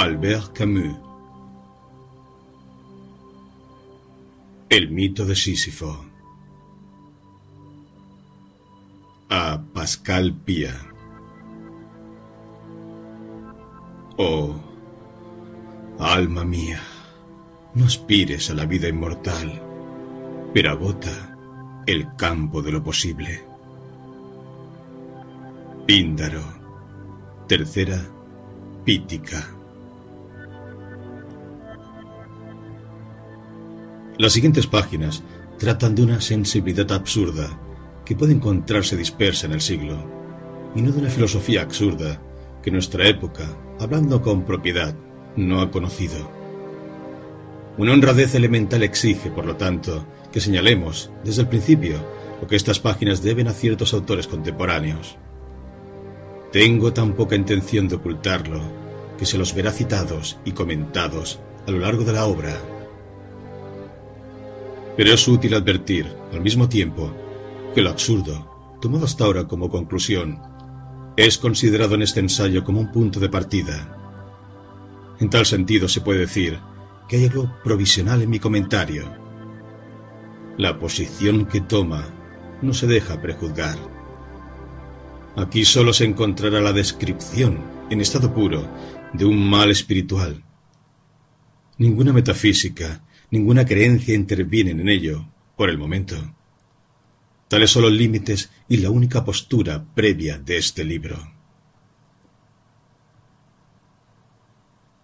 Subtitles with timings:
[0.00, 0.96] Albert Camus
[4.70, 6.06] El mito de Sísifo
[9.28, 10.74] a Pascal Pia
[14.16, 14.54] Oh,
[15.98, 16.80] alma mía,
[17.74, 19.60] no aspires a la vida inmortal,
[20.54, 21.36] pero agota
[21.86, 23.44] el campo de lo posible.
[25.86, 26.42] Píndaro,
[27.46, 28.02] tercera
[28.84, 29.59] Pítica.
[34.20, 35.22] Las siguientes páginas
[35.58, 37.58] tratan de una sensibilidad absurda
[38.04, 39.96] que puede encontrarse dispersa en el siglo,
[40.74, 42.20] y no de una filosofía absurda
[42.62, 43.44] que nuestra época,
[43.78, 44.94] hablando con propiedad,
[45.36, 46.30] no ha conocido.
[47.78, 51.96] Una honradez elemental exige, por lo tanto, que señalemos, desde el principio,
[52.42, 55.16] lo que estas páginas deben a ciertos autores contemporáneos.
[56.52, 58.60] Tengo tan poca intención de ocultarlo,
[59.16, 62.52] que se los verá citados y comentados a lo largo de la obra.
[64.96, 67.12] Pero es útil advertir, al mismo tiempo,
[67.74, 70.40] que lo absurdo, tomado hasta ahora como conclusión,
[71.16, 73.96] es considerado en este ensayo como un punto de partida.
[75.20, 76.58] En tal sentido se puede decir
[77.08, 79.04] que hay algo provisional en mi comentario.
[80.56, 82.04] La posición que toma
[82.62, 83.78] no se deja prejuzgar.
[85.36, 87.58] Aquí solo se encontrará la descripción,
[87.90, 88.66] en estado puro,
[89.12, 90.42] de un mal espiritual.
[91.78, 96.16] Ninguna metafísica, ninguna creencia intervienen en ello, por el momento.
[97.48, 101.18] Tales son los límites y la única postura previa de este libro.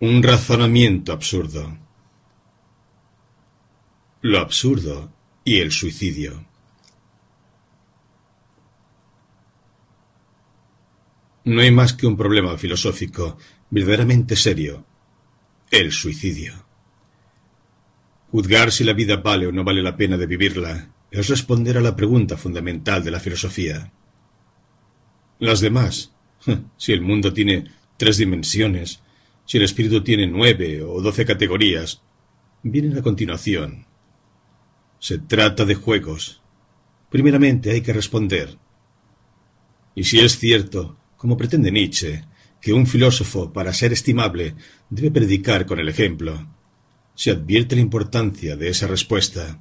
[0.01, 1.79] Un razonamiento absurdo.
[4.21, 5.13] Lo absurdo
[5.45, 6.45] y el suicidio.
[11.45, 13.39] No hay más que un problema filosófico
[13.71, 14.85] verdaderamente serio,
[15.71, 16.66] el suicidio.
[18.31, 21.81] Juzgar si la vida vale o no vale la pena de vivirla es responder a
[21.81, 23.93] la pregunta fundamental de la filosofía.
[25.39, 26.13] Las demás,
[26.77, 27.65] si el mundo tiene
[27.97, 29.01] tres dimensiones,
[29.45, 32.03] si el espíritu tiene nueve o doce categorías,
[32.63, 33.87] vienen a continuación.
[34.99, 36.43] Se trata de juegos.
[37.11, 38.59] Primeramente hay que responder.
[39.95, 42.25] Y si es cierto, como pretende Nietzsche,
[42.61, 44.55] que un filósofo, para ser estimable,
[44.91, 46.56] debe predicar con el ejemplo,
[47.17, 49.59] se advierte la importancia de esa respuesta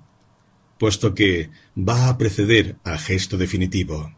[0.77, 4.13] puesto que va a preceder al gesto definitivo.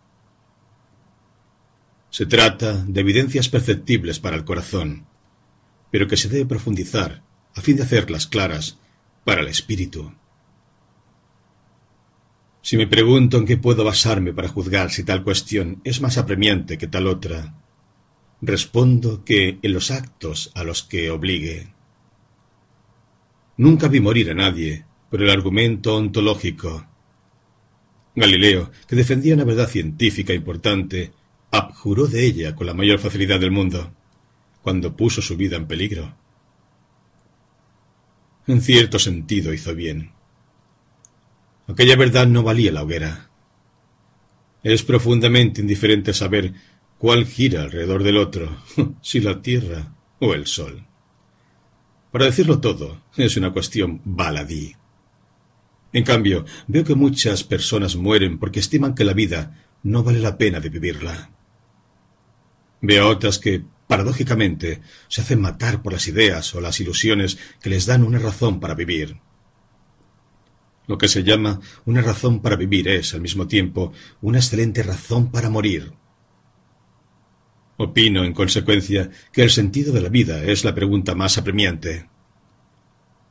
[2.10, 5.06] Se trata de evidencias perceptibles para el corazón,
[5.92, 8.80] pero que se debe profundizar a fin de hacerlas claras
[9.24, 10.14] para el espíritu.
[12.62, 16.78] Si me pregunto en qué puedo basarme para juzgar si tal cuestión es más apremiante
[16.78, 17.56] que tal otra,
[18.42, 21.77] respondo que en los actos a los que obligue.
[23.58, 26.86] Nunca vi morir a nadie por el argumento ontológico.
[28.16, 31.12] Galileo, que defendía una verdad científica importante,
[31.52, 33.94] abjuró de ella con la mayor facilidad del mundo,
[34.62, 36.16] cuando puso su vida en peligro.
[38.48, 40.12] En cierto sentido hizo bien.
[41.68, 43.30] Aquella verdad no valía la hoguera.
[44.64, 46.54] Es profundamente indiferente saber
[46.98, 48.58] cuál gira alrededor del otro,
[49.02, 50.87] si la Tierra o el Sol.
[52.18, 54.76] Para decirlo todo, es una cuestión baladí.
[55.94, 60.36] En cambio, veo que muchas personas mueren porque estiman que la vida no vale la
[60.36, 61.30] pena de vivirla.
[62.82, 67.86] Veo otras que, paradójicamente, se hacen matar por las ideas o las ilusiones que les
[67.86, 69.18] dan una razón para vivir.
[70.88, 75.30] Lo que se llama una razón para vivir es, al mismo tiempo, una excelente razón
[75.30, 75.94] para morir.
[77.78, 82.10] Opino, en consecuencia, que el sentido de la vida es la pregunta más apremiante.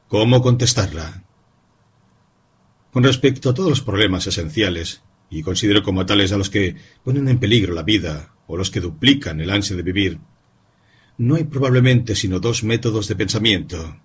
[0.08, 1.26] ¿Cómo contestarla?
[2.96, 7.28] con respecto a todos los problemas esenciales, y considero como tales a los que ponen
[7.28, 10.18] en peligro la vida o los que duplican el ansia de vivir,
[11.18, 14.00] no hay probablemente sino dos métodos de pensamiento,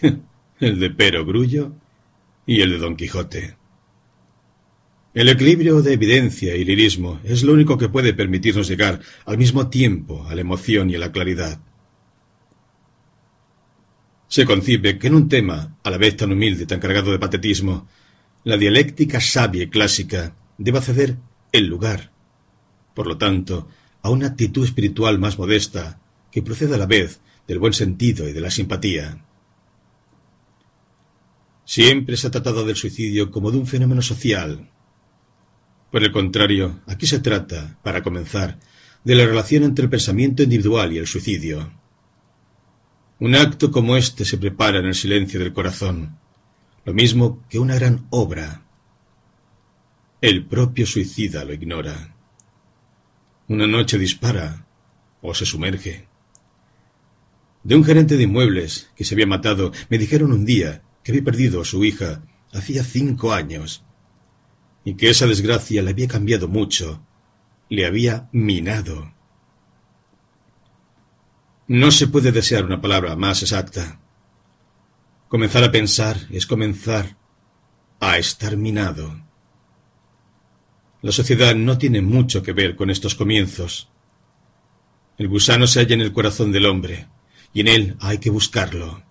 [0.60, 1.72] el de Pero Grullo
[2.46, 3.56] y el de Don Quijote.
[5.14, 9.68] El equilibrio de evidencia y lirismo es lo único que puede permitirnos llegar al mismo
[9.68, 11.60] tiempo a la emoción y a la claridad.
[14.26, 17.86] Se concibe que en un tema, a la vez tan humilde tan cargado de patetismo,
[18.44, 21.18] la dialéctica sabia y clásica debe ceder
[21.52, 22.10] el lugar,
[22.94, 23.68] por lo tanto,
[24.00, 26.00] a una actitud espiritual más modesta
[26.30, 29.22] que proceda a la vez del buen sentido y de la simpatía.
[31.66, 34.71] Siempre se ha tratado del suicidio como de un fenómeno social.
[35.92, 38.58] Por el contrario, aquí se trata, para comenzar,
[39.04, 41.70] de la relación entre el pensamiento individual y el suicidio.
[43.20, 46.18] Un acto como este se prepara en el silencio del corazón,
[46.86, 48.62] lo mismo que una gran obra.
[50.22, 52.16] El propio suicida lo ignora.
[53.48, 54.64] Una noche dispara
[55.20, 56.08] o se sumerge.
[57.64, 61.22] De un gerente de inmuebles que se había matado, me dijeron un día que había
[61.22, 63.84] perdido a su hija hacía cinco años
[64.84, 67.04] y que esa desgracia le había cambiado mucho,
[67.68, 69.12] le había minado.
[71.68, 74.00] No se puede desear una palabra más exacta.
[75.28, 77.16] Comenzar a pensar es comenzar
[78.00, 79.22] a estar minado.
[81.00, 83.88] La sociedad no tiene mucho que ver con estos comienzos.
[85.18, 87.08] El gusano se halla en el corazón del hombre,
[87.52, 89.02] y en él hay que buscarlo.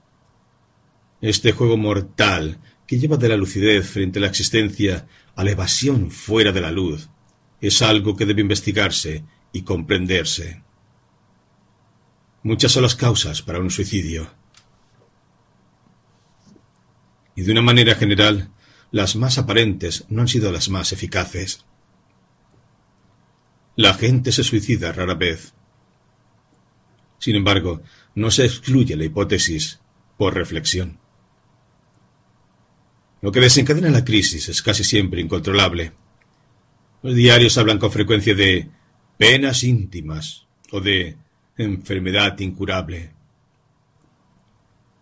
[1.22, 2.60] Este juego mortal
[2.92, 5.08] que lleva de la lucidez frente a la existencia
[5.38, 7.08] a la evasión fuera de la luz
[7.62, 9.24] es algo que debe investigarse
[9.54, 10.62] y comprenderse.
[12.44, 14.30] Muchas son las causas para un suicidio.
[17.34, 18.52] Y de una manera general,
[18.92, 21.64] las más aparentes no han sido las más eficaces.
[23.78, 25.54] La gente se suicida rara vez.
[27.20, 27.84] Sin embargo,
[28.16, 29.80] no se excluye la hipótesis
[30.18, 31.01] por reflexión.
[33.22, 35.94] Lo que desencadena la crisis es casi siempre incontrolable.
[37.04, 38.70] Los diarios hablan con frecuencia de
[39.18, 41.18] penas íntimas o de
[41.58, 43.12] enfermedad incurable.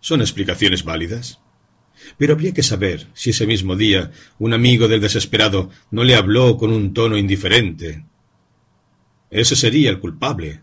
[0.01, 1.39] ¿Son explicaciones válidas?
[2.17, 6.57] Pero habría que saber si ese mismo día un amigo del desesperado no le habló
[6.57, 8.05] con un tono indiferente.
[9.29, 10.61] Ese sería el culpable,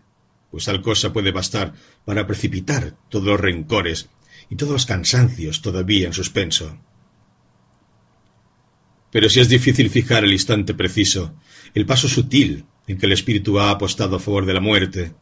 [0.51, 1.73] pues tal cosa puede bastar
[2.05, 4.09] para precipitar todos los rencores
[4.49, 6.77] y todos los cansancios todavía en suspenso.
[9.11, 11.35] Pero si es difícil fijar el instante preciso,
[11.73, 15.13] el paso sutil en que el espíritu ha apostado a favor de la muerte,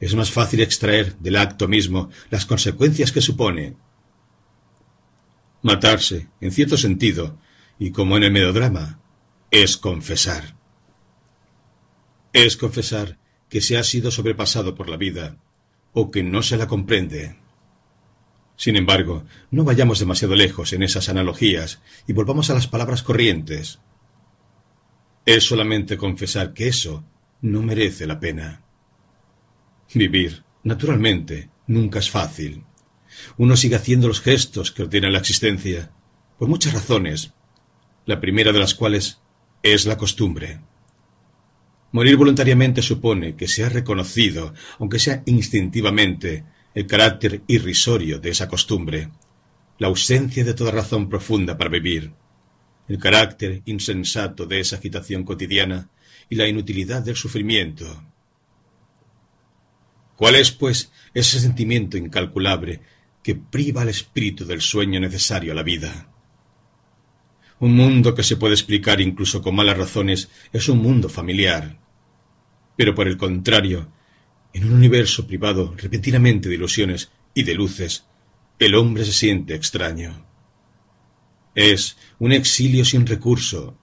[0.00, 3.74] es más fácil extraer del acto mismo las consecuencias que supone.
[5.62, 7.38] Matarse, en cierto sentido,
[7.78, 9.00] y como en el melodrama,
[9.50, 10.56] es confesar.
[12.32, 13.18] Es confesar
[13.48, 15.36] que se ha sido sobrepasado por la vida,
[15.92, 17.36] o que no se la comprende.
[18.58, 19.22] Sin embargo,
[19.52, 23.78] no vayamos demasiado lejos en esas analogías y volvamos a las palabras corrientes.
[25.24, 27.04] Es solamente confesar que eso
[27.40, 28.64] no merece la pena.
[29.94, 32.64] Vivir, naturalmente, nunca es fácil.
[33.36, 35.92] Uno sigue haciendo los gestos que ordenan la existencia,
[36.36, 37.34] por muchas razones,
[38.06, 39.20] la primera de las cuales
[39.62, 40.58] es la costumbre.
[41.92, 48.48] Morir voluntariamente supone que se ha reconocido, aunque sea instintivamente, el carácter irrisorio de esa
[48.48, 49.10] costumbre,
[49.78, 52.12] la ausencia de toda razón profunda para vivir,
[52.88, 55.88] el carácter insensato de esa agitación cotidiana
[56.28, 58.02] y la inutilidad del sufrimiento.
[60.16, 62.80] ¿Cuál es, pues, ese sentimiento incalculable
[63.22, 66.08] que priva al espíritu del sueño necesario a la vida?
[67.60, 71.78] Un mundo que se puede explicar incluso con malas razones es un mundo familiar.
[72.76, 73.92] Pero por el contrario,
[74.52, 78.04] en un universo privado repentinamente de ilusiones y de luces,
[78.58, 80.26] el hombre se siente extraño.
[81.54, 83.76] Es un exilio sin recurso,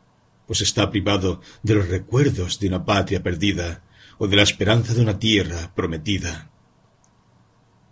[0.47, 3.83] pues está privado de los recuerdos de una patria perdida
[4.17, 6.51] o de la esperanza de una tierra prometida.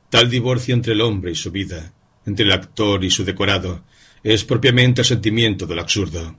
[0.10, 1.94] Tal divorcio entre el hombre y su vida,
[2.26, 3.84] entre el actor y su decorado,
[4.24, 6.38] es propiamente el sentimiento del absurdo.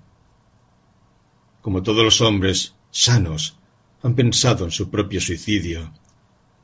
[1.60, 3.58] Como todos los hombres sanos
[4.02, 5.92] han pensado en su propio suicidio,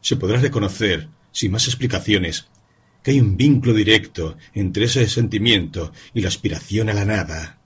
[0.01, 2.49] se podrá reconocer, sin más explicaciones,
[3.03, 7.59] que hay un vínculo directo entre ese sentimiento y la aspiración a la nada.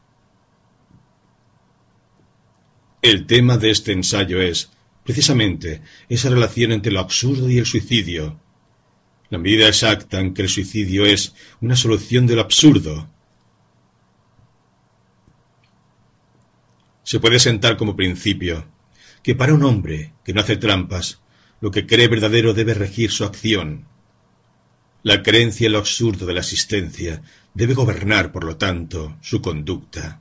[3.03, 4.71] El tema de este ensayo es
[5.05, 8.41] precisamente esa relación entre lo absurdo y el suicidio,
[9.29, 13.11] la medida exacta en que el suicidio es una solución de lo absurdo.
[17.03, 18.67] Se puede sentar como principio
[19.23, 21.21] que para un hombre que no hace trampas,
[21.65, 23.87] lo que cree verdadero debe regir su acción.
[25.03, 27.23] La creencia en lo absurdo de la existencia
[27.55, 30.21] debe gobernar, por lo tanto, su conducta.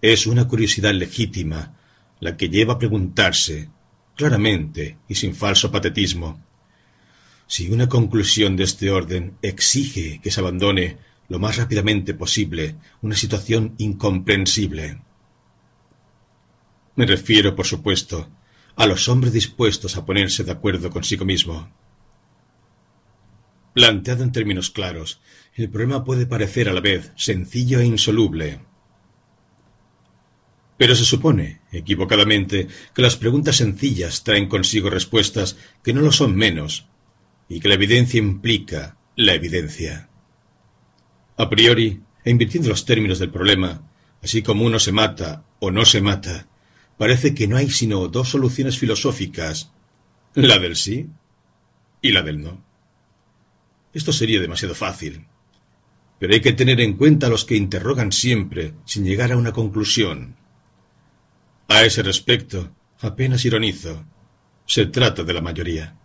[0.00, 1.76] Es una curiosidad legítima
[2.20, 3.68] la que lleva a preguntarse,
[4.16, 6.42] claramente y sin falso patetismo,
[7.46, 10.96] si una conclusión de este orden exige que se abandone
[11.28, 15.02] lo más rápidamente posible una situación incomprensible.
[16.96, 18.30] Me refiero, por supuesto,
[18.76, 21.70] a los hombres dispuestos a ponerse de acuerdo consigo mismo.
[23.72, 25.20] Planteado en términos claros,
[25.54, 28.60] el problema puede parecer a la vez sencillo e insoluble.
[30.76, 36.34] Pero se supone, equivocadamente, que las preguntas sencillas traen consigo respuestas que no lo son
[36.34, 36.86] menos,
[37.48, 40.08] y que la evidencia implica la evidencia.
[41.36, 43.82] A priori, e invirtiendo los términos del problema,
[44.22, 46.48] así como uno se mata o no se mata,
[46.96, 49.72] parece que no hay sino dos soluciones filosóficas,
[50.34, 51.08] la del sí
[52.00, 52.62] y la del no.
[53.92, 55.26] Esto sería demasiado fácil,
[56.18, 59.52] pero hay que tener en cuenta a los que interrogan siempre sin llegar a una
[59.52, 60.36] conclusión.
[61.68, 64.04] A ese respecto, apenas ironizo.
[64.66, 65.96] Se trata de la mayoría.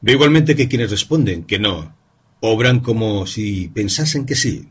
[0.00, 1.94] Veo igualmente que quienes responden que no,
[2.40, 4.68] obran como si pensasen que sí.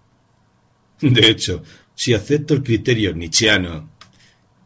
[1.02, 3.89] De hecho, si acepto el criterio nietzscheano,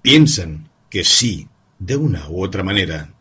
[0.04, 1.48] piensan que sí,
[1.80, 3.14] de una u otra manera.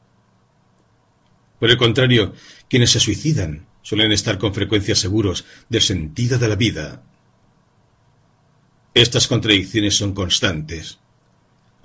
[1.60, 2.34] Por el contrario,
[2.68, 7.04] quienes se suicidan suelen estar con frecuencia seguros del sentido de la vida.
[8.94, 10.98] Estas contradicciones son constantes.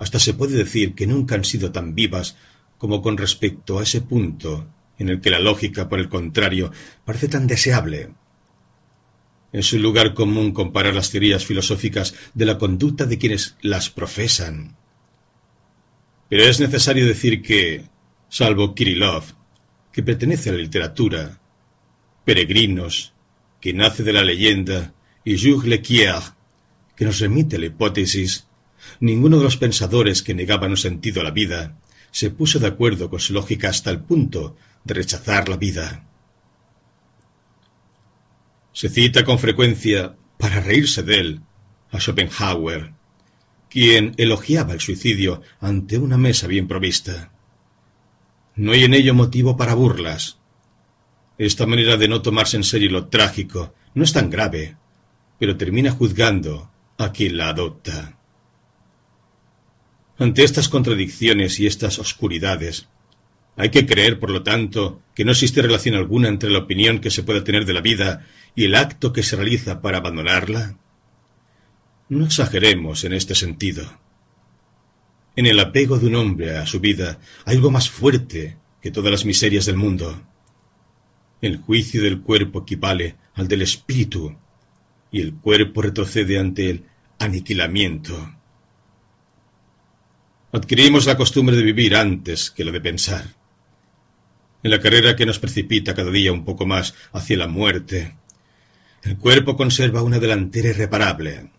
[0.00, 2.36] Hasta se puede decir que nunca han sido tan vivas
[2.76, 6.72] como con respecto a ese punto en el que la lógica, por el contrario,
[7.04, 8.10] parece tan deseable.
[9.52, 14.77] Es un lugar común comparar las teorías filosóficas de la conducta de quienes las profesan.
[16.28, 17.84] Pero es necesario decir que,
[18.28, 19.24] salvo Kirillov,
[19.92, 21.40] que pertenece a la literatura,
[22.24, 23.14] Peregrinos,
[23.60, 24.92] que nace de la leyenda,
[25.24, 26.22] y Jules Lequier,
[26.94, 28.46] que nos remite a la hipótesis,
[29.00, 31.78] ninguno de los pensadores que negaban un sentido a la vida
[32.10, 36.04] se puso de acuerdo con su lógica hasta el punto de rechazar la vida.
[38.72, 41.40] Se cita con frecuencia, para reírse de él,
[41.90, 42.92] a Schopenhauer,
[43.70, 47.30] quien elogiaba el suicidio ante una mesa bien provista.
[48.56, 50.38] No hay en ello motivo para burlas,
[51.38, 54.76] esta manera de no tomarse en serio lo trágico no es tan grave,
[55.38, 58.18] pero termina juzgando a quien la adopta.
[60.18, 62.88] Ante estas contradicciones y estas oscuridades,
[63.56, 67.10] hay que creer, por lo tanto, que no existe relación alguna entre la opinión que
[67.10, 70.76] se puede tener de la vida y el acto que se realiza para abandonarla.
[72.08, 73.84] No exageremos en este sentido.
[75.36, 79.10] En el apego de un hombre a su vida hay algo más fuerte que todas
[79.10, 80.22] las miserias del mundo.
[81.42, 84.36] El juicio del cuerpo equivale al del espíritu,
[85.10, 86.84] y el cuerpo retrocede ante el
[87.18, 88.34] aniquilamiento.
[90.50, 93.34] Adquirimos la costumbre de vivir antes que la de pensar.
[94.62, 98.16] En la carrera que nos precipita cada día un poco más hacia la muerte,
[99.02, 101.50] el cuerpo conserva una delantera irreparable.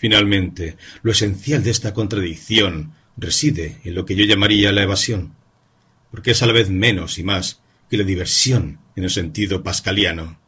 [0.00, 5.34] Finalmente, lo esencial de esta contradicción reside en lo que yo llamaría la evasión,
[6.10, 10.40] porque es a la vez menos y más que la diversión en el sentido pascaliano.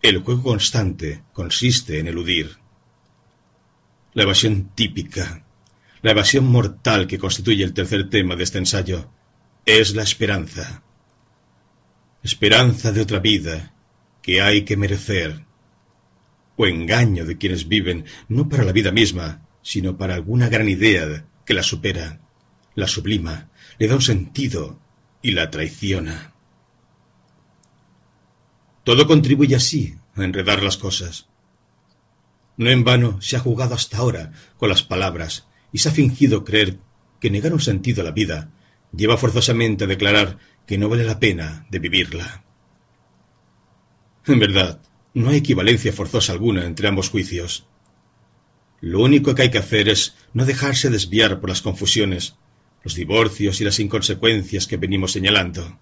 [0.00, 2.56] El juego constante consiste en eludir.
[4.14, 5.44] La evasión típica,
[6.00, 9.10] la evasión mortal que constituye el tercer tema de este ensayo,
[9.66, 10.82] es la esperanza.
[12.22, 13.74] Esperanza de otra vida
[14.22, 15.45] que hay que merecer,
[16.56, 21.26] o engaño de quienes viven no para la vida misma, sino para alguna gran idea
[21.44, 22.20] que la supera,
[22.74, 24.80] la sublima, le da un sentido
[25.22, 26.32] y la traiciona.
[28.84, 31.28] Todo contribuye así a enredar las cosas.
[32.56, 36.44] No en vano se ha jugado hasta ahora con las palabras y se ha fingido
[36.44, 36.78] creer
[37.20, 38.50] que negar un sentido a la vida
[38.94, 42.44] lleva forzosamente a declarar que no vale la pena de vivirla.
[44.26, 44.80] En verdad,
[45.16, 47.66] no hay equivalencia forzosa alguna entre ambos juicios.
[48.82, 52.36] Lo único que hay que hacer es no dejarse desviar por las confusiones
[52.84, 55.78] los divorcios y las inconsecuencias que venimos señalando.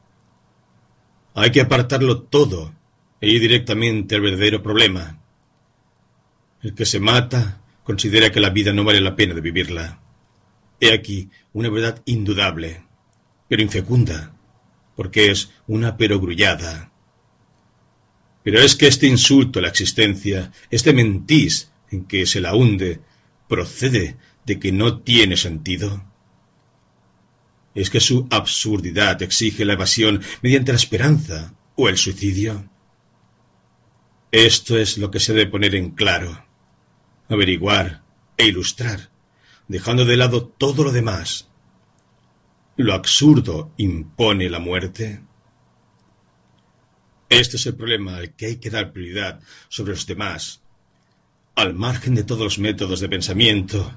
[1.34, 2.76] Hay que apartarlo todo
[3.20, 5.20] e ir directamente al verdadero problema.
[6.62, 10.00] El que se mata considera que la vida no vale la pena de vivirla.
[10.78, 12.84] He aquí una verdad indudable,
[13.48, 14.36] pero infecunda,
[14.94, 16.93] porque es una perogrullada.
[18.44, 23.00] Pero es que este insulto a la existencia, este mentís en que se la hunde,
[23.48, 26.04] procede de que no tiene sentido.
[27.74, 32.68] ¿Es que su absurdidad exige la evasión mediante la esperanza o el suicidio?
[34.30, 36.44] Esto es lo que se debe poner en claro,
[37.30, 38.02] averiguar
[38.36, 39.10] e ilustrar,
[39.68, 41.48] dejando de lado todo lo demás.
[42.76, 45.22] ¿Lo absurdo impone la muerte?
[47.34, 50.62] Este es el problema al que hay que dar prioridad sobre los demás,
[51.56, 53.92] al margen de todos los métodos de pensamiento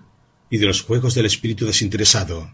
[0.49, 2.51] y de los juegos del espíritu desinteresado.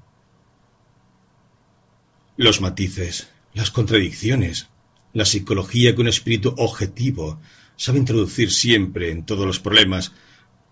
[2.35, 4.67] Los matices, las contradicciones,
[5.13, 7.39] la psicología que un espíritu objetivo
[7.77, 10.11] sabe introducir siempre en todos los problemas,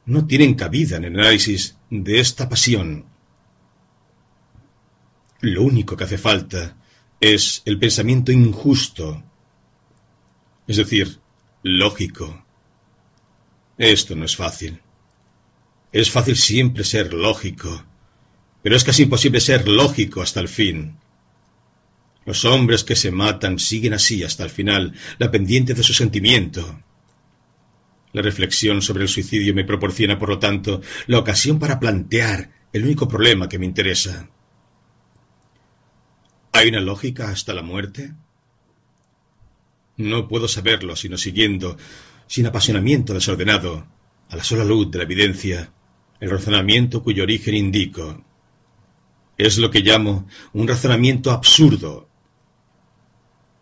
[0.06, 3.06] no tienen cabida en el análisis de esta pasión.
[5.40, 6.76] Lo único que hace falta
[7.22, 9.24] es el pensamiento injusto,
[10.68, 11.20] es decir,
[11.64, 12.46] lógico.
[13.78, 14.82] Esto no es fácil.
[15.92, 17.84] Es fácil siempre ser lógico,
[18.62, 20.98] pero es casi imposible ser lógico hasta el fin.
[22.26, 26.82] Los hombres que se matan siguen así hasta el final, la pendiente de su sentimiento.
[28.14, 32.84] La reflexión sobre el suicidio me proporciona, por lo tanto, la ocasión para plantear el
[32.84, 34.30] único problema que me interesa.
[36.54, 38.14] ¿Hay una lógica hasta la muerte?
[40.02, 41.78] No puedo saberlo sino siguiendo,
[42.28, 43.86] sin apasionamiento desordenado,
[44.30, 45.72] a la sola luz de la evidencia,
[46.20, 48.24] el razonamiento cuyo origen indico.
[49.38, 52.10] Es lo que llamo un razonamiento absurdo.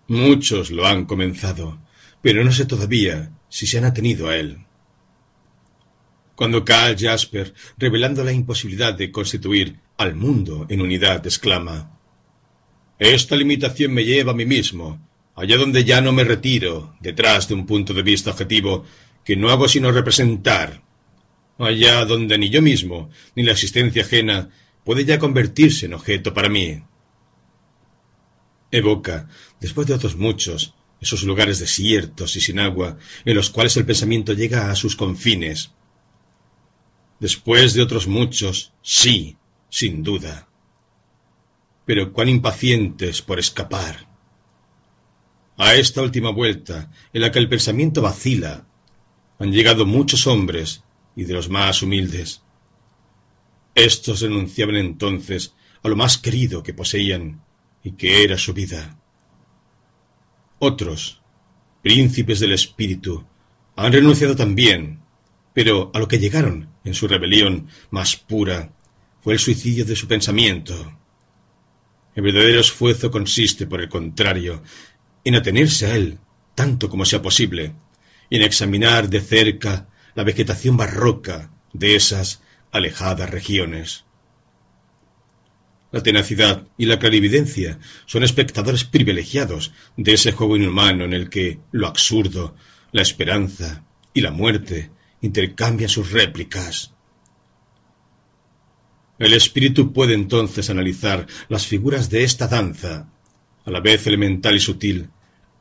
[0.07, 1.79] Muchos lo han comenzado,
[2.21, 4.65] pero no sé todavía si se han atenido a él.
[6.35, 11.99] Cuando Karl Jasper, revelando la imposibilidad de constituir al mundo en unidad, exclama
[12.99, 14.99] esta limitación me lleva a mí mismo,
[15.39, 18.85] allá donde ya no me retiro, detrás de un punto de vista objetivo
[19.23, 20.83] que no hago sino representar,
[21.57, 24.49] allá donde ni yo mismo, ni la existencia ajena
[24.83, 26.83] puede ya convertirse en objeto para mí.
[28.71, 29.27] Evoca,
[29.59, 34.33] después de otros muchos, esos lugares desiertos y sin agua, en los cuales el pensamiento
[34.33, 35.71] llega a sus confines.
[37.19, 39.37] Después de otros muchos, sí,
[39.69, 40.49] sin duda
[41.89, 44.07] pero cuán impacientes por escapar.
[45.61, 48.65] A esta última vuelta, en la que el pensamiento vacila,
[49.39, 50.83] han llegado muchos hombres,
[51.17, 52.41] y de los más humildes.
[53.75, 57.43] Estos renunciaban entonces a lo más querido que poseían,
[57.83, 58.97] y que era su vida.
[60.59, 61.21] Otros,
[61.81, 63.25] príncipes del espíritu,
[63.75, 65.01] han renunciado también,
[65.53, 68.71] pero a lo que llegaron en su rebelión más pura
[69.21, 70.93] fue el suicidio de su pensamiento.
[72.15, 74.63] El verdadero esfuerzo consiste, por el contrario,
[75.29, 76.19] en atenerse a él,
[76.55, 77.73] tanto como sea posible,
[78.29, 84.05] y en examinar de cerca la vegetación barroca de esas alejadas regiones.
[85.91, 91.59] La tenacidad y la clarividencia son espectadores privilegiados de ese juego inhumano en el que
[91.71, 92.55] lo absurdo,
[92.91, 96.93] la esperanza y la muerte intercambian sus réplicas.
[99.17, 103.09] El espíritu puede entonces analizar las figuras de esta danza,
[103.65, 105.09] a la vez elemental y sutil,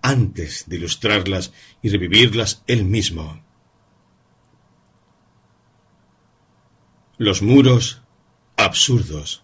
[0.08, 3.42] antes de ilustrarlas y revivirlas él mismo.
[7.18, 8.00] Los muros
[8.56, 9.42] absurdos.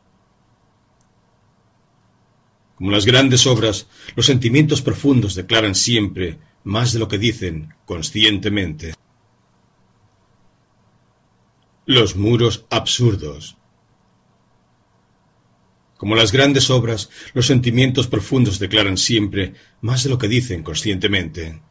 [2.76, 8.94] Como las grandes obras, los sentimientos profundos declaran siempre más de lo que dicen conscientemente.
[11.84, 13.58] Los muros absurdos.
[16.04, 21.62] Como las grandes obras, los sentimientos profundos declaran siempre más de lo que dicen conscientemente.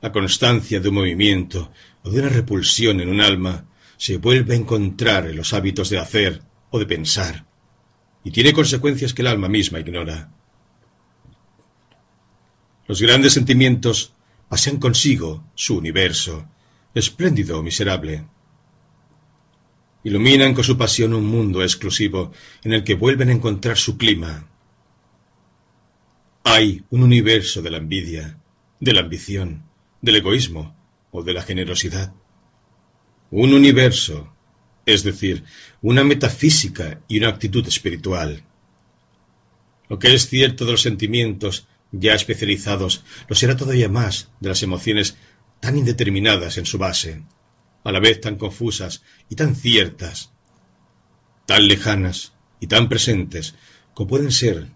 [0.00, 1.72] La constancia de un movimiento
[2.04, 3.66] o de una repulsión en un alma
[3.96, 7.44] se vuelve a encontrar en los hábitos de hacer o de pensar,
[8.22, 10.30] y tiene consecuencias que el alma misma ignora.
[12.86, 14.14] Los grandes sentimientos
[14.48, 16.48] pasean consigo su universo,
[16.94, 18.26] espléndido o miserable,
[20.04, 22.30] Iluminan con su pasión un mundo exclusivo
[22.62, 24.46] en el que vuelven a encontrar su clima.
[26.44, 28.38] Hay un universo de la envidia,
[28.80, 29.64] de la ambición,
[30.02, 30.76] del egoísmo
[31.10, 32.12] o de la generosidad.
[33.30, 34.34] Un universo,
[34.84, 35.42] es decir,
[35.80, 38.44] una metafísica y una actitud espiritual.
[39.88, 44.62] Lo que es cierto de los sentimientos ya especializados lo será todavía más de las
[44.62, 45.16] emociones
[45.60, 47.22] tan indeterminadas en su base
[47.84, 50.32] a la vez tan confusas y tan ciertas,
[51.46, 53.54] tan lejanas y tan presentes
[53.92, 54.68] como pueden ser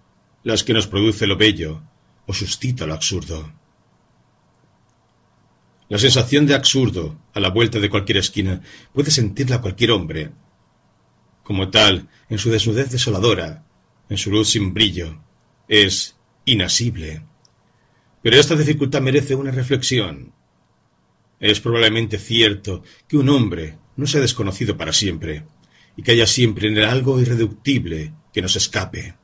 [0.44, 1.82] las que nos produce lo bello
[2.26, 3.52] o suscita lo absurdo.
[5.88, 8.60] La sensación de absurdo a la vuelta de cualquier esquina
[8.92, 10.30] puede sentirla cualquier hombre.
[11.42, 13.64] Como tal, en su desnudez desoladora,
[14.10, 15.18] en su luz sin brillo,
[15.66, 17.24] es inasible.
[18.22, 20.34] Pero esta dificultad merece una reflexión,
[21.40, 25.44] es probablemente cierto que un hombre no sea desconocido para siempre,
[25.98, 29.16] y que haya siempre en él algo irreductible que nos escape.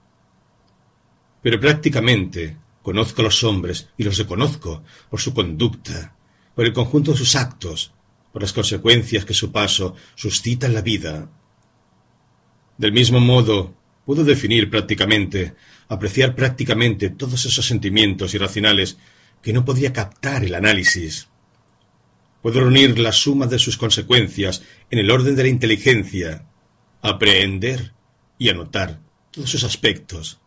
[1.41, 6.17] Pero prácticamente conozco a los hombres y los reconozco por su conducta,
[6.55, 7.93] por el conjunto de sus actos,
[8.33, 11.31] por las consecuencias que su paso suscita en la vida.
[12.77, 13.73] Del mismo modo,
[14.05, 15.55] puedo definir prácticamente,
[15.89, 18.99] apreciar prácticamente todos esos sentimientos irracionales
[19.41, 21.29] que no podría captar el análisis.
[22.45, 26.45] Puedo reunir la suma de sus consecuencias en el orden de la inteligencia,
[27.01, 27.95] aprehender
[28.37, 30.43] y anotar todos sus aspectos,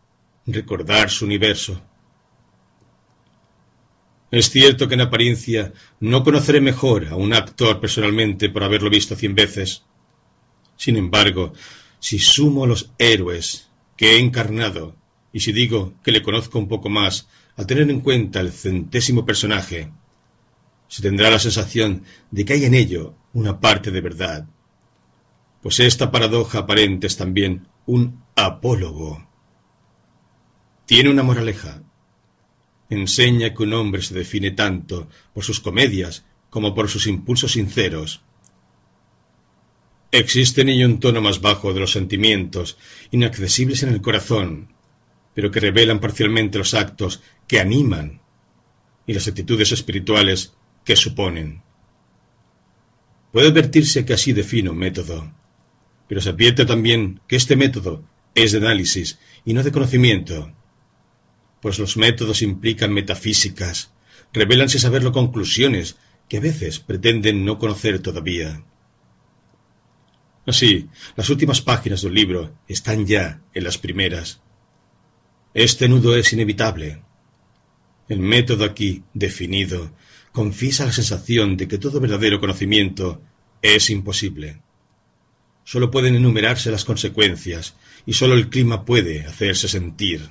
[0.46, 1.82] recordar su universo.
[4.30, 9.16] Es cierto que en apariencia no conoceré mejor a un actor personalmente por haberlo visto
[9.16, 9.82] cien veces.
[10.76, 11.52] Sin embargo,
[11.98, 14.94] si sumo los héroes que he encarnado
[15.32, 19.26] y si digo que le conozco un poco más al tener en cuenta el centésimo
[19.26, 19.90] personaje,
[20.88, 24.48] se tendrá la sensación de que hay en ello una parte de verdad.
[25.62, 29.28] Pues esta paradoja aparente es también un apólogo.
[30.86, 31.82] Tiene una moraleja.
[32.88, 38.22] Enseña que un hombre se define tanto por sus comedias como por sus impulsos sinceros.
[40.10, 42.78] Existe en ello un tono más bajo de los sentimientos,
[43.10, 44.72] inaccesibles en el corazón,
[45.34, 48.22] pero que revelan parcialmente los actos que animan
[49.06, 50.54] y las actitudes espirituales
[50.88, 51.60] que suponen.
[53.30, 55.30] Puede advertirse que así defino método,
[56.08, 60.50] pero se advierte también que este método es de análisis y no de conocimiento,
[61.60, 63.92] pues los métodos implican metafísicas,
[64.32, 68.64] revelan sin saberlo conclusiones que a veces pretenden no conocer todavía.
[70.46, 74.40] Así, las últimas páginas del libro están ya en las primeras.
[75.52, 77.02] Este nudo es inevitable.
[78.08, 79.92] El método aquí definido
[80.32, 83.22] confiesa la sensación de que todo verdadero conocimiento
[83.62, 84.60] es imposible.
[85.64, 90.30] Solo pueden enumerarse las consecuencias y solo el clima puede hacerse sentir.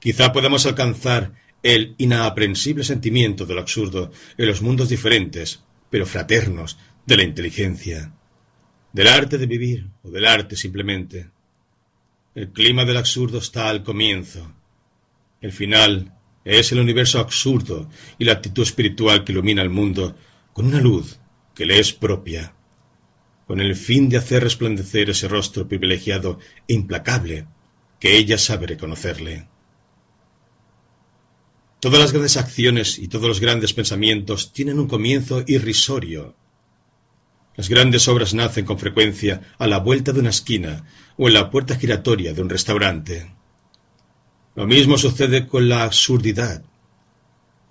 [0.00, 6.78] Quizá podamos alcanzar el inaprensible sentimiento de lo absurdo en los mundos diferentes, pero fraternos,
[7.06, 8.12] de la inteligencia,
[8.92, 11.30] del arte de vivir o del arte simplemente.
[12.34, 14.52] El clima del absurdo está al comienzo.
[15.40, 16.12] El final
[16.46, 20.16] es el universo absurdo y la actitud espiritual que ilumina el mundo
[20.52, 21.18] con una luz
[21.54, 22.54] que le es propia,
[23.48, 27.48] con el fin de hacer resplandecer ese rostro privilegiado e implacable
[27.98, 29.48] que ella sabe reconocerle.
[31.80, 36.36] Todas las grandes acciones y todos los grandes pensamientos tienen un comienzo irrisorio.
[37.56, 41.50] Las grandes obras nacen con frecuencia a la vuelta de una esquina o en la
[41.50, 43.35] puerta giratoria de un restaurante.
[44.56, 46.64] Lo mismo sucede con la absurdidad.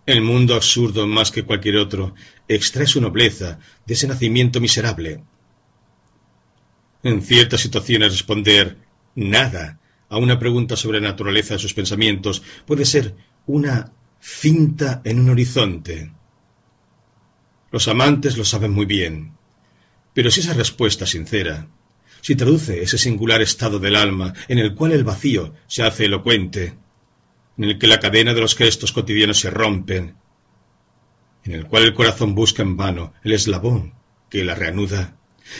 [0.05, 2.13] El mundo absurdo, más que cualquier otro,
[2.47, 5.23] extrae su nobleza de ese nacimiento miserable.
[7.01, 8.77] En ciertas situaciones responder
[9.15, 13.15] nada a una pregunta sobre la naturaleza de sus pensamientos puede ser
[13.47, 16.11] una cinta en un horizonte.
[17.71, 19.33] Los amantes lo saben muy bien,
[20.13, 21.67] pero si esa respuesta sincera
[22.25, 26.75] si traduce ese singular estado del alma en el cual el vacío se hace elocuente,
[27.55, 30.15] en el que la cadena de los gestos cotidianos se rompen,
[31.43, 33.93] en el cual el corazón busca en vano el eslabón
[34.27, 35.15] que la reanuda,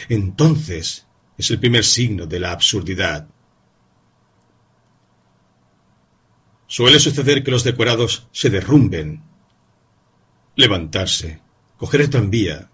[0.10, 1.06] entonces
[1.38, 3.28] es el primer signo de la absurdidad.
[6.66, 9.22] Suele suceder que los decorados se derrumben.
[10.56, 11.42] Levantarse,
[11.78, 12.72] coger el tranvía,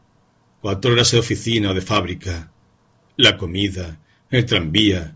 [0.62, 2.51] cuatro horas de oficina o de fábrica,
[3.22, 5.16] la comida, el tranvía,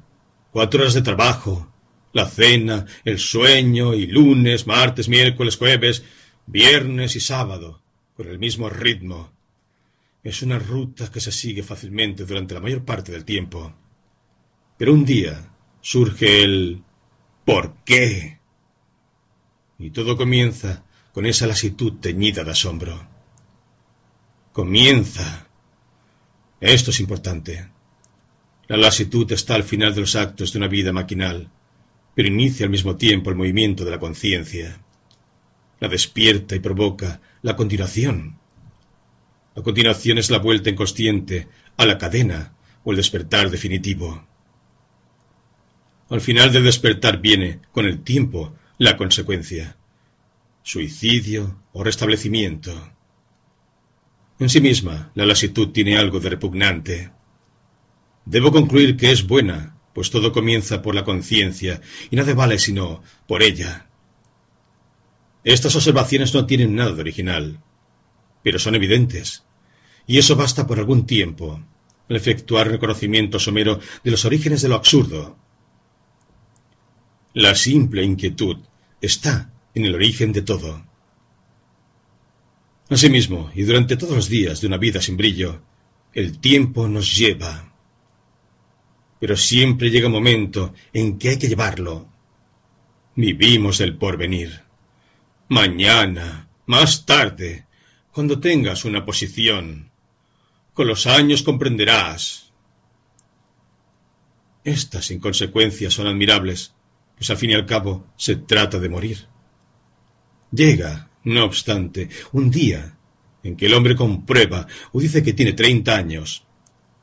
[0.51, 1.71] cuatro horas de trabajo,
[2.13, 6.03] la cena, el sueño, y lunes, martes, miércoles, jueves,
[6.45, 7.81] viernes y sábado,
[8.15, 9.33] con el mismo ritmo.
[10.23, 13.75] Es una ruta que se sigue fácilmente durante la mayor parte del tiempo.
[14.77, 16.83] Pero un día surge el
[17.43, 18.39] ¿por qué?
[19.77, 23.07] Y todo comienza con esa lasitud teñida de asombro.
[24.51, 25.47] Comienza.
[26.61, 27.74] Esto es importante.
[28.67, 31.49] La lasitud está al final de los actos de una vida maquinal,
[32.15, 34.81] pero inicia al mismo tiempo el movimiento de la conciencia.
[35.79, 38.39] La despierta y provoca la continuación.
[39.53, 41.47] La continuación es la vuelta inconsciente
[41.77, 44.25] a la cadena o el despertar definitivo.
[46.09, 49.77] Al final del despertar viene, con el tiempo, la consecuencia.
[50.63, 52.91] Suicidio o restablecimiento.
[54.39, 57.11] En sí misma, la lasitud tiene algo de repugnante.
[58.25, 63.01] Debo concluir que es buena, pues todo comienza por la conciencia y nada vale sino
[63.27, 63.87] por ella.
[65.43, 67.59] Estas observaciones no tienen nada de original,
[68.43, 69.43] pero son evidentes,
[70.07, 71.63] y eso basta por algún tiempo,
[72.09, 75.37] al efectuar reconocimiento somero de los orígenes de lo absurdo.
[77.33, 78.57] La simple inquietud
[79.01, 80.83] está en el origen de todo.
[82.89, 85.61] Asimismo, y durante todos los días de una vida sin brillo,
[86.13, 87.74] el tiempo nos lleva
[89.25, 92.07] pero siempre llega un momento en que hay que llevarlo.
[93.15, 94.61] Vivimos el porvenir.
[95.49, 97.65] Mañana, más tarde,
[98.11, 99.89] cuando tengas una posición,
[100.75, 102.53] con los años comprenderás.
[104.63, 106.75] Estas inconsecuencias son admirables,
[107.17, 109.25] pues al fin y al cabo se trata de morir.
[110.51, 112.95] Llega, no obstante, un día
[113.41, 116.45] en que el hombre comprueba o dice que tiene treinta años.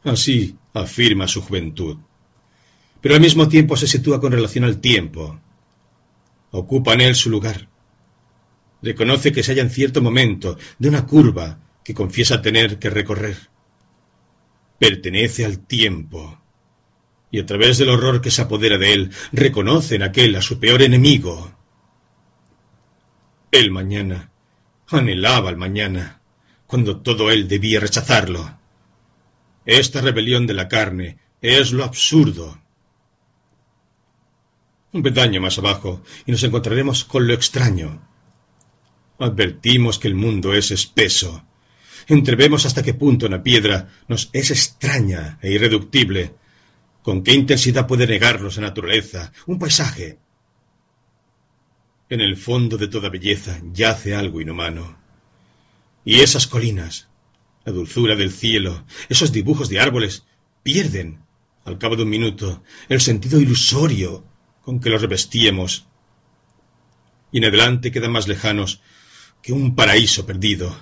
[0.05, 1.99] Así afirma su juventud.
[3.03, 5.39] Pero al mismo tiempo se sitúa con relación al tiempo.
[6.53, 7.69] Ocupa en él su lugar.
[8.81, 13.37] Reconoce que se halla en cierto momento de una curva que confiesa tener que recorrer.
[14.79, 16.39] Pertenece al tiempo
[17.31, 20.61] y a través del horror que se apodera de él, reconoce en aquel a su
[20.61, 21.51] peor enemigo.
[23.51, 24.31] El mañana
[24.89, 26.21] anhelaba el mañana,
[26.67, 28.59] cuando todo él debía rechazarlo.
[29.65, 32.62] Esta rebelión de la carne es lo absurdo.
[34.93, 38.07] Un pedaño más abajo y nos encontraremos con lo extraño.
[39.19, 41.45] Advertimos que el mundo es espeso.
[42.09, 46.35] Entrevemos hasta qué punto una piedra nos es extraña e irreductible,
[47.03, 50.19] ¿Con qué intensidad puede negarnos la naturaleza, un paisaje?
[52.09, 54.99] En el fondo de toda belleza yace algo inhumano.
[56.05, 57.09] Y esas colinas,
[57.65, 60.25] la dulzura del cielo, esos dibujos de árboles,
[60.63, 61.25] pierden,
[61.65, 64.25] al cabo de un minuto, el sentido ilusorio
[64.63, 65.87] con que los revestíamos.
[67.31, 68.81] Y en adelante quedan más lejanos
[69.43, 70.77] que un paraíso perdido.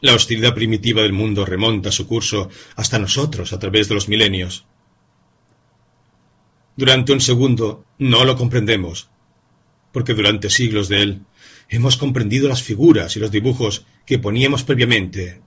[0.00, 4.66] La hostilidad primitiva del mundo remonta su curso hasta nosotros a través de los milenios.
[6.76, 9.08] Durante un segundo no lo comprendemos,
[9.92, 11.22] porque durante siglos de él
[11.70, 15.40] hemos comprendido las figuras y los dibujos que poníamos previamente.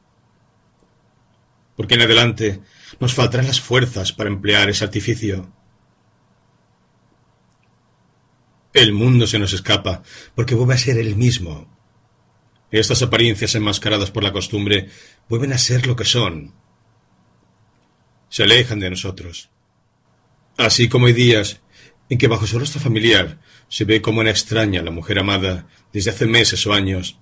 [1.75, 2.59] Porque en adelante
[2.99, 5.53] nos faltarán las fuerzas para emplear ese artificio.
[8.73, 10.03] El mundo se nos escapa
[10.35, 11.67] porque vuelve a ser el mismo,
[12.71, 14.89] estas apariencias enmascaradas por la costumbre
[15.27, 16.53] vuelven a ser lo que son.
[18.29, 19.49] Se alejan de nosotros.
[20.57, 21.61] Así como hay días
[22.09, 26.11] en que bajo su rostro familiar se ve como una extraña la mujer amada desde
[26.11, 27.17] hace meses o años,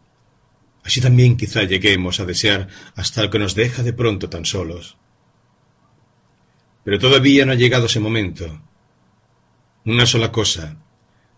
[0.83, 4.97] así también quizá lleguemos a desear hasta el que nos deja de pronto tan solos.
[6.83, 8.61] Pero todavía no ha llegado ese momento.
[9.85, 10.77] Una sola cosa,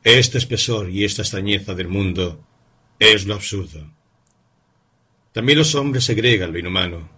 [0.03, 2.45] este espesor y esta extrañeza del mundo
[2.99, 3.91] es lo absurdo.
[5.31, 7.09] También los hombres segregan lo inhumano.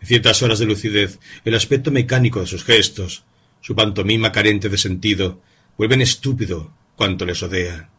[0.00, 3.24] En ciertas horas de lucidez, el aspecto mecánico de sus gestos,
[3.60, 5.40] su pantomima carente de sentido,
[5.76, 7.90] vuelven estúpido cuanto les rodea.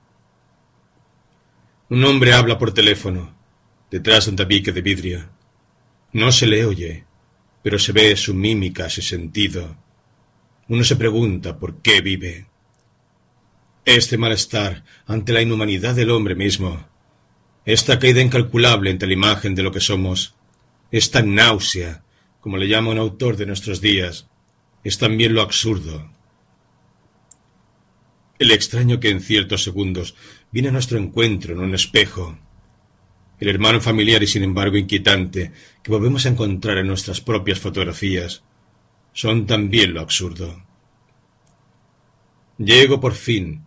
[1.89, 3.35] Un hombre habla por teléfono,
[3.91, 5.29] detrás de un tabique de vidrio.
[6.11, 7.05] No se le oye,
[7.61, 9.77] pero se ve su mímica, su sentido.
[10.67, 12.47] Uno se pregunta por qué vive.
[13.85, 16.93] Este malestar ante la inhumanidad del hombre mismo
[17.65, 20.35] esta caída incalculable entre la imagen de lo que somos,
[20.91, 22.03] esta náusea,
[22.41, 24.27] como le llama un autor de nuestros días,
[24.83, 26.11] es también lo absurdo.
[28.37, 30.15] El extraño que en ciertos segundos
[30.51, 32.37] viene a nuestro encuentro en un espejo,
[33.39, 38.43] el hermano familiar y sin embargo inquietante que volvemos a encontrar en nuestras propias fotografías,
[39.13, 40.63] son también lo absurdo.
[42.57, 43.65] Llego por fin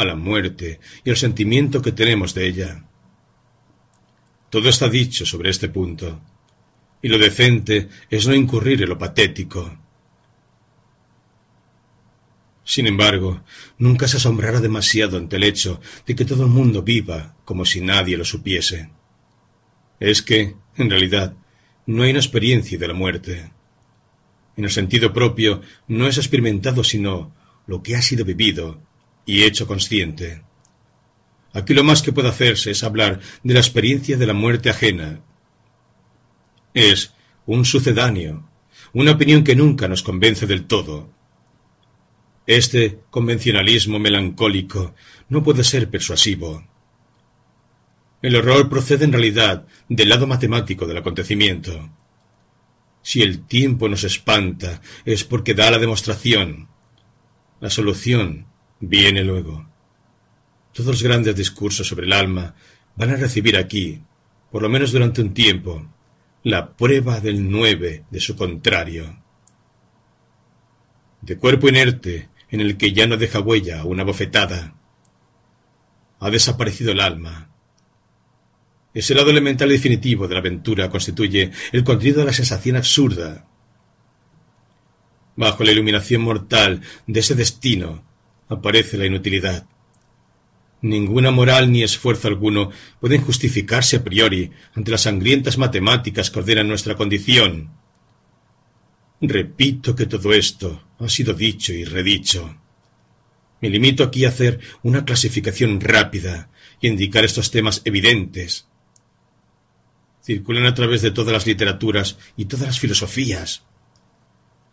[0.00, 2.84] a la muerte y al sentimiento que tenemos de ella.
[4.48, 6.20] Todo está dicho sobre este punto,
[7.02, 9.76] y lo decente es no incurrir en lo patético.
[12.64, 13.42] Sin embargo,
[13.78, 17.80] nunca se asombrará demasiado ante el hecho de que todo el mundo viva como si
[17.80, 18.90] nadie lo supiese.
[20.00, 21.34] Es que, en realidad,
[21.86, 23.50] no hay una experiencia de la muerte.
[24.56, 27.34] En el sentido propio, no es experimentado sino
[27.66, 28.82] lo que ha sido vivido
[29.28, 30.42] y hecho consciente.
[31.52, 35.20] Aquí lo más que puede hacerse es hablar de la experiencia de la muerte ajena.
[36.72, 37.12] Es
[37.44, 38.48] un sucedáneo,
[38.94, 41.10] una opinión que nunca nos convence del todo.
[42.46, 44.94] Este convencionalismo melancólico
[45.28, 46.66] no puede ser persuasivo.
[48.22, 51.90] El horror procede en realidad del lado matemático del acontecimiento.
[53.02, 56.68] Si el tiempo nos espanta es porque da la demostración.
[57.60, 58.47] La solución
[58.80, 59.68] viene luego.
[60.72, 62.54] Todos los grandes discursos sobre el alma
[62.96, 64.02] van a recibir aquí,
[64.50, 65.86] por lo menos durante un tiempo,
[66.42, 69.22] la prueba del nueve de su contrario.
[71.20, 74.74] De cuerpo inerte, en el que ya no deja huella una bofetada,
[76.20, 77.50] ha desaparecido el alma.
[78.94, 83.46] Ese lado elemental y definitivo de la aventura constituye el contenido de la sensación absurda.
[85.36, 88.07] Bajo la iluminación mortal de ese destino
[88.48, 89.66] aparece la inutilidad.
[90.80, 96.68] Ninguna moral ni esfuerzo alguno pueden justificarse a priori ante las sangrientas matemáticas que ordenan
[96.68, 97.70] nuestra condición.
[99.20, 102.56] Repito que todo esto ha sido dicho y redicho.
[103.60, 108.68] Me limito aquí a hacer una clasificación rápida y indicar estos temas evidentes.
[110.22, 113.64] Circulan a través de todas las literaturas y todas las filosofías.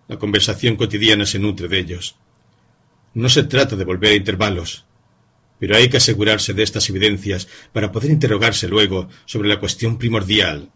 [0.07, 2.15] La conversación cotidiana se nutre de ellos.
[3.15, 4.85] No se trata de volver a intervalos,
[5.57, 10.69] pero hay que asegurarse de estas evidencias para poder interrogarse luego sobre la cuestión primordial.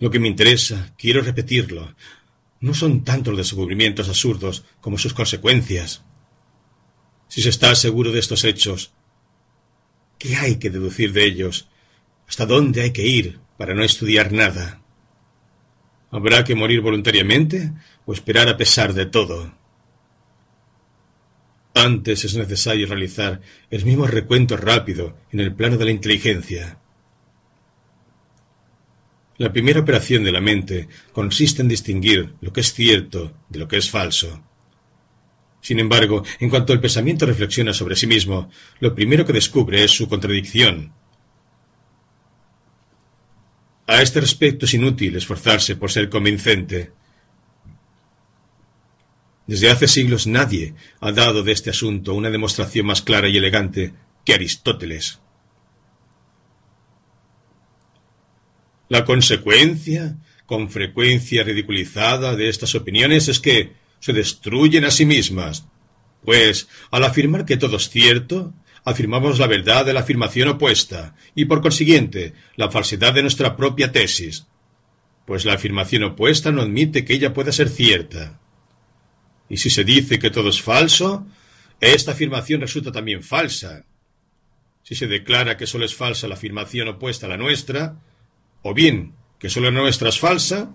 [0.00, 1.94] Lo que me interesa, quiero repetirlo,
[2.58, 6.02] no son tanto los descubrimientos absurdos como sus consecuencias.
[7.28, 8.92] Si se está seguro de estos hechos,
[10.18, 11.68] ¿qué hay que deducir de ellos?
[12.26, 14.82] ¿Hasta dónde hay que ir para no estudiar nada?
[16.10, 17.72] ¿Habrá que morir voluntariamente
[18.06, 19.54] o esperar a pesar de todo?
[21.74, 26.78] Antes es necesario realizar el mismo recuento rápido en el plano de la inteligencia.
[29.38, 33.66] La primera operación de la mente consiste en distinguir lo que es cierto de lo
[33.66, 34.42] que es falso.
[35.62, 39.92] Sin embargo, en cuanto el pensamiento reflexiona sobre sí mismo, lo primero que descubre es
[39.92, 40.92] su contradicción.
[43.86, 46.92] A este respecto es inútil esforzarse por ser convincente.
[49.46, 53.92] Desde hace siglos nadie ha dado de este asunto una demostración más clara y elegante
[54.24, 55.20] que Aristóteles.
[58.88, 65.64] La consecuencia, con frecuencia ridiculizada, de estas opiniones es que se destruyen a sí mismas,
[66.24, 68.52] pues al afirmar que todo es cierto,
[68.84, 73.92] afirmamos la verdad de la afirmación opuesta y por consiguiente la falsedad de nuestra propia
[73.92, 74.46] tesis,
[75.24, 78.41] pues la afirmación opuesta no admite que ella pueda ser cierta.
[79.48, 81.26] Y si se dice que todo es falso,
[81.80, 83.84] esta afirmación resulta también falsa.
[84.82, 88.00] Si se declara que solo es falsa la afirmación opuesta a la nuestra,
[88.62, 90.74] o bien que solo la nuestra es falsa,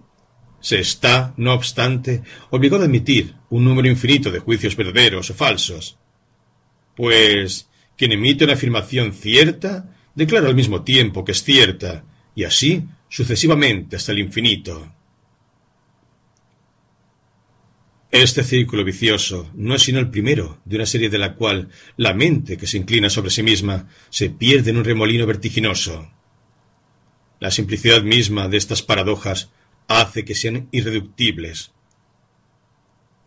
[0.60, 5.97] se está, no obstante, obligado a admitir un número infinito de juicios verdaderos o falsos.
[6.95, 12.03] Pues quien emite una afirmación cierta, declara al mismo tiempo que es cierta,
[12.36, 14.93] y así sucesivamente hasta el infinito.
[18.19, 22.15] Este círculo vicioso no es sino el primero de una serie de la cual la
[22.15, 26.12] mente que se inclina sobre sí misma se pierde en un remolino vertiginoso.
[27.39, 29.51] La simplicidad misma de estas paradojas
[29.88, 31.73] hace que sean irreductibles.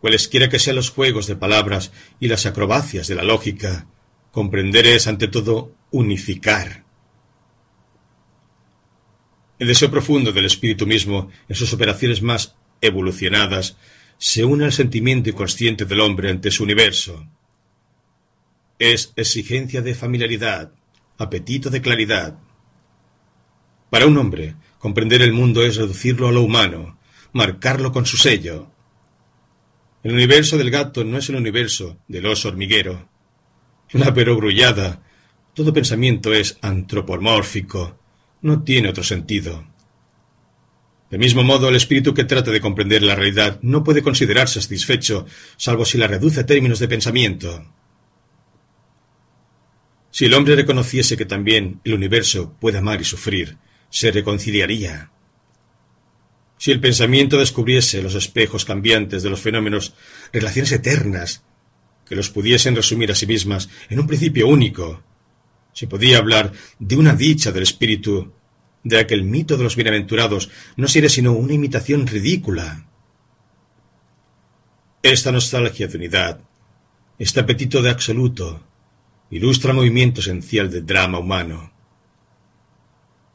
[0.00, 3.86] Cualesquiera que sean los juegos de palabras y las acrobacias de la lógica,
[4.32, 6.84] comprender es ante todo unificar.
[9.60, 13.76] El deseo profundo del espíritu mismo, en sus operaciones más evolucionadas,
[14.20, 17.26] se une al sentimiento inconsciente del hombre ante su universo.
[18.78, 20.72] Es exigencia de familiaridad,
[21.18, 22.38] apetito de claridad.
[23.90, 26.98] Para un hombre, Comprender el mundo es reducirlo a lo humano,
[27.34, 28.70] marcarlo con su sello.
[30.02, 33.10] El universo del gato no es el universo del oso hormiguero.
[33.92, 35.02] La perogrullada.
[35.52, 37.98] Todo pensamiento es antropomórfico.
[38.40, 39.69] No tiene otro sentido.
[41.10, 45.26] Del mismo modo, el espíritu que trata de comprender la realidad no puede considerarse satisfecho,
[45.56, 47.66] salvo si la reduce a términos de pensamiento.
[50.12, 53.58] Si el hombre reconociese que también el universo puede amar y sufrir,
[53.90, 55.10] se reconciliaría.
[56.58, 59.94] Si el pensamiento descubriese los espejos cambiantes de los fenómenos,
[60.32, 61.42] relaciones eternas,
[62.06, 65.02] que los pudiesen resumir a sí mismas en un principio único,
[65.72, 68.32] se podía hablar de una dicha del espíritu,
[68.82, 72.86] de aquel mito de los bienaventurados no sería sino una imitación ridícula.
[75.02, 76.40] Esta nostalgia de unidad,
[77.18, 78.62] este apetito de absoluto,
[79.30, 81.72] ilustra el movimiento esencial del drama humano.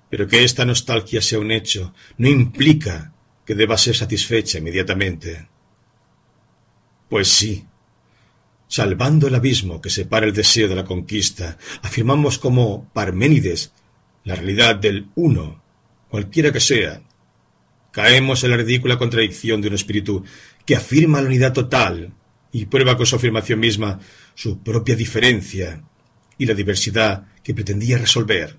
[0.09, 3.13] Pero que esta nostalgia sea un hecho no implica
[3.45, 5.47] que deba ser satisfecha inmediatamente.
[7.09, 7.65] Pues sí,
[8.67, 13.71] salvando el abismo que separa el deseo de la conquista, afirmamos como Parménides
[14.25, 15.63] la realidad del uno,
[16.09, 17.01] cualquiera que sea.
[17.91, 20.25] Caemos en la ridícula contradicción de un espíritu
[20.65, 22.13] que afirma la unidad total
[22.51, 23.99] y prueba con su afirmación misma
[24.33, 25.83] su propia diferencia
[26.37, 28.57] y la diversidad que pretendía resolver.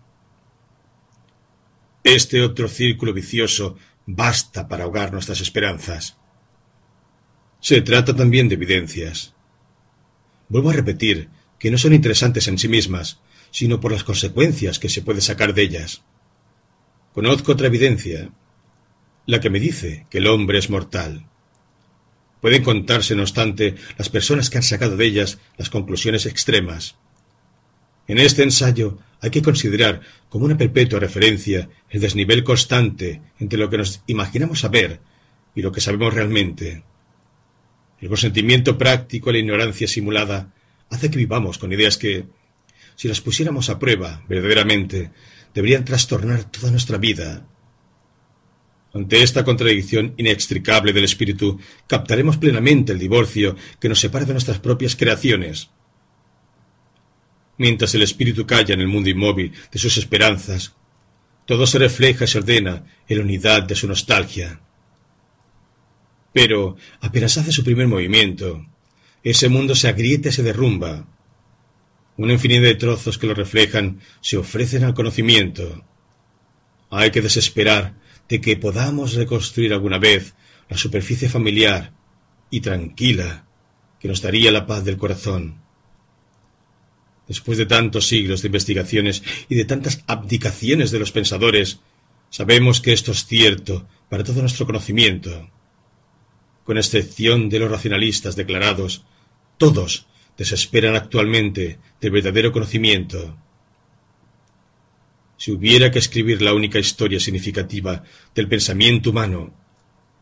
[2.03, 6.17] Este otro círculo vicioso basta para ahogar nuestras esperanzas.
[7.61, 9.35] Se trata también de evidencias.
[10.49, 13.21] Vuelvo a repetir que no son interesantes en sí mismas,
[13.57, 16.03] sino por las consecuencias que se puede sacar de ellas.
[17.15, 18.29] Conozco otra evidencia,
[19.25, 21.27] la que me dice que el hombre es mortal.
[22.43, 26.97] Pueden contarse, no obstante, las personas que han sacado de ellas las conclusiones extremas.
[28.07, 33.71] En este ensayo hay que considerar como una perpetua referencia el desnivel constante entre lo
[33.71, 35.01] que nos imaginamos saber
[35.55, 36.85] y lo que sabemos realmente.
[38.03, 40.53] El consentimiento práctico y la ignorancia simulada
[40.91, 42.27] hace que vivamos con ideas que,
[42.97, 45.13] si las pusiéramos a prueba verdaderamente,
[45.55, 47.47] deberían trastornar toda nuestra vida.
[48.93, 54.59] Ante esta contradicción inextricable del espíritu, captaremos plenamente el divorcio que nos separa de nuestras
[54.59, 55.71] propias creaciones.
[57.59, 60.75] Mientras el espíritu calla en el mundo inmóvil de sus esperanzas,
[61.45, 64.61] todo se refleja y se ordena en la unidad de su nostalgia.
[66.33, 68.67] Pero apenas hace su primer movimiento,
[69.23, 71.07] ese mundo se agrieta y se derrumba.
[72.17, 75.85] Una infinidad de trozos que lo reflejan se ofrecen al conocimiento.
[76.91, 77.95] Hay que desesperar
[78.29, 80.35] de que podamos reconstruir alguna vez
[80.69, 81.93] la superficie familiar
[82.51, 83.47] y tranquila
[84.01, 85.61] que nos daría la paz del corazón.
[87.29, 91.81] Después de tantos siglos de investigaciones y de tantas abdicaciones de los pensadores,
[92.31, 95.51] sabemos que esto es cierto para todo nuestro conocimiento.
[96.65, 99.05] Con excepción de los racionalistas declarados,
[99.59, 100.07] todos
[100.37, 103.37] desesperan actualmente del verdadero conocimiento.
[105.37, 108.03] Si hubiera que escribir la única historia significativa
[108.35, 109.53] del pensamiento humano,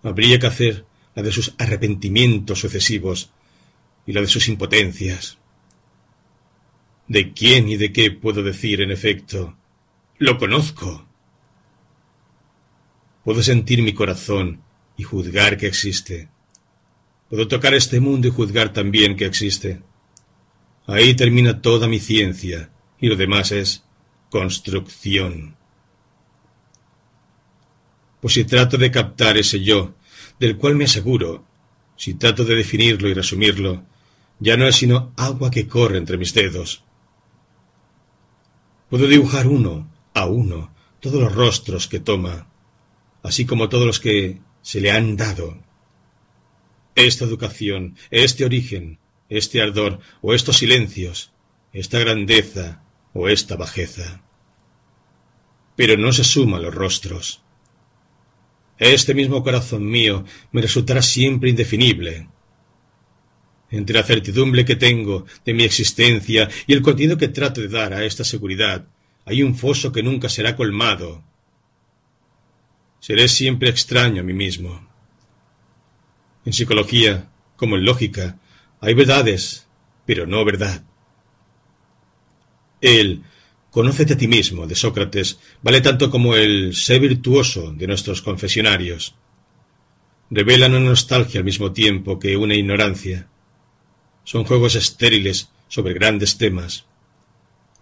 [0.02, 0.84] habría que hacer
[1.14, 3.30] la de sus arrepentimientos sucesivos
[4.06, 5.38] y la de sus impotencias.
[7.06, 9.56] ¿De quién y de qué puedo decir, en efecto?
[10.18, 11.06] Lo conozco.
[13.24, 14.62] Puedo sentir mi corazón
[14.96, 16.28] y juzgar que existe.
[17.28, 19.80] Puedo tocar este mundo y juzgar también que existe.
[20.87, 23.85] Ahí termina toda mi ciencia y lo demás es
[24.30, 25.57] construcción.
[28.20, 29.95] Pues si trato de captar ese yo,
[30.39, 31.45] del cual me aseguro,
[31.97, 33.85] si trato de definirlo y resumirlo,
[34.41, 36.85] ya no es sino agua que corre entre mis dedos.
[38.91, 42.49] Puedo dibujar uno a uno todos los rostros que toma,
[43.22, 45.59] así como todos los que se le han dado.
[46.95, 48.99] Esta educación, este origen,
[49.29, 51.33] este ardor o estos silencios,
[51.72, 54.22] esta grandeza o esta bajeza.
[55.77, 57.43] Pero no se suman los rostros.
[58.79, 62.29] Este mismo corazón mío me resultará siempre indefinible,
[63.70, 67.93] entre la certidumbre que tengo de mi existencia y el contenido que trato de dar
[67.93, 68.87] a esta seguridad,
[69.25, 71.25] hay un foso que nunca será colmado.
[73.01, 74.89] Seré siempre extraño a mí mismo.
[76.45, 78.39] En psicología, como en lógica,
[78.85, 79.66] hay verdades,
[80.07, 80.85] pero no verdad.
[82.80, 83.24] El
[83.74, 89.16] Conócete a ti mismo de Sócrates vale tanto como el sé virtuoso de nuestros confesionarios.
[90.30, 93.26] Revelan una nostalgia al mismo tiempo que una ignorancia.
[94.22, 96.87] Son juegos estériles sobre grandes temas.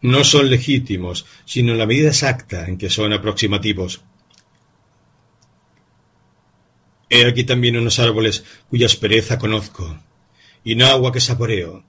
[0.00, 4.00] No son legítimos, sino en la medida exacta en que son aproximativos.
[7.10, 9.94] He aquí también unos árboles cuya aspereza conozco,
[10.64, 11.84] y no agua que saboreo.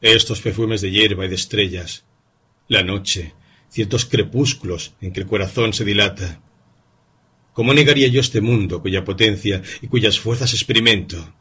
[0.00, 2.04] Estos perfumes de hierba y de estrellas,
[2.68, 3.34] la noche,
[3.68, 6.40] ciertos crepúsculos en que el corazón se dilata.
[7.52, 11.34] ¿Cómo negaría yo este mundo cuya potencia y cuyas fuerzas experimento?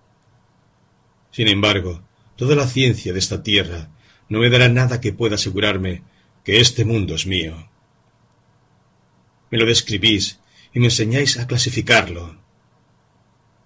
[1.31, 2.03] Sin embargo,
[2.35, 3.89] toda la ciencia de esta tierra
[4.29, 6.03] no me dará nada que pueda asegurarme
[6.43, 7.69] que este mundo es mío.
[9.49, 10.39] Me lo describís
[10.73, 12.39] y me enseñáis a clasificarlo.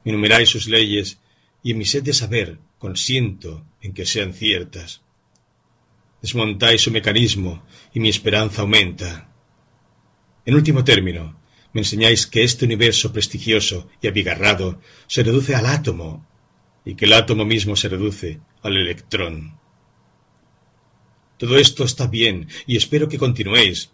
[0.04, 1.20] Enumeráis sus leyes
[1.66, 5.02] y en mi sed de saber consiento en que sean ciertas.
[6.22, 9.34] Desmontáis su mecanismo y mi esperanza aumenta.
[10.46, 11.42] En último término,
[11.74, 16.28] me enseñáis que este universo prestigioso y abigarrado se reduce al átomo
[16.86, 19.58] y que el átomo mismo se reduce al electrón.
[21.38, 23.90] Todo esto está bien y espero que continuéis,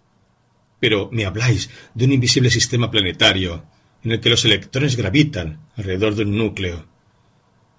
[0.82, 3.64] pero me habláis de un invisible sistema planetario
[4.04, 6.91] en el que los electrones gravitan alrededor de un núcleo.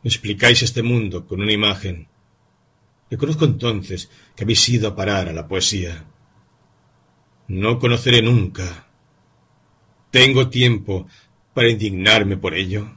[0.05, 2.09] Explicáis este mundo con una imagen.
[3.11, 6.05] Reconozco entonces que habéis ido a parar a la poesía.
[7.49, 8.89] No conoceré nunca.
[10.11, 11.07] ¿Tengo tiempo
[11.55, 12.97] para indignarme por ello?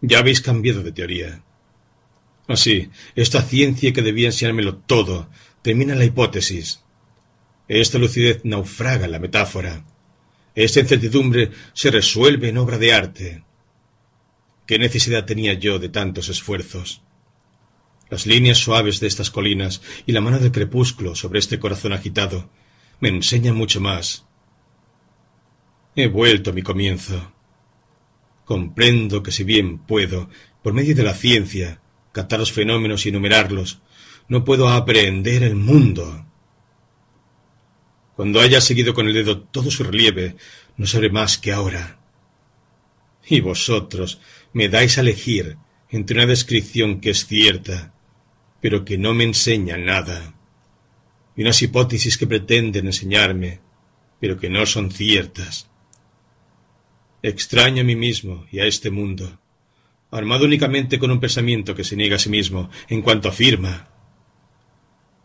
[0.00, 1.42] Ya habéis cambiado de teoría.
[2.48, 5.28] Así, esta ciencia que debía enseñármelo todo
[5.62, 6.82] termina en la hipótesis.
[7.68, 9.84] Esta lucidez naufraga la metáfora.
[10.54, 13.44] Esta incertidumbre se resuelve en obra de arte.
[14.72, 17.02] ¿Qué necesidad tenía yo de tantos esfuerzos?
[18.08, 22.48] Las líneas suaves de estas colinas y la mano del crepúsculo sobre este corazón agitado
[22.98, 24.24] me enseñan mucho más.
[25.94, 27.34] He vuelto a mi comienzo.
[28.46, 30.30] Comprendo que si bien puedo,
[30.62, 33.82] por medio de la ciencia, captar los fenómenos y enumerarlos,
[34.26, 36.24] no puedo aprehender el mundo.
[38.16, 40.36] Cuando haya seguido con el dedo todo su relieve,
[40.78, 41.98] no sabré más que ahora.
[43.28, 44.18] Y vosotros
[44.52, 45.56] me dais a elegir
[45.90, 47.94] entre una descripción que es cierta,
[48.60, 50.34] pero que no me enseña nada,
[51.36, 53.60] y unas hipótesis que pretenden enseñarme,
[54.20, 55.68] pero que no son ciertas.
[57.22, 59.38] Extraño a mí mismo y a este mundo,
[60.10, 63.88] armado únicamente con un pensamiento que se niega a sí mismo en cuanto afirma.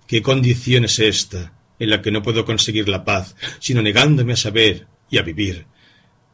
[0.07, 4.38] ¿Qué condición es esta en la que no puedo conseguir la paz, sino negándome a
[4.38, 5.67] saber y a vivir,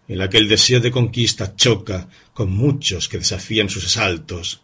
[0.08, 4.62] en la que el deseo de conquista choca con muchos que desafían sus asaltos?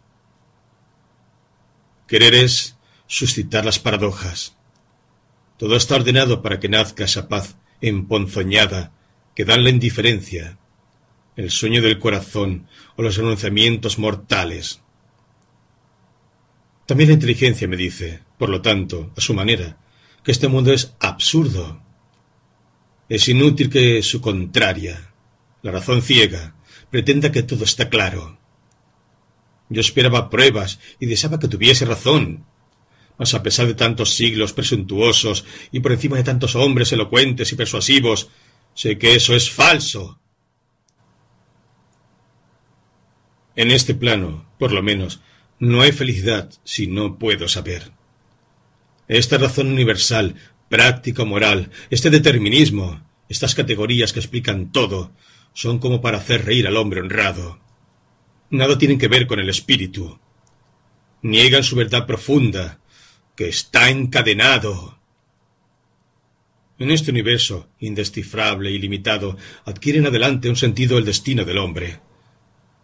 [2.06, 2.76] Querer es
[3.06, 4.56] suscitar las paradojas.
[5.56, 8.92] Todo está ordenado para que nazca esa paz emponzoñada
[9.34, 10.58] que dan la indiferencia,
[11.36, 12.66] el sueño del corazón
[12.96, 14.82] o los renunciamientos mortales.
[16.86, 19.78] También la inteligencia me dice, por lo tanto, a su manera,
[20.24, 21.80] que este mundo es absurdo.
[23.08, 25.09] Es inútil que su contraria,
[25.62, 26.54] la razón ciega,
[26.90, 28.38] pretenda que todo está claro.
[29.68, 32.44] Yo esperaba pruebas y deseaba que tuviese razón.
[33.18, 37.54] Mas a pesar de tantos siglos presuntuosos y por encima de tantos hombres elocuentes y
[37.54, 38.28] persuasivos,
[38.74, 40.18] sé que eso es falso.
[43.54, 45.20] En este plano, por lo menos,
[45.58, 47.92] no hay felicidad si no puedo saber.
[49.06, 50.36] Esta razón universal,
[50.68, 55.12] práctica moral, este determinismo, estas categorías que explican todo,
[55.60, 57.60] son como para hacer reír al hombre honrado.
[58.48, 60.18] Nada tienen que ver con el espíritu.
[61.20, 62.80] Niegan su verdad profunda,
[63.36, 64.98] que está encadenado.
[66.78, 69.36] En este universo, indescifrable y limitado,
[69.66, 72.00] adquiere en adelante un sentido el destino del hombre.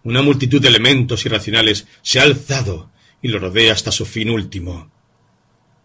[0.02, 2.90] Una multitud de elementos irracionales se ha alzado
[3.22, 4.92] y lo rodea hasta su fin último.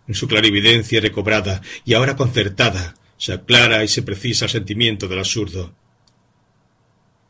[0.09, 5.19] En su clarividencia recobrada y ahora concertada, se aclara y se precisa el sentimiento del
[5.19, 5.73] absurdo.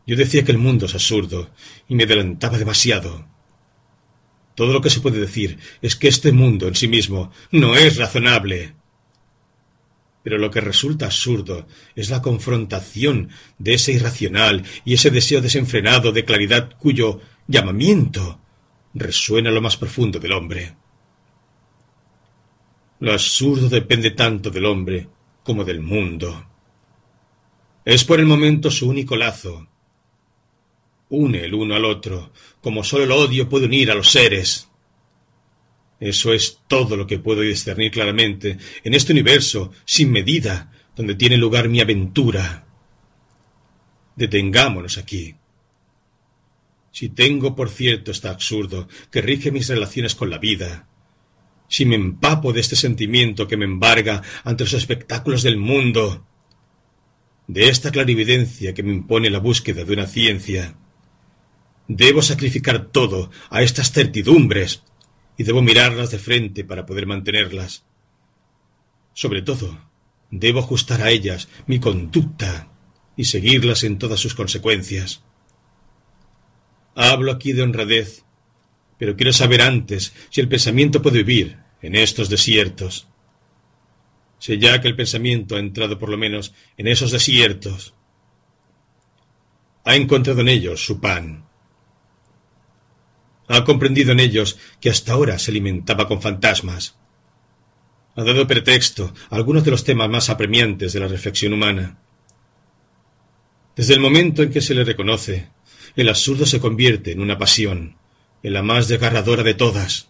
[0.05, 1.51] Yo decía que el mundo es absurdo
[1.87, 3.27] y me adelantaba demasiado.
[4.55, 7.97] Todo lo que se puede decir es que este mundo en sí mismo no es
[7.97, 8.73] razonable.
[10.23, 16.11] Pero lo que resulta absurdo es la confrontación de ese irracional y ese deseo desenfrenado
[16.11, 18.39] de claridad cuyo llamamiento
[18.93, 20.75] resuena lo más profundo del hombre.
[22.99, 25.07] Lo absurdo depende tanto del hombre
[25.43, 26.45] como del mundo.
[27.83, 29.67] Es por el momento su único lazo.
[31.11, 32.31] Une el uno al otro,
[32.61, 34.69] como sólo el odio puede unir a los seres.
[35.99, 41.35] Eso es todo lo que puedo discernir claramente en este universo sin medida donde tiene
[41.35, 42.65] lugar mi aventura.
[44.15, 45.35] Detengámonos aquí.
[46.91, 50.87] Si tengo por cierto este absurdo que rige mis relaciones con la vida,
[51.67, 56.25] si me empapo de este sentimiento que me embarga ante los espectáculos del mundo,
[57.47, 60.77] de esta clarividencia que me impone la búsqueda de una ciencia,
[61.95, 64.83] debo sacrificar todo a estas certidumbres
[65.37, 67.83] y debo mirarlas de frente para poder mantenerlas.
[69.13, 69.77] Sobre todo,
[70.29, 72.71] debo ajustar a ellas mi conducta
[73.17, 75.23] y seguirlas en todas sus consecuencias.
[76.95, 78.23] Hablo aquí de honradez,
[78.97, 83.07] pero quiero saber antes si el pensamiento puede vivir en estos desiertos.
[84.39, 87.93] Sé ya que el pensamiento ha entrado por lo menos en esos desiertos.
[89.83, 91.50] Ha encontrado en ellos su pan
[93.51, 96.95] ha comprendido en ellos que hasta ahora se alimentaba con fantasmas.
[98.15, 101.97] Ha dado pretexto a algunos de los temas más apremiantes de la reflexión humana.
[103.75, 105.49] Desde el momento en que se le reconoce,
[105.95, 107.97] el absurdo se convierte en una pasión,
[108.43, 110.09] en la más desgarradora de todas.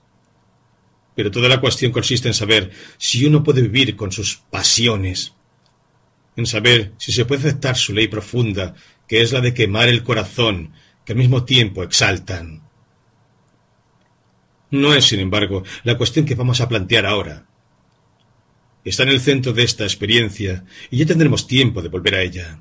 [1.16, 5.34] Pero toda la cuestión consiste en saber si uno puede vivir con sus pasiones,
[6.36, 8.76] en saber si se puede aceptar su ley profunda,
[9.08, 10.74] que es la de quemar el corazón,
[11.06, 12.64] que al mismo tiempo exaltan.
[14.72, 17.46] No es, sin embargo, la cuestión que vamos a plantear ahora.
[18.84, 22.60] Está en el centro de esta experiencia y ya tendremos tiempo de volver a ella.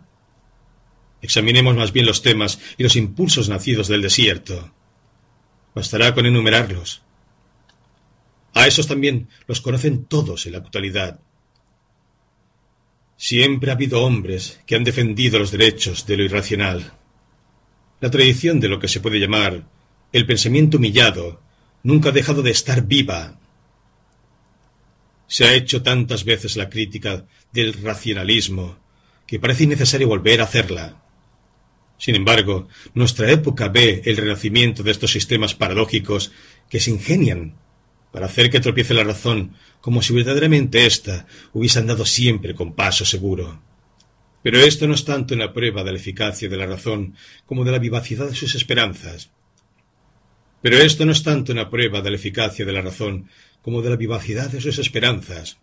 [1.22, 4.72] Examinemos más bien los temas y los impulsos nacidos del desierto.
[5.74, 7.02] Bastará con enumerarlos.
[8.54, 11.20] A esos también los conocen todos en la actualidad.
[13.16, 16.92] Siempre ha habido hombres que han defendido los derechos de lo irracional.
[18.00, 19.64] La tradición de lo que se puede llamar
[20.12, 21.40] el pensamiento humillado
[21.82, 23.38] nunca ha dejado de estar viva.
[25.26, 28.78] Se ha hecho tantas veces la crítica del racionalismo
[29.26, 31.04] que parece innecesario volver a hacerla.
[31.98, 36.32] Sin embargo, nuestra época ve el renacimiento de estos sistemas paradójicos
[36.68, 37.54] que se ingenian
[38.10, 43.04] para hacer que tropiece la razón, como si verdaderamente ésta hubiese andado siempre con paso
[43.04, 43.62] seguro.
[44.42, 47.14] Pero esto no es tanto en la prueba de la eficacia de la razón
[47.46, 49.30] como de la vivacidad de sus esperanzas.
[50.62, 53.28] Pero esto no es tanto en la prueba de la eficacia de la razón
[53.62, 55.58] como de la vivacidad de sus esperanzas.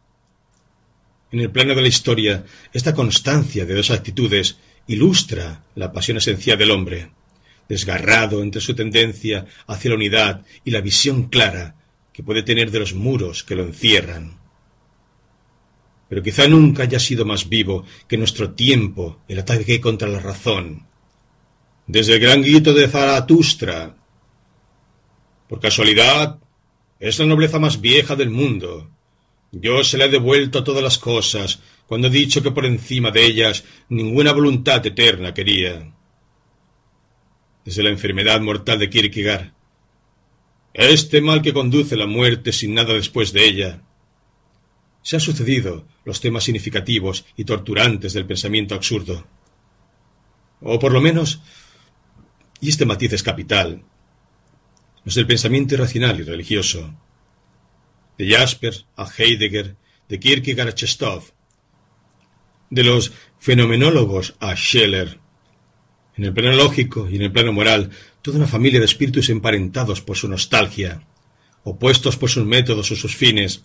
[1.32, 6.58] En el plano de la historia, esta constancia de dos actitudes ilustra la pasión esencial
[6.58, 7.12] del hombre,
[7.68, 11.76] desgarrado entre su tendencia hacia la unidad y la visión clara
[12.14, 14.40] que puede tener de los muros que lo encierran.
[16.10, 20.88] Pero quizá nunca haya sido más vivo que nuestro tiempo el ataque contra la razón.
[21.86, 23.96] Desde el gran grito de Zaratustra.
[25.48, 26.40] Por casualidad,
[27.00, 28.90] es la nobleza más vieja del mundo.
[29.52, 33.12] Yo se la he devuelto a todas las cosas, cuando he dicho que por encima
[33.12, 35.94] de ellas ninguna voluntad eterna quería.
[37.64, 39.54] Desde la enfermedad mortal de Kierkegaard,
[40.74, 43.82] este mal que conduce la muerte sin nada después de ella.
[45.02, 49.26] Se han sucedido los temas significativos y torturantes del pensamiento absurdo.
[50.62, 51.42] O por lo menos,
[52.60, 53.84] y este matiz es capital,
[55.08, 56.94] los del pensamiento irracional y religioso.
[58.18, 59.78] De Jasper a Heidegger,
[60.10, 61.32] de Kierkegaard a Chestov,
[62.70, 65.18] de los fenomenólogos a Scheller,
[66.18, 67.90] en el plano lógico y en el plano moral,
[68.22, 71.08] toda una familia de espíritus emparentados por su nostalgia,
[71.64, 73.64] opuestos por sus métodos o sus fines,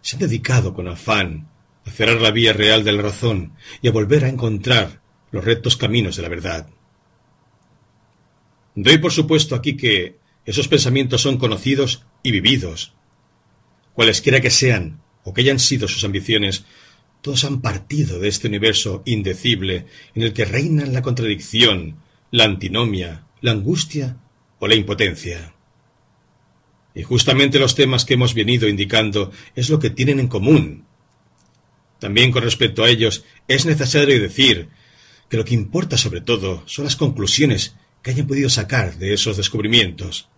[0.00, 1.48] se han dedicado con afán
[1.86, 5.76] a cerrar la vía real de la razón y a volver a encontrar los rectos
[5.76, 6.68] caminos de la verdad.
[8.74, 12.94] Doy por supuesto aquí que esos pensamientos son conocidos y vividos.
[13.94, 16.64] Cualesquiera que sean o que hayan sido sus ambiciones,
[17.20, 21.96] todos han partido de este universo indecible en el que reinan la contradicción,
[22.30, 24.16] la antinomia, la angustia
[24.58, 25.54] o la impotencia.
[26.94, 30.86] Y justamente los temas que hemos venido indicando es lo que tienen en común.
[31.98, 34.68] También con respecto a ellos es necesario decir
[35.28, 39.36] que lo que importa sobre todo son las conclusiones que hayan podido sacar de esos
[39.36, 40.28] descubrimientos.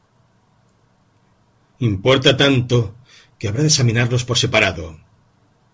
[1.78, 2.96] Importa tanto
[3.38, 5.02] que habrá de examinarlos por separado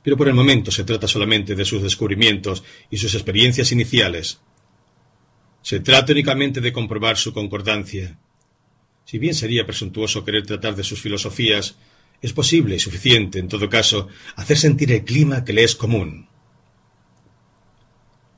[0.03, 4.41] pero por el momento se trata solamente de sus descubrimientos y sus experiencias iniciales.
[5.61, 8.19] Se trata únicamente de comprobar su concordancia.
[9.05, 11.77] Si bien sería presuntuoso querer tratar de sus filosofías,
[12.23, 16.28] es posible y suficiente, en todo caso, hacer sentir el clima que le es común.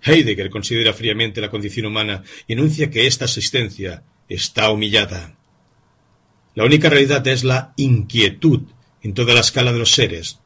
[0.03, 5.37] Heidegger considera fríamente la condición humana y enuncia que esta existencia está humillada.
[6.55, 8.63] La única realidad es la inquietud
[9.03, 10.41] en toda la escala de los seres,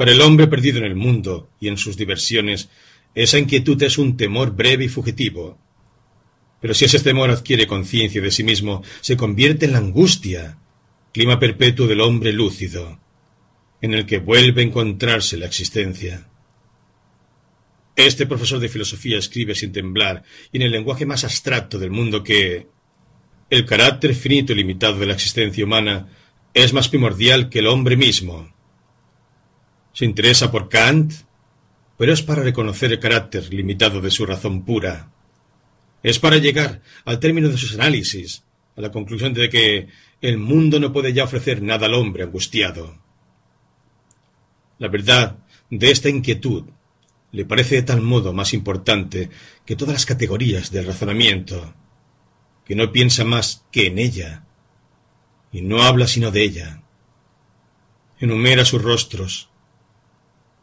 [0.00, 2.70] para el hombre perdido en el mundo y en sus diversiones,
[3.14, 5.58] esa inquietud es un temor breve y fugitivo.
[6.58, 10.56] Pero si ese temor adquiere conciencia de sí mismo, se convierte en la angustia,
[11.12, 12.98] clima perpetuo del hombre lúcido,
[13.82, 16.29] en el que vuelve a encontrarse la existencia.
[18.06, 22.24] Este profesor de filosofía escribe sin temblar y en el lenguaje más abstracto del mundo
[22.24, 22.66] que
[23.50, 26.08] el carácter finito y limitado de la existencia humana
[26.54, 28.50] es más primordial que el hombre mismo
[29.92, 31.12] se interesa por Kant,
[31.98, 35.12] pero es para reconocer el carácter limitado de su razón pura.
[36.02, 38.44] Es para llegar al término de sus análisis,
[38.76, 39.88] a la conclusión de que
[40.22, 42.98] el mundo no puede ya ofrecer nada al hombre angustiado.
[44.78, 46.64] La verdad de esta inquietud
[47.32, 49.30] le parece de tal modo más importante
[49.64, 51.74] que todas las categorías del razonamiento,
[52.64, 54.44] que no piensa más que en ella,
[55.52, 56.82] y no habla sino de ella.
[58.18, 59.48] Enumera sus rostros,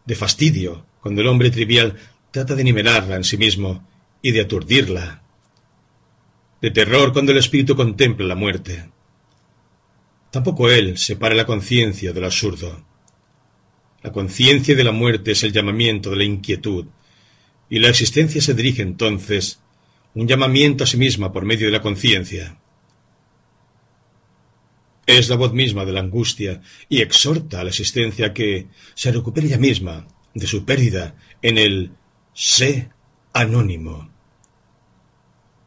[0.06, 1.96] de fastidio, cuando el hombre trivial
[2.32, 3.88] trata de nivelarla en sí mismo
[4.22, 5.24] y de aturdirla,
[6.62, 8.90] de terror cuando el espíritu contempla la muerte.
[10.32, 12.87] Tampoco él separa la conciencia del absurdo.
[14.02, 16.86] La conciencia de la muerte es el llamamiento de la inquietud,
[17.70, 19.60] y la existencia se dirige entonces
[20.14, 22.58] un llamamiento a sí misma por medio de la conciencia.
[25.06, 29.48] Es la voz misma de la angustia y exhorta a la existencia que se recupere
[29.48, 31.92] ella misma de su pérdida en el
[32.34, 32.90] sé
[33.34, 34.10] anónimo.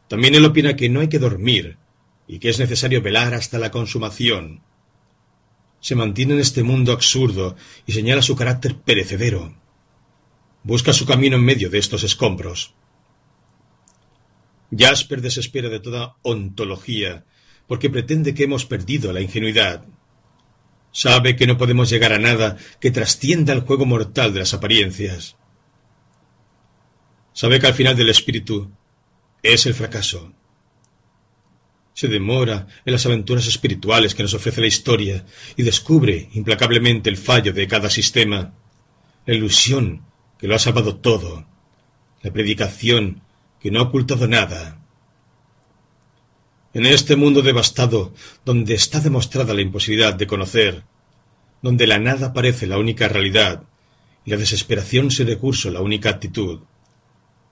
[0.07, 1.77] También él opina que no hay que dormir
[2.27, 4.61] y que es necesario velar hasta la consumación.
[5.81, 7.55] Se mantiene en este mundo absurdo
[7.85, 9.53] y señala su carácter perecedero.
[10.63, 12.73] Busca su camino en medio de estos escombros.
[14.75, 17.25] Jasper desespera de toda ontología
[17.67, 19.85] porque pretende que hemos perdido la ingenuidad.
[20.91, 25.35] Sabe que no podemos llegar a nada que trascienda el juego mortal de las apariencias.
[27.33, 28.71] Sabe que al final del espíritu
[29.41, 30.33] es el fracaso.
[31.93, 35.25] Se demora en las aventuras espirituales que nos ofrece la historia
[35.55, 38.53] y descubre implacablemente el fallo de cada sistema,
[39.25, 40.05] la ilusión
[40.39, 41.45] que lo ha salvado todo,
[42.21, 43.21] la predicación
[43.59, 44.79] que no ha ocultado nada.
[46.73, 48.13] En este mundo devastado,
[48.45, 50.83] donde está demostrada la imposibilidad de conocer,
[51.61, 53.63] donde la nada parece la única realidad
[54.25, 56.61] y la desesperación sin recurso la única actitud,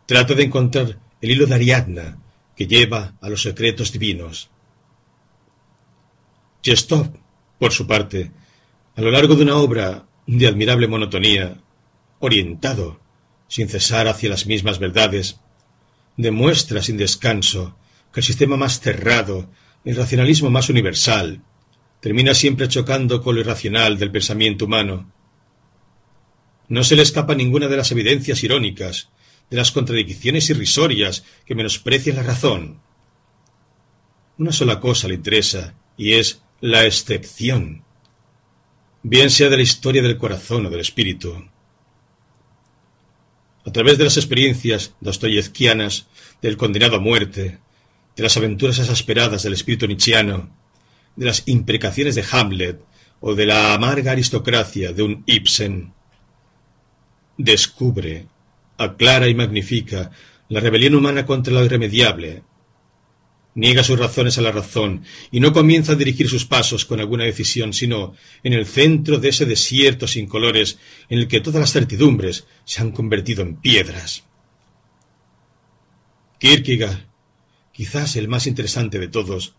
[0.06, 2.18] trata de encontrar el hilo de Ariadna
[2.60, 4.50] que lleva a los secretos divinos.
[6.62, 7.08] Chestov,
[7.58, 8.32] por su parte,
[8.98, 11.56] a lo largo de una obra de admirable monotonía,
[12.20, 13.00] orientado,
[13.48, 15.40] sin cesar hacia las mismas verdades,
[16.18, 17.78] demuestra sin descanso
[18.12, 19.50] que el sistema más cerrado,
[19.86, 21.42] el racionalismo más universal,
[22.02, 25.10] termina siempre chocando con lo irracional del pensamiento humano.
[26.68, 29.08] No se le escapa ninguna de las evidencias irónicas,
[29.50, 32.82] de las contradicciones irrisorias que menosprecian la razón.
[34.38, 37.84] Una sola cosa le interesa, y es la excepción,
[39.04, 41.46] bien sea de la historia del corazón o del espíritu.
[43.66, 46.08] A través de las experiencias dostoyevskianas
[46.42, 47.60] del condenado a muerte,
[48.16, 50.50] de las aventuras exasperadas del espíritu nietzscheano,
[51.16, 52.82] de las imprecaciones de Hamlet
[53.20, 55.94] o de la amarga aristocracia de un Ibsen,
[57.38, 58.28] descubre,
[58.80, 60.12] aclara y magnifica
[60.48, 62.44] la rebelión humana contra lo irremediable,
[63.56, 67.26] niega sus razones a la razón y no comienza a dirigir sus pasos con alguna
[67.26, 68.14] decisión, sino
[68.44, 72.82] en el centro de ese desierto sin colores en el que todas las certidumbres se
[72.82, 74.24] han convertido en piedras.
[76.40, 77.06] Kierkegaard,
[77.74, 79.56] quizás el más interesante de todos,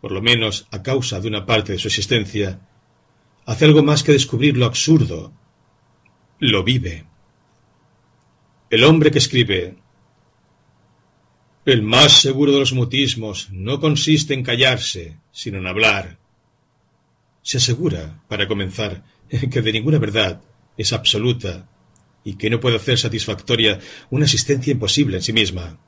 [0.00, 2.60] por lo menos a causa de una parte de su existencia,
[3.44, 5.32] hace algo más que descubrir lo absurdo,
[6.38, 7.04] lo vive.
[8.68, 9.76] El hombre que escribe
[11.64, 16.18] el más seguro de los mutismos no consiste en callarse, sino en hablar.
[17.42, 19.04] Se asegura, para comenzar,
[19.50, 20.42] que de ninguna verdad
[20.76, 21.68] es absoluta
[22.24, 23.78] y que no puede hacer satisfactoria
[24.10, 25.78] una existencia imposible en sí misma.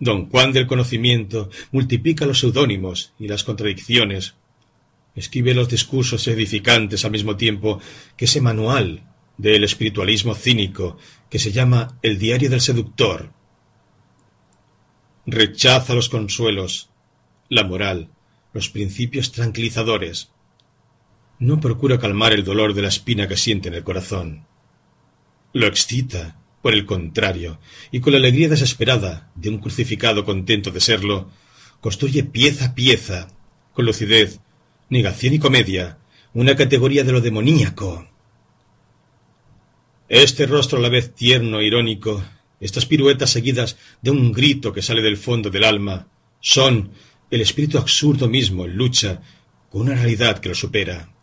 [0.00, 4.34] Don Juan del Conocimiento multiplica los seudónimos y las contradicciones,
[5.14, 7.80] escribe los discursos edificantes al mismo tiempo
[8.16, 9.09] que ese manual
[9.40, 10.98] del espiritualismo cínico
[11.30, 13.32] que se llama El Diario del Seductor,
[15.26, 16.90] Rechaza los consuelos,
[17.48, 18.10] la moral,
[18.52, 20.32] los principios tranquilizadores.
[21.38, 24.46] No procura calmar el dolor de la espina que siente en el corazón.
[25.52, 27.60] Lo excita, por el contrario,
[27.92, 31.30] y con la alegría desesperada de un crucificado contento de serlo,
[31.80, 33.28] construye pieza a pieza,
[33.72, 34.40] con lucidez,
[34.88, 35.98] negación y comedia,
[36.34, 38.09] una categoría de lo demoníaco.
[40.10, 42.20] Este rostro a la vez tierno e irónico
[42.58, 46.08] estas piruetas seguidas de un grito que sale del fondo del alma
[46.40, 46.90] son
[47.30, 49.22] el espíritu absurdo mismo en lucha
[49.70, 51.14] con una realidad que lo supera.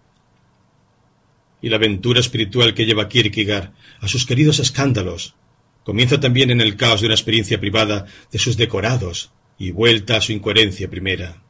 [1.61, 5.35] Y la aventura espiritual que lleva Kierkegaard a sus queridos escándalos
[5.83, 10.21] comienza también en el caos de una experiencia privada de sus decorados y vuelta a
[10.21, 11.43] su incoherencia primera.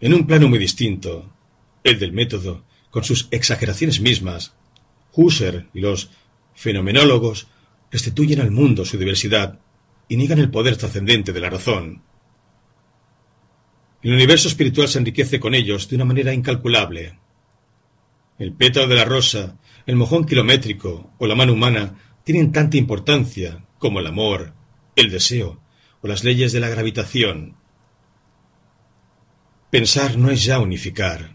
[0.00, 1.28] En un plano muy distinto,
[1.82, 4.54] el del método, con sus exageraciones mismas,
[5.14, 6.10] Husserl y los
[6.54, 7.48] fenomenólogos
[7.90, 9.60] restituyen al mundo su diversidad
[10.08, 12.02] y niegan el poder trascendente de la razón.
[14.02, 17.18] El universo espiritual se enriquece con ellos de una manera incalculable.
[18.38, 21.94] El pétalo de la rosa, el mojón kilométrico o la mano humana
[22.24, 24.54] tienen tanta importancia como el amor,
[24.96, 25.60] el deseo
[26.00, 27.56] o las leyes de la gravitación.
[29.70, 31.31] Pensar no es ya unificar,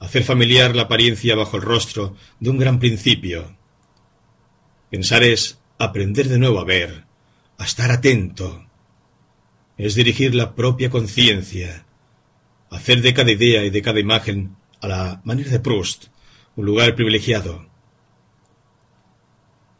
[0.00, 3.56] hacer familiar la apariencia bajo el rostro de un gran principio.
[4.90, 7.04] Pensar es aprender de nuevo a ver,
[7.58, 8.66] a estar atento.
[9.76, 11.86] Es dirigir la propia conciencia,
[12.70, 16.06] hacer de cada idea y de cada imagen, a la manera de Proust,
[16.56, 17.68] un lugar privilegiado.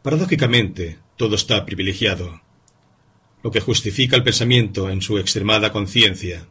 [0.03, 2.41] Paradójicamente, todo está privilegiado,
[3.43, 6.47] lo que justifica el pensamiento en su extremada conciencia.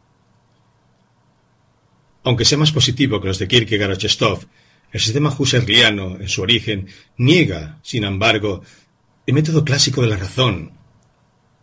[2.23, 4.45] Aunque sea más positivo que los de Kierkegaard o Chestov,
[4.91, 8.61] el sistema husserliano, en su origen, niega, sin embargo,
[9.25, 10.71] el método clásico de la razón.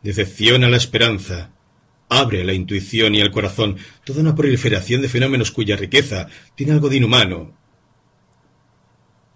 [0.02, 1.52] Decepciona la esperanza,
[2.09, 6.88] abre la intuición y el corazón toda una proliferación de fenómenos cuya riqueza tiene algo
[6.88, 7.56] de inhumano.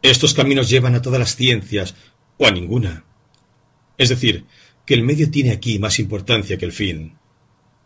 [0.00, 1.94] Estos caminos llevan a todas las ciencias,
[2.38, 3.04] o a ninguna.
[3.98, 4.46] Es decir,
[4.84, 7.16] que el medio tiene aquí más importancia que el fin.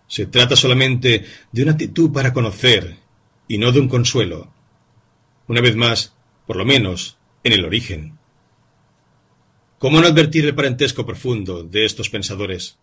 [0.07, 2.97] Se trata solamente de una actitud para conocer,
[3.49, 4.53] y no de un consuelo.
[5.49, 6.15] Una vez más,
[6.47, 8.19] por lo menos, en el origen.
[9.79, 12.79] ¿Cómo no advertir el parentesco profundo de estos pensadores?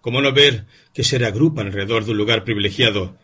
[0.00, 3.18] ¿Cómo no ver que se reagrupan alrededor de un lugar privilegiado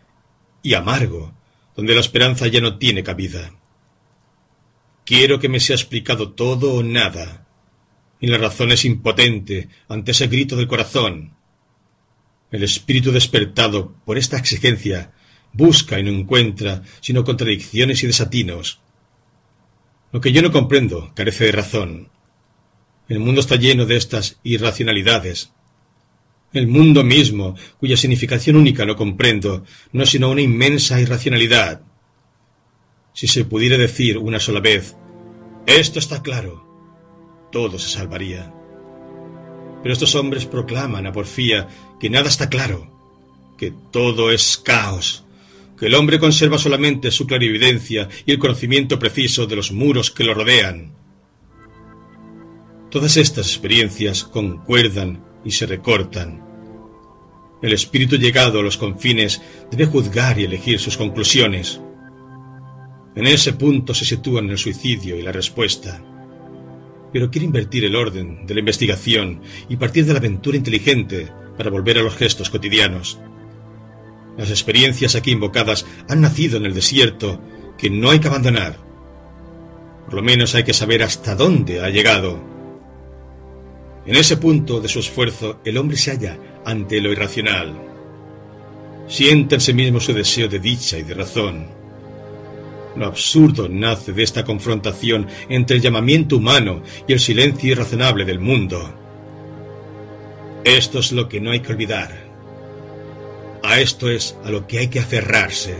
[0.62, 1.34] y amargo,
[1.74, 3.54] donde la esperanza ya no tiene cabida?
[5.04, 7.46] Quiero que me sea explicado todo o nada,
[8.20, 11.34] y la razón es impotente ante ese grito del corazón.
[12.50, 15.12] El espíritu despertado por esta exigencia
[15.52, 18.80] busca y no encuentra sino contradicciones y desatinos.
[20.12, 22.08] Lo que yo no comprendo carece de razón.
[23.08, 25.52] El mundo está lleno de estas irracionalidades,
[26.52, 31.80] el mundo mismo, cuya significación única no comprendo, no es sino una inmensa irracionalidad.
[33.14, 34.94] Si se pudiera decir una sola vez,
[35.66, 38.52] esto está claro, todo se salvaría.
[39.82, 42.92] Pero estos hombres proclaman a porfía que nada está claro,
[43.56, 45.24] que todo es caos,
[45.82, 50.22] que el hombre conserva solamente su clarividencia y el conocimiento preciso de los muros que
[50.22, 50.92] lo rodean.
[52.88, 56.40] Todas estas experiencias concuerdan y se recortan.
[57.60, 61.80] El espíritu llegado a los confines debe juzgar y elegir sus conclusiones.
[63.16, 66.00] En ese punto se sitúan el suicidio y la respuesta.
[67.12, 71.70] Pero quiere invertir el orden de la investigación y partir de la aventura inteligente para
[71.70, 73.18] volver a los gestos cotidianos.
[74.36, 77.40] Las experiencias aquí invocadas han nacido en el desierto
[77.78, 78.78] que no hay que abandonar.
[80.06, 82.52] Por lo menos hay que saber hasta dónde ha llegado
[84.04, 87.72] en ese punto de su esfuerzo, el hombre se halla ante lo irracional.
[89.06, 91.68] Siente en sí mismo su deseo de dicha y de razón.
[92.96, 98.40] Lo absurdo nace de esta confrontación entre el llamamiento humano y el silencio irrazonable del
[98.40, 98.92] mundo.
[100.64, 102.21] Esto es lo que no hay que olvidar.
[103.64, 105.76] A esto es a lo que hay que aferrarse,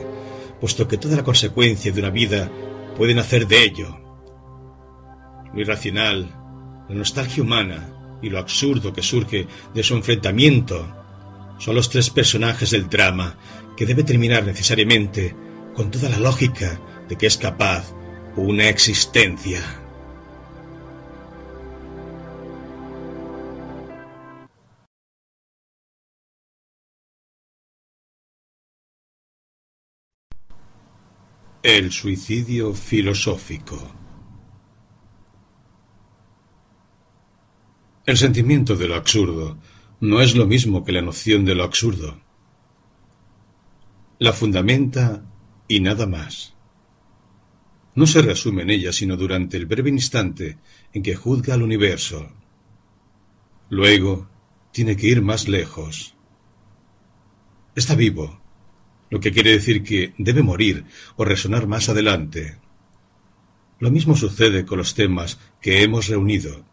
[0.60, 2.50] puesto que toda la consecuencia de una vida
[2.96, 3.98] puede nacer de ello.
[5.52, 6.28] Lo irracional,
[6.88, 10.96] la nostalgia humana, y lo absurdo que surge de su enfrentamiento
[11.58, 13.36] son los tres personajes del drama
[13.76, 15.34] que debe terminar necesariamente
[15.74, 17.92] con toda la lógica de que es capaz
[18.36, 19.81] una existencia.
[31.64, 33.78] El suicidio filosófico
[38.04, 39.58] El sentimiento de lo absurdo
[40.00, 42.20] no es lo mismo que la noción de lo absurdo.
[44.18, 45.24] La fundamenta
[45.68, 46.56] y nada más.
[47.94, 50.58] No se resume en ella sino durante el breve instante
[50.92, 52.32] en que juzga al universo.
[53.70, 54.28] Luego
[54.72, 56.16] tiene que ir más lejos.
[57.76, 58.41] Está vivo,
[59.12, 60.86] lo que quiere decir que debe morir
[61.16, 62.56] o resonar más adelante.
[63.78, 66.64] Lo mismo sucede con los temas que hemos reunido.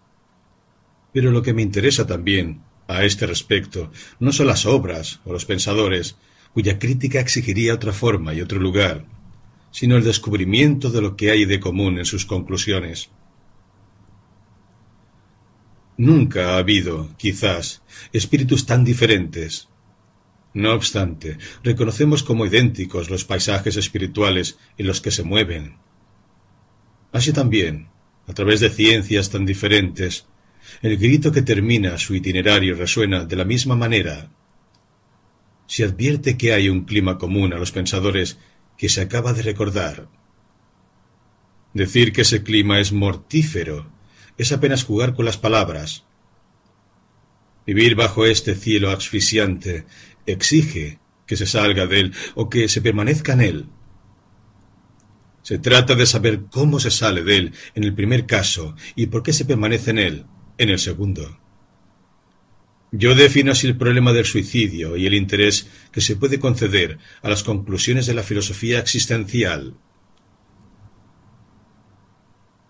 [1.11, 5.43] Pero lo que me interesa también, a este respecto, no son las obras o los
[5.43, 6.15] pensadores,
[6.53, 9.05] cuya crítica exigiría otra forma y otro lugar,
[9.71, 13.09] sino el descubrimiento de lo que hay de común en sus conclusiones.
[15.97, 17.81] Nunca ha habido, quizás,
[18.13, 19.67] espíritus tan diferentes.
[20.53, 25.77] No obstante, reconocemos como idénticos los paisajes espirituales en los que se mueven.
[27.11, 27.89] Así también,
[28.27, 30.25] a través de ciencias tan diferentes,
[30.81, 34.31] el grito que termina su itinerario resuena de la misma manera.
[35.67, 38.39] Se advierte que hay un clima común a los pensadores
[38.77, 40.07] que se acaba de recordar.
[41.73, 43.91] Decir que ese clima es mortífero
[44.39, 46.05] es apenas jugar con las palabras.
[47.67, 49.85] Vivir bajo este cielo asfixiante
[50.31, 53.65] exige que se salga de él o que se permanezca en él.
[55.43, 59.23] Se trata de saber cómo se sale de él en el primer caso y por
[59.23, 60.25] qué se permanece en él
[60.57, 61.39] en el segundo.
[62.91, 67.29] Yo defino así el problema del suicidio y el interés que se puede conceder a
[67.29, 69.75] las conclusiones de la filosofía existencial.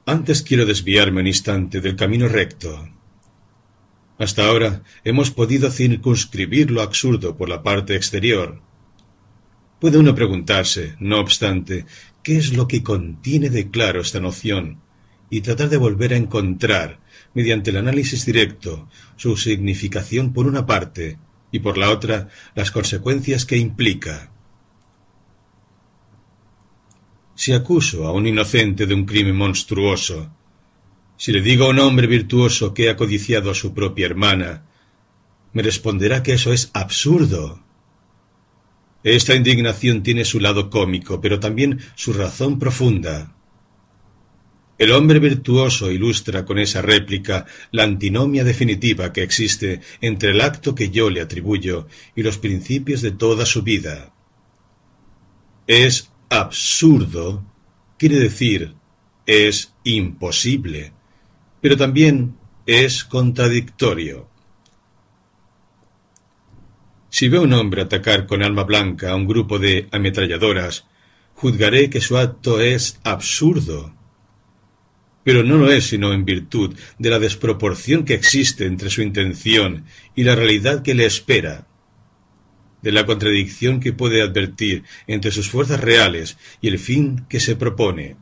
[0.05, 2.98] Antes quiero desviarme un instante del camino recto.
[4.19, 8.61] Hasta ahora hemos podido circunscribir lo absurdo por la parte exterior.
[9.79, 11.85] Puede uno preguntarse, no obstante,
[12.21, 14.81] qué es lo que contiene de claro esta noción
[15.29, 16.99] y tratar de volver a encontrar
[17.33, 21.17] mediante el análisis directo, su significación por una parte
[21.51, 24.33] y por la otra las consecuencias que implica.
[27.35, 30.29] Si acuso a un inocente de un crimen monstruoso,
[31.19, 34.63] si le digo a un hombre virtuoso que ha codiciado a su propia hermana,
[35.51, 37.61] me responderá que eso es absurdo.
[39.03, 43.35] Esta indignación tiene su lado cómico, pero también su razón profunda.
[44.77, 50.73] El hombre virtuoso ilustra con esa réplica la antinomia definitiva que existe entre el acto
[50.73, 54.13] que yo le atribuyo y los principios de toda su vida.
[55.67, 57.43] Es absurdo,
[57.97, 58.75] quiere decir,
[59.25, 60.93] es imposible,
[61.61, 62.35] pero también
[62.65, 64.29] es contradictorio.
[67.09, 70.85] Si veo a un hombre atacar con arma blanca a un grupo de ametralladoras,
[71.33, 73.93] juzgaré que su acto es absurdo
[75.29, 79.85] pero no lo es sino en virtud de la desproporción que existe entre su intención
[80.15, 81.67] y la realidad que le espera,
[82.81, 87.55] de la contradicción que puede advertir entre sus fuerzas reales y el fin que se
[87.55, 88.15] propone.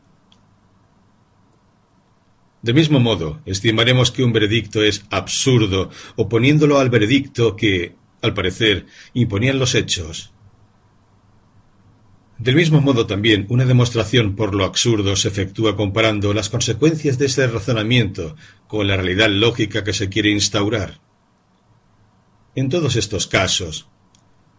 [2.62, 8.88] De mismo modo, estimaremos que un veredicto es absurdo oponiéndolo al veredicto que, al parecer,
[9.14, 10.34] imponían los hechos.
[12.39, 17.26] Del mismo modo también, una demostración por lo absurdo se efectúa comparando las consecuencias de
[17.28, 18.36] ese razonamiento
[18.68, 20.99] con la realidad lógica que se quiere instaurar.
[22.55, 23.88] En todos estos casos,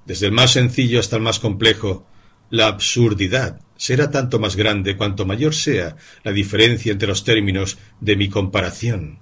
[0.06, 2.06] desde el más sencillo hasta el más complejo,
[2.50, 8.16] la absurdidad será tanto más grande cuanto mayor sea la diferencia entre los términos de
[8.16, 9.20] mi comparación.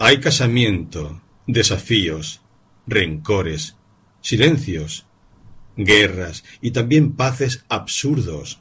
[0.00, 2.40] Hay casamiento, desafíos,
[2.86, 3.76] rencores,
[4.22, 5.06] silencios,
[5.76, 8.60] guerras y también paces absurdos.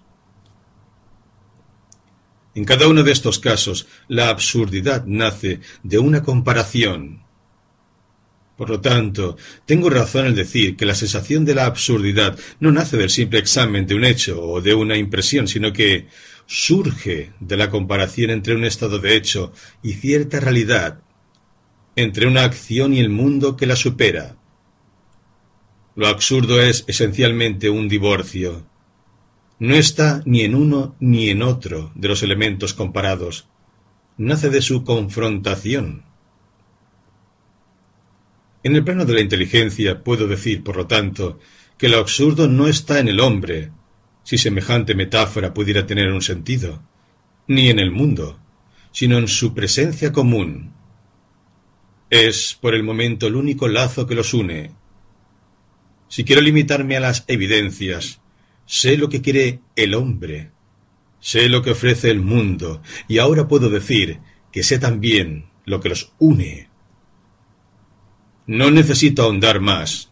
[2.53, 7.23] En cada uno de estos casos, la absurdidad nace de una comparación.
[8.59, 12.97] Por lo tanto, tengo razón al decir que la sensación de la absurdidad no nace
[12.97, 16.07] del simple examen de un hecho o de una impresión, sino que
[16.45, 20.99] surge de la comparación entre un estado de hecho y cierta realidad,
[21.95, 24.35] entre una acción y el mundo que la supera.
[25.95, 28.67] Lo absurdo es esencialmente un divorcio.
[29.57, 33.47] No está ni en uno ni en otro de los elementos comparados.
[34.17, 36.08] Nace de su confrontación.
[38.63, 41.39] En el plano de la inteligencia puedo decir, por lo tanto,
[41.77, 43.71] que lo absurdo no está en el hombre,
[44.23, 46.83] si semejante metáfora pudiera tener un sentido,
[47.47, 48.39] ni en el mundo,
[48.91, 50.73] sino en su presencia común.
[52.09, 54.71] Es, por el momento, el único lazo que los une,
[56.09, 58.19] si quiero limitarme a las evidencias,
[58.65, 60.51] sé lo que quiere el hombre,
[61.19, 64.19] sé lo que ofrece el mundo, y ahora puedo decir
[64.51, 66.68] que sé también lo que los une.
[68.49, 70.09] No necesito ahondar más.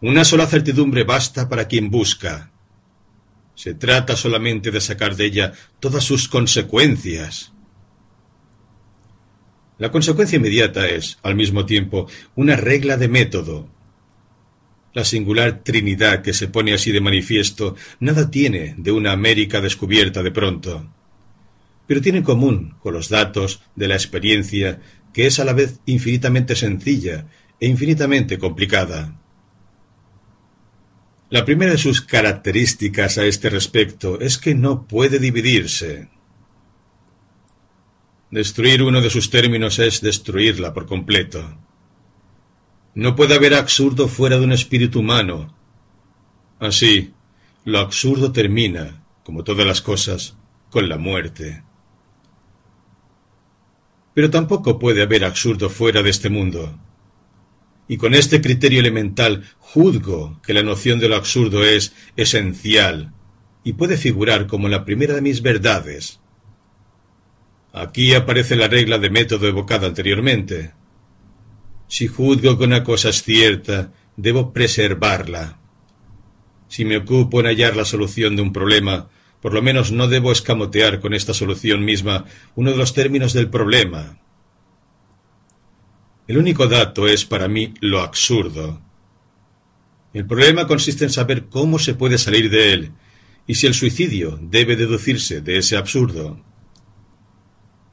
[0.00, 2.50] Una sola certidumbre basta para quien busca.
[3.54, 7.52] Se trata solamente de sacar de ella todas sus consecuencias.
[9.78, 13.68] La consecuencia inmediata es, al mismo tiempo, una regla de método,
[14.92, 20.24] la singular Trinidad que se pone así de manifiesto nada tiene de una América descubierta
[20.24, 20.92] de pronto,
[21.86, 24.80] pero tiene en común con los datos de la experiencia
[25.16, 27.26] que es a la vez infinitamente sencilla
[27.58, 29.18] e infinitamente complicada.
[31.30, 36.10] La primera de sus características a este respecto es que no puede dividirse.
[38.30, 41.60] Destruir uno de sus términos es destruirla por completo.
[42.94, 45.56] No puede haber absurdo fuera de un espíritu humano.
[46.58, 47.14] Así,
[47.64, 50.36] lo absurdo termina, como todas las cosas,
[50.68, 51.62] con la muerte.
[54.16, 56.74] Pero tampoco puede haber absurdo fuera de este mundo.
[57.86, 63.12] Y con este criterio elemental juzgo que la noción de lo absurdo es esencial
[63.62, 66.18] y puede figurar como la primera de mis verdades.
[67.74, 70.72] Aquí aparece la regla de método evocada anteriormente.
[71.86, 75.58] Si juzgo que una cosa es cierta, debo preservarla.
[76.68, 79.10] Si me ocupo en hallar la solución de un problema,
[79.46, 82.24] por lo menos no debo escamotear con esta solución misma
[82.56, 84.18] uno de los términos del problema.
[86.26, 88.82] El único dato es para mí lo absurdo.
[90.12, 92.90] El problema consiste en saber cómo se puede salir de él
[93.46, 96.42] y si el suicidio debe deducirse de ese absurdo.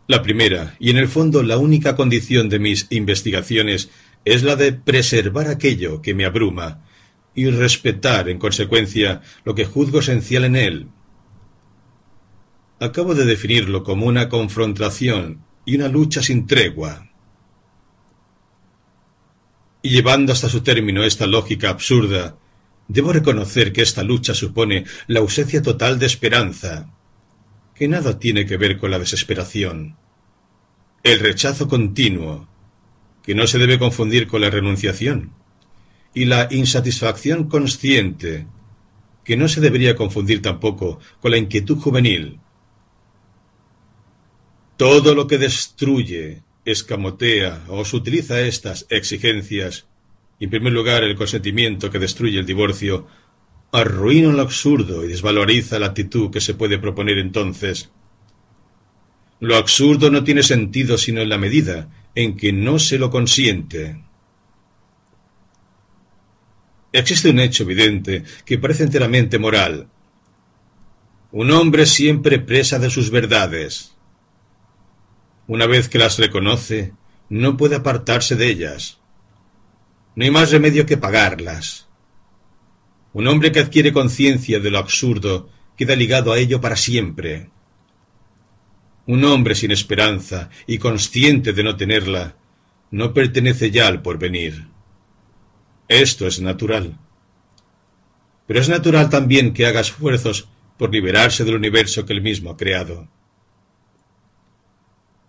[0.07, 3.91] La primera, y en el fondo la única condición de mis investigaciones,
[4.25, 6.83] es la de preservar aquello que me abruma
[7.35, 10.87] y respetar, en consecuencia, lo que juzgo esencial en él.
[12.83, 17.09] Acabo de definirlo como una confrontación y una lucha sin tregua.
[19.81, 22.35] Y llevando hasta su término esta lógica absurda,
[22.89, 26.93] debo reconocer que esta lucha supone la ausencia total de esperanza,
[27.73, 29.95] que nada tiene que ver con la desesperación.
[31.03, 32.49] El rechazo continuo,
[33.23, 35.31] que no se debe confundir con la renunciación,
[36.13, 38.45] y la insatisfacción consciente,
[39.23, 42.41] que no se debería confundir tampoco con la inquietud juvenil,
[44.83, 49.85] Todo lo que destruye, escamotea o se utiliza estas exigencias,
[50.41, 53.07] en primer lugar el consentimiento que destruye el divorcio,
[53.71, 57.91] arruina lo absurdo y desvaloriza la actitud que se puede proponer entonces.
[59.39, 64.03] Lo absurdo no tiene sentido sino en la medida en que no se lo consiente.
[66.91, 69.87] Existe un hecho evidente que parece enteramente moral.
[71.31, 73.92] Un hombre siempre presa de sus verdades.
[75.47, 76.93] Una vez que las reconoce,
[77.29, 78.99] no puede apartarse de ellas.
[80.15, 81.89] No hay más remedio que pagarlas.
[83.13, 87.49] Un hombre que adquiere conciencia de lo absurdo queda ligado a ello para siempre.
[89.05, 92.37] Un hombre sin esperanza y consciente de no tenerla,
[92.89, 94.67] no pertenece ya al porvenir.
[95.87, 96.99] Esto es natural.
[98.47, 102.57] Pero es natural también que haga esfuerzos por liberarse del universo que él mismo ha
[102.57, 103.09] creado.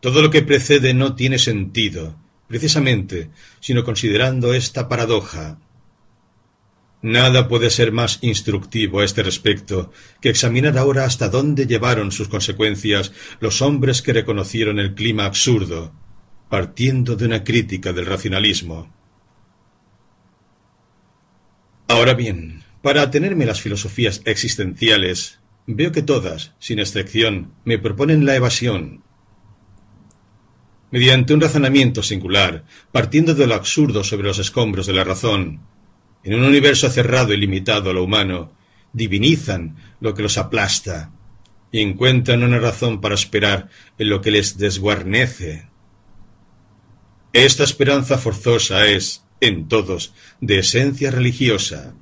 [0.04, 2.14] Todo lo que precede no tiene sentido,
[2.46, 5.58] precisamente, sino considerando esta paradoja.
[7.00, 12.28] Nada puede ser más instructivo a este respecto que examinar ahora hasta dónde llevaron sus
[12.28, 15.94] consecuencias los hombres que reconocieron el clima absurdo,
[16.50, 18.92] partiendo de una crítica del racionalismo.
[21.88, 28.26] Ahora bien, para atenerme a las filosofías existenciales, veo que todas, sin excepción, me proponen
[28.26, 29.03] la evasión.
[30.94, 35.58] Mediante un razonamiento singular, partiendo de lo absurdo sobre los escombros de la razón,
[36.22, 38.52] en un universo cerrado y limitado a lo humano,
[38.92, 41.10] divinizan lo que los aplasta
[41.72, 45.68] y encuentran una razón para esperar en lo que les desguarnece.
[47.32, 51.96] Esta esperanza forzosa es, en todos, de esencia religiosa.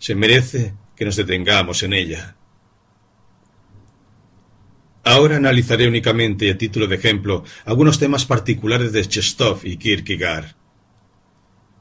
[0.00, 2.37] Se merece que nos detengamos en ella.
[5.08, 10.54] Ahora analizaré únicamente, a título de ejemplo, algunos temas particulares de Chestov y Kierkegaard.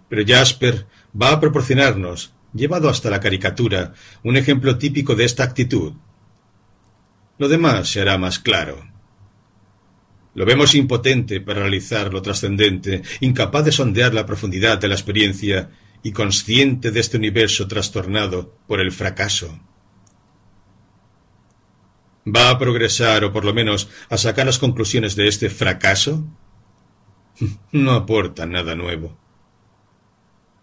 [0.08, 0.86] Pero Jasper
[1.22, 5.92] va a proporcionarnos, llevado hasta la caricatura, un ejemplo típico de esta actitud.
[7.38, 8.88] Lo demás se hará más claro.
[10.34, 15.70] Lo vemos impotente para realizar lo trascendente, incapaz de sondear la profundidad de la experiencia
[16.02, 19.60] y consciente de este universo trastornado por el fracaso.
[22.28, 26.26] ¿Va a progresar o por lo menos a sacar las conclusiones de este fracaso?
[27.72, 29.18] No aporta nada nuevo.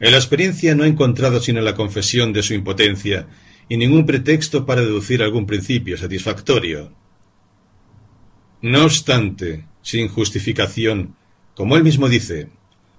[0.01, 3.29] En la experiencia no ha encontrado sino la confesión de su impotencia
[3.69, 6.93] y ningún pretexto para deducir algún principio satisfactorio.
[8.61, 11.15] No obstante, sin justificación,
[11.55, 12.49] como él mismo dice,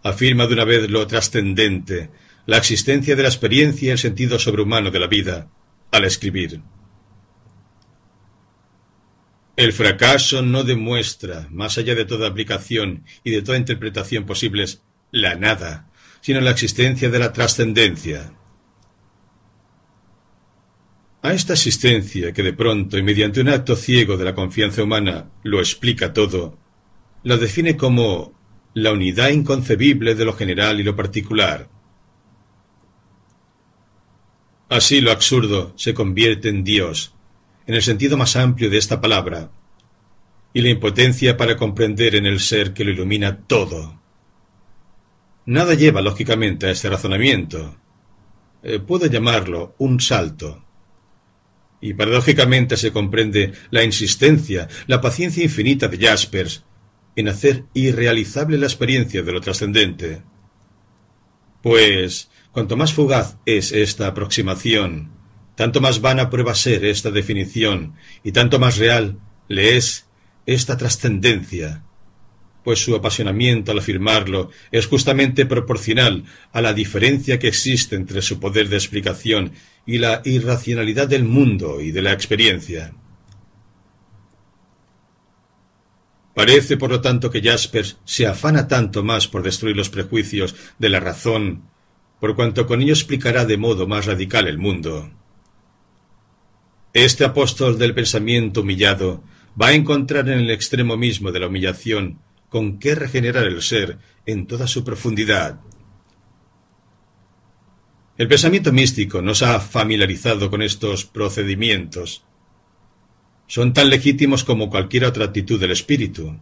[0.04, 2.10] afirma de una vez lo trascendente,
[2.46, 5.50] la existencia de la experiencia y el sentido sobrehumano de la vida,
[5.92, 6.62] al escribir.
[9.56, 14.82] El fracaso no demuestra, más allá de toda aplicación y de toda interpretación posibles,
[15.12, 15.90] la nada,
[16.20, 18.34] sino la existencia de la trascendencia.
[21.22, 25.32] A esta existencia que de pronto y mediante un acto ciego de la confianza humana
[25.44, 26.60] lo explica todo,
[27.24, 28.34] lo define como
[28.74, 31.70] la unidad inconcebible de lo general y lo particular.
[34.68, 37.15] Así lo absurdo se convierte en Dios,
[37.68, 39.52] en el sentido más amplio de esta palabra,
[40.54, 44.00] y la impotencia para comprender en el ser que lo ilumina todo.
[45.46, 47.76] Nada lleva lógicamente a este razonamiento.
[48.64, 50.66] Eh, puedo llamarlo un salto
[51.82, 56.64] y paradójicamente se comprende la insistencia, la paciencia infinita de Jaspers
[57.16, 60.24] en hacer irrealizable la experiencia de lo trascendente.
[61.62, 65.12] Pues, cuanto más fugaz es esta aproximación,
[65.56, 70.06] tanto más vana prueba ser esta definición, y tanto más real le es
[70.46, 71.84] esta trascendencia,
[72.64, 78.40] pues su apasionamiento al afirmarlo es justamente proporcional a la diferencia que existe entre su
[78.40, 79.54] poder de explicación
[79.86, 82.94] y la irracionalidad del mundo y de la experiencia.
[86.34, 90.90] Parece, por lo tanto, que Jaspers se afana tanto más por destruir los prejuicios de
[90.90, 91.70] la razón,
[92.20, 95.12] por cuanto con ello explicará de modo más radical el mundo.
[96.96, 99.22] Este apóstol del pensamiento humillado
[99.62, 104.00] va a encontrar en el extremo mismo de la humillación con qué regenerar el ser
[104.26, 105.60] en toda su profundidad.
[108.18, 112.24] El pensamiento místico nos ha familiarizado con estos procedimientos.
[113.46, 116.40] Son tan legítimos como cualquier otra actitud del espíritu.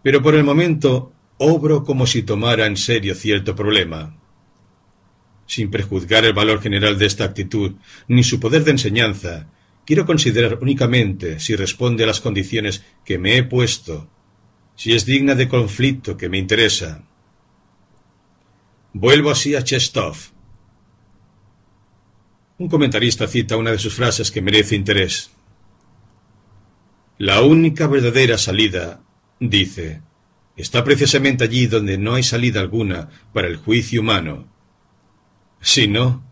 [0.00, 4.16] Pero por el momento obro como si tomara en serio cierto problema.
[5.48, 7.72] Sin prejuzgar el valor general de esta actitud,
[8.06, 9.48] ni su poder de enseñanza,
[9.86, 14.10] quiero considerar únicamente si responde a las condiciones que me he puesto,
[14.76, 17.02] si es digna de conflicto que me interesa.
[18.92, 20.16] Vuelvo así a Chestov.
[22.58, 25.30] Un comentarista cita una de sus frases que merece interés.
[27.16, 29.00] La única verdadera salida,
[29.40, 30.02] dice,
[30.58, 34.57] está precisamente allí donde no hay salida alguna para el juicio humano.
[35.60, 36.24] Si no,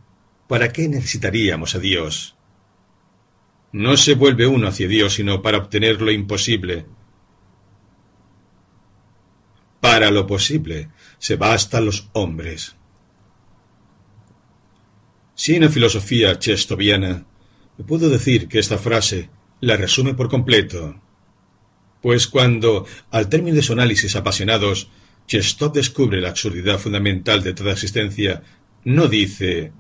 [0.49, 2.37] ¿para qué necesitaríamos a Dios?
[3.73, 6.87] No se vuelve uno hacia Dios sino para obtener lo imposible.
[9.81, 12.77] Para lo posible se hasta los hombres.
[15.35, 17.27] Si en la filosofía chestoviana
[17.87, 19.29] puedo decir que esta frase
[19.61, 21.01] la resume por completo,
[22.01, 24.91] pues cuando, al término de su análisis apasionados,
[25.27, 28.43] Chestov descubre la absurdidad fundamental de toda existencia,
[28.87, 29.73] no dice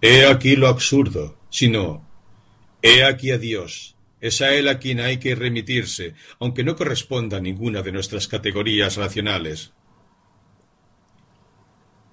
[0.00, 2.08] He aquí lo absurdo, sino
[2.80, 3.96] He aquí a Dios.
[4.18, 8.28] Es a Él a quien hay que remitirse, aunque no corresponda a ninguna de nuestras
[8.28, 9.72] categorías racionales.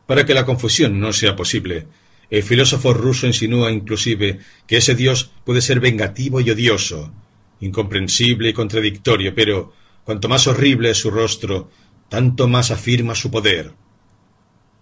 [0.06, 1.88] Para que la confusión no sea posible,
[2.30, 7.14] el filósofo ruso insinúa inclusive que ese Dios puede ser vengativo y odioso,
[7.62, 9.72] incomprensible y contradictorio, pero
[10.04, 11.72] cuanto más horrible es su rostro,
[12.10, 13.74] tanto más afirma su poder,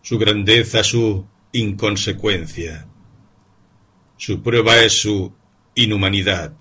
[0.02, 2.88] su grandeza, su inconsecuencia.
[4.18, 5.34] Su prueba es su
[5.74, 6.54] inhumanidad.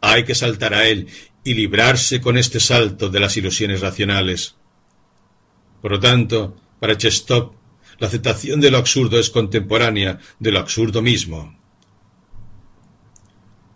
[0.00, 1.08] Hay que saltar a él
[1.44, 4.56] y librarse con este salto de las ilusiones racionales.
[5.82, 7.54] Por lo tanto, para Chestop,
[7.98, 11.58] la aceptación de lo absurdo es contemporánea de lo absurdo mismo.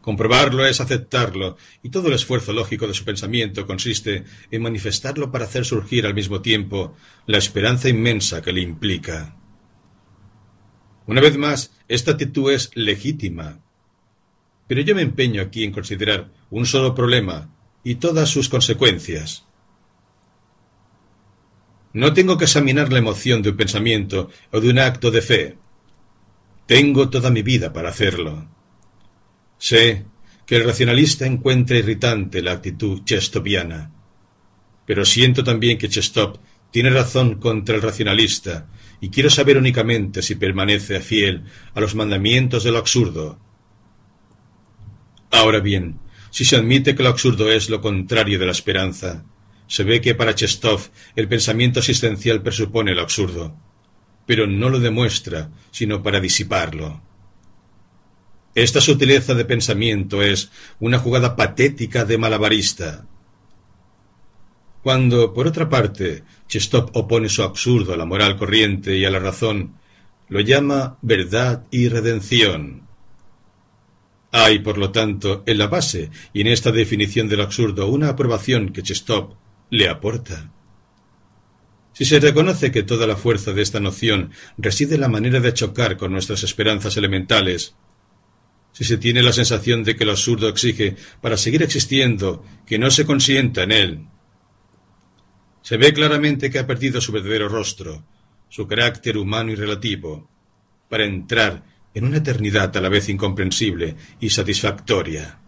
[0.00, 5.46] Comprobarlo es aceptarlo, y todo el esfuerzo lógico de su pensamiento consiste en manifestarlo para
[5.46, 6.94] hacer surgir al mismo tiempo
[7.26, 9.34] la esperanza inmensa que le implica.
[11.06, 13.60] Una vez más, esta actitud es legítima.
[14.66, 17.50] Pero yo me empeño aquí en considerar un solo problema
[17.82, 19.44] y todas sus consecuencias.
[21.92, 25.58] No tengo que examinar la emoción de un pensamiento o de un acto de fe.
[26.66, 28.48] Tengo toda mi vida para hacerlo.
[29.58, 30.04] Sé
[30.46, 33.92] que el racionalista encuentra irritante la actitud chestopiana,
[34.86, 36.38] pero siento también que Chestop
[36.70, 38.66] tiene razón contra el racionalista
[39.04, 41.44] y quiero saber únicamente si permanece fiel
[41.74, 43.38] a los mandamientos de lo absurdo.
[45.30, 45.98] Ahora bien,
[46.30, 49.22] si se admite que lo absurdo es lo contrario de la esperanza,
[49.66, 53.54] se ve que para Chestov el pensamiento existencial presupone lo absurdo,
[54.24, 57.02] pero no lo demuestra, sino para disiparlo.
[58.54, 60.50] Esta sutileza de pensamiento es
[60.80, 63.04] una jugada patética de malabarista,
[64.84, 66.24] cuando, por otra parte,
[66.54, 69.74] Chestop opone su absurdo a la moral corriente y a la razón,
[70.28, 72.86] lo llama verdad y redención.
[74.30, 78.72] Hay, por lo tanto, en la base y en esta definición del absurdo una aprobación
[78.72, 79.34] que Chestop
[79.70, 80.52] le aporta.
[81.92, 85.54] Si se reconoce que toda la fuerza de esta noción reside en la manera de
[85.54, 87.74] chocar con nuestras esperanzas elementales,
[88.70, 92.92] si se tiene la sensación de que lo absurdo exige, para seguir existiendo, que no
[92.92, 94.06] se consienta en él,
[95.64, 98.04] se ve claramente que ha perdido su verdadero rostro,
[98.50, 100.28] su carácter humano y relativo,
[100.90, 101.64] para entrar
[101.94, 105.38] en una eternidad a la vez incomprensible y satisfactoria.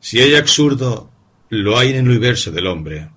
[0.00, 1.10] Si hay absurdo,
[1.50, 3.10] lo hay en el universo del hombre.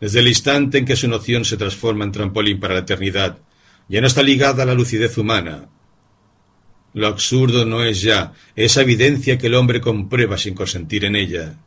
[0.00, 3.40] Desde el instante en que su noción se transforma en trampolín para la eternidad,
[3.90, 5.68] ya no está ligada a la lucidez humana.
[6.94, 11.58] Lo absurdo no es ya esa evidencia que el hombre comprueba sin consentir en ella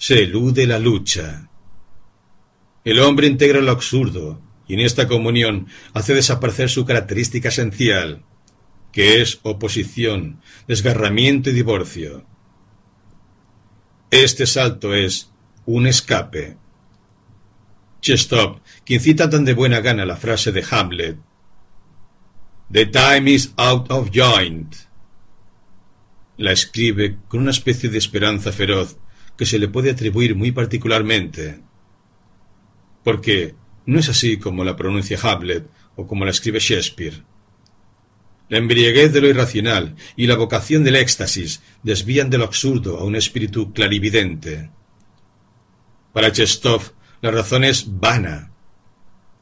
[0.00, 1.50] se elude la lucha.
[2.84, 8.24] El hombre integra lo absurdo y en esta comunión hace desaparecer su característica esencial,
[8.92, 12.24] que es oposición, desgarramiento y divorcio.
[14.10, 15.30] Este salto es
[15.66, 16.56] un escape.
[18.00, 21.18] Chestop, quien cita tan de buena gana la frase de Hamlet,
[22.72, 24.74] The time is out of joint,
[26.38, 28.96] la escribe con una especie de esperanza feroz
[29.40, 31.62] que se le puede atribuir muy particularmente.
[33.02, 33.54] Porque
[33.86, 37.22] no es así como la pronuncia Hamlet o como la escribe Shakespeare.
[38.50, 43.04] La embriaguez de lo irracional y la vocación del éxtasis desvían de lo absurdo a
[43.04, 44.68] un espíritu clarividente.
[46.12, 46.92] Para Chestov,
[47.22, 48.52] la razón es vana,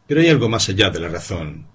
[0.07, 1.66] pero hay algo más allá de la razón.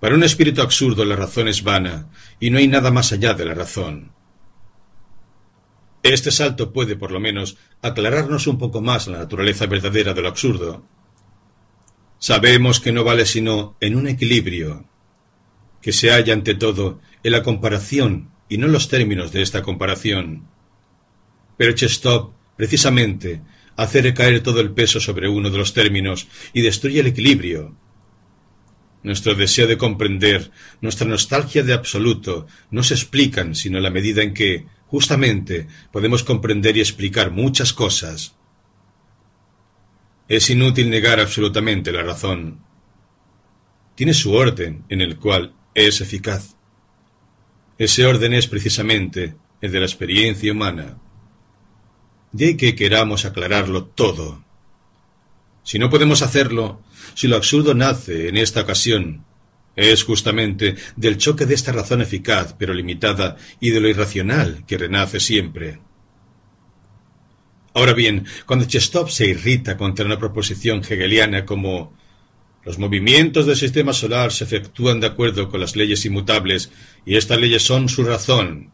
[0.00, 2.08] Para un espíritu absurdo la razón es vana,
[2.40, 4.15] y no hay nada más allá de la razón.
[6.12, 10.28] Este salto puede, por lo menos, aclararnos un poco más la naturaleza verdadera de lo
[10.28, 10.86] absurdo.
[12.18, 14.88] Sabemos que no vale sino en un equilibrio,
[15.82, 19.62] que se halla ante todo en la comparación y no en los términos de esta
[19.62, 20.46] comparación.
[21.56, 23.42] Pero Chestov, precisamente,
[23.74, 27.74] hace recaer todo el peso sobre uno de los términos y destruye el equilibrio.
[29.02, 30.50] Nuestro deseo de comprender,
[30.80, 36.22] nuestra nostalgia de absoluto, no se explican sino en la medida en que, justamente, podemos
[36.22, 38.36] comprender y explicar muchas cosas.
[40.28, 42.60] Es inútil negar absolutamente la razón.
[43.94, 46.56] Tiene su orden en el cual es eficaz.
[47.78, 50.98] Ese orden es precisamente el de la experiencia humana.
[52.32, 54.44] De que queramos aclararlo todo.
[55.62, 56.82] Si no podemos hacerlo,
[57.14, 59.25] si lo absurdo nace en esta ocasión,
[59.76, 64.78] es justamente del choque de esta razón eficaz pero limitada y de lo irracional que
[64.78, 65.78] renace siempre.
[67.74, 71.94] Ahora bien, cuando Chestov se irrita contra una proposición hegeliana como
[72.64, 76.72] los movimientos del sistema solar se efectúan de acuerdo con las leyes inmutables
[77.04, 78.72] y estas leyes son su razón.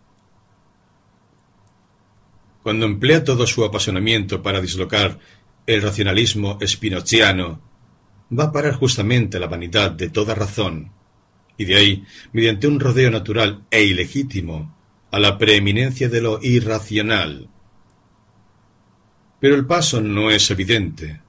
[2.62, 5.19] Cuando emplea todo su apasionamiento para dislocar
[5.66, 7.72] el racionalismo spinoziano,
[8.37, 10.93] va a parar justamente la vanidad de toda razón,
[11.57, 14.75] y de ahí, mediante un rodeo natural e ilegítimo,
[15.11, 17.49] a la preeminencia de lo irracional.
[19.41, 21.21] Pero el paso no es evidente,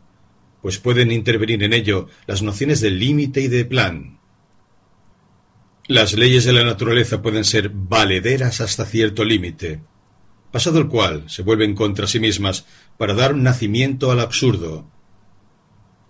[0.62, 4.20] pues pueden intervenir en ello las nociones de límite y de plan.
[5.88, 9.82] Las leyes de la naturaleza pueden ser valederas hasta cierto límite,
[10.52, 12.66] pasado el cual se vuelven contra sí mismas
[12.98, 14.88] para dar nacimiento al absurdo.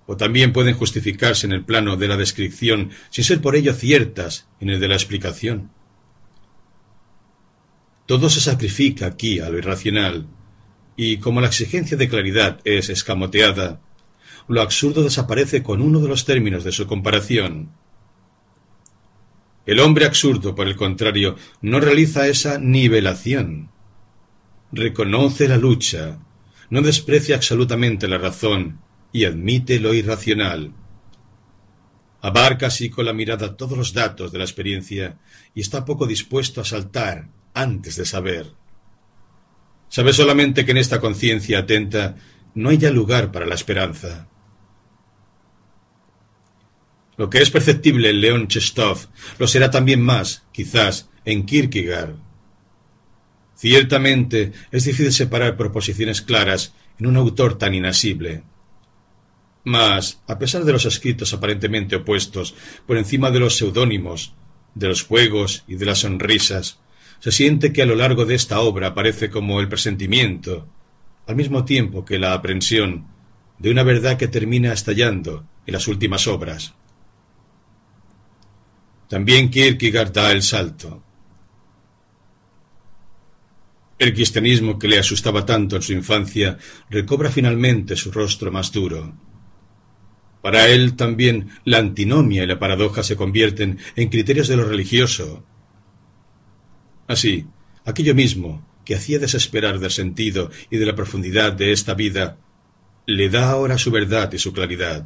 [0.05, 4.47] O también pueden justificarse en el plano de la descripción sin ser por ello ciertas
[4.59, 5.71] en el de la explicación.
[8.05, 10.27] Todo se sacrifica aquí a lo irracional,
[10.97, 13.79] y como la exigencia de claridad es escamoteada,
[14.47, 17.71] lo absurdo desaparece con uno de los términos de su comparación.
[19.65, 23.69] El hombre absurdo, por el contrario, no realiza esa nivelación.
[24.73, 26.19] Reconoce la lucha,
[26.69, 28.79] no desprecia absolutamente la razón
[29.13, 30.73] y admite lo irracional.
[32.21, 35.19] Abarca así con la mirada todos los datos de la experiencia
[35.53, 38.51] y está poco dispuesto a saltar antes de saber.
[39.87, 42.15] Sabe solamente que en esta conciencia atenta
[42.55, 44.27] no hay ya lugar para la esperanza.
[47.15, 49.07] Lo que es perceptible en León Chestov
[49.37, 52.15] lo será también más, quizás, en Kierkegaard.
[53.55, 58.43] Ciertamente es difícil separar proposiciones claras en un autor tan inasible.
[59.63, 62.53] Mas, a pesar de los escritos aparentemente opuestos,
[62.85, 64.33] por encima de los seudónimos,
[64.75, 66.79] de los juegos y de las sonrisas,
[67.19, 70.67] se siente que a lo largo de esta obra aparece como el presentimiento,
[71.25, 73.07] al mismo tiempo que la aprensión,
[73.57, 76.73] de una verdad que termina estallando en las últimas obras.
[79.07, 81.01] También Kierkegaard da el salto.
[83.97, 86.57] El cristianismo que le asustaba tanto en su infancia
[86.89, 89.13] recobra finalmente su rostro más duro.
[90.43, 95.43] Para él también la antinomia y la paradoja se convierten en criterios de lo religioso,
[97.07, 97.45] Así,
[97.85, 102.37] aquello mismo que hacía desesperar del sentido y de la profundidad de esta vida,
[103.05, 105.05] le da ahora su verdad y su claridad.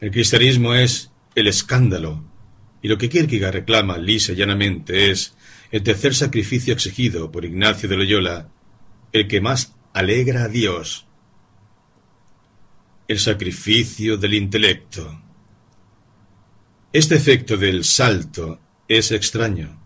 [0.00, 2.24] El cristianismo es el escándalo,
[2.82, 5.34] y lo que Kierkegaard reclama lisa y llanamente es
[5.70, 8.50] el tercer sacrificio exigido por Ignacio de Loyola,
[9.12, 11.06] el que más alegra a Dios,
[13.06, 15.20] el sacrificio del intelecto.
[16.92, 19.84] Este efecto del salto es extraño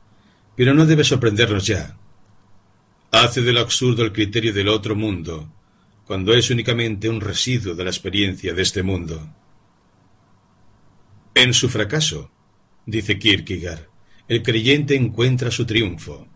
[0.59, 1.97] pero no debe sorprendernos ya.
[3.13, 5.49] Hace del absurdo el criterio del otro mundo,
[6.05, 9.37] cuando es únicamente un residuo de la experiencia de este mundo.
[11.33, 12.33] En su fracaso,
[12.87, 13.87] dice Kierkegaard,
[14.27, 16.27] el creyente encuentra su triunfo.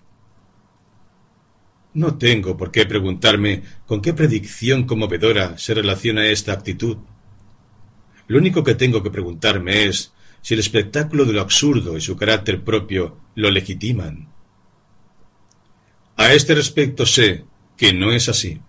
[1.94, 6.96] No tengo por qué preguntarme con qué predicción conmovedora se relaciona esta actitud.
[8.28, 12.16] Lo único que tengo que preguntarme es si el espectáculo de lo absurdo y su
[12.16, 14.32] carácter propio lo legitiman.
[16.16, 17.44] A este respecto sé
[17.76, 18.60] que no es así.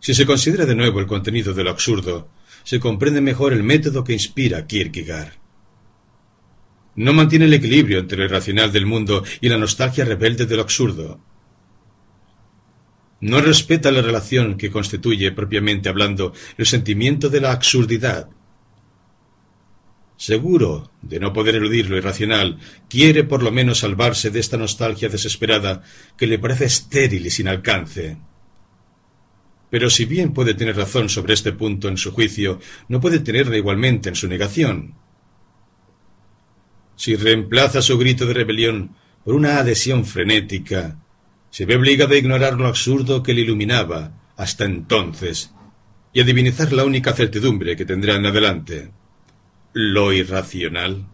[0.00, 2.28] Si se considera de nuevo el contenido de lo absurdo,
[2.64, 5.34] se comprende mejor el método que inspira Kierkegaard.
[6.96, 10.62] No mantiene el equilibrio entre lo irracional del mundo y la nostalgia rebelde de lo
[10.62, 11.20] absurdo.
[13.22, 18.28] No respeta la relación que constituye, propiamente hablando, el sentimiento de la absurdidad
[20.22, 22.58] seguro de no poder eludir lo irracional,
[22.88, 25.82] quiere por lo menos salvarse de esta nostalgia desesperada
[26.16, 28.18] que le parece estéril y sin alcance.
[29.68, 33.56] Pero si bien puede tener razón sobre este punto en su juicio, no puede tenerla
[33.56, 34.94] igualmente en su negación.
[36.94, 38.94] si reemplaza su grito de rebelión
[39.24, 41.01] por una adhesión frenética,
[41.52, 45.52] se ve obligado a ignorar lo absurdo que le iluminaba hasta entonces
[46.14, 48.90] y a divinizar la única certidumbre que tendrá en adelante,
[49.74, 51.06] lo irracional.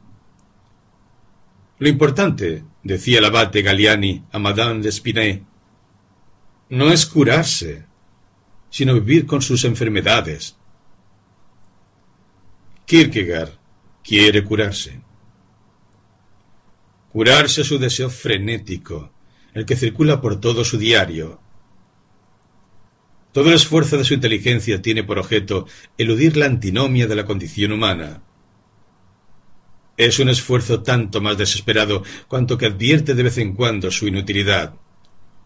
[1.80, 5.44] Lo importante, decía el abate Galliani a Madame de Spinay,
[6.70, 7.86] no es curarse,
[8.70, 10.56] sino vivir con sus enfermedades.
[12.86, 13.54] Kierkegaard
[14.04, 15.00] quiere curarse.
[17.10, 19.17] Curarse su deseo frenético,
[19.54, 21.40] el que circula por todo su diario.
[23.32, 25.66] Todo el esfuerzo de su inteligencia tiene por objeto
[25.96, 28.22] eludir la antinomia de la condición humana.
[29.96, 34.74] Es un esfuerzo tanto más desesperado cuanto que advierte de vez en cuando su inutilidad.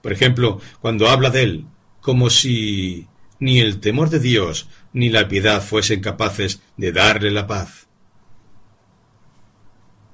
[0.02, 1.66] Por ejemplo, cuando habla de él,
[2.00, 3.08] como si
[3.38, 7.88] ni el temor de Dios ni la piedad fuesen capaces de darle la paz.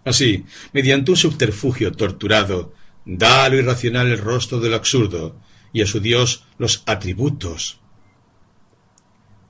[0.05, 2.73] Así, mediante un subterfugio torturado,
[3.09, 5.41] da a lo irracional el rostro de lo absurdo
[5.73, 7.81] y a su Dios los atributos.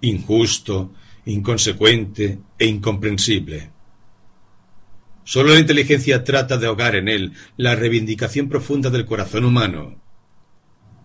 [0.00, 0.92] Injusto,
[1.26, 3.72] inconsecuente e incomprensible.
[5.24, 10.00] Sólo la inteligencia trata de ahogar en él la reivindicación profunda del corazón humano.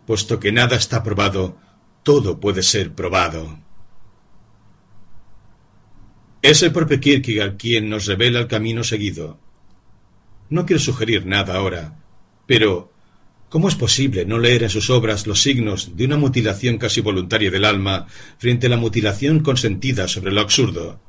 [0.05, 1.57] Puesto que nada está probado,
[2.03, 3.59] todo puede ser probado.
[6.43, 9.39] Es el propio Kierkegaard quien nos revela el camino seguido.
[10.49, 12.02] No quiero sugerir nada ahora,
[12.45, 12.91] pero
[13.49, 17.51] ¿cómo es posible no leer en sus obras los signos de una mutilación casi voluntaria
[17.51, 18.07] del alma
[18.37, 20.99] frente a la mutilación consentida sobre lo absurdo?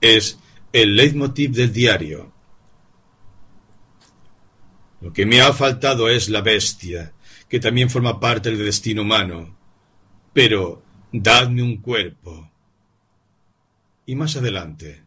[0.00, 0.38] Es
[0.72, 2.32] el leitmotiv del diario.
[5.00, 7.12] Lo que me ha faltado es la bestia,
[7.48, 9.56] que también forma parte del destino humano.
[10.32, 10.82] Pero
[11.12, 12.50] dadme un cuerpo.
[14.06, 15.02] Y más adelante.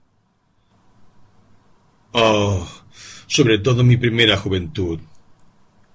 [2.14, 2.68] Oh,
[3.32, 5.00] sobre todo mi primera juventud.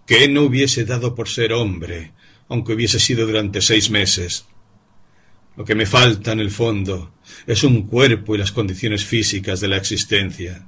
[0.06, 2.12] que no hubiese dado por ser hombre,
[2.48, 4.46] aunque hubiese sido durante seis meses?
[5.54, 7.12] Lo que me falta en el fondo
[7.46, 10.66] es un cuerpo y las condiciones físicas de la existencia.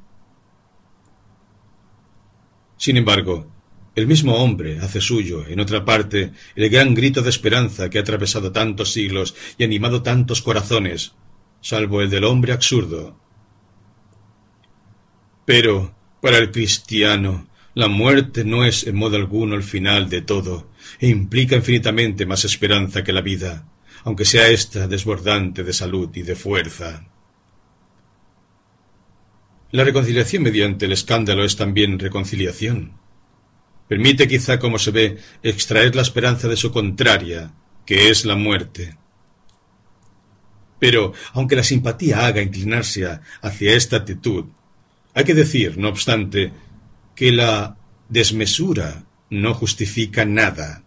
[2.76, 3.50] Sin embargo,
[3.94, 8.02] el mismo hombre hace suyo, en otra parte, el gran grito de esperanza que ha
[8.02, 11.12] atravesado tantos siglos y animado tantos corazones,
[11.62, 13.18] salvo el del hombre absurdo.
[15.46, 20.70] Pero, para el cristiano, la muerte no es en modo alguno el final de todo,
[20.98, 23.66] e implica infinitamente más esperanza que la vida
[24.04, 27.06] aunque sea ésta desbordante de salud y de fuerza.
[29.70, 32.98] La reconciliación mediante el escándalo es también reconciliación.
[33.86, 37.52] Permite quizá, como se ve, extraer la esperanza de su contraria,
[37.84, 38.96] que es la muerte.
[40.78, 44.46] Pero, aunque la simpatía haga inclinarse hacia esta actitud,
[45.18, 46.52] hay que decir, no obstante,
[47.16, 47.76] que la
[48.08, 50.84] desmesura no justifica nada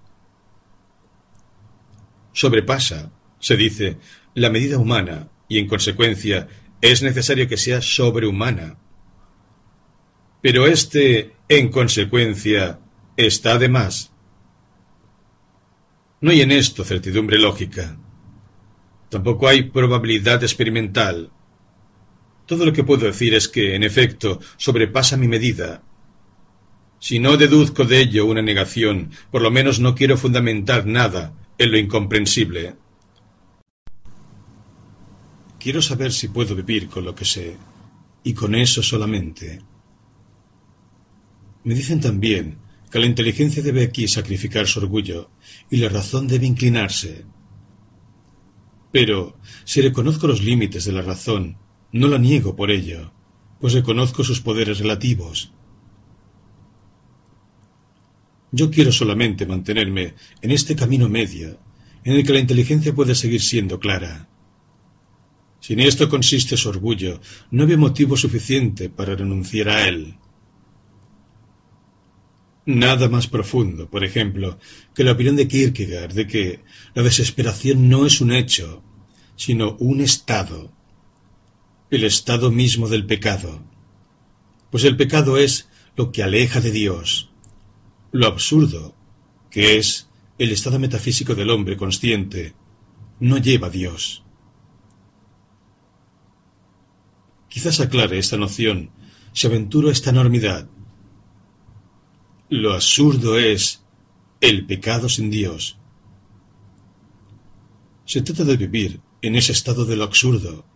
[2.32, 3.98] sobrepasa, se dice,
[4.36, 6.48] la medida humana y, en consecuencia,
[6.80, 8.78] es necesario que sea sobrehumana.
[10.42, 12.80] Pero este, en consecuencia,
[13.18, 14.14] está de más.
[16.22, 17.98] No hay en esto certidumbre lógica.
[19.10, 21.32] Tampoco hay probabilidad experimental.
[22.52, 25.84] Todo lo que puedo decir es que, en efecto, sobrepasa mi medida.
[27.00, 31.72] Si no deduzco de ello una negación, por lo menos no quiero fundamentar nada en
[31.72, 32.76] lo incomprensible.
[35.62, 37.56] Quiero saber si puedo vivir con lo que sé,
[38.22, 39.62] y con eso solamente.
[41.64, 42.58] Me dicen también
[42.92, 45.32] que la inteligencia debe aquí sacrificar su orgullo
[45.70, 47.24] y la razón debe inclinarse.
[48.92, 51.61] Pero si reconozco los límites de la razón,
[51.92, 53.12] no la niego por ello,
[53.60, 55.52] pues reconozco sus poderes relativos.
[58.52, 61.60] Yo quiero solamente mantenerme en este camino medio,
[62.04, 64.28] en el que la inteligencia puede seguir siendo clara.
[65.60, 70.16] Si en esto consiste su orgullo, no había motivo suficiente para renunciar a él.
[72.66, 74.60] Nada más profundo, por ejemplo,
[74.94, 76.60] que la opinión de Kierkegaard de que
[76.94, 78.84] la desesperación no es un hecho,
[79.36, 80.72] sino un estado,
[81.92, 83.62] el estado mismo del pecado,
[84.72, 87.30] pues el pecado es lo que aleja de Dios,
[88.12, 88.96] lo absurdo,
[89.50, 92.56] que es el estado metafísico del hombre consciente,
[93.20, 94.24] no lleva a Dios.
[97.50, 98.92] Quizás aclare esta noción
[99.34, 100.70] si aventuro esta enormidad.
[102.50, 103.84] Lo absurdo es
[104.40, 105.78] el pecado sin Dios.
[108.06, 110.71] Se trata de vivir en ese estado de lo absurdo.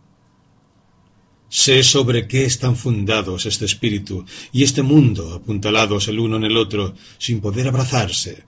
[1.55, 6.57] Sé sobre qué están fundados este espíritu y este mundo, apuntalados el uno en el
[6.57, 8.43] otro, sin poder abrazarse.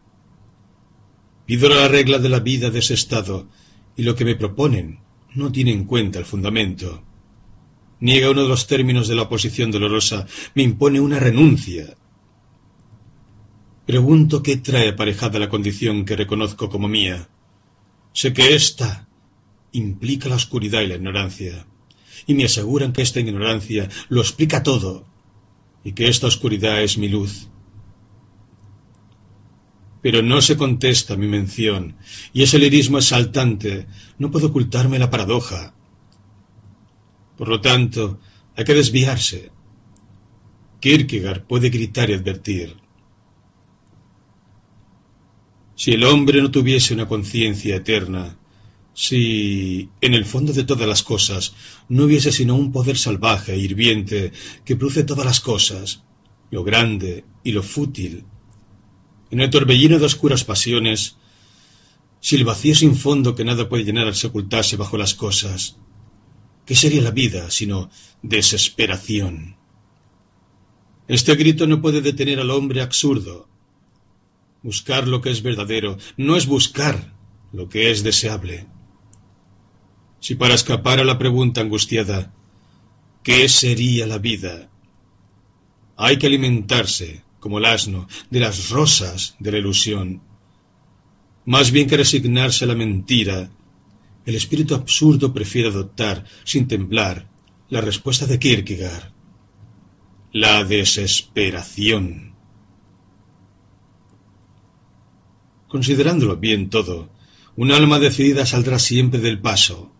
[1.45, 3.47] Pido la regla de la vida de ese estado,
[3.95, 4.99] y lo que me proponen
[5.35, 7.01] no tiene en cuenta el fundamento.
[8.01, 11.95] Niega uno de los términos de la oposición dolorosa, me impone una renuncia.
[13.85, 17.29] Pregunto qué trae aparejada la condición que reconozco como mía.
[18.11, 19.07] Sé que ésta
[19.71, 21.67] implica la oscuridad y la ignorancia
[22.27, 25.07] y me aseguran que esta ignorancia lo explica todo
[25.83, 27.47] y que esta oscuridad es mi luz.
[30.01, 31.95] Pero no se contesta mi mención,
[32.33, 33.87] y ese lirismo exaltante
[34.19, 35.73] no puede ocultarme la paradoja.
[37.37, 38.19] Por lo tanto,
[38.55, 39.51] hay que desviarse.
[40.79, 42.75] Kierkegaard puede gritar y advertir.
[45.75, 48.37] Si el hombre no tuviese una conciencia eterna,
[48.99, 51.53] si en el fondo de todas las cosas
[51.87, 54.31] no hubiese sino un poder salvaje e hirviente
[54.65, 56.01] que produce todas las cosas,
[56.49, 58.25] lo grande y lo fútil,
[59.29, 61.17] en el torbellino de oscuras pasiones,
[62.21, 65.77] si el vacío sin fondo que nada puede llenar al sepultarse bajo las cosas,
[66.65, 67.91] ¿qué sería la vida sino
[68.23, 69.57] desesperación?
[71.07, 73.47] Este grito no puede detener al hombre absurdo.
[74.63, 77.13] Buscar lo que es verdadero no es buscar
[77.53, 78.65] lo que es deseable.
[80.19, 82.33] Si para escapar a la pregunta angustiada,
[83.23, 84.69] ¿qué sería la vida?
[85.95, 90.21] Hay que alimentarse, como el asno, de las rosas de la ilusión.
[91.45, 93.49] Más bien que resignarse a la mentira,
[94.25, 97.29] el espíritu absurdo prefiere adoptar, sin temblar,
[97.69, 99.13] la respuesta de Kierkegaard.
[100.33, 102.35] La desesperación.
[105.67, 107.09] Considerándolo bien todo,
[107.55, 109.91] un alma decidida saldrá siempre del paso,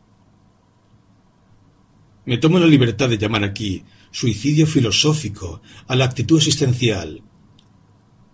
[2.28, 7.24] me tomo la libertad de llamar aquí suicidio filosófico a la actitud existencial.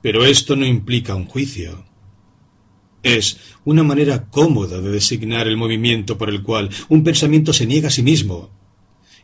[0.01, 1.85] Pero esto no implica un juicio.
[3.03, 7.89] Es una manera cómoda de designar el movimiento por el cual un pensamiento se niega
[7.89, 8.49] a sí mismo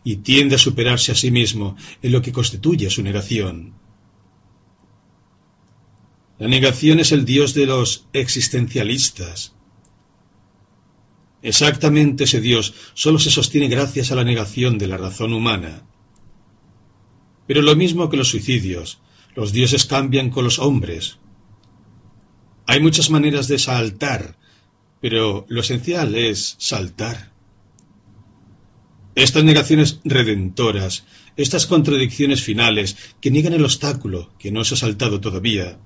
[0.03, 3.73] y tiende a superarse a sí mismo en lo que constituye su negación.
[6.37, 9.55] La negación es el dios de los existencialistas,
[11.41, 15.83] Exactamente ese Dios solo se sostiene gracias a la negación de la razón humana.
[17.47, 18.99] Pero lo mismo que los suicidios,
[19.35, 21.17] los dioses cambian con los hombres.
[22.67, 24.37] Hay muchas maneras de saltar,
[25.01, 27.31] pero lo esencial es saltar.
[29.15, 31.05] Estas negaciones redentoras,
[31.35, 35.79] estas contradicciones finales que niegan el obstáculo que no se ha saltado todavía,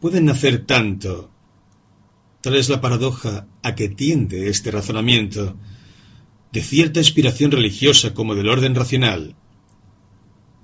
[0.00, 1.33] pueden nacer tanto
[2.44, 5.56] Tal es la paradoja a que tiende este razonamiento,
[6.52, 9.34] de cierta inspiración religiosa como del orden racional.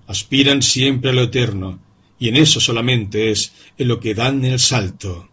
[0.06, 1.80] Aspiran siempre a lo eterno,
[2.18, 5.30] y en eso solamente es en lo que dan el salto.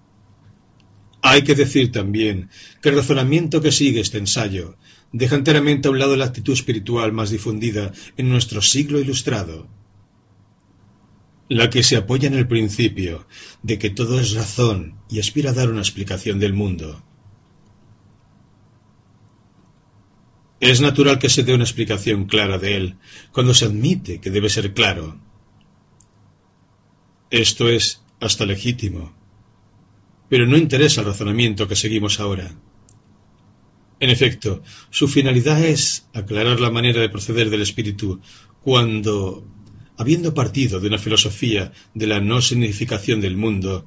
[1.22, 2.50] Hay que decir también
[2.82, 4.78] que el razonamiento que sigue este ensayo
[5.12, 9.68] deja enteramente a un lado la actitud espiritual más difundida en nuestro siglo ilustrado
[11.50, 13.28] la que se apoya en el principio
[13.64, 17.04] de que todo es razón y aspira a dar una explicación del mundo.
[20.60, 22.98] Es natural que se dé una explicación clara de él
[23.32, 25.20] cuando se admite que debe ser claro.
[27.30, 29.14] Esto es hasta legítimo,
[30.30, 32.56] pero no interesa el razonamiento que seguimos ahora.
[34.00, 38.20] En efecto, su finalidad es aclarar la manera de proceder del espíritu
[38.62, 39.46] cuando
[39.98, 43.86] habiendo partido de una filosofía de la no significación del mundo,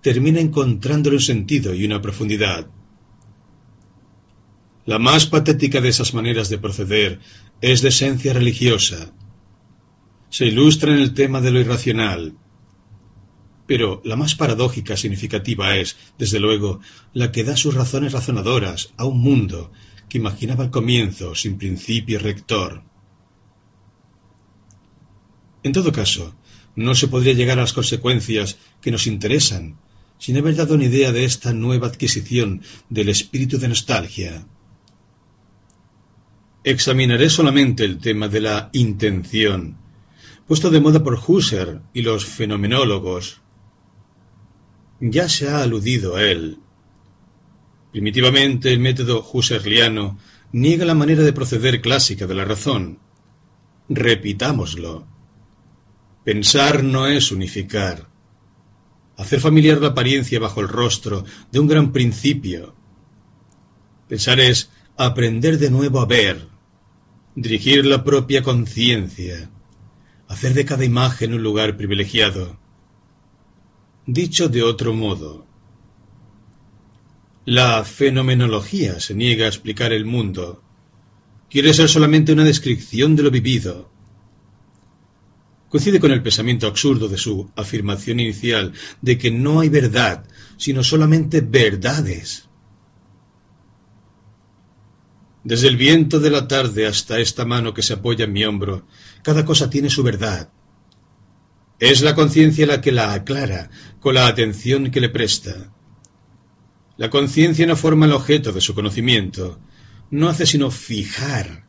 [0.00, 2.68] termina encontrándole un sentido y una profundidad.
[4.86, 7.20] La más patética de esas maneras de proceder
[7.60, 9.12] es de esencia religiosa.
[10.30, 12.34] Se ilustra en el tema de lo irracional.
[13.66, 16.80] Pero la más paradójica significativa es, desde luego,
[17.12, 19.72] la que da sus razones razonadoras a un mundo
[20.08, 22.87] que imaginaba al comienzo sin principio rector.
[25.62, 26.34] En todo caso,
[26.76, 29.78] no se podría llegar a las consecuencias que nos interesan
[30.18, 34.46] sin haber dado una idea de esta nueva adquisición del espíritu de nostalgia.
[36.64, 39.78] Examinaré solamente el tema de la intención,
[40.46, 43.40] puesto de moda por Husserl y los fenomenólogos.
[45.00, 46.58] Ya se ha aludido a él.
[47.92, 50.18] Primitivamente el método husserliano
[50.52, 52.98] niega la manera de proceder clásica de la razón.
[53.88, 55.17] Repitámoslo.
[56.28, 58.06] Pensar no es unificar.
[59.16, 62.74] Hacer familiar la apariencia bajo el rostro de un gran principio.
[64.08, 64.68] Pensar es
[64.98, 66.46] aprender de nuevo a ver,
[67.34, 69.48] dirigir la propia conciencia,
[70.28, 72.58] hacer de cada imagen un lugar privilegiado.
[74.04, 75.46] Dicho de otro modo,
[77.46, 80.62] la fenomenología se niega a explicar el mundo,
[81.48, 83.97] quiere ser solamente una descripción de lo vivido.
[85.68, 88.72] Coincide con el pensamiento absurdo de su afirmación inicial
[89.02, 90.24] de que no hay verdad,
[90.56, 92.48] sino solamente verdades.
[95.44, 98.86] Desde el viento de la tarde hasta esta mano que se apoya en mi hombro,
[99.22, 100.50] cada cosa tiene su verdad.
[101.78, 103.70] Es la conciencia la que la aclara
[104.00, 105.72] con la atención que le presta.
[106.96, 109.60] La conciencia no forma el objeto de su conocimiento,
[110.10, 111.67] no hace sino fijar.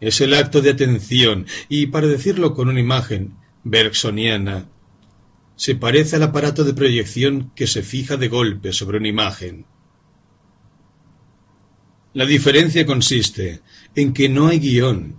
[0.00, 4.68] Es el acto de atención y, para decirlo con una imagen bergsoniana,
[5.56, 9.66] se parece al aparato de proyección que se fija de golpe sobre una imagen.
[12.14, 13.60] La diferencia consiste
[13.94, 15.16] en que no hay guion,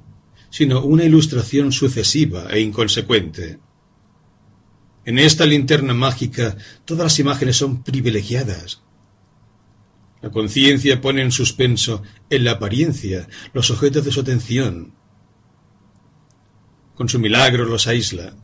[0.50, 3.60] sino una ilustración sucesiva e inconsecuente.
[5.06, 8.82] En esta linterna mágica todas las imágenes son privilegiadas.
[10.22, 14.94] La conciencia pone en suspenso, en la apariencia, los objetos de su atención.
[16.96, 18.36] Con su milagro los aísla.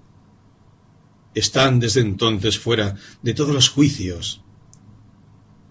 [1.36, 4.42] Están desde entonces fuera de todos los juicios.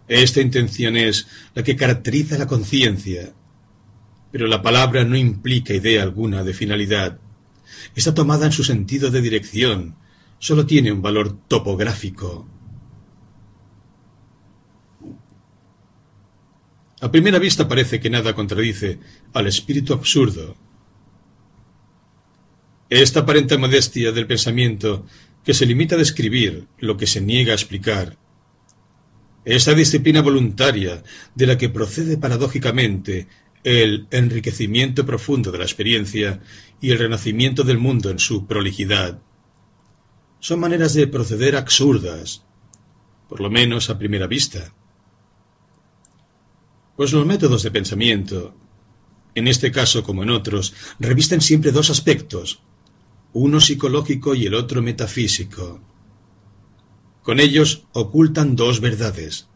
[0.07, 3.35] Esta intención es la que caracteriza la conciencia,
[4.31, 7.19] pero la palabra no implica idea alguna de finalidad.
[7.97, 9.97] Está tomada en su sentido de dirección,
[10.39, 12.47] solo tiene un valor topográfico.
[17.01, 18.99] A primera vista parece que nada contradice
[19.35, 20.57] al espíritu absurdo.
[22.89, 25.05] Esta aparente modestia del pensamiento
[25.45, 28.17] que se limita a describir lo que se niega a explicar,
[29.47, 31.05] esa disciplina voluntaria
[31.37, 33.29] de la que procede paradójicamente
[33.63, 36.41] el enriquecimiento profundo de la experiencia
[36.81, 39.21] y el renacimiento del mundo en su prolijidad,
[40.41, 42.45] son maneras de proceder absurdas,
[43.29, 44.73] por lo menos a primera vista.
[46.97, 48.55] Pues los métodos de pensamiento,
[49.35, 52.61] en este caso como en otros, revisten siempre dos aspectos,
[53.35, 55.81] uno psicológico y el otro metafísico.
[57.23, 59.47] Con ellos ocultan dos verdades.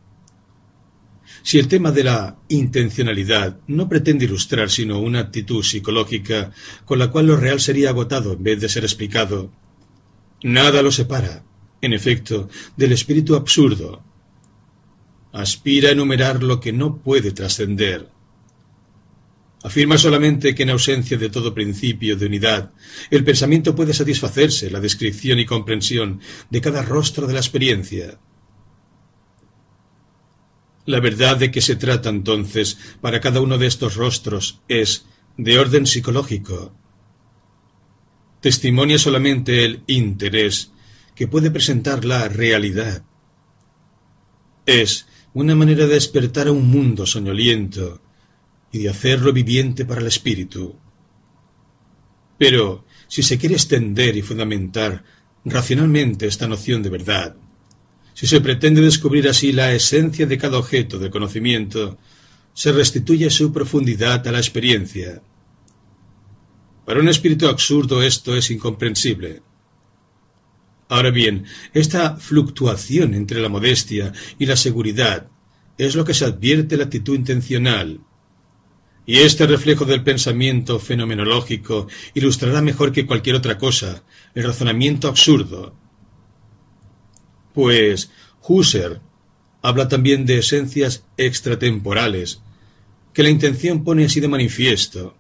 [1.42, 6.52] Si el tema de la intencionalidad no pretende ilustrar sino una actitud psicológica
[6.84, 9.50] con la cual lo real sería agotado en vez de ser explicado,
[10.42, 11.42] nada lo separa,
[11.80, 14.09] en efecto, del espíritu absurdo
[15.32, 18.08] aspira a enumerar lo que no puede trascender.
[19.62, 22.72] Afirma solamente que en ausencia de todo principio de unidad,
[23.10, 28.18] el pensamiento puede satisfacerse la descripción y comprensión de cada rostro de la experiencia.
[30.86, 35.04] La verdad de que se trata entonces para cada uno de estos rostros es
[35.36, 36.74] de orden psicológico.
[38.40, 40.72] Testimonia solamente el interés
[41.14, 43.04] que puede presentar la realidad.
[44.64, 48.00] Es una manera de despertar a un mundo soñoliento
[48.72, 50.76] y de hacerlo viviente para el espíritu.
[52.38, 55.04] Pero, si se quiere extender y fundamentar
[55.44, 57.36] racionalmente esta noción de verdad,
[58.14, 61.98] si se pretende descubrir así la esencia de cada objeto de conocimiento,
[62.52, 65.22] se restituye su profundidad a la experiencia.
[66.84, 69.42] Para un espíritu absurdo esto es incomprensible.
[70.90, 75.28] Ahora bien, esta fluctuación entre la modestia y la seguridad
[75.78, 78.00] es lo que se advierte la actitud intencional.
[79.06, 84.02] Y este reflejo del pensamiento fenomenológico ilustrará mejor que cualquier otra cosa
[84.34, 85.76] el razonamiento absurdo.
[87.54, 88.10] Pues
[88.42, 89.00] Husserl
[89.62, 92.42] habla también de esencias extratemporales,
[93.12, 95.16] que la intención pone así de manifiesto,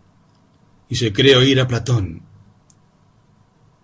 [0.88, 2.29] y se cree oír a Platón.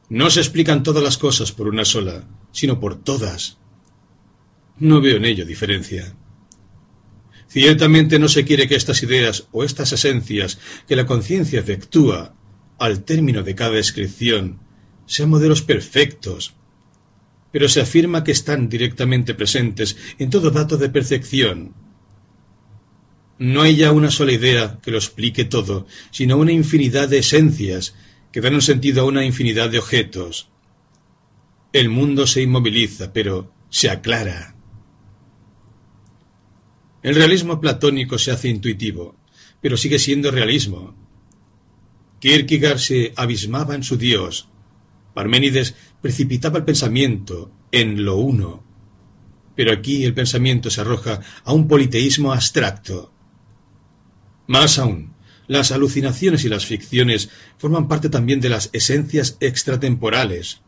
[0.09, 3.59] No se explican todas las cosas por una sola, sino por todas.
[4.79, 6.15] No veo en ello diferencia.
[7.49, 12.35] Ciertamente no se quiere que estas ideas o estas esencias que la conciencia efectúa
[12.79, 14.61] al término de cada descripción
[15.07, 16.55] sean modelos perfectos,
[17.53, 21.75] pero se afirma que están directamente presentes en todo dato de percepción.
[23.39, 27.95] No hay ya una sola idea que lo explique todo, sino una infinidad de esencias
[28.37, 30.51] que dan un sentido a una infinidad de objetos.
[31.73, 34.55] El mundo se inmoviliza, pero se aclara.
[37.03, 39.17] El realismo platónico se hace intuitivo,
[39.63, 40.95] pero sigue siendo realismo.
[42.21, 44.51] Kierkegaard se abismaba en su Dios.
[45.15, 48.63] Parménides precipitaba el pensamiento en lo uno.
[49.55, 53.15] Pero aquí el pensamiento se arroja a un politeísmo abstracto.
[54.47, 55.16] Más aún,
[55.47, 60.61] Las alucinaciones y las ficciones forman parte también de las esencias extratemporales.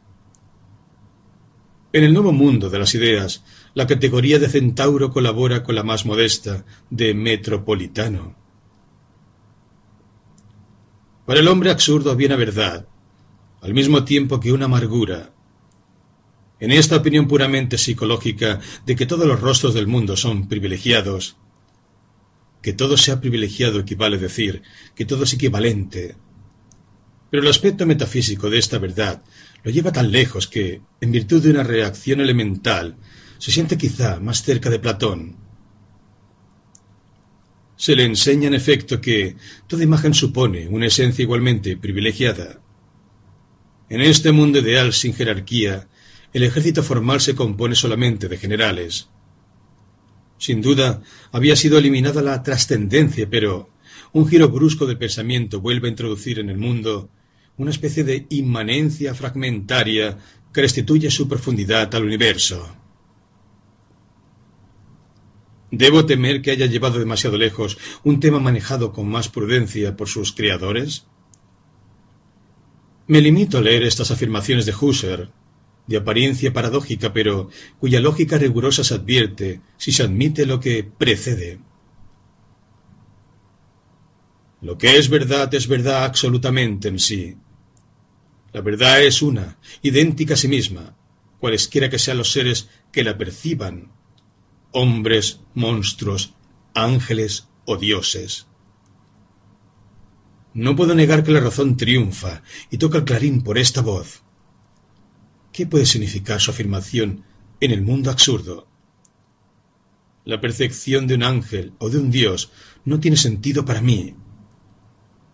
[1.92, 3.42] En el nuevo mundo de las ideas,
[3.74, 8.36] la categoría de centauro colabora con la más modesta de metropolitano.
[11.24, 12.86] Para el hombre absurdo una verdad,
[13.60, 15.32] al mismo tiempo que una amargura.
[16.60, 21.36] En esta opinión puramente psicológica de que todos los rostros del mundo son privilegiados,
[22.62, 24.62] que todo sea privilegiado equivale a decir
[24.94, 26.16] que todo es equivalente.
[27.30, 29.22] Pero el aspecto metafísico de esta verdad
[29.62, 32.97] lo lleva tan lejos que, en virtud de una reacción elemental,
[33.39, 35.36] se siente quizá más cerca de Platón.
[37.76, 39.36] Se le enseña en efecto que
[39.66, 42.60] toda imagen supone una esencia igualmente privilegiada.
[43.89, 45.89] En este mundo ideal sin jerarquía,
[46.32, 49.09] el ejército formal se compone solamente de generales.
[50.39, 51.02] Sin duda,
[51.32, 53.70] había sido eliminada la trascendencia, pero
[54.12, 57.10] un giro brusco del pensamiento vuelve a introducir en el mundo
[57.56, 60.16] una especie de inmanencia fragmentaria
[60.52, 62.74] que restituye su profundidad al universo.
[65.70, 70.32] ¿Debo temer que haya llevado demasiado lejos un tema manejado con más prudencia por sus
[70.32, 71.06] creadores?
[73.06, 75.31] Me limito a leer estas afirmaciones de Husserl,
[75.89, 77.51] de apariencia paradójica, pero
[77.81, 81.59] cuya lógica rigurosa se advierte si se admite lo que precede.
[84.60, 87.36] Lo que es verdad es verdad absolutamente en sí.
[88.52, 90.94] La verdad es una, idéntica a sí misma,
[91.39, 93.93] cualesquiera que sean los seres que la perciban,
[94.73, 96.35] hombres, monstruos,
[96.74, 98.47] ángeles o dioses.
[100.52, 104.23] No puedo negar que la razón triunfa y toca el clarín por esta voz.
[105.59, 107.24] ¿Qué puede significar su afirmación
[107.60, 108.68] en el mundo absurdo?
[110.24, 112.52] La percepción de un ángel o de un dios
[112.85, 114.14] no tiene sentido para mí.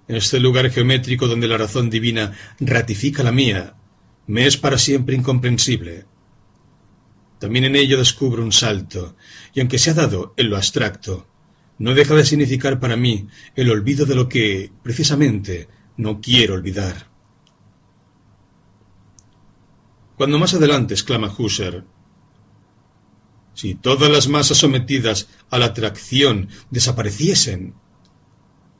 [0.08, 3.74] En este lugar geométrico donde la razón divina ratifica la mía,
[4.26, 6.06] me es para siempre incomprensible.
[7.38, 9.16] También en ello descubro un salto,
[9.52, 11.28] y aunque se ha dado en lo abstracto,
[11.78, 15.68] no deja de significar para mí el olvido de lo que, precisamente,
[15.98, 17.13] no quiero olvidar.
[20.16, 21.84] Cuando más adelante exclama Husserl,
[23.54, 27.74] si todas las masas sometidas a la atracción desapareciesen,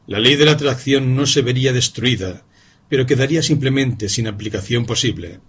[0.06, 2.44] la ley de la atracción no se vería destruida,
[2.89, 5.40] pero quedaría simplemente sin aplicación posible.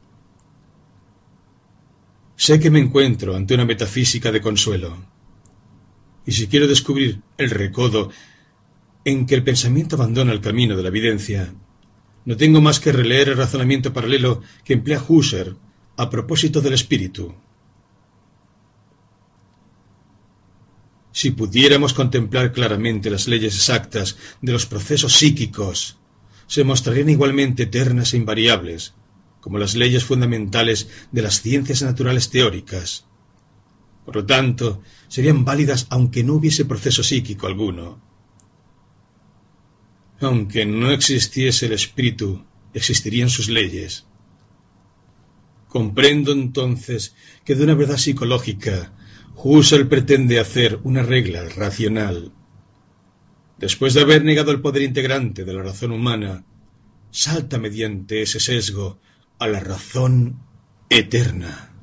[2.35, 5.05] Sé que me encuentro ante una metafísica de consuelo,
[6.25, 8.09] y si quiero descubrir el recodo
[9.03, 11.53] en que el pensamiento abandona el camino de la evidencia,
[12.25, 15.57] no tengo más que releer el razonamiento paralelo que emplea Husserl
[15.97, 17.33] a propósito del espíritu.
[21.11, 25.97] Si pudiéramos contemplar claramente las leyes exactas de los procesos psíquicos,
[26.47, 28.93] se mostrarían igualmente eternas e invariables,
[29.39, 33.05] como las leyes fundamentales de las ciencias naturales teóricas.
[34.03, 38.01] Por lo tanto, serían válidas aunque no hubiese proceso psíquico alguno.
[40.19, 42.43] Aunque no existiese el espíritu,
[42.73, 44.05] existirían sus leyes.
[45.75, 48.93] Comprendo entonces que de una verdad psicológica
[49.35, 52.31] Husserl pretende hacer una regla racional.
[53.57, 56.45] Después de haber negado el poder integrante de la razón humana,
[57.11, 59.01] salta mediante ese sesgo
[59.37, 60.39] a la razón
[60.89, 61.73] eterna.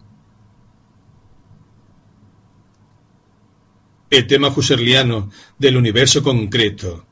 [4.09, 7.05] El tema husserliano del universo concreto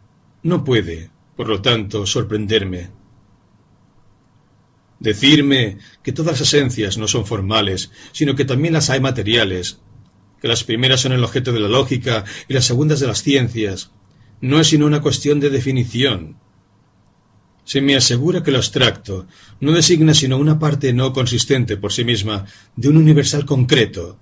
[0.44, 2.99] no puede, por lo tanto, sorprenderme.
[5.00, 9.80] Decirme que todas las esencias no son formales, sino que también las hay materiales,
[10.40, 13.90] que las primeras son el objeto de la lógica y las segundas de las ciencias,
[14.42, 16.36] no es sino una cuestión de definición.
[17.64, 19.26] Se me asegura que lo abstracto
[19.60, 22.44] no designa sino una parte no consistente por sí misma
[22.76, 24.18] de un universal concreto.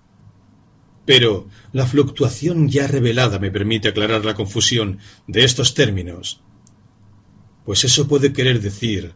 [1.05, 6.41] Pero la fluctuación ya revelada me permite aclarar la confusión de estos términos.
[7.65, 9.15] Pues eso puede querer decir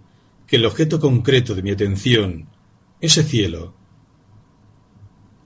[0.52, 2.46] que el objeto concreto de mi atención,
[3.00, 3.74] ese cielo,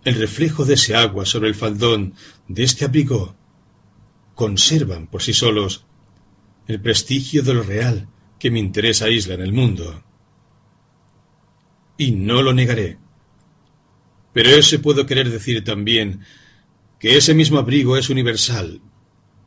[0.02, 2.14] el reflejo de ese agua sobre el faldón
[2.48, 3.36] de este abrigo,
[4.34, 5.86] conservan por sí solos
[6.66, 8.08] el prestigio de lo real
[8.40, 10.02] que mi interés aísla en el mundo.
[11.96, 12.98] Y no lo negaré.
[14.32, 16.22] Pero ese puedo querer decir también
[16.98, 18.80] que ese mismo abrigo es universal,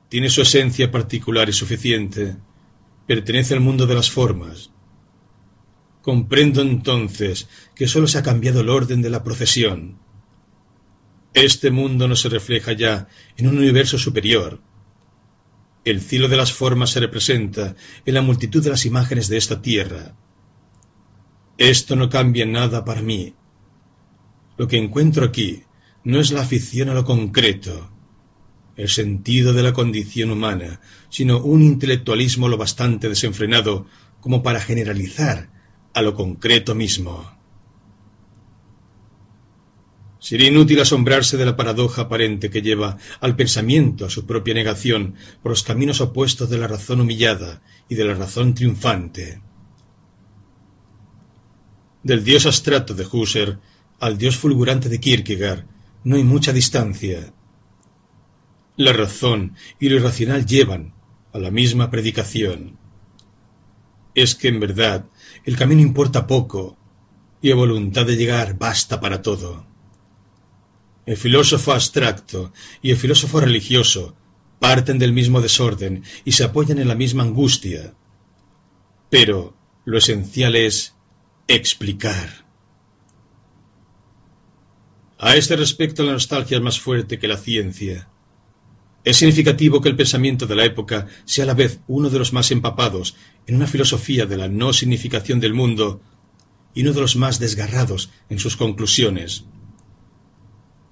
[0.07, 2.38] tiene su esencia particular y suficiente,
[3.06, 4.72] pertenece al mundo de las formas,
[6.02, 10.00] Comprendo entonces que sólo se ha cambiado el orden de la procesión.
[11.34, 13.08] Este mundo no se refleja ya
[13.38, 14.62] en un universo superior.
[15.86, 19.62] El cielo de las formas se representa en la multitud de las imágenes de esta
[19.62, 20.16] tierra.
[21.58, 23.36] Esto no cambia nada para mí.
[24.58, 25.64] Lo que encuentro aquí
[26.04, 27.92] no es la afición a lo concreto,
[28.76, 33.86] el sentido de la condición humana, sino un intelectualismo lo bastante desenfrenado
[34.22, 35.50] como para generalizar
[35.94, 37.40] a lo concreto mismo.
[40.20, 45.16] Sería inútil asombrarse de la paradoja aparente que lleva al pensamiento a su propia negación
[45.41, 49.41] por los caminos opuestos de la razón humillada y de la razón triunfante.
[52.03, 53.60] Del dios abstracto de Husserl
[53.99, 55.66] al dios fulgurante de Kierkegaard
[56.03, 57.34] no hay mucha distancia.
[58.76, 60.94] La razón y lo irracional llevan
[61.34, 62.78] a la misma predicación.
[64.16, 65.06] Es que en verdad
[65.45, 66.78] el camino importa poco
[67.41, 69.66] y a voluntad de llegar basta para todo.
[71.06, 74.16] El filósofo abstracto y el filósofo religioso
[74.60, 77.94] parten del mismo desorden y se apoyan en la misma angustia.
[79.10, 79.56] Pero
[79.86, 80.95] lo esencial es
[81.48, 82.45] explicar.
[85.18, 88.07] A este respecto la nostalgia es más fuerte que la ciencia.
[89.10, 92.31] Es significativo que el pensamiento de la época sea a la vez uno de los
[92.31, 93.15] más empapados
[93.48, 95.99] en una filosofía de la no significación del mundo
[96.76, 99.45] y uno de los más desgarrados en sus conclusiones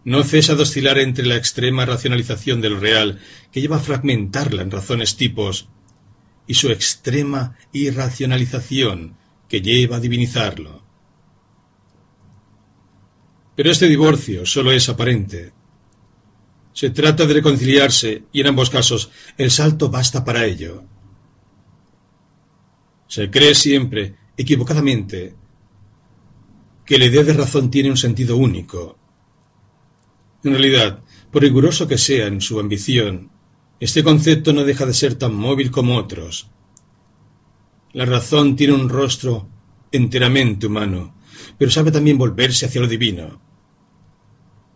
[0.04, 3.20] no cesa de oscilar entre la extrema racionalización del real,
[3.52, 5.68] que lleva a fragmentarla en razones tipos,
[6.48, 9.18] y su extrema irracionalización,
[9.48, 10.82] que lleva a divinizarlo.
[13.58, 15.52] Pero este divorcio solo es aparente.
[16.78, 20.84] Se trata de reconciliarse y en ambos casos el salto basta para ello.
[23.08, 25.34] Se cree siempre, equivocadamente,
[26.86, 28.96] que la idea de razón tiene un sentido único,
[30.44, 31.00] en realidad,
[31.32, 33.32] por riguroso que sea en su ambición,
[33.80, 36.52] este concepto no deja de ser tan móvil como otros.
[37.92, 39.50] La razón tiene un rostro
[39.92, 41.16] enteramente humano,
[41.58, 43.42] pero sabe también volverse hacia lo divino.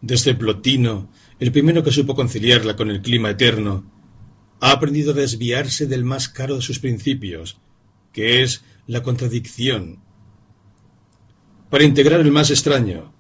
[0.02, 1.12] Desde Plotino,
[1.42, 3.84] el primero que supo conciliarla con el clima eterno,
[4.60, 7.60] ha aprendido a desviarse del más caro de sus principios,
[8.14, 9.98] que es la contradicción,
[11.72, 13.12] para integrar el más extraño,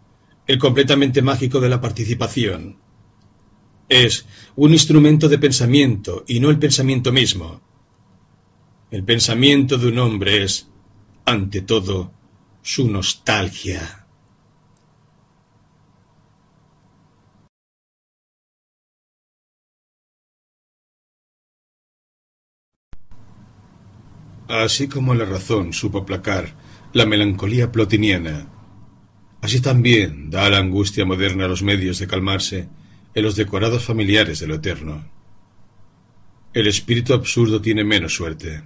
[0.45, 2.77] el completamente mágico de la participación.
[3.89, 7.60] Es un instrumento de pensamiento y no el pensamiento mismo.
[8.91, 10.68] El pensamiento de un hombre es,
[11.26, 12.14] ante todo,
[12.61, 14.01] su nostalgia.
[24.52, 26.53] Así como la razón supo aplacar
[26.91, 28.49] la melancolía plotiniana
[29.41, 32.68] Así también da la angustia moderna los medios de calmarse
[33.14, 35.10] en los decorados familiares de lo eterno.
[36.53, 38.64] El espíritu absurdo tiene menos suerte.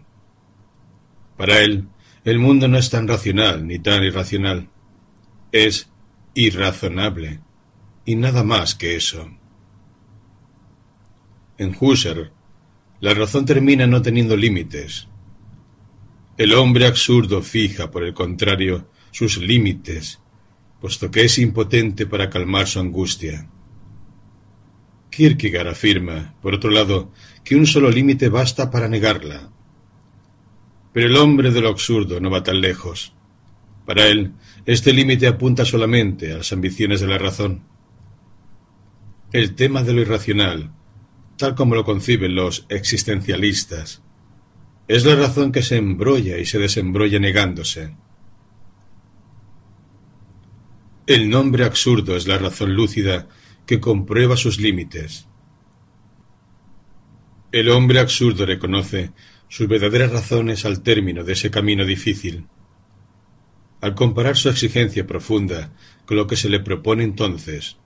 [1.37, 1.87] Para él,
[2.25, 4.69] el mundo no es tan racional ni tan irracional.
[5.51, 5.89] Es
[6.33, 7.39] irrazonable,
[8.05, 9.29] y nada más que eso.
[11.57, 12.31] En Husserl,
[12.99, 15.07] la razón termina no teniendo límites.
[16.37, 20.19] El hombre absurdo fija, por el contrario, sus límites
[20.85, 23.49] puesto que es impotente para calmar su angustia.
[25.09, 27.11] Kierkegaard afirma, por otro lado,
[27.43, 29.49] que un solo límite basta para negarla.
[30.93, 33.15] Pero el hombre de lo absurdo no va tan lejos.
[33.87, 34.33] Para él,
[34.67, 37.63] este límite apunta solamente a las ambiciones de la razón.
[39.31, 40.71] El tema de lo irracional,
[41.35, 44.03] tal como lo conciben los existencialistas,
[44.87, 47.95] es la razón que se embrolla y se desembrolla negándose.
[51.07, 53.27] El nombre absurdo es la razón lúcida
[53.65, 55.27] que comprueba sus límites.
[57.51, 59.11] El hombre absurdo reconoce
[59.47, 62.47] sus verdaderas razones al término de ese camino difícil.
[63.81, 65.73] Al comparar su exigencia profunda
[66.05, 67.77] con lo que se le propone entonces,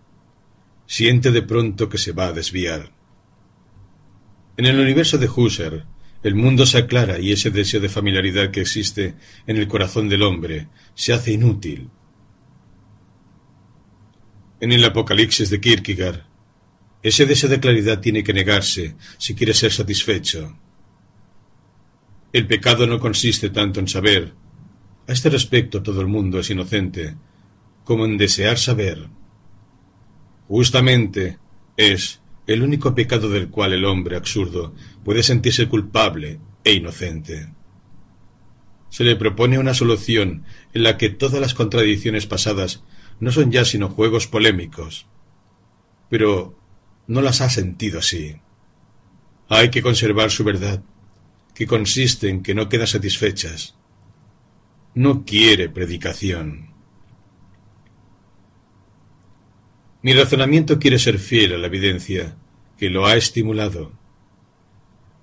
[0.85, 2.93] siente de pronto que se va a desviar.
[4.57, 5.85] En el universo de Husserl,
[6.23, 9.15] el mundo se aclara y ese deseo de familiaridad que existe
[9.47, 11.89] en el corazón del hombre se hace inútil
[14.59, 16.23] en el Apocalipsis de Kierkegaard,
[17.01, 20.57] ese deseo de claridad tiene que negarse si quiere ser satisfecho.
[22.33, 24.33] El pecado no consiste tanto en saber,
[25.07, 27.15] a este respecto todo el mundo es inocente,
[27.83, 29.07] como en desear saber.
[30.47, 31.39] Justamente
[31.77, 34.73] es el único pecado del cual el hombre absurdo
[35.05, 37.53] puede sentirse culpable e inocente.
[38.89, 42.84] Se le propone una solución en la que todas las contradicciones pasadas
[43.19, 45.05] no son ya sino juegos polémicos.
[46.09, 46.59] Pero
[47.05, 48.38] no las ha sentido así.
[49.47, 50.81] Hay que conservar su verdad,
[51.53, 53.76] que consiste en que no queda satisfechas.
[54.95, 56.68] No quiere predicación.
[60.01, 62.38] Mi razonamiento quiere ser fiel a la evidencia,
[62.77, 63.91] que lo ha estimulado.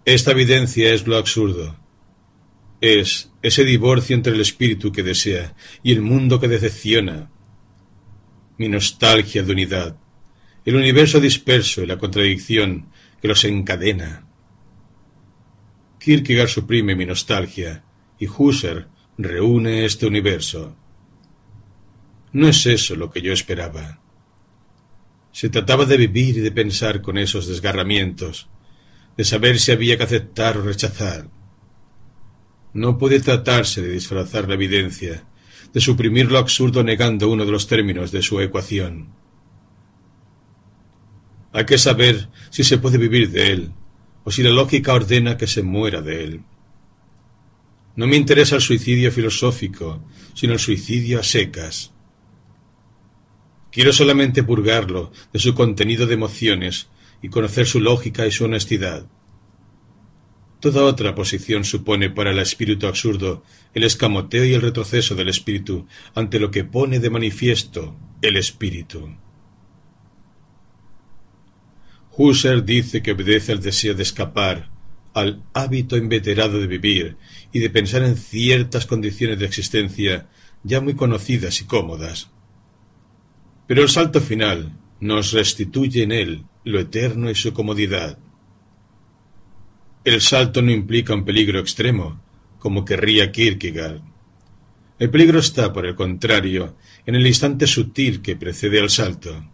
[0.04, 1.76] Esta evidencia es lo absurdo.
[2.82, 7.30] Es ese divorcio entre el espíritu que desea y el mundo que decepciona.
[8.58, 9.96] Mi nostalgia de unidad,
[10.66, 12.90] el universo disperso y la contradicción
[13.22, 14.26] que los encadena.
[15.98, 17.82] Kierkegaard suprime mi nostalgia
[18.18, 20.76] y Husserl reúne este universo.
[22.32, 24.02] No es eso lo que yo esperaba.
[25.36, 28.48] Se trataba de vivir y de pensar con esos desgarramientos,
[29.18, 31.28] de saber si había que aceptar o rechazar.
[32.72, 35.26] No puede tratarse de disfrazar la evidencia,
[35.74, 39.12] de suprimir lo absurdo negando uno de los términos de su ecuación.
[41.52, 43.72] Hay que saber si se puede vivir de él,
[44.24, 46.44] o si la lógica ordena que se muera de él.
[47.94, 50.02] No me interesa el suicidio filosófico,
[50.32, 51.92] sino el suicidio a secas.
[53.76, 56.88] Quiero solamente purgarlo de su contenido de emociones
[57.20, 59.06] y conocer su lógica y su honestidad.
[60.60, 63.42] Toda otra posición supone para el espíritu absurdo
[63.74, 69.14] el escamoteo y el retroceso del espíritu ante lo que pone de manifiesto el espíritu.
[72.16, 74.70] Husserl dice que obedece al deseo de escapar,
[75.12, 77.18] al hábito inveterado de vivir
[77.52, 80.30] y de pensar en ciertas condiciones de existencia
[80.62, 82.30] ya muy conocidas y cómodas.
[83.66, 88.18] Pero el salto final nos restituye en él lo eterno y su comodidad.
[90.04, 92.20] El salto no implica un peligro extremo,
[92.58, 94.00] como querría Kierkegaard.
[94.98, 99.44] El peligro está, por el contrario, en el instante sutil que precede al salto.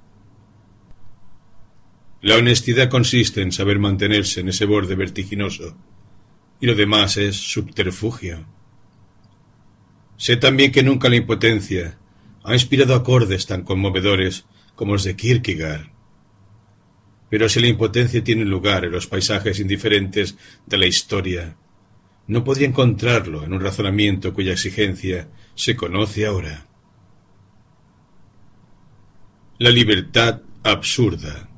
[2.20, 5.76] La honestidad consiste en saber mantenerse en ese borde vertiginoso,
[6.60, 8.46] y lo demás es subterfugio.
[10.16, 11.98] Sé también que nunca la impotencia,
[12.44, 14.44] ha inspirado acordes tan conmovedores
[14.74, 15.92] como los de Kierkegaard.
[17.30, 20.36] Pero si la impotencia tiene lugar en los paisajes indiferentes
[20.66, 21.56] de la historia,
[22.26, 26.66] no podría encontrarlo en un razonamiento cuya exigencia se conoce ahora.
[29.58, 31.48] La libertad absurda.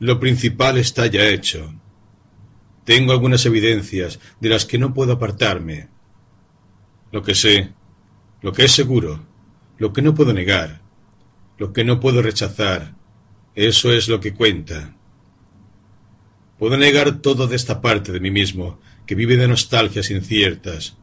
[0.00, 1.74] Lo principal está ya hecho.
[2.84, 5.88] Tengo algunas evidencias de las que no puedo apartarme,
[7.14, 7.70] lo que sé,
[8.42, 9.24] lo que es seguro,
[9.78, 10.80] lo que no puedo negar,
[11.58, 12.96] lo que no puedo rechazar,
[13.54, 14.96] eso es lo que cuenta.
[16.58, 20.96] Puedo negar todo de esta parte de mí mismo, que vive de nostalgias inciertas,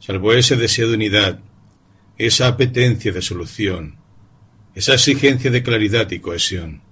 [0.00, 1.40] salvo ese deseo de unidad,
[2.18, 3.96] esa apetencia de solución,
[4.74, 6.82] esa exigencia de claridad y cohesión.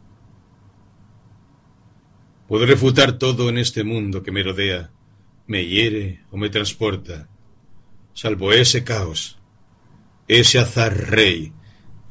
[2.49, 4.91] Puedo refutar todo en este mundo que me rodea,
[5.47, 7.29] me hiere o me transporta,
[8.13, 9.39] salvo ese caos,
[10.29, 11.53] ese azar rey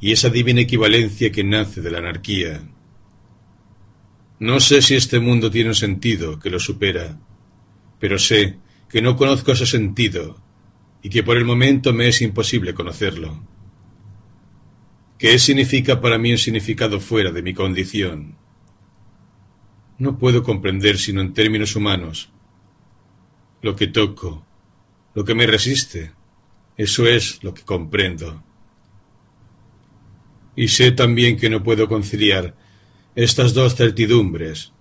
[0.01, 2.61] y esa divina equivalencia que nace de la anarquía.
[4.39, 7.19] No sé si este mundo tiene un sentido que lo supera,
[7.99, 8.57] pero sé
[8.89, 10.41] que no conozco ese sentido
[11.01, 13.41] y que por el momento me es imposible conocerlo.
[15.17, 18.38] ¿Qué significa para mí un significado fuera de mi condición?
[19.97, 22.30] No puedo comprender sino en términos humanos.
[23.61, 24.45] Lo que toco,
[25.19, 26.13] lo que me resiste.
[26.77, 28.41] Eso es lo que comprendo.
[30.55, 32.55] Y sé también que no puedo conciliar
[33.15, 34.71] estas dos certidumbres,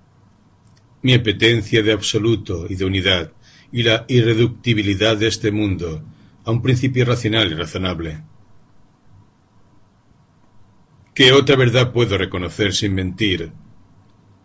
[1.03, 3.33] mi apetencia de absoluto y de unidad,
[3.73, 6.05] y la irreductibilidad de este mundo
[6.45, 8.23] a un principio racional y razonable.
[11.17, 13.51] ¿Qué otra verdad puedo reconocer sin mentir,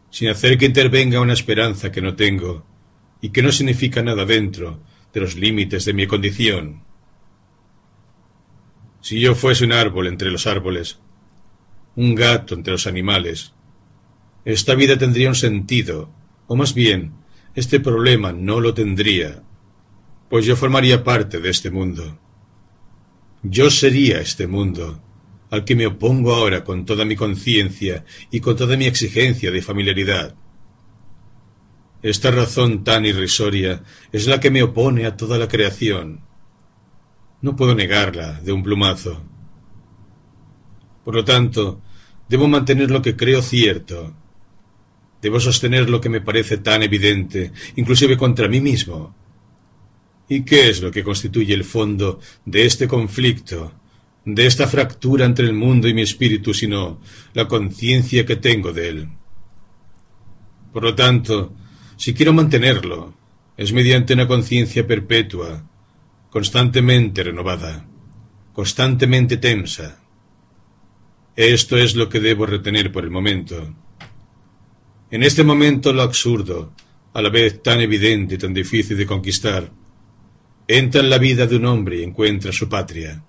[0.09, 2.65] sin hacer que intervenga una esperanza que no tengo
[3.21, 4.81] y que no significa nada dentro,
[5.14, 6.84] de los límites de mi condición.
[9.02, 10.99] Si yo fuese un árbol entre los árboles,
[11.95, 13.53] un gato entre los animales,
[14.45, 16.10] esta vida tendría un sentido,
[16.48, 17.14] o más bien,
[17.56, 19.44] este problema no lo tendría,
[20.30, 22.19] pues yo formaría parte de este mundo.
[23.44, 25.02] Yo sería este mundo,
[25.52, 29.61] al que me opongo ahora con toda mi conciencia y con toda mi exigencia de
[29.61, 30.35] familiaridad.
[32.03, 33.81] Esta razón tan irrisoria
[34.11, 36.21] es la que me opone a toda la creación.
[37.41, 39.23] No puedo negarla de un plumazo.
[41.03, 41.81] Por lo tanto,
[42.30, 44.13] debo mantener lo que creo cierto.
[45.21, 49.15] Debo sostener lo que me parece tan evidente, inclusive contra mí mismo.
[50.27, 53.73] ¿Y qué es lo que constituye el fondo de este conflicto,
[54.25, 56.99] de esta fractura entre el mundo y mi espíritu, sino
[57.34, 59.09] la conciencia que tengo de él.
[60.71, 61.53] Por lo tanto,
[61.95, 63.13] si quiero mantenerlo,
[63.57, 65.63] es mediante una conciencia perpetua,
[66.29, 67.85] constantemente renovada,
[68.53, 69.99] constantemente tensa.
[71.35, 73.73] Esto es lo que debo retener por el momento.
[75.11, 76.73] En este momento lo absurdo,
[77.13, 79.71] a la vez tan evidente y tan difícil de conquistar,
[80.67, 83.23] entra en la vida de un hombre y encuentra su patria.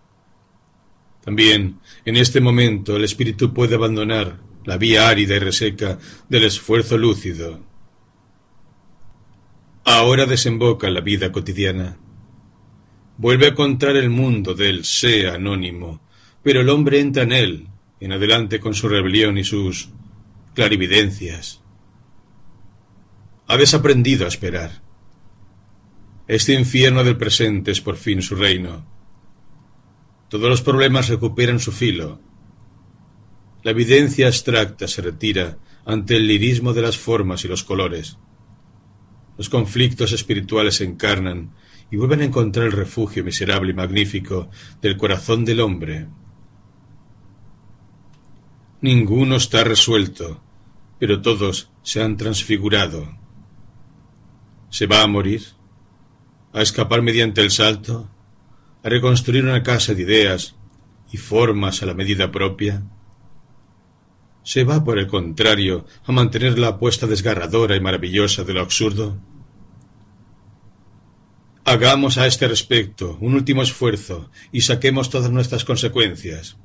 [1.22, 6.96] También, en este momento, el espíritu puede abandonar la vía árida y reseca del esfuerzo
[6.96, 7.60] lúcido.
[9.84, 11.98] Ahora desemboca la vida cotidiana.
[13.18, 16.00] Vuelve a encontrar el mundo del sé anónimo,
[16.42, 17.68] pero el hombre entra en él,
[18.00, 19.90] en adelante con su rebelión y sus
[20.54, 21.60] clarividencias.
[23.46, 24.82] Ha desaprendido a esperar.
[26.28, 28.86] Este infierno del presente es por fin su reino.
[30.30, 32.20] Todos los problemas recuperan su filo.
[33.62, 38.16] La evidencia abstracta se retira ante el lirismo de las formas y los colores.
[39.36, 41.50] Los conflictos espirituales se encarnan
[41.90, 44.48] y vuelven a encontrar el refugio miserable y magnífico
[44.80, 46.06] del corazón del hombre.
[48.80, 50.42] Ninguno está resuelto,
[50.98, 53.16] pero todos se han transfigurado.
[54.70, 55.42] ¿Se va a morir?
[56.52, 58.10] ¿A escapar mediante el salto?
[58.82, 60.56] ¿A reconstruir una casa de ideas
[61.10, 62.82] y formas a la medida propia?
[64.44, 69.16] ¿Se va, por el contrario, a mantener la apuesta desgarradora y maravillosa de lo absurdo?
[71.64, 76.58] Hagamos a este respecto un último esfuerzo y saquemos todas nuestras consecuencias.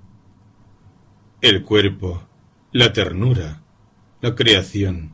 [1.40, 2.28] El cuerpo,
[2.74, 3.64] la ternura,
[4.20, 5.14] la creación,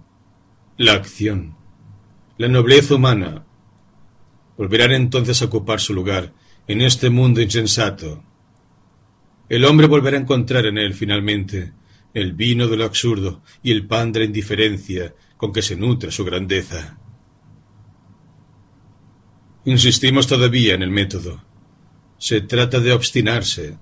[0.76, 1.56] la acción,
[2.40, 3.46] la nobleza humana
[4.58, 6.34] volverán entonces a ocupar su lugar
[6.68, 8.24] en este mundo insensato.
[9.50, 11.74] El hombre volverá a encontrar en él finalmente
[12.16, 16.10] el vino de lo absurdo y el pan de la indiferencia con que se nutre
[16.10, 16.98] su grandeza.
[19.66, 21.44] Insistimos todavía en el método.
[22.18, 23.78] Se trata de obstinarse.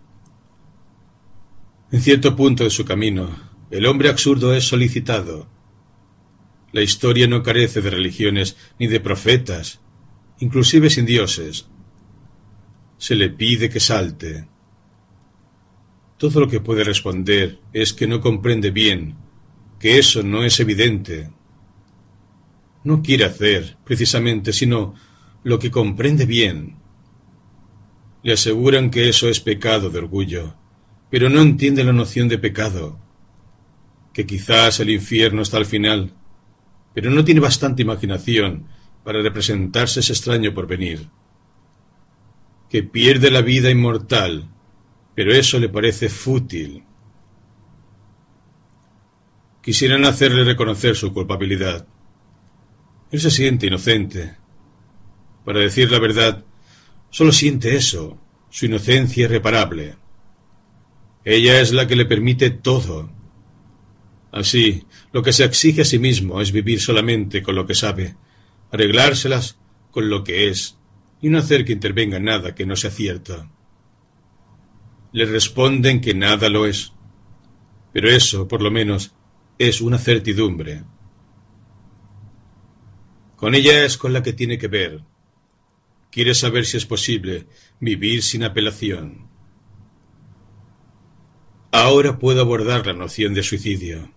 [1.92, 3.30] En cierto punto de su camino,
[3.72, 5.48] el hombre absurdo es solicitado,
[6.74, 9.80] la historia no carece de religiones ni de profetas,
[10.40, 11.68] inclusive sin dioses.
[12.98, 14.48] Se le pide que salte.
[16.24, 19.18] Todo lo que puede responder es que no comprende bien,
[19.78, 21.30] que eso no es evidente.
[22.86, 24.94] No quiere hacer, precisamente, sino
[25.44, 26.78] lo que comprende bien.
[28.24, 30.56] Le aseguran que eso es pecado de orgullo,
[31.10, 32.98] pero no entiende la noción de pecado,
[34.14, 36.14] que quizás el infierno está al final,
[36.94, 38.68] pero no tiene bastante imaginación
[39.04, 41.10] para representarse ese extraño porvenir,
[42.70, 44.54] que pierde la vida inmortal,
[45.16, 46.84] pero eso le parece fútil.
[49.62, 51.88] Quisieran hacerle reconocer su culpabilidad.
[53.12, 54.36] Él se siente inocente.
[55.46, 56.44] Para decir la verdad,
[57.10, 58.18] solo siente eso,
[58.50, 59.96] su inocencia irreparable.
[61.24, 63.10] Ella es la que le permite todo,
[64.34, 68.16] Así, lo que se exige a sí mismo es vivir solamente con lo que sabe,
[68.72, 69.60] arreglárselas
[69.92, 70.76] con lo que es,
[71.22, 73.48] y no hacer que intervenga nada que no sea cierto.
[75.14, 76.92] Le responden que nada lo es,
[77.94, 79.14] pero eso, por lo menos,
[79.58, 80.84] es una certidumbre.
[83.36, 85.02] Con ella es con la que tiene que ver.
[86.12, 87.46] Quiere saber si es posible
[87.80, 89.28] vivir sin apelación.
[91.72, 94.12] Ahora puedo abordar la noción de suicidio.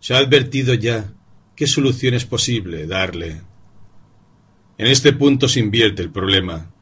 [0.00, 1.12] Se ha advertido ya
[1.54, 3.42] qué solución es posible darle.
[4.78, 6.72] En este punto se invierte el problema.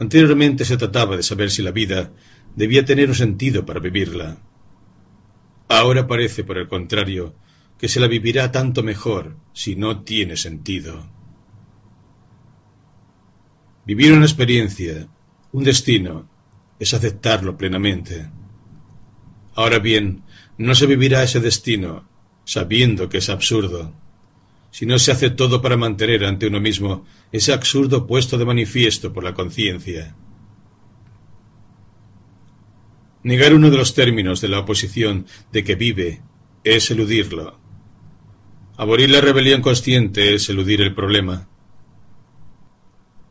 [0.00, 2.12] Anteriormente se trataba de saber si la vida
[2.54, 4.38] debía tener un sentido para vivirla.
[5.68, 7.34] Ahora parece, por el contrario,
[7.78, 11.10] que se la vivirá tanto mejor si no tiene sentido.
[13.84, 15.08] Vivir una experiencia,
[15.52, 16.28] un destino,
[16.78, 18.30] es aceptarlo plenamente.
[19.54, 20.22] Ahora bien,
[20.58, 22.08] no se vivirá ese destino
[22.44, 23.94] sabiendo que es absurdo,
[24.70, 29.12] si no se hace todo para mantener ante uno mismo ese absurdo puesto de manifiesto
[29.12, 30.14] por la conciencia.
[33.22, 36.22] Negar uno de los términos de la oposición de que vive
[36.64, 37.58] es eludirlo.
[38.76, 41.48] Abolir la rebelión consciente es eludir el problema.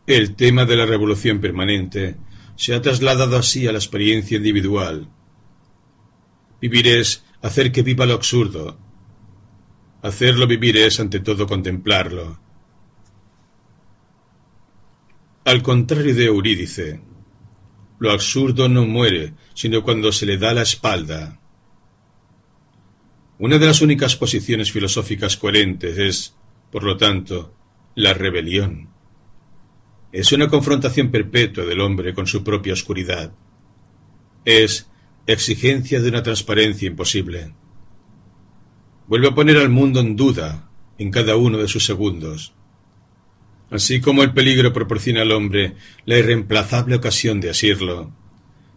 [0.06, 2.18] El tema de la revolución permanente
[2.56, 5.10] se ha trasladado así a la experiencia individual,
[6.60, 8.80] Vivir es hacer que viva lo absurdo.
[10.08, 12.40] Hacerlo vivir es ante todo contemplarlo.
[15.44, 17.02] Al contrario de Eurídice,
[18.00, 21.42] Lo absurdo no muere, sino cuando se le da la espalda.
[23.38, 26.36] Una de las únicas posiciones filosóficas coherentes es,
[26.72, 27.54] por lo tanto,
[27.96, 28.88] la rebelión.
[30.14, 33.34] Es una confrontación perpetua del hombre con su propia oscuridad.
[34.46, 34.90] Es
[35.26, 37.54] exigencia de una transparencia imposible.
[39.08, 42.54] Vuelve a poner al mundo en duda en cada uno de sus segundos.
[43.70, 45.76] Así como el peligro proporciona al hombre
[46.06, 48.12] la irreemplazable ocasión de asirlo,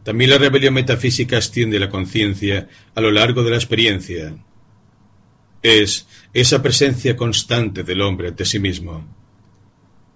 [0.02, 4.34] también la rebelión metafísica extiende la conciencia a lo largo de la experiencia.
[5.62, 9.06] Es esa presencia constante del hombre ante sí mismo.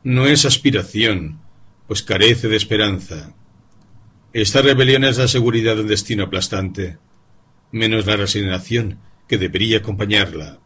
[0.03, 1.41] No es aspiración,
[1.87, 3.35] pues carece de esperanza.
[4.33, 6.99] Esta rebelión es la seguridad de un destino aplastante,
[7.71, 10.61] menos la resignación que debería acompañarla.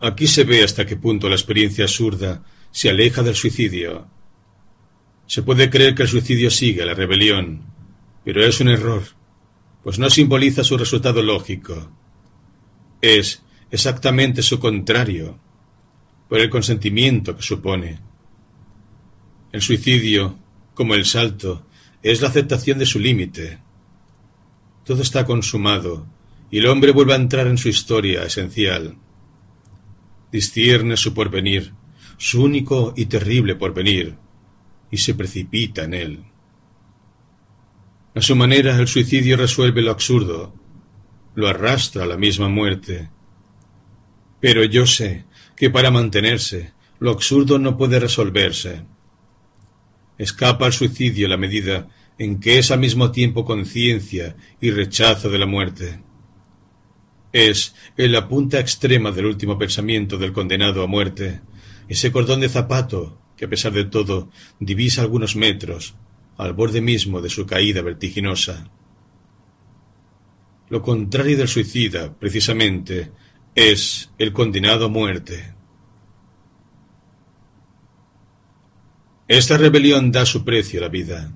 [0.00, 4.06] Aquí se ve hasta qué punto la experiencia absurda se aleja del suicidio.
[5.26, 7.64] Se puede creer que el suicidio sigue la rebelión,
[8.24, 9.02] pero es un error,
[9.82, 11.90] pues no simboliza su resultado lógico.
[13.00, 15.38] Es exactamente su contrario,
[16.28, 17.98] por el consentimiento que supone.
[19.50, 20.38] El suicidio,
[20.74, 21.66] como el salto,
[22.02, 23.58] es la aceptación de su límite.
[24.88, 26.08] Todo está consumado,
[26.50, 28.96] y el hombre vuelve a entrar en su historia esencial
[30.30, 31.72] discierne su porvenir,
[32.16, 34.16] su único y terrible porvenir,
[34.90, 36.24] y se precipita en él.
[38.14, 40.54] A su manera el suicidio resuelve lo absurdo,
[41.34, 43.10] lo arrastra a la misma muerte.
[44.40, 45.24] Pero yo sé
[45.56, 48.84] que para mantenerse lo absurdo no puede resolverse.
[50.16, 51.88] Escapa al suicidio la medida
[52.18, 56.00] en que es al mismo tiempo conciencia y rechazo de la muerte.
[57.32, 61.40] Es en la punta extrema del último pensamiento del condenado a muerte,
[61.88, 65.94] ese cordón de zapato que a pesar de todo divisa algunos metros
[66.36, 68.70] al borde mismo de su caída vertiginosa.
[70.68, 73.10] Lo contrario del suicida, precisamente,
[73.54, 75.54] es el condenado a muerte.
[79.26, 81.32] Esta rebelión da su precio a la vida.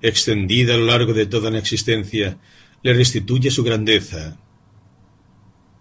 [0.00, 2.38] Extendida a lo largo de toda la existencia,
[2.82, 4.38] le restituye su grandeza,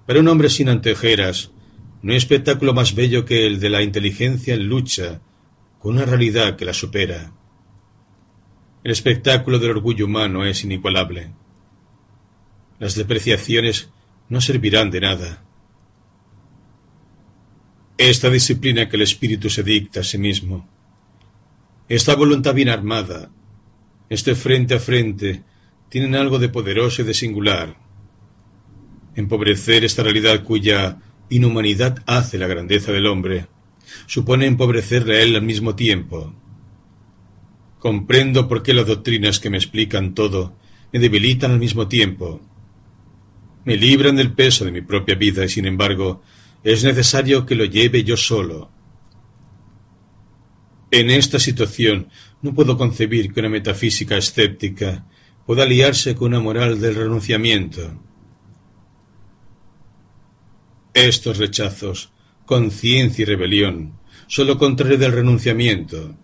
[0.08, 1.52] para un hombre sin antejeras,
[2.02, 5.20] no hay espectáculo más bello que el de la inteligencia en lucha
[5.80, 7.34] con una realidad que la supera.
[8.86, 11.34] El espectáculo del orgullo humano es inigualable.
[12.80, 13.90] Las depreciaciones
[14.30, 15.44] no servirán de nada.
[17.98, 20.70] Esta disciplina que el espíritu se dicta a sí mismo,
[21.90, 23.30] esta voluntad bien armada,
[24.10, 25.44] este frente a frente,
[25.90, 27.88] tienen algo de poderoso y de singular
[29.18, 31.00] Empobrecer esta realidad cuya
[31.32, 33.48] inhumanidad hace la grandeza del hombre
[34.06, 36.36] supone empobrecerle a él al mismo tiempo.
[37.80, 40.56] Comprendo por qué las doctrinas que me explican todo
[40.94, 42.42] me debilitan al mismo tiempo.
[43.66, 46.22] Me libran del peso de mi propia vida y sin embargo
[46.64, 48.70] es necesario que lo lleve yo solo.
[50.92, 52.10] En esta situación
[52.42, 55.06] no puedo concebir que una metafísica escéptica
[55.46, 58.00] pueda aliarse con una moral del renunciamiento.
[60.94, 62.12] Estos rechazos,
[62.46, 63.94] conciencia y rebelión,
[64.28, 66.16] son lo contrario del renunciamiento.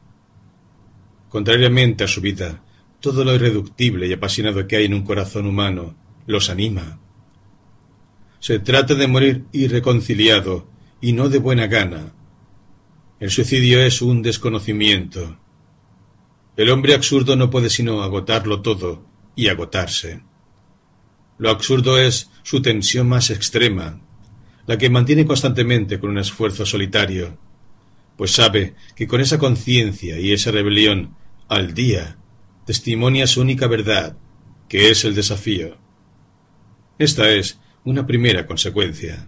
[1.29, 2.63] Contrariamente a su vida,
[2.99, 5.95] todo lo irreductible y apasionado que hay en un corazón humano
[6.25, 6.99] los anima.
[8.39, 10.67] Se trata de morir irreconciliado
[11.01, 12.13] y no de buena gana.
[13.19, 15.37] El suicidio es un desconocimiento.
[16.55, 19.05] El hombre absurdo no puede sino agotarlo todo
[19.35, 20.21] y agotarse.
[21.39, 24.01] Lo absurdo es su tensión más extrema,
[24.67, 27.37] la que mantiene constantemente con un esfuerzo solitario,
[28.17, 31.15] pues sabe que con esa conciencia y esa rebelión
[31.49, 32.17] al día
[32.65, 34.15] testimonia su única verdad,
[34.69, 35.77] que es el desafío.
[36.99, 39.27] Esta es una primera consecuencia.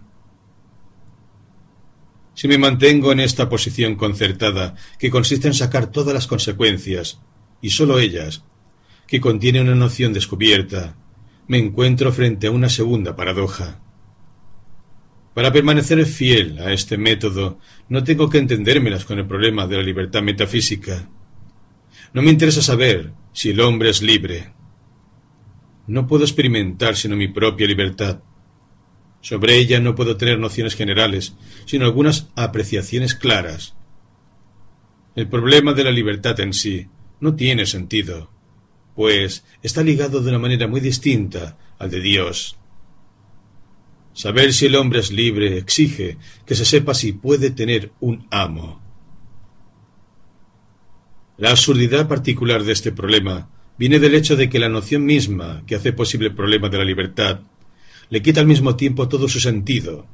[2.36, 7.18] Si me mantengo en esta posición concertada, que consiste en sacar todas las consecuencias,
[7.62, 8.44] y sólo ellas,
[9.06, 10.98] que contiene una noción descubierta,
[11.48, 13.80] me encuentro frente a una segunda paradoja.
[15.32, 17.58] Para permanecer fiel a este método,
[17.88, 21.08] no tengo que entendérmelas con el problema de la libertad metafísica.
[22.12, 24.52] No me interesa saber si el hombre es libre.
[25.86, 28.20] No puedo experimentar sino mi propia libertad.
[29.26, 31.34] Sobre ella no puedo tener nociones generales,
[31.64, 33.74] sino algunas apreciaciones claras.
[35.16, 36.86] El problema de la libertad en sí
[37.18, 38.30] no tiene sentido,
[38.94, 42.56] pues está ligado de una manera muy distinta al de Dios.
[44.12, 48.80] Saber si el hombre es libre exige que se sepa si puede tener un amo.
[51.36, 55.74] La absurdidad particular de este problema viene del hecho de que la noción misma que
[55.74, 57.40] hace posible el problema de la libertad
[58.08, 60.06] le quita al mismo tiempo todo su sentido.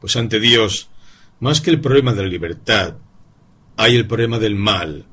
[0.00, 0.90] Pues ante Dios,
[1.40, 2.96] más que el problema de la libertad,
[3.76, 5.06] hay el problema del mal.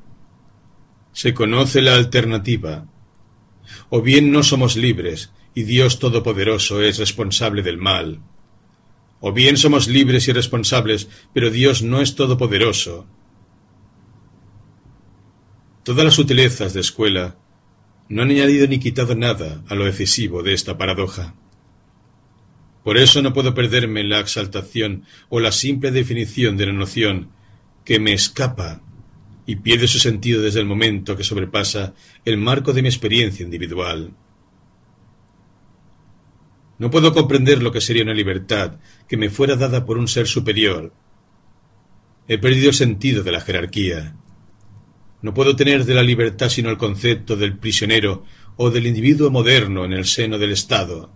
[1.11, 2.85] Se conoce la alternativa.
[3.89, 8.21] O bien no somos libres y Dios Todopoderoso es responsable del mal.
[9.19, 13.05] O bien somos libres y responsables, pero Dios no es todopoderoso.
[15.83, 17.37] Todas las sutilezas de escuela
[18.13, 21.33] no han añadido ni quitado nada a lo decisivo de esta paradoja.
[22.83, 27.29] Por eso no puedo perderme en la exaltación o la simple definición de la noción
[27.83, 28.81] que me escapa
[29.45, 34.13] y pierde su sentido desde el momento que sobrepasa el marco de mi experiencia individual.
[36.77, 40.27] No puedo comprender lo que sería una libertad que me fuera dada por un ser
[40.27, 40.93] superior.
[42.27, 44.15] He perdido el sentido de la jerarquía.
[45.23, 48.25] No puedo tener de la libertad sino el concepto del prisionero
[48.57, 51.11] o del individuo moderno en el seno del Estado.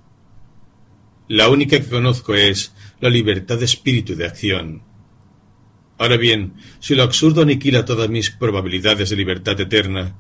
[1.28, 4.82] La única que conozco es la libertad de espíritu y de acción.
[5.98, 10.16] Ahora bien, si lo absurdo aniquila todas mis probabilidades de libertad eterna,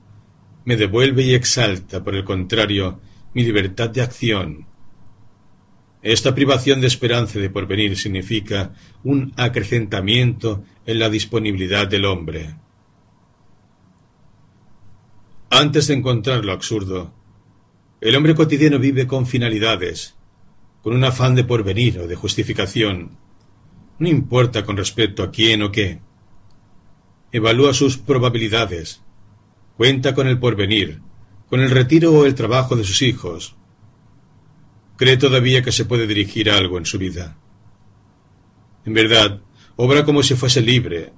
[0.65, 2.99] me devuelve y exalta, por el contrario,
[3.33, 4.67] mi libertad de acción.
[6.01, 8.73] Esta privación de esperanza de porvenir significa
[9.05, 12.66] un acrecentamiento en la disponibilidad del hombre.
[15.49, 17.13] Antes de encontrar lo absurdo,
[18.01, 20.15] el hombre cotidiano vive con finalidades,
[20.81, 23.17] con un afán de porvenir o de justificación.
[23.97, 26.01] No importa con respecto a quién o qué.
[27.31, 29.01] Evalúa sus probabilidades.
[29.77, 30.99] Cuenta con el porvenir,
[31.49, 33.55] con el retiro o el trabajo de sus hijos.
[34.97, 37.37] Cree todavía que se puede dirigir algo en su vida.
[38.83, 39.39] En verdad,
[39.77, 41.13] obra como si fuese libre,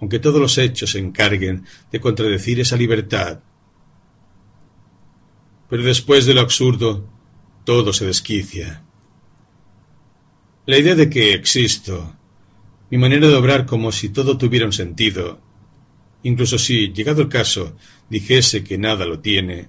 [0.00, 3.42] aunque todos los hechos se encarguen de contradecir esa libertad
[5.70, 7.08] pero después de lo absurdo,
[7.64, 8.82] todo se desquicia.
[10.66, 12.16] La idea de que existo,
[12.90, 15.40] mi manera de obrar como si todo tuviera un sentido,
[16.24, 17.76] incluso si, llegado el caso,
[18.10, 19.68] dijese que nada lo tiene,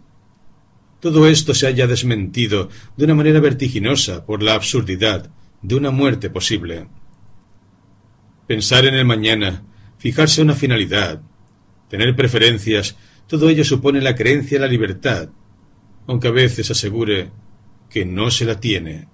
[1.00, 6.32] todo esto se haya desmentido de una manera vertiginosa por la absurdidad de una muerte
[6.32, 6.88] posible.
[8.48, 9.64] Pensar en el mañana,
[10.00, 11.22] fijarse una finalidad,
[11.90, 12.96] tener preferencias,
[13.28, 15.30] todo ello supone la creencia en la libertad,
[16.12, 17.32] aunque a veces asegure
[17.90, 19.08] que no se la tiene.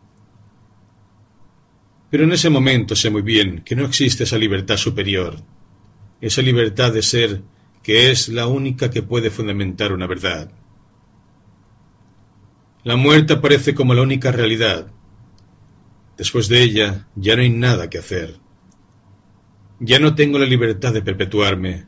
[2.09, 5.43] Pero en ese momento sé muy bien que no existe esa libertad superior,
[6.21, 7.43] esa libertad de ser
[7.83, 10.51] que es la única que puede fundamentar una verdad.
[12.83, 14.87] La muerte aparece como la única realidad.
[16.17, 18.39] Después de ella ya no hay nada que hacer.
[19.79, 21.85] Ya no tengo la libertad de perpetuarme,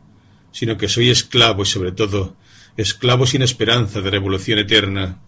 [0.51, 2.35] sino que soy esclavo y sobre todo
[2.81, 5.19] esclavo sin esperanza de revolución eterna,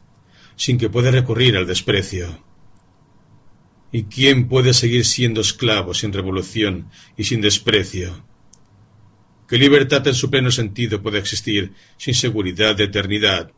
[0.55, 2.41] sin que pueda recurrir al desprecio.
[3.91, 8.23] ¿Y quién puede seguir siendo esclavo sin revolución y sin desprecio?
[9.49, 13.51] ¿Qué libertad en su pleno sentido puede existir sin seguridad de eternidad?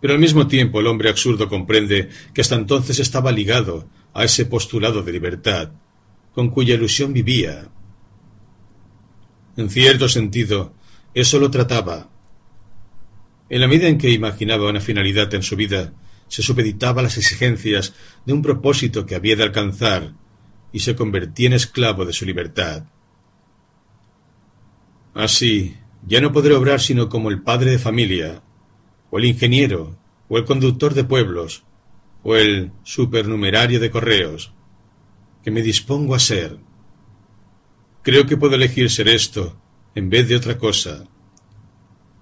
[0.00, 4.46] Pero al mismo tiempo el hombre absurdo comprende que hasta entonces estaba ligado a ese
[4.46, 5.70] postulado de libertad,
[6.34, 7.68] con cuya ilusión vivía.
[9.56, 10.74] En cierto sentido,
[11.14, 12.08] eso lo trataba.
[13.48, 15.92] En la medida en que imaginaba una finalidad en su vida,
[16.28, 17.92] se supeditaba a las exigencias
[18.24, 20.14] de un propósito que había de alcanzar
[20.72, 22.84] y se convertía en esclavo de su libertad.
[25.12, 25.76] Así,
[26.06, 28.42] ya no podré obrar sino como el padre de familia,
[29.10, 29.98] o el ingeniero,
[30.30, 31.64] o el conductor de pueblos,
[32.22, 34.54] o el supernumerario de correos,
[35.44, 36.56] que me dispongo a ser.
[38.00, 39.61] Creo que puedo elegir ser esto
[39.94, 41.04] en vez de otra cosa.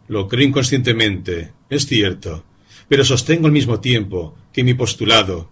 [0.09, 2.45] Lo creo inconscientemente, es cierto,
[2.89, 5.51] pero sostengo al mismo tiempo que mi postulado,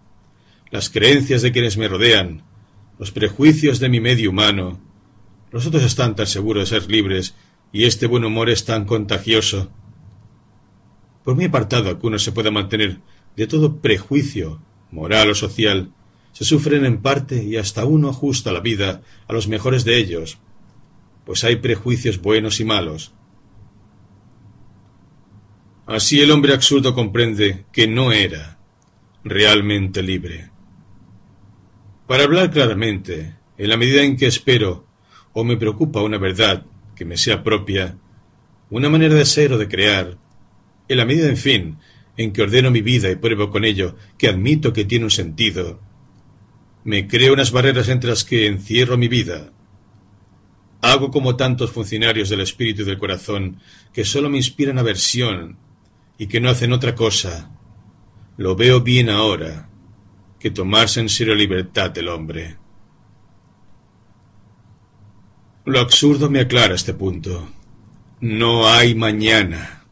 [0.70, 2.42] las creencias de quienes me rodean,
[2.98, 4.80] los prejuicios de mi medio humano,
[5.50, 7.34] los otros están tan seguros de ser libres
[7.72, 9.70] y este buen humor es tan contagioso.
[11.24, 13.00] Por muy apartado que uno se pueda mantener
[13.36, 15.92] de todo prejuicio, moral o social,
[16.32, 20.38] se sufren en parte y hasta uno ajusta la vida a los mejores de ellos,
[21.28, 23.12] pues hay prejuicios buenos y malos.
[25.84, 28.58] Así el hombre absurdo comprende que no era
[29.24, 30.48] realmente libre.
[32.06, 34.86] Para hablar claramente, en la medida en que espero
[35.34, 36.64] o me preocupa una verdad
[36.96, 37.98] que me sea propia,
[38.70, 40.16] una manera de ser o de crear,
[40.88, 41.76] en la medida, en fin,
[42.16, 45.78] en que ordeno mi vida y pruebo con ello que admito que tiene un sentido,
[46.84, 49.52] me creo unas barreras entre las que encierro mi vida,
[50.80, 53.60] Hago como tantos funcionarios del espíritu y del corazón
[53.92, 55.58] que sólo me inspiran aversión
[56.18, 57.50] y que no hacen otra cosa.
[58.36, 59.68] Lo veo bien ahora
[60.38, 62.56] que tomarse en serio la libertad del hombre.
[65.64, 67.48] Lo absurdo me aclara este punto.
[68.20, 69.84] No hay mañana.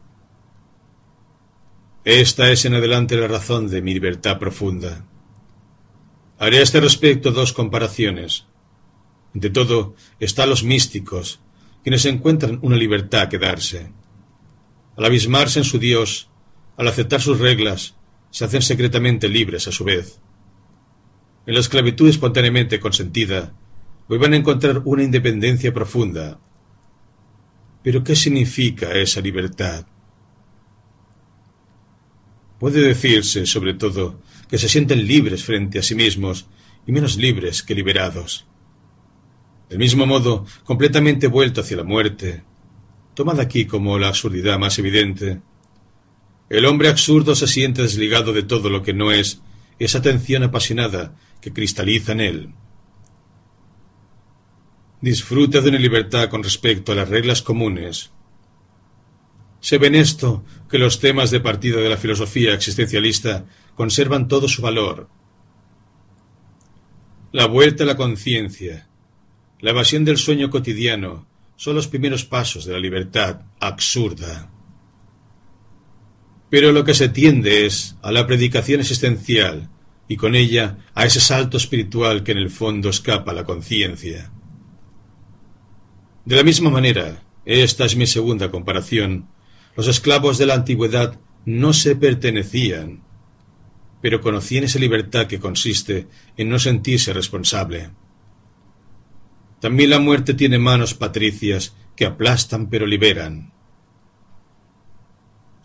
[2.03, 5.05] Esta es en adelante la razón de mi libertad profunda.
[6.39, 8.45] Haré a este respecto dos comparaciones.
[9.33, 11.39] De todo, están los místicos,
[11.83, 13.91] quienes encuentran una libertad que darse.
[14.95, 16.29] Al abismarse en su Dios,
[16.75, 17.95] al aceptar sus reglas,
[18.29, 20.19] se hacen secretamente libres a su vez.
[21.45, 23.53] En la esclavitud espontáneamente consentida,
[24.07, 26.39] vuelven a encontrar una independencia profunda.
[27.83, 29.85] Pero ¿qué significa esa libertad?
[32.59, 36.47] Puede decirse, sobre todo, que se sienten libres frente a sí mismos
[36.85, 38.45] y menos libres que liberados.
[39.69, 42.43] Del mismo modo, completamente vuelto hacia la muerte,
[43.13, 45.41] tomada aquí como la absurdidad más evidente,
[46.49, 49.41] el hombre absurdo se siente desligado de todo lo que no es
[49.79, 52.53] esa atención apasionada que cristaliza en él.
[55.01, 58.11] Disfruta de una libertad con respecto a las reglas comunes.
[59.59, 63.45] Se ve en esto que los temas de partida de la filosofía existencialista
[63.75, 65.09] conservan todo su valor.
[67.33, 68.87] La vuelta a la conciencia,
[69.59, 74.51] la evasión del sueño cotidiano son los primeros pasos de la libertad absurda.
[76.49, 79.69] Pero lo que se tiende es a la predicación existencial
[80.07, 84.31] y con ella a ese salto espiritual que en el fondo escapa a la conciencia.
[86.23, 89.27] De la misma manera, esta es mi segunda comparación,
[89.75, 93.03] los esclavos de la antigüedad no se pertenecían,
[94.01, 97.91] pero conocían esa libertad que consiste en no sentirse responsable.
[99.59, 103.51] También la muerte tiene manos patricias que aplastan pero liberan.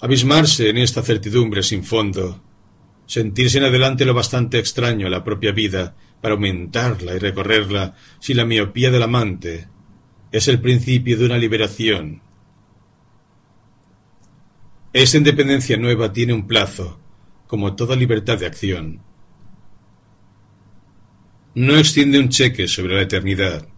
[0.00, 2.42] Abismarse en esta certidumbre sin fondo,
[3.06, 8.38] sentirse en adelante lo bastante extraño a la propia vida para aumentarla y recorrerla sin
[8.38, 9.68] la miopía del amante,
[10.32, 12.22] es el principio de una liberación.
[14.94, 16.98] Esa independencia nueva tiene un plazo,
[17.46, 19.02] como toda libertad de acción.
[21.54, 23.68] No extiende un cheque sobre la eternidad,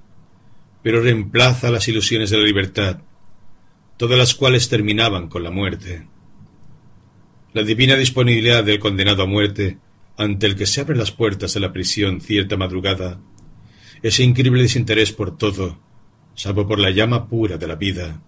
[0.85, 2.99] pero reemplaza las ilusiones de la libertad,
[3.97, 6.07] todas las cuales terminaban con la muerte.
[7.55, 9.79] La divina disponibilidad del condenado a muerte,
[10.19, 13.19] ante el que se abren las puertas de la prisión cierta madrugada,
[14.03, 15.81] ese increíble desinterés por todo,
[16.35, 18.21] salvo por la llama pura de la vida,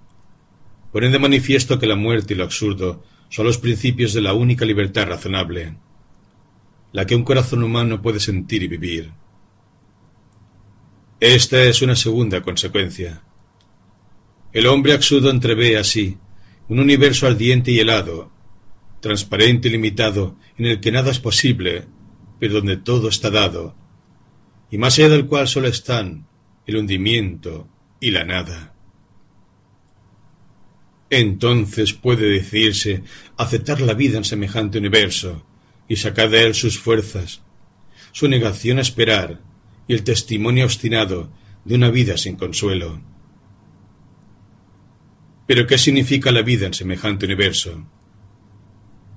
[0.93, 4.65] ponen de manifiesto que la muerte y lo absurdo son los principios de la única
[4.65, 5.77] libertad razonable,
[6.93, 9.13] la que un corazón humano puede sentir y vivir.
[11.21, 13.23] Esta es una segunda consecuencia.
[14.53, 16.19] El hombre absurdo entrevé así
[16.69, 18.31] un universo ardiente y helado,
[19.01, 21.87] transparente y limitado, en el que nada es posible,
[22.39, 23.75] pero donde todo está dado,
[24.71, 26.27] y más allá del cual solo están
[26.67, 27.67] el hundimiento
[27.99, 28.75] y la nada.
[31.09, 33.05] Entonces puede decirse
[33.39, 35.47] aceptar la vida en semejante universo
[35.89, 37.43] y sacar de él sus fuerzas,
[38.13, 39.46] su negación a esperar,
[39.89, 41.31] y el testimonio obstinado
[41.65, 43.01] de una vida sin consuelo.
[45.47, 47.87] Pero ¿qué significa la vida en semejante universo?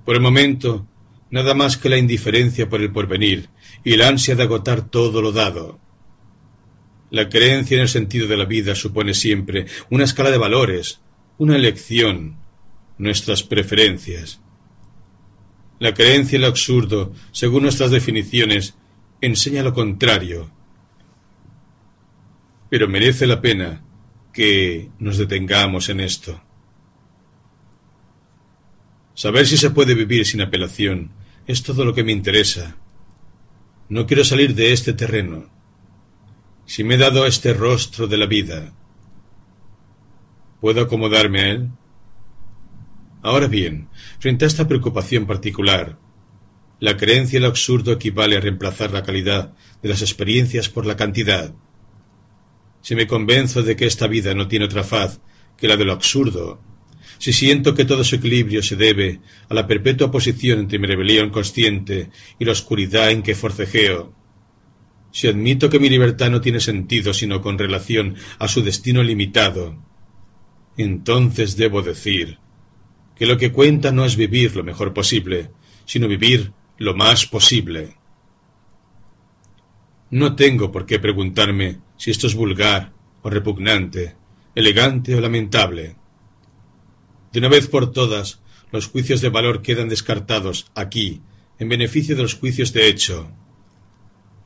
[0.04, 0.86] Por el momento,
[1.30, 3.48] nada más que la indiferencia por el porvenir
[3.84, 5.80] y la ansia de agotar todo lo dado.
[7.10, 11.00] La creencia en el sentido de la vida supone siempre una escala de valores,
[11.38, 12.36] una elección,
[12.98, 14.40] nuestras preferencias.
[15.80, 18.74] La creencia en lo absurdo, según nuestras definiciones,
[19.20, 20.50] enseña lo contrario,
[22.70, 23.82] pero merece la pena
[24.32, 26.40] que nos detengamos en esto.
[29.14, 31.10] Saber si se puede vivir sin apelación
[31.46, 32.76] es todo lo que me interesa.
[33.88, 35.50] No quiero salir de este terreno.
[36.64, 38.72] Si me he dado este rostro de la vida,
[40.60, 41.70] ¿puedo acomodarme a él?
[43.22, 43.88] Ahora bien,
[44.20, 45.98] frente a esta preocupación particular,
[46.78, 49.52] la creencia en lo absurdo equivale a reemplazar la calidad
[49.82, 51.52] de las experiencias por la cantidad.
[52.82, 55.20] Si me convenzo de que esta vida no tiene otra faz
[55.56, 56.62] que la de lo absurdo,
[57.18, 61.28] si siento que todo su equilibrio se debe a la perpetua oposición entre mi rebelión
[61.28, 64.14] consciente y la oscuridad en que forcejeo,
[65.12, 69.76] si admito que mi libertad no tiene sentido sino con relación a su destino limitado,
[70.76, 72.38] entonces debo decir
[73.16, 75.50] que lo que cuenta no es vivir lo mejor posible,
[75.84, 77.96] sino vivir lo más posible.
[80.10, 84.16] No tengo por qué preguntarme si esto es vulgar o repugnante,
[84.54, 85.96] elegante o lamentable.
[87.30, 88.40] De una vez por todas,
[88.72, 91.20] los juicios de valor quedan descartados aquí,
[91.58, 93.30] en beneficio de los juicios de hecho.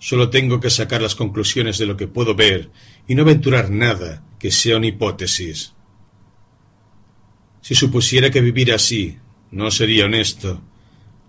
[0.01, 2.71] Solo tengo que sacar las conclusiones de lo que puedo ver
[3.07, 5.75] y no aventurar nada que sea una hipótesis.
[7.61, 9.17] Si supusiera que vivir así
[9.53, 10.61] no sería honesto,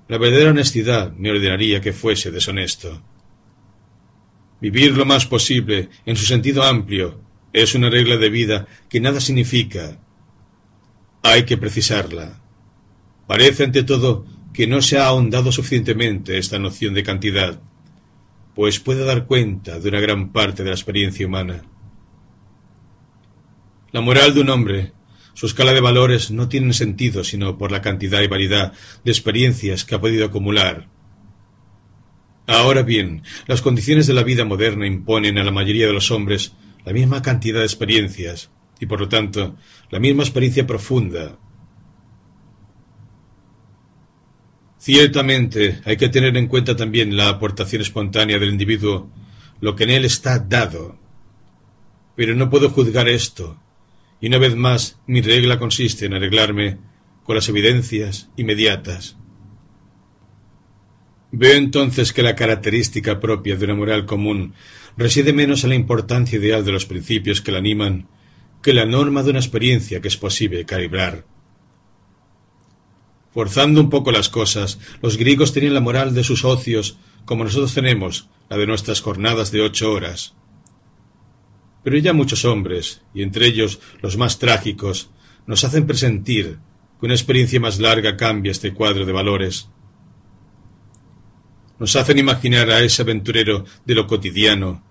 [0.08, 3.04] la verdadera honestidad me ordenaría que fuese deshonesto.
[4.66, 7.22] Vivir lo más posible, en su sentido amplio,
[7.54, 10.00] es una regla de vida que nada significa.
[11.22, 12.42] Hay que precisarla.
[13.28, 14.26] Parece ante todo
[14.56, 17.62] que no se ha ahondado suficientemente esta noción de cantidad,
[18.56, 21.62] pues puede dar cuenta de una gran parte de la experiencia humana.
[23.92, 24.94] La moral de un hombre,
[25.36, 28.74] su escala de valores no tienen sentido sino por la cantidad y variedad
[29.04, 30.88] de experiencias que ha podido acumular.
[32.48, 36.54] Ahora bien, las condiciones de la vida moderna imponen a la mayoría de los hombres
[36.86, 39.56] la misma cantidad de experiencias y por lo tanto
[39.90, 41.40] la misma experiencia profunda,
[44.86, 49.10] Ciertamente hay que tener en cuenta también la aportación espontánea del individuo,
[49.60, 51.00] lo que en él está dado.
[52.16, 53.60] Pero no puedo juzgar esto,
[54.22, 56.78] y una vez más mi regla consiste en arreglarme
[57.24, 59.18] con las evidencias inmediatas.
[61.38, 64.54] Veo entonces que la característica propia de una moral común
[64.96, 68.08] reside menos en la importancia ideal de los principios que la animan
[68.62, 71.26] que la norma de una experiencia que es posible calibrar.
[73.34, 77.74] Forzando un poco las cosas, los griegos tenían la moral de sus ocios como nosotros
[77.74, 80.36] tenemos la de nuestras jornadas de ocho horas.
[81.84, 85.10] Pero ya muchos hombres, y entre ellos los más trágicos,
[85.48, 86.60] nos hacen presentir
[86.98, 89.68] que una experiencia más larga cambia este cuadro de valores.
[91.80, 94.84] Nos hacen imaginar a ese aventurero de lo cotidiano,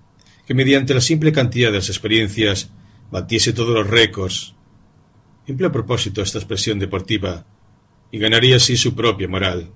[0.46, 2.70] que mediante la simple cantidad de las experiencias
[3.10, 4.54] batiese todos los récords.
[5.46, 7.46] Empleo a propósito esta expresión deportiva
[8.10, 9.72] y ganaría así su propia moral.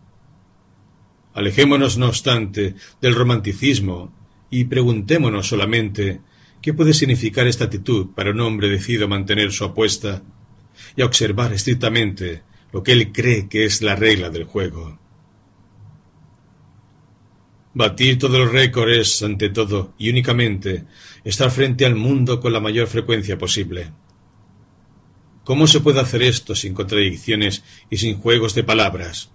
[1.34, 4.12] Alejémonos, no obstante, del romanticismo
[4.50, 6.20] y preguntémonos solamente
[6.60, 10.22] qué puede significar esta actitud para un hombre decidido a mantener su apuesta
[10.96, 14.98] y a observar estrictamente lo que él cree que es la regla del juego.
[17.78, 20.84] Batir todos los récords ante todo y únicamente,
[21.22, 23.92] estar frente al mundo con la mayor frecuencia posible.
[25.44, 29.30] ¿Cómo se puede hacer esto sin contradicciones y sin juegos de palabras?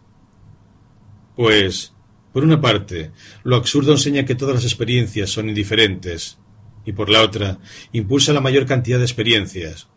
[1.38, 1.94] Pues,
[2.34, 3.14] por una parte,
[3.46, 6.38] lo absurdo enseña que todas las experiencias son indiferentes,
[6.84, 7.60] y por la otra,
[7.94, 9.88] impulsa la mayor cantidad de experiencias.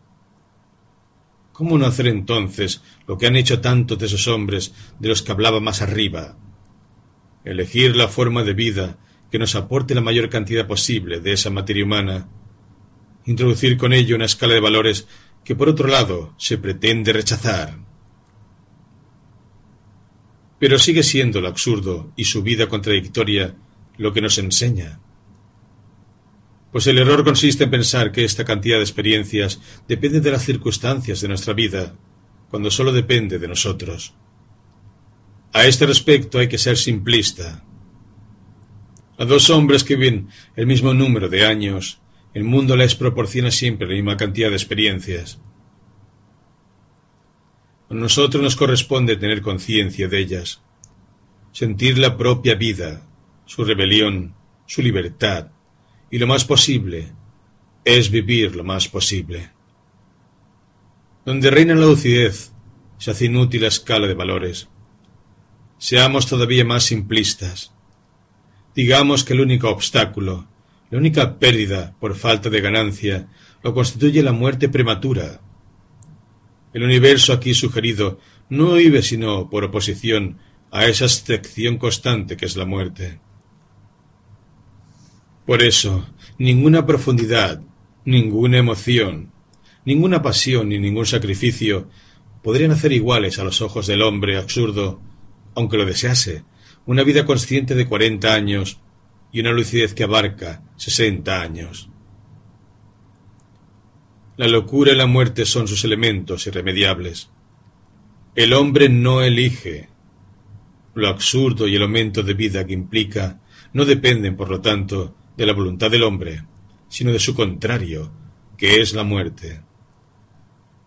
[1.51, 5.33] ¿Cómo no hacer entonces lo que han hecho tantos de esos hombres de los que
[5.33, 6.37] hablaba más arriba?
[7.47, 8.97] Elegir la forma de vida
[9.31, 12.27] que nos aporte la mayor cantidad posible de esa materia humana,
[13.25, 15.07] introducir con ello una escala de valores
[15.45, 17.77] que por otro lado se pretende rechazar.
[20.59, 23.55] Pero sigue siendo lo absurdo y su vida contradictoria
[23.95, 24.99] lo que nos enseña.
[26.73, 31.21] Pues el error consiste en pensar que esta cantidad de experiencias depende de las circunstancias
[31.21, 31.95] de nuestra vida,
[32.49, 34.15] cuando sólo depende de nosotros.
[35.53, 37.63] A este respecto hay que ser simplista.
[39.17, 42.01] A dos hombres que viven el mismo número de años
[42.33, 45.39] el mundo les proporciona siempre la misma cantidad de experiencias.
[47.89, 50.61] A nosotros nos corresponde tener conciencia de ellas,
[51.51, 53.09] sentir la propia vida,
[53.45, 54.35] su rebelión,
[54.67, 55.47] su libertad,
[56.11, 57.11] y lo más posible
[57.83, 59.49] es vivir lo más posible.
[61.25, 62.51] Donde reina la lucidez,
[62.99, 64.69] se hace inútil la escala de valores.
[65.77, 67.73] Seamos todavía más simplistas.
[68.75, 70.47] Digamos que el único obstáculo
[70.89, 73.27] la única pérdida por falta de ganancia
[73.61, 75.41] lo constituye la muerte prematura.
[76.73, 80.37] El universo aquí sugerido no vive sino por oposición
[80.71, 83.19] a esa excepción constante que es la muerte.
[85.45, 87.61] Por eso, ninguna profundidad,
[88.05, 89.31] ninguna emoción,
[89.83, 91.89] ninguna pasión ni ningún sacrificio
[92.43, 95.01] podrían hacer iguales a los ojos del hombre absurdo,
[95.57, 96.43] aunque lo desease,
[96.85, 98.79] una vida consciente de cuarenta años
[99.31, 101.89] y una lucidez que abarca sesenta años.
[104.35, 107.31] La locura y la muerte son sus elementos irremediables.
[108.35, 109.89] El hombre no elige.
[110.93, 113.41] Lo absurdo y el aumento de vida que implica
[113.73, 116.43] no dependen, por lo tanto, de la voluntad del hombre,
[116.87, 118.11] sino de su contrario,
[118.57, 119.61] que es la muerte.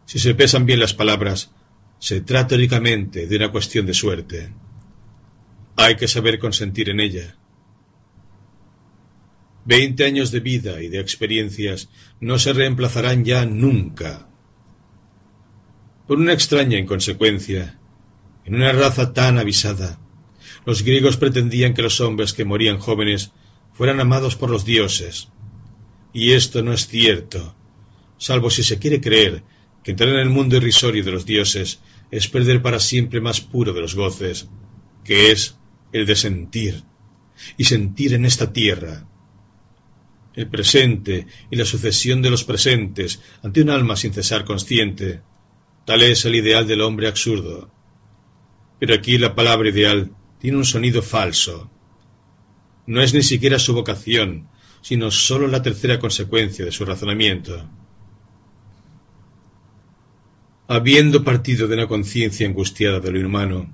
[0.06, 1.50] Si se pesan bien las palabras,
[2.00, 4.52] se trata únicamente de una cuestión de suerte.
[5.76, 7.36] Hay que saber consentir en ella,
[9.64, 14.28] Veinte años de vida y de experiencias no se reemplazarán ya nunca.
[16.06, 17.78] Por una extraña inconsecuencia,
[18.44, 20.00] en una raza tan avisada,
[20.64, 23.32] los griegos pretendían que los hombres que morían jóvenes
[23.72, 25.28] fueran amados por los dioses.
[26.12, 27.54] Y esto no es cierto,
[28.18, 29.44] salvo si se quiere creer
[29.84, 31.80] que entrar en el mundo irrisorio de los dioses
[32.10, 34.48] es perder para siempre más puro de los goces,
[35.04, 35.56] que es
[35.92, 36.82] el de sentir,
[37.56, 39.06] y sentir en esta tierra.
[40.34, 45.22] El presente y la sucesión de los presentes ante un alma sin cesar consciente,
[45.84, 47.70] tal es el ideal del hombre absurdo.
[48.78, 51.70] Pero aquí la palabra ideal tiene un sonido falso.
[52.86, 54.48] No es ni siquiera su vocación,
[54.80, 57.68] sino sólo la tercera consecuencia de su razonamiento.
[60.72, 63.68] Habiendo partido de una conciencia angustiada de lo inhumano,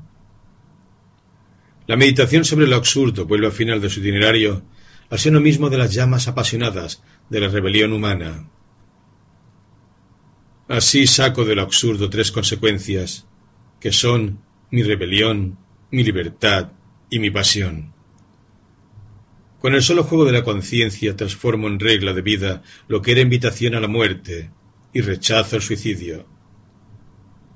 [1.87, 4.63] la meditación sobre lo absurdo vuelve al final de su itinerario
[5.11, 8.49] al seno mismo de las llamas apasionadas de la rebelión humana.
[10.69, 13.27] Así saco de lo absurdo tres consecuencias,
[13.79, 14.41] que son
[14.71, 15.59] mi rebelión,
[15.91, 16.73] mi libertad
[17.11, 17.93] y mi pasión.
[19.61, 23.21] Con el solo juego de la conciencia transformo en regla de vida lo que era
[23.21, 24.51] invitación a la muerte
[24.95, 26.36] y rechazo el suicidio.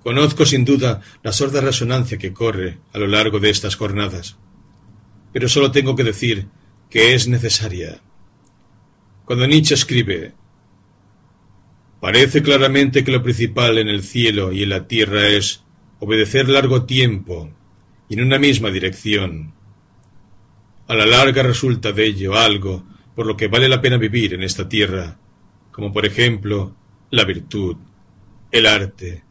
[0.03, 4.39] Conozco sin duda la sorda resonancia que corre a lo largo de estas jornadas,
[5.33, 6.49] pero solo tengo que decir
[6.89, 8.01] que es necesaria.
[9.25, 10.35] Cuando Nietzsche escribe
[12.01, 15.63] Parece claramente que lo principal en el cielo y en la tierra es
[15.99, 17.51] obedecer largo tiempo
[18.09, 19.53] y en una misma dirección.
[20.89, 24.43] A la larga resulta de ello algo por lo que vale la pena vivir en
[24.43, 25.19] esta tierra,
[25.71, 26.75] como por ejemplo
[27.11, 27.77] la virtud,
[28.51, 29.23] el arte,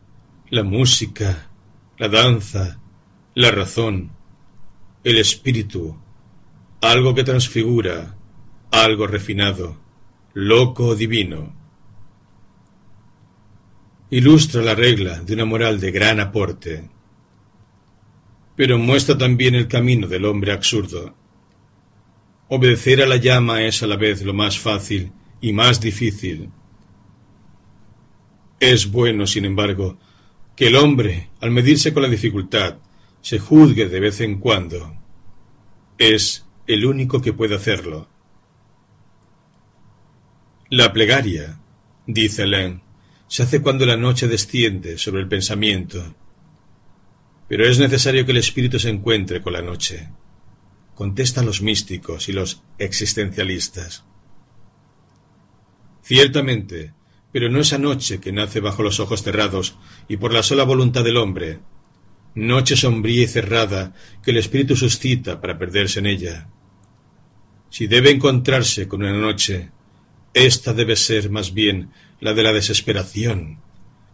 [0.49, 1.49] la música,
[1.97, 2.79] la danza,
[3.35, 4.11] la razón,
[5.03, 5.97] el espíritu,
[6.81, 8.15] algo que transfigura,
[8.71, 9.77] algo refinado,
[10.33, 11.53] loco o divino.
[14.09, 16.89] Ilustra la regla de una moral de gran aporte
[18.59, 21.15] pero muestra también el camino del hombre absurdo.
[22.49, 26.49] Obedecer a la llama es a la vez lo más fácil y más difícil.
[28.59, 29.97] Es bueno, sin embargo,
[30.59, 32.79] que el hombre, al medirse con la dificultad,
[33.21, 34.93] se juzgue de vez en cuando.
[35.97, 38.09] Es el único que puede hacerlo.
[40.69, 41.61] La plegaria,
[42.05, 42.81] dice Len,
[43.27, 46.13] se hace cuando la noche desciende sobre el pensamiento
[47.49, 50.07] pero es necesario que el espíritu se encuentre con la noche.
[50.93, 54.05] Contestan los místicos y los existencialistas.
[56.03, 56.93] Ciertamente,
[57.31, 59.75] pero no esa noche que nace bajo los ojos cerrados
[60.07, 61.59] y por la sola voluntad del hombre,
[62.35, 63.93] noche sombría y cerrada
[64.23, 66.49] que el espíritu suscita para perderse en ella.
[67.69, 69.69] Si debe encontrarse con una noche,
[70.33, 73.59] ésta debe ser más bien la de la desesperación,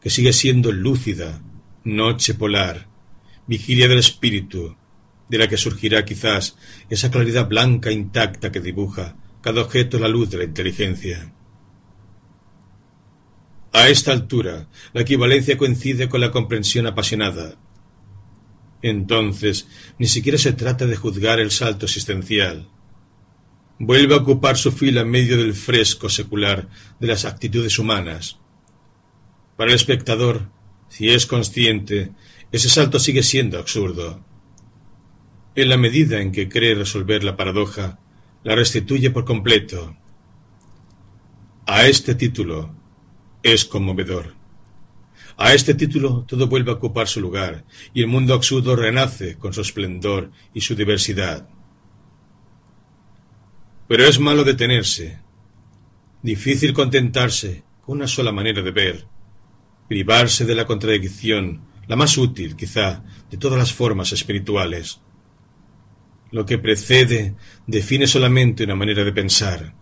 [0.02, 1.42] que sigue siendo lúcida,
[1.84, 2.88] noche polar,
[3.48, 4.76] vigilia del espíritu,
[5.30, 6.58] de la que surgirá quizás
[6.90, 11.32] esa claridad blanca intacta que dibuja cada objeto la luz de la inteligencia.
[13.76, 17.58] A esta altura, la equivalencia coincide con la comprensión apasionada.
[18.82, 19.68] Entonces,
[20.00, 22.70] ni siquiera se trata de juzgar el salto existencial.
[23.78, 26.70] Vuelve a ocupar su fila en medio del fresco secular
[27.02, 28.40] de las actitudes humanas.
[29.58, 30.50] Para el espectador,
[30.88, 32.14] si es consciente,
[32.54, 34.24] ese salto sigue siendo absurdo.
[35.54, 38.00] En la medida en que cree resolver la paradoja,
[38.45, 39.98] la restituye por completo.
[41.68, 42.84] A este título
[43.45, 44.33] es conmovedor.
[45.38, 49.53] A este título todo vuelve a ocupar su lugar y el mundo absurdo renace con
[49.53, 51.48] su esplendor y su diversidad.
[53.88, 55.19] Pero es malo detenerse,
[56.24, 59.07] difícil contentarse con una sola manera de ver,
[59.88, 65.01] privarse de la contradicción la más útil, quizá, de todas las formas espirituales.
[66.32, 67.35] Lo que precede
[67.67, 69.75] define solamente una manera de pensar.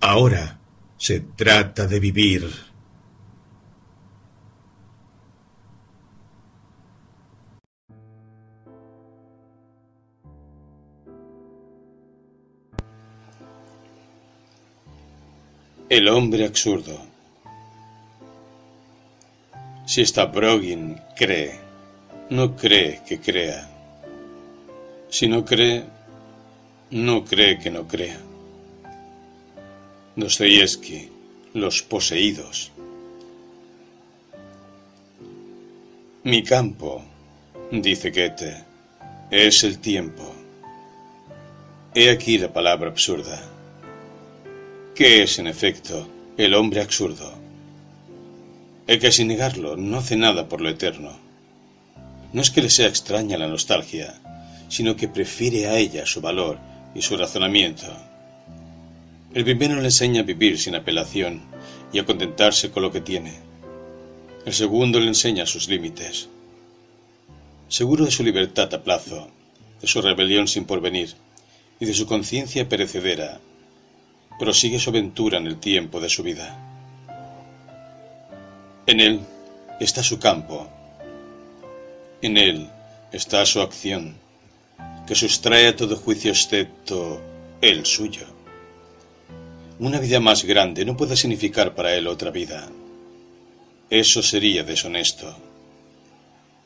[0.00, 0.60] Ahora
[0.96, 2.67] se trata de vivir.
[15.90, 16.98] El hombre absurdo.
[19.86, 21.58] Si Stavrogin cree,
[22.28, 23.66] no cree que crea.
[25.08, 25.84] Si no cree,
[26.90, 28.18] no cree que no crea.
[30.14, 31.08] Dostoyevsky,
[31.54, 32.70] Los poseídos.
[36.22, 37.02] Mi campo,
[37.72, 38.62] dice Goethe,
[39.30, 40.34] es el tiempo.
[41.94, 43.47] He aquí la palabra absurda.
[44.98, 47.32] ¿Qué es, en efecto, el hombre absurdo?
[48.88, 51.16] El que sin negarlo no hace nada por lo eterno.
[52.32, 54.20] No es que le sea extraña la nostalgia,
[54.68, 56.58] sino que prefiere a ella su valor
[56.96, 57.86] y su razonamiento.
[59.34, 61.42] El primero le enseña a vivir sin apelación
[61.92, 63.34] y a contentarse con lo que tiene.
[64.46, 66.28] El segundo le enseña sus límites.
[67.68, 69.30] Seguro de su libertad a plazo,
[69.80, 71.14] de su rebelión sin porvenir
[71.78, 73.40] y de su conciencia perecedera,
[74.38, 76.56] prosigue su aventura en el tiempo de su vida.
[78.86, 79.20] En él
[79.80, 80.68] está su campo,
[82.22, 82.70] en él
[83.12, 84.16] está su acción,
[85.06, 87.20] que sustrae a todo juicio excepto
[87.60, 88.26] el suyo.
[89.78, 92.68] Una vida más grande no puede significar para él otra vida.
[93.90, 95.36] Eso sería deshonesto.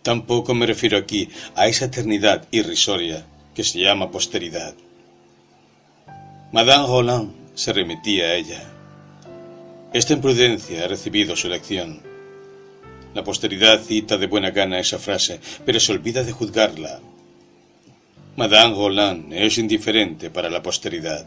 [0.03, 4.75] Tampoco me refiero aquí a esa eternidad irrisoria que se llama posteridad.
[6.53, 8.65] Madame Roland se remitía a ella.
[9.93, 12.03] Esta imprudencia ha recibido su lección.
[13.15, 16.99] La posteridad cita de buena gana esa frase, pero se olvida de juzgarla.
[18.35, 21.25] Madame Roland es indiferente para la posteridad.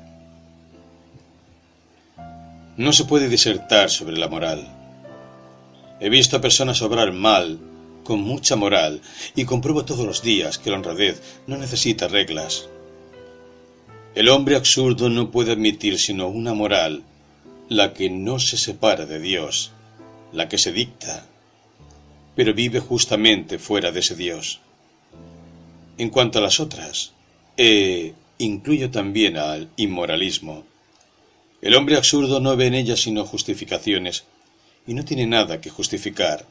[2.76, 4.68] No se puede disertar sobre la moral.
[6.02, 7.60] He visto a personas obrar mal,
[8.04, 9.02] con mucha moral,
[9.36, 12.68] y compruebo todos los días que la honradez no necesita reglas.
[14.16, 17.04] El hombre absurdo no puede admitir sino una moral,
[17.68, 19.74] la que no se separa de Dios,
[20.32, 21.26] la que se dicta,
[22.34, 24.62] pero vive justamente fuera de ese Dios.
[25.98, 27.12] En cuanto a las otras,
[27.58, 30.64] e incluyo también al inmoralismo.
[31.62, 34.24] El hombre absurdo no ve en ellas sino justificaciones,
[34.88, 36.46] y no tiene nada que justificar.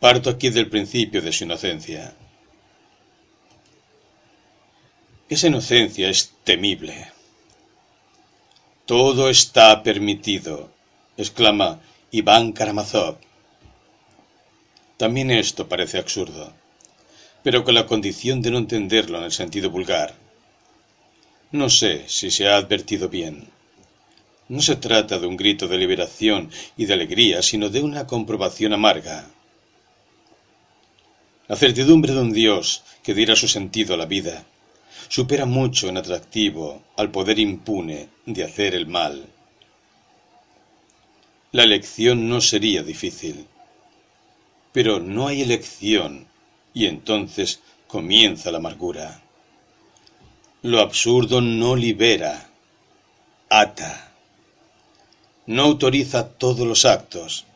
[0.00, 2.14] Parto aquí del principio de su inocencia.
[5.30, 7.06] Esa inocencia es temible.
[8.84, 10.72] Todo está permitido,
[11.16, 11.78] exclama
[12.10, 13.16] Iván Karamazov.
[14.96, 16.52] También esto parece absurdo,
[17.44, 20.16] pero con la condición de no entenderlo en el sentido vulgar.
[21.52, 23.50] No sé si se ha advertido bien.
[24.48, 28.72] No se trata de un grito de liberación y de alegría, sino de una comprobación
[28.72, 29.30] amarga.
[31.46, 34.44] La certidumbre de un Dios que diera su sentido a la vida
[35.10, 39.26] supera mucho en atractivo al poder impune de hacer el mal.
[41.50, 43.48] La elección no sería difícil.
[44.72, 46.28] Pero no hay elección
[46.72, 47.58] y entonces
[47.88, 49.20] comienza la amargura.
[50.62, 52.48] Lo absurdo no libera,
[53.48, 54.12] ata.
[55.46, 57.46] No autoriza todos los actos.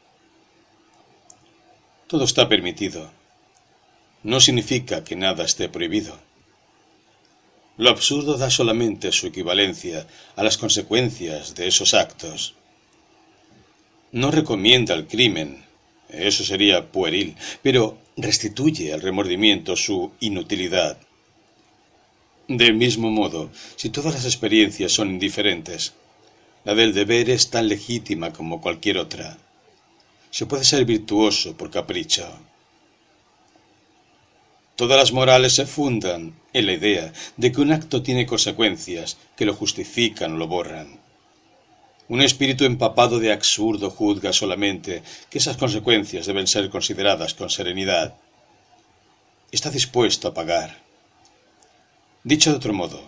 [2.09, 3.13] Todo está permitido.
[4.25, 6.24] No significa que nada esté prohibido.
[7.77, 12.55] Lo absurdo da solamente su equivalencia a las consecuencias de esos actos.
[14.13, 15.65] No recomienda el crimen,
[16.09, 20.99] eso sería pueril, pero restituye al remordimiento su inutilidad.
[22.47, 25.95] Del mismo modo, si todas las experiencias son indiferentes,
[26.65, 29.37] la del deber es tan legítima como cualquier otra.
[30.31, 32.27] Se puede ser virtuoso por capricho.
[34.77, 39.45] Todas las morales se fundan en la idea de que un acto tiene consecuencias que
[39.45, 40.99] lo justifican o lo borran.
[42.09, 48.17] Un espíritu empapado de absurdo juzga solamente que esas consecuencias deben ser consideradas con serenidad.
[49.53, 50.83] Está dispuesto a pagar.
[52.25, 53.01] Dicho de otro modo,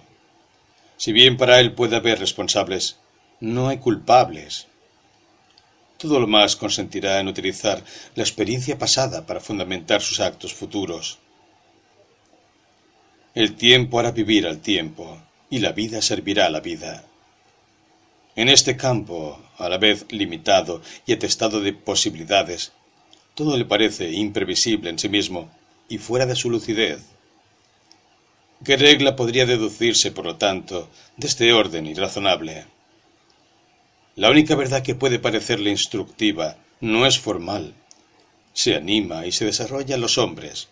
[0.97, 2.99] si bien para él puede haber responsables,
[3.41, 4.69] no hay culpables.
[5.99, 7.83] Todo lo más consentirá en utilizar
[8.15, 11.19] la experiencia pasada para fundamentar sus actos futuros.
[13.37, 17.05] El tiempo hará vivir al tiempo, y la vida servirá a la vida.
[18.35, 22.73] En este campo, a la vez limitado y atestado de posibilidades,
[23.35, 25.51] todo le parece imprevisible en sí mismo
[25.87, 27.03] y fuera de su lucidez.
[28.65, 32.65] ¿Qué regla podría deducirse, por lo tanto, de este orden irrazonable?
[34.15, 37.75] La única verdad que puede parecerle instructiva no es formal.
[38.55, 40.71] Se anima y se desarrolla en los hombres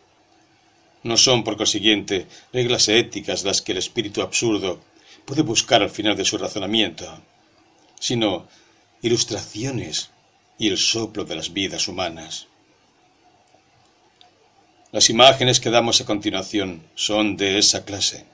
[1.05, 4.81] no son, por consiguiente, reglas éticas las que el espíritu absurdo
[5.24, 7.20] puede buscar al final de su razonamiento,
[8.00, 8.49] sino
[9.02, 10.10] ilustraciones
[10.58, 12.49] y el soplo de las vidas humanas.
[14.92, 18.24] Las imágenes que damos a continuación son de esa clase.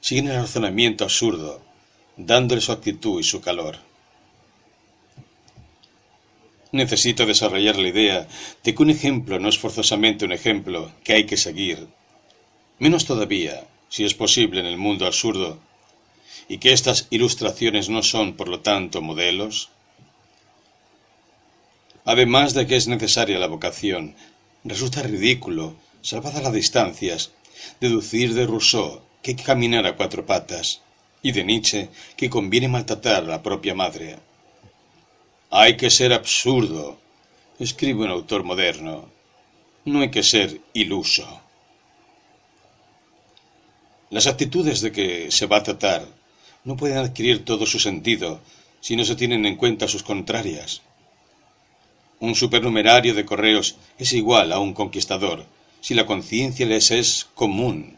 [0.00, 1.62] Siguen el razonamiento absurdo,
[2.16, 3.78] dándole su actitud y su calor.
[6.74, 8.26] Necesito desarrollar la idea
[8.64, 11.86] de que un ejemplo no es forzosamente un ejemplo que hay que seguir.
[12.80, 15.60] Menos todavía, si es posible en el mundo absurdo,
[16.48, 19.68] y que estas ilustraciones no son, por lo tanto, modelos?
[22.04, 24.16] Además de que es necesaria la vocación,
[24.64, 27.30] resulta ridículo, salvadas las distancias,
[27.80, 30.80] deducir de Rousseau que hay que caminar a cuatro patas,
[31.22, 34.18] y de Nietzsche que conviene maltratar a la propia madre.
[35.56, 36.98] Hay que ser absurdo,
[37.60, 39.08] escribe un autor moderno.
[39.84, 41.42] No hay que ser iluso.
[44.10, 46.08] Las actitudes de que se va a tratar
[46.64, 48.40] no pueden adquirir todo su sentido
[48.80, 50.82] si no se tienen en cuenta sus contrarias.
[52.18, 55.46] Un supernumerario de correos es igual a un conquistador
[55.80, 57.96] si la conciencia les es común.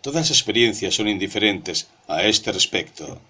[0.00, 3.20] Todas las experiencias son indiferentes a este respecto.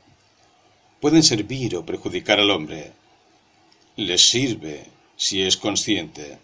[1.00, 2.92] Pueden servir o perjudicar al hombre.
[3.96, 6.38] Les sirve si es consciente.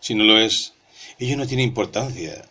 [0.00, 0.72] Si no lo es,
[1.18, 2.44] ello no tiene importancia.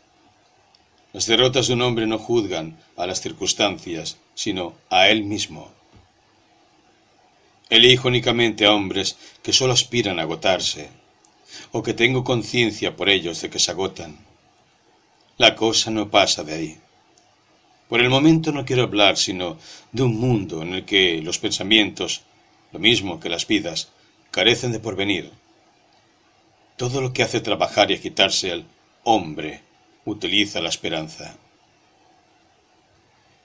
[1.13, 5.71] Las derrotas de un hombre no juzgan a las circunstancias, sino a él mismo.
[7.69, 10.89] Elijo únicamente a hombres que sólo aspiran a agotarse,
[11.71, 14.19] o que tengo conciencia por ellos de que se agotan.
[15.37, 16.77] La cosa no pasa de ahí.
[17.91, 19.57] Por el momento no quiero hablar sino
[19.91, 22.21] de un mundo en el que los pensamientos,
[22.71, 23.89] lo mismo que las vidas,
[24.31, 25.29] carecen de porvenir.
[26.77, 28.63] Todo lo que hace trabajar y agitarse al
[29.03, 29.59] hombre
[30.05, 31.35] utiliza la esperanza.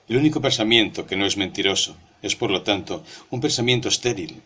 [0.07, 4.41] El único pensamiento que no es mentiroso es, por lo tanto, un pensamiento estéril.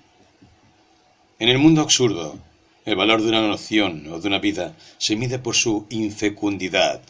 [1.38, 2.40] En el mundo absurdo,
[2.86, 7.04] el valor de una noción o de una vida se mide por su infecundidad.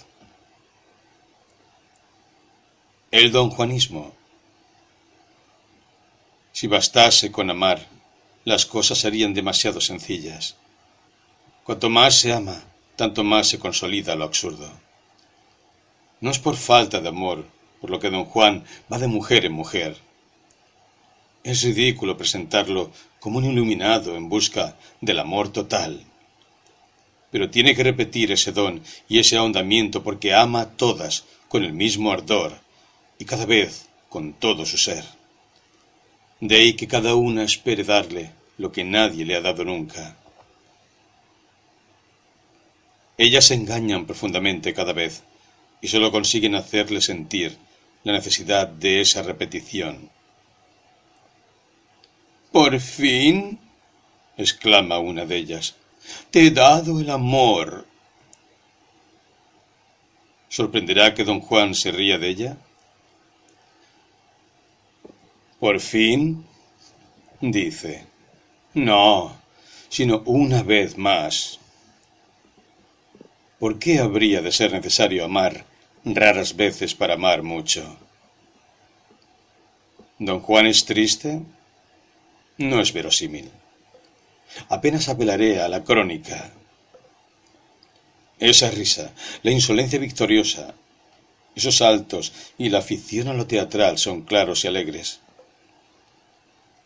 [3.12, 4.14] El don Juanismo.
[6.54, 7.86] Si bastase con amar,
[8.46, 10.56] las cosas serían demasiado sencillas.
[11.66, 12.64] Cuanto más se ama,
[12.96, 14.72] tanto más se consolida lo absurdo.
[16.22, 17.46] No es por falta de amor,
[17.82, 19.98] por lo que don Juan va de mujer en mujer.
[21.44, 26.06] Es ridículo presentarlo como un iluminado en busca del amor total.
[27.30, 31.74] Pero tiene que repetir ese don y ese ahondamiento porque ama a todas con el
[31.74, 32.61] mismo ardor
[33.22, 35.06] y cada vez con todo su ser.
[36.40, 40.18] De ahí que cada una espere darle lo que nadie le ha dado nunca.
[43.20, 45.22] Ellas se engañan profundamente cada vez
[45.82, 47.60] y sólo consiguen hacerle sentir
[48.04, 50.10] la necesidad de esa repetición.
[52.52, 53.60] Por fin,
[54.36, 55.76] exclama una de ellas,
[56.32, 57.86] te he dado el amor.
[60.50, 62.58] ¿Sorprenderá que don Juan se ría de ella?
[65.62, 66.46] Por fin,
[67.40, 68.04] dice,
[68.74, 69.38] no,
[69.88, 71.60] sino una vez más.
[73.60, 75.66] ¿Por qué habría de ser necesario amar
[76.04, 77.98] raras veces para amar mucho.
[80.18, 81.42] ¿Don Juan es triste?
[82.58, 83.50] No es verosímil.
[84.70, 86.52] Apenas apelaré a la crónica.
[88.40, 90.74] Esa risa, la insolencia victoriosa,
[91.56, 95.20] esos saltos y la afición a lo teatral son claros y alegres.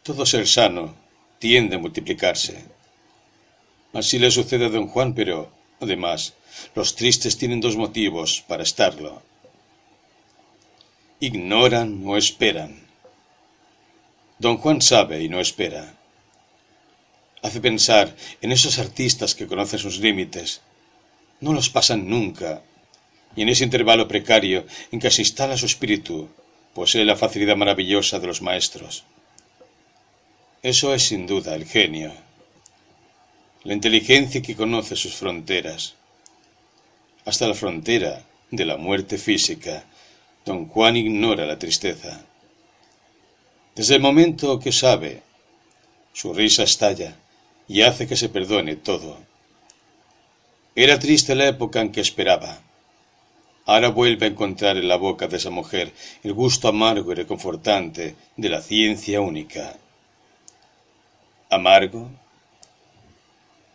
[0.05, 0.93] Todo ser sano
[1.39, 2.63] tiende a multiplicarse.
[3.91, 5.49] Así le sucede a don Juan, pero,
[5.81, 6.35] además,
[6.75, 9.23] los tristes tienen dos motivos para estarlo.
[11.19, 12.85] Ignoran o esperan.
[14.37, 15.95] Don Juan sabe y no espera.
[17.41, 20.61] Hace pensar en esos artistas que conocen sus límites.
[21.41, 22.61] No los pasan nunca.
[23.35, 26.29] Y en ese intervalo precario en que se instala su espíritu,
[26.75, 29.03] posee la facilidad maravillosa de los maestros.
[30.65, 32.11] Eso es sin duda el genio.
[33.65, 35.93] La inteligencia que conoce sus fronteras
[37.23, 39.85] hasta la frontera de la muerte física,
[40.43, 42.25] don Juan ignora la tristeza.
[43.75, 45.21] Desde el momento que sabe,
[46.13, 47.15] su risa estalla
[47.67, 49.19] y hace que se perdone todo.
[50.75, 52.59] Era triste la época en que esperaba.
[53.67, 58.15] Ahora vuelve a encontrar en la boca de esa mujer el gusto amargo y reconfortante
[58.35, 59.77] de la ciencia única.
[61.49, 62.09] ¿Amargo?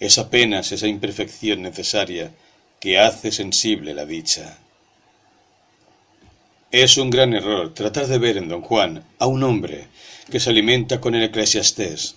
[0.00, 2.32] Es apenas esa imperfección necesaria
[2.80, 4.58] que hace sensible la dicha.
[6.72, 9.88] Es un gran error tratar de ver en don Juan a un hombre
[10.30, 12.16] que se alimenta con el eclesiastés,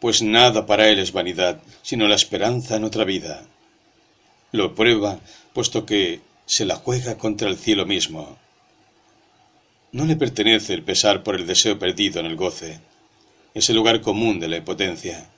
[0.00, 3.42] pues nada para él es vanidad, sino la esperanza en otra vida.
[4.52, 5.18] Lo prueba,
[5.54, 8.36] puesto que se la juega contra el cielo mismo.
[9.92, 12.80] No le pertenece el pesar por el deseo perdido en el goce,
[13.54, 15.30] es el lugar común de la impotencia.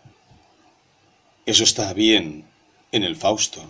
[1.44, 2.44] Eso está bien
[2.90, 3.62] en el Fausto,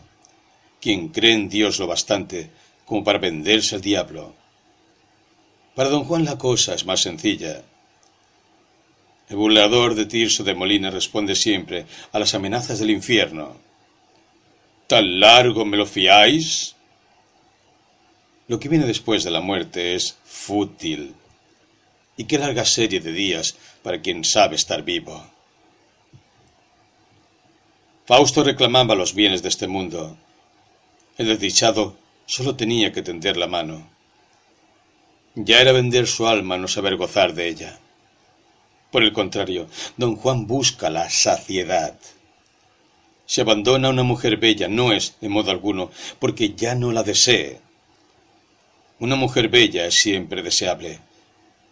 [0.81, 2.51] quien cree en Dios lo bastante
[2.85, 4.35] como para venderse al diablo.
[5.75, 7.63] Para don Juan la cosa es más sencilla.
[9.29, 13.57] El burlador de Tirso de Molina responde siempre a las amenazas del infierno.
[14.87, 16.77] ¿Tan largo me lo fiáis?
[18.47, 21.15] Lo que viene después de la muerte es fútil.
[22.17, 25.25] Y qué larga serie de días para quien sabe estar vivo.
[28.07, 30.17] Fausto reclamaba los bienes de este mundo.
[31.19, 33.89] El desdichado solo tenía que tender la mano.
[35.35, 37.79] Ya era vender su alma no saber gozar de ella.
[38.91, 41.99] Por el contrario, don Juan busca la saciedad.
[43.27, 47.03] Se abandona a una mujer bella no es, de modo alguno, porque ya no la
[47.03, 47.61] desee.
[49.01, 51.01] Una mujer bella es siempre deseable,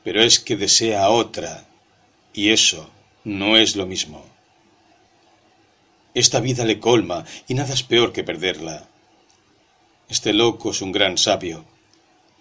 [0.04, 1.66] pero es que desea otra,
[2.32, 2.90] y eso
[3.24, 4.24] no es lo mismo.
[6.12, 8.86] Esta vida le colma y nada es peor que perderla.
[10.08, 11.64] Este loco es un gran sabio,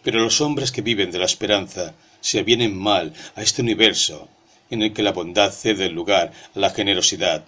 [0.04, 4.28] pero los hombres que viven de la esperanza se avienen mal a este universo
[4.70, 7.46] en el que la bondad cede lugar a la generosidad,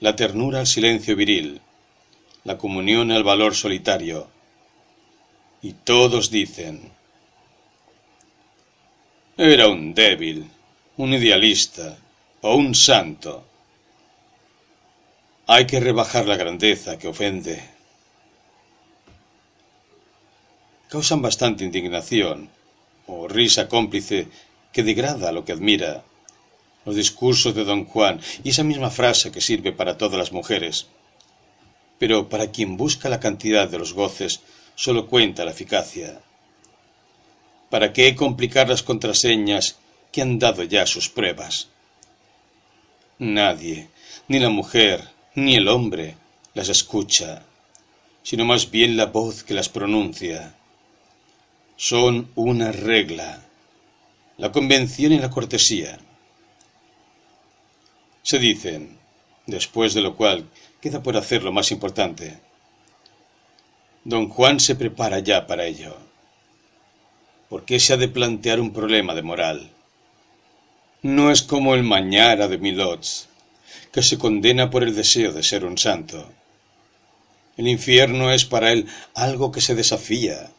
[0.00, 1.60] la ternura al silencio viril,
[2.44, 4.28] la comunión al valor solitario.
[5.62, 6.92] Y todos dicen,
[9.40, 10.50] era un débil,
[10.96, 11.96] un idealista
[12.40, 13.44] o un santo.
[15.46, 17.62] Hay que rebajar la grandeza que ofende.
[20.88, 22.50] Causan bastante indignación
[23.06, 24.26] o risa cómplice
[24.72, 26.02] que degrada lo que admira.
[26.84, 30.88] Los discursos de don Juan y esa misma frase que sirve para todas las mujeres.
[32.00, 34.40] Pero para quien busca la cantidad de los goces,
[34.74, 36.22] solo cuenta la eficacia.
[37.70, 39.78] ¿Para qué complicar las contraseñas
[40.10, 41.68] que han dado ya sus pruebas?
[43.18, 43.88] Nadie,
[44.26, 46.16] ni la mujer, ni el hombre
[46.54, 47.42] las escucha,
[48.22, 50.54] sino más bien la voz que las pronuncia.
[51.76, 53.44] Son una regla,
[54.38, 55.98] la convención y la cortesía.
[58.22, 58.98] Se dicen,
[59.46, 60.48] después de lo cual
[60.80, 62.38] queda por hacer lo más importante.
[64.04, 66.07] Don Juan se prepara ya para ello.
[67.48, 69.70] ¿Por qué se ha de plantear un problema de moral?
[71.02, 73.28] No es como el Mañara de Milots,
[73.90, 76.30] que se condena por el deseo de ser un santo.
[77.56, 80.50] El infierno es para él algo que se desafía.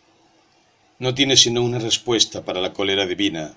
[0.98, 3.54] No tiene sino una respuesta para la cólera divina,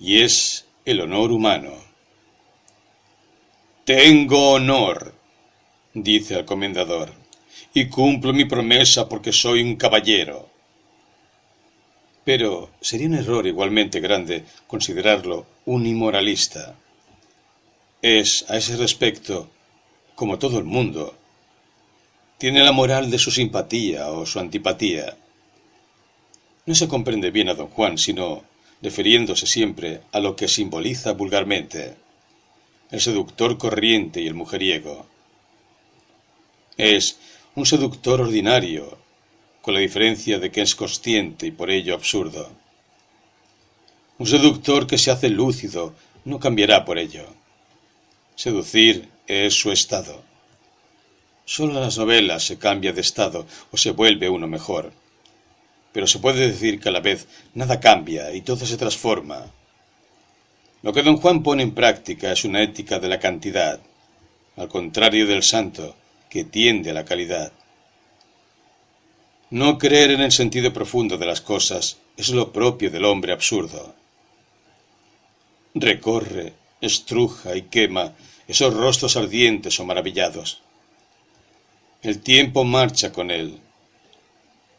[0.00, 1.74] y es el honor humano.
[3.84, 5.14] Tengo honor,
[5.92, 7.12] dice el comendador,
[7.74, 10.53] y cumplo mi promesa porque soy un caballero.
[12.24, 16.76] Pero sería un error igualmente grande considerarlo un inmoralista
[18.04, 19.48] es, a ese respecto,
[20.14, 21.14] como todo el mundo.
[22.36, 25.16] Tiene la moral de su simpatía o su antipatía.
[26.66, 28.44] No se comprende bien a don Juan, sino
[28.82, 31.94] refiriéndose siempre a lo que simboliza vulgarmente
[32.90, 35.06] el seductor corriente y el mujeriego.
[36.76, 37.18] Es
[37.54, 38.98] un seductor ordinario,
[39.64, 42.50] con la diferencia de que es consciente y por ello absurdo.
[44.18, 45.94] Un seductor que se hace lúcido
[46.26, 47.24] no cambiará por ello.
[48.36, 50.22] Seducir es su estado.
[51.46, 54.92] Solo en las novelas se cambia de estado o se vuelve uno mejor.
[55.94, 59.46] Pero se puede decir que a la vez nada cambia y todo se transforma.
[60.82, 63.80] Lo que don Juan pone en práctica es una ética de la cantidad,
[64.56, 65.96] al contrario del santo,
[66.28, 67.50] que tiende a la calidad.
[69.54, 73.94] No creer en el sentido profundo de las cosas es lo propio del hombre absurdo.
[75.76, 78.14] Recorre, estruja y quema
[78.48, 80.60] esos rostros ardientes o maravillados.
[82.02, 83.60] El tiempo marcha con él.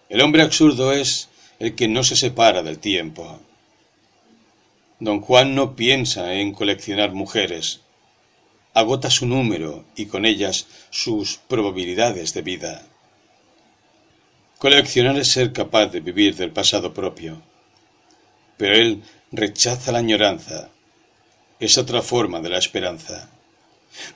[0.09, 3.39] El hombre absurdo es el que no se separa del tiempo.
[4.99, 7.79] Don Juan no piensa en coleccionar mujeres.
[8.73, 12.89] Agota su número y con ellas sus probabilidades de vida.
[14.65, 17.39] Coleccionar es ser capaz de vivir del pasado propio.
[18.57, 20.69] Pero él rechaza la añoranza,
[21.59, 23.29] es otra forma de la esperanza.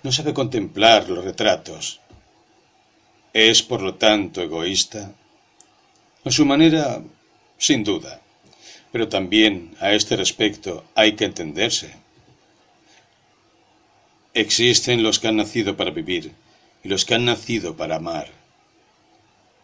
[0.01, 2.01] No sabe contemplar los retratos.
[3.31, 5.13] Es, por lo tanto, egoísta.
[6.25, 6.99] A su manera,
[7.59, 8.19] sin duda.
[8.91, 11.93] Pero también a este respecto hay que entenderse.
[14.33, 16.31] Existen los que han nacido para vivir
[16.83, 18.38] y los que han nacido para amar.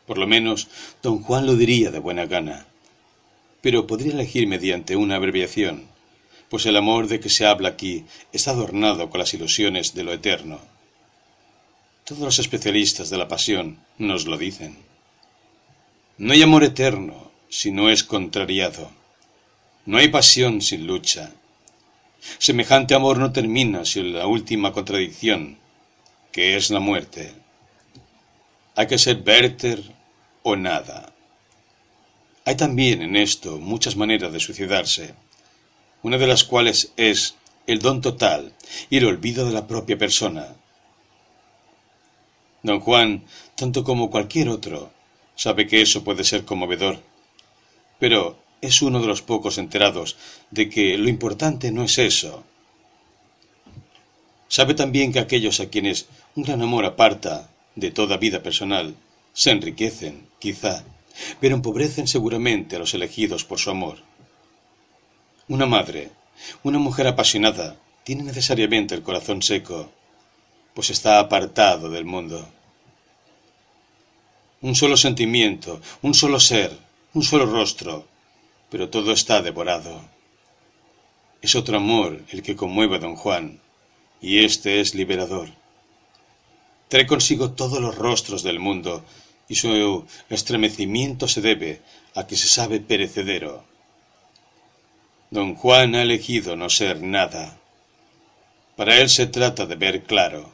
[0.06, 0.68] Por lo menos,
[1.02, 2.66] don Juan lo diría de buena gana,
[3.62, 5.96] pero podría elegir mediante una abreviación
[6.50, 10.14] pues el amor de que se habla aquí está adornado con las ilusiones de lo
[10.14, 10.60] eterno.
[12.04, 14.78] Todos los especialistas de la pasión nos lo dicen.
[16.18, 18.92] No hay amor eterno si no es contrariado.
[19.86, 21.34] No hay pasión sin lucha.
[22.38, 25.58] Semejante amor no termina sin la última contradicción,
[26.32, 27.34] que es la muerte.
[28.78, 29.82] Hay que ser Werther
[30.44, 31.14] o nada.
[32.44, 35.16] Hay también en esto muchas maneras de suicidarse,
[36.04, 37.36] una de las cuales es
[37.68, 38.54] el don total
[38.90, 40.56] y el olvido de la propia persona.
[42.64, 43.24] Don Juan,
[43.56, 44.92] tanto como cualquier otro,
[45.36, 47.00] sabe que eso puede ser conmovedor,
[47.98, 50.18] pero es uno de los pocos enterados
[50.52, 52.44] de que lo importante no es eso.
[54.50, 58.96] Sabe también que aquellos a quienes un gran amor aparta de toda vida personal
[59.34, 60.86] se enriquecen, quizá,
[61.40, 63.98] pero empobrecen seguramente a los elegidos por su amor.
[65.48, 66.12] Una madre,
[66.64, 69.92] una mujer apasionada, tiene necesariamente el corazón seco,
[70.74, 72.48] pues está apartado del mundo.
[74.62, 76.78] Un solo sentimiento, un solo ser,
[77.14, 78.08] un solo rostro,
[78.70, 80.02] pero todo está devorado.
[81.42, 83.60] Es otro amor el que conmueve a don Juan,
[84.22, 85.50] y éste es liberador.
[86.96, 89.04] Trae consigo todos los rostros del mundo
[89.50, 91.82] y su estremecimiento se debe
[92.14, 93.66] a que se sabe perecedero.
[95.30, 97.58] Don Juan ha elegido no ser nada.
[98.78, 100.50] Para él se trata de ver claro.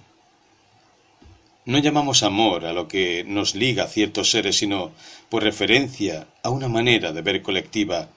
[1.65, 4.93] No llamamos amor a lo que nos liga a ciertos seres, sino
[5.29, 8.09] por referencia a una manera de ver colectiva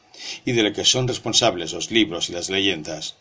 [0.47, 3.17] y de la que son responsables los libros y las leyendas.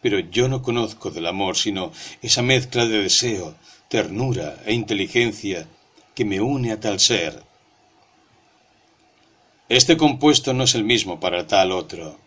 [0.00, 3.54] Pero yo no conozco del amor sino esa mezcla de deseo,
[3.88, 5.66] ternura e inteligencia
[6.14, 7.42] que me une a tal ser.
[9.68, 12.18] Este compuesto no es el mismo para tal otro.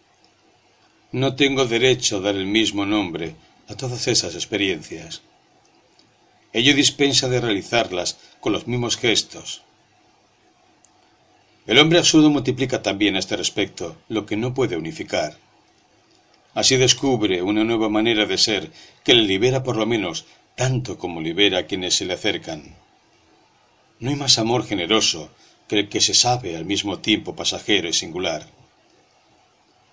[1.11, 3.35] No tengo derecho a dar el mismo nombre
[3.68, 5.22] a todas esas experiencias.
[6.53, 9.64] Ello dispensa de realizarlas con los mismos gestos.
[11.66, 15.38] El hombre absurdo multiplica también a este respecto lo que no puede unificar.
[16.53, 18.72] Así descubre una nueva manera de ser
[19.03, 20.25] que le libera por lo menos
[20.56, 22.75] tanto como libera a quienes se le acercan.
[23.99, 25.32] No hay más amor generoso
[25.67, 28.48] que el que se sabe al mismo tiempo pasajero y singular.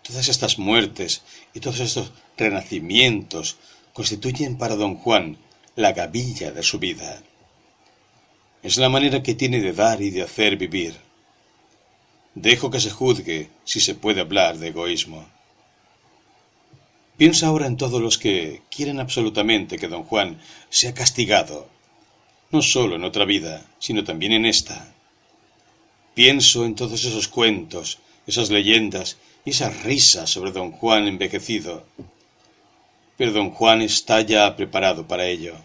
[0.03, 1.23] Todas estas muertes
[1.55, 3.57] y todos estos renacimientos
[3.93, 5.39] constituyen para don Juan
[5.77, 7.23] la gavilla de su vida.
[8.63, 10.97] Es la manera que tiene de dar y de hacer vivir.
[12.35, 15.27] Dejo que se juzgue si se puede hablar de egoísmo.
[17.21, 20.41] Piensa ahora en todos los que quieren absolutamente que don Juan
[20.71, 21.69] sea castigado
[22.51, 24.95] no solo en otra vida, sino también en esta.
[26.15, 31.85] Pienso en todos esos cuentos, esas leyendas y esas risas sobre don Juan envejecido.
[33.19, 35.57] Pero don Juan está ya preparado para ello.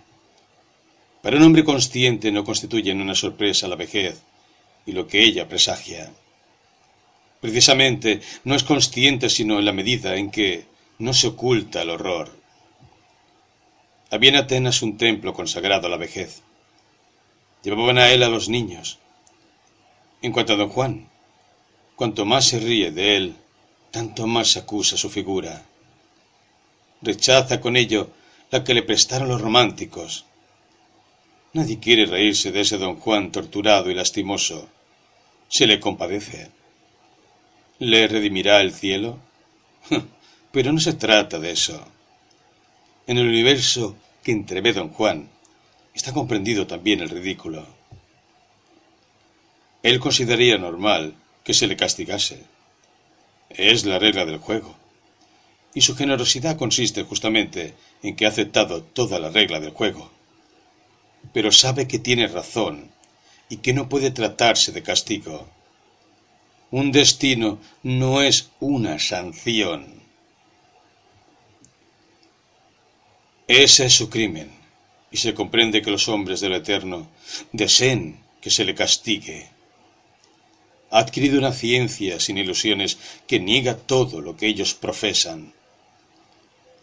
[1.22, 4.22] Para un hombre consciente no constituyen una sorpresa la vejez
[4.86, 6.12] y lo que ella presagia.
[7.40, 12.32] Precisamente no es consciente sino en la medida en que no se oculta el horror.
[14.12, 16.42] Había en Atenas un templo consagrado a la vejez.
[17.64, 19.00] Llevaban a él a los niños.
[20.22, 21.10] En cuanto a don Juan,
[21.96, 23.36] cuanto más se ríe de él,
[23.92, 25.66] tanto más acusa su figura.
[27.02, 28.10] Rechaza con ello
[28.52, 30.26] la que le prestaron los románticos.
[31.54, 34.70] Nadie quiere reírse de ese don Juan torturado y lastimoso.
[35.48, 36.52] Se le compadece.
[37.80, 39.20] ¿Le redimirá el cielo?
[40.56, 41.86] Pero no se trata de eso.
[43.08, 45.28] En el universo que entrevé don Juan,
[45.94, 47.68] está comprendido también el ridículo.
[49.84, 52.46] Él consideraría normal que se le castigase.
[53.50, 54.78] Es la regla del juego.
[55.74, 60.10] Y su generosidad consiste justamente en que ha aceptado toda la regla del juego.
[61.34, 62.92] Pero sabe que tiene razón
[63.50, 65.50] y que no puede tratarse de castigo.
[66.72, 70.05] Un destino no es una sanción.
[73.48, 74.50] Ese es su crimen
[75.12, 77.08] y se comprende que los hombres del Eterno
[77.52, 79.50] deseen que se le castigue.
[80.90, 85.54] Ha adquirido una ciencia sin ilusiones que niega todo lo que ellos profesan.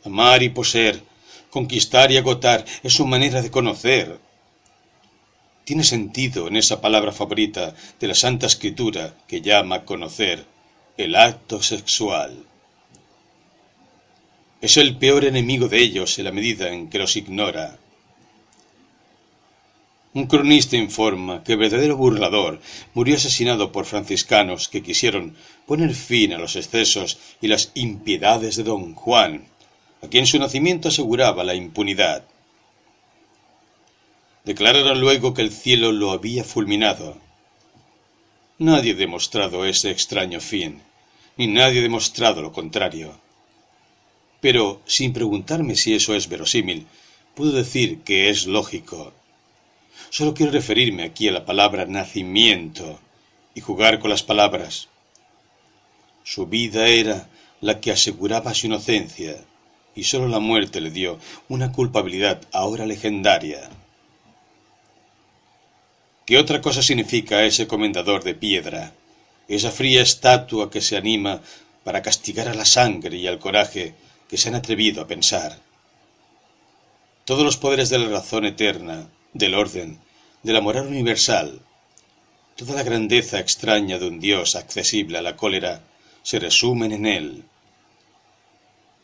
[0.04, 1.02] Amar y poseer,
[1.50, 4.20] conquistar y agotar es su manera de conocer.
[5.64, 10.44] Tiene sentido en esa palabra favorita de la Santa Escritura que llama conocer
[10.96, 12.51] el acto sexual.
[14.62, 17.80] Es el peor enemigo de ellos en la medida en que los ignora.
[20.14, 22.60] Un cronista informa que verdadero burlador
[22.94, 25.34] murió asesinado por franciscanos que quisieron
[25.66, 29.48] poner fin a los excesos y las impiedades de don Juan,
[30.00, 32.24] a quien su nacimiento aseguraba la impunidad.
[34.44, 37.16] Declararon luego que el cielo lo había fulminado.
[38.58, 40.82] Nadie ha demostrado ese extraño fin,
[41.36, 43.20] ni nadie ha demostrado lo contrario.
[44.42, 46.88] Pero, sin preguntarme si eso es verosímil,
[47.36, 49.12] puedo decir que es lógico.
[50.10, 52.98] Solo quiero referirme aquí a la palabra nacimiento
[53.54, 54.88] y jugar con las palabras.
[56.24, 57.28] Su vida era
[57.60, 59.36] la que aseguraba su inocencia,
[59.94, 63.70] y sólo la muerte le dio una culpabilidad ahora legendaria.
[66.26, 68.92] ¿Qué otra cosa significa ese comendador de piedra?
[69.46, 71.40] Esa fría estatua que se anima
[71.84, 73.94] para castigar a la sangre y al coraje
[74.32, 75.58] que se han atrevido a pensar.
[77.26, 79.98] Todos los poderes de la razón eterna, del orden,
[80.42, 81.60] de la moral universal,
[82.56, 85.82] toda la grandeza extraña de un Dios accesible a la cólera,
[86.22, 87.44] se resumen en él.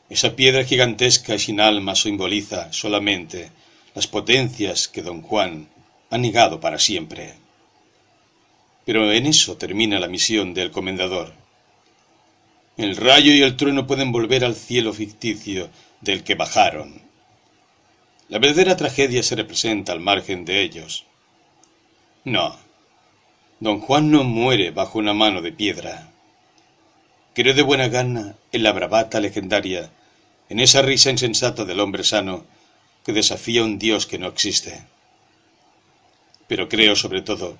[0.08, 3.50] Esa piedra gigantesca y sin alma simboliza solamente
[3.94, 5.68] las potencias que don Juan
[6.08, 7.34] ha negado para siempre.
[8.86, 11.34] Pero en eso termina la misión del comendador.
[12.78, 15.68] El rayo y el trueno pueden volver al cielo ficticio
[16.00, 17.02] del que bajaron.
[18.28, 21.04] La verdadera tragedia se representa al margen de ellos.
[22.22, 22.56] No,
[23.58, 26.12] don Juan no muere bajo una mano de piedra.
[27.34, 29.90] Creo de buena gana en la bravata legendaria
[30.48, 32.44] en esa risa insensata del hombre sano
[33.04, 34.84] que desafía a un Dios que no existe.
[36.46, 37.58] Pero creo sobre todo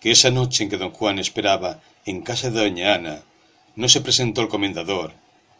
[0.00, 3.22] que esa noche en que don Juan esperaba en casa de doña Ana
[3.76, 5.12] no se presentó el comendador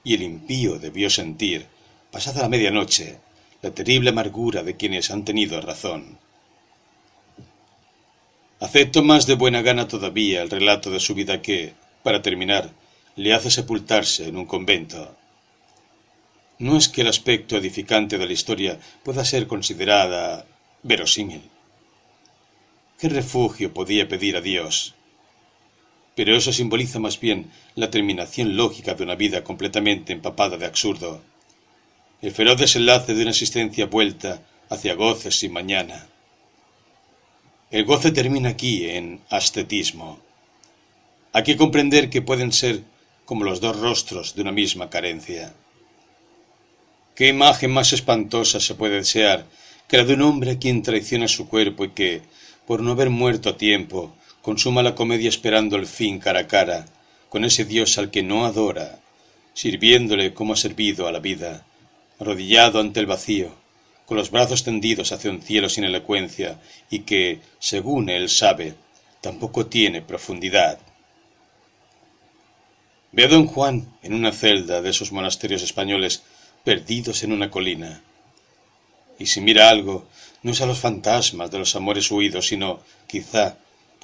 [0.05, 1.66] y el impío debió sentir,
[2.10, 3.18] pasada la medianoche,
[3.62, 6.18] la terrible amargura de quienes han tenido razón.
[8.60, 12.70] Acepto más de buena gana todavía el relato de su vida que, para terminar,
[13.16, 15.16] le hace sepultarse en un convento.
[16.58, 20.44] No es que el aspecto edificante de la historia pueda ser considerada
[20.82, 21.42] verosímil.
[22.98, 24.94] ¿Qué refugio podía pedir a Dios?
[26.14, 31.22] Pero eso simboliza más bien la terminación lógica de una vida completamente empapada de absurdo,
[32.22, 36.06] el feroz desenlace de una existencia vuelta hacia goces sin mañana.
[37.70, 40.20] El goce termina aquí en ascetismo.
[41.32, 42.82] Hay que comprender que pueden ser
[43.24, 45.55] como los dos rostros de una misma carencia.
[47.14, 49.47] ¿Qué imagen más espantosa se puede desear
[49.89, 52.20] que la de un hombre a quien traiciona su cuerpo y que,
[52.66, 56.86] por no haber muerto a tiempo, consuma la comedia esperando el fin cara a cara
[57.28, 59.00] con ese Dios al que no adora,
[59.54, 61.64] sirviéndole como ha servido a la vida,
[62.18, 63.54] arrodillado ante el vacío,
[64.04, 66.60] con los brazos tendidos hacia un cielo sin elocuencia
[66.90, 68.74] y que, según él sabe,
[69.20, 70.80] tampoco tiene profundidad.
[73.12, 76.22] Ve a don Juan en una celda de esos monasterios españoles
[76.64, 78.02] perdidos en una colina.
[79.18, 80.06] Y si mira algo,
[80.42, 83.58] no es a los fantasmas de los amores huidos, sino, quizá,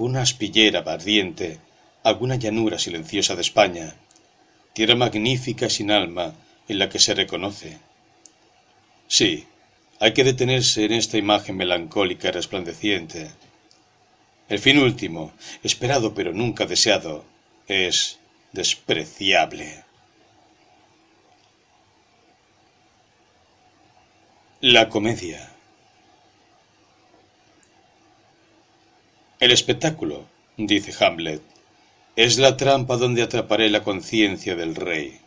[0.04, 1.58] una aspillera ardiente,
[2.02, 3.94] alguna llanura silenciosa de España,
[4.72, 6.34] tierra magnífica sin alma
[6.68, 7.78] en la que se reconoce.
[9.08, 9.46] Sí,
[9.98, 13.30] hay que detenerse en esta imagen melancólica y resplandeciente.
[14.48, 17.24] El fin último, esperado pero nunca deseado,
[17.66, 18.18] es
[18.52, 19.84] despreciable.
[24.60, 25.55] La comedia.
[29.38, 31.42] El espectáculo, dice Hamlet,
[32.16, 35.18] es la trampa donde atraparé la conciencia del rey.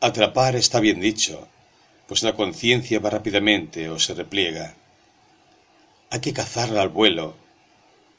[0.00, 1.48] Atrapar está bien dicho,
[2.06, 4.74] pues la conciencia va rápidamente o se repliega.
[6.10, 7.36] Hay que cazarla al vuelo,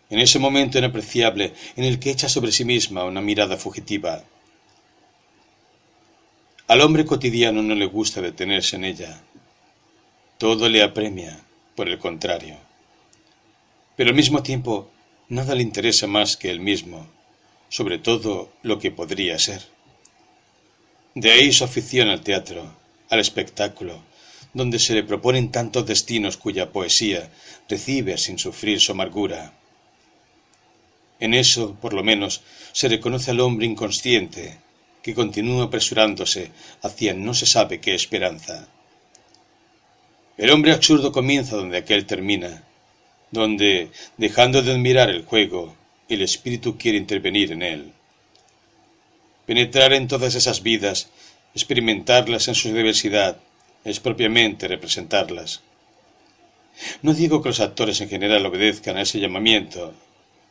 [0.09, 4.23] en ese momento inapreciable en el que echa sobre sí misma una mirada fugitiva
[6.67, 9.21] al hombre cotidiano no le gusta detenerse en ella.
[10.39, 11.39] Todo le apremia,
[11.75, 12.57] por el contrario.
[13.95, 14.89] Pero al mismo tiempo,
[15.29, 17.07] nada le interesa más que él mismo,
[17.69, 19.61] sobre todo lo que podría ser.
[21.13, 22.75] De ahí su afición al teatro,
[23.09, 24.03] al espectáculo,
[24.53, 27.29] donde se le proponen tantos destinos cuya poesía
[27.69, 29.53] recibe sin sufrir su amargura.
[31.19, 32.41] En eso, por lo menos,
[32.73, 34.57] se reconoce al hombre inconsciente,
[35.01, 36.51] que continúa apresurándose
[36.81, 38.67] hacia no se sabe qué esperanza.
[40.37, 42.64] El hombre absurdo comienza donde aquel termina,
[43.35, 45.75] donde, dejando de admirar el juego,
[46.09, 47.91] el espíritu quiere intervenir en él.
[49.45, 51.09] Penetrar en todas esas vidas,
[51.53, 53.37] experimentarlas en su diversidad,
[53.83, 55.61] es propiamente representarlas.
[57.03, 59.93] No digo que los actores en general obedezcan a ese llamamiento,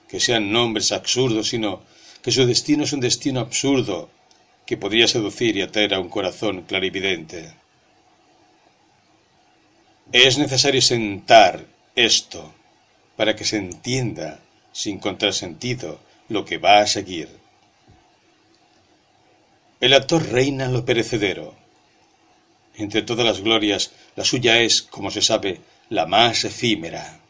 [0.08, 1.82] que sean nombres absurdos, sino
[2.22, 4.08] que su destino es un destino absurdo
[4.66, 7.52] que podría seducir y atraer a un corazón clarividente.
[10.12, 12.53] Es necesario sentar esto
[13.16, 14.40] para que se entienda
[14.72, 17.28] sin contrasentido lo que va a seguir.
[19.80, 21.54] El actor reina lo perecedero.
[22.76, 25.60] Entre todas las glorias, la suya es, como se sabe,
[25.90, 27.20] la más efímera.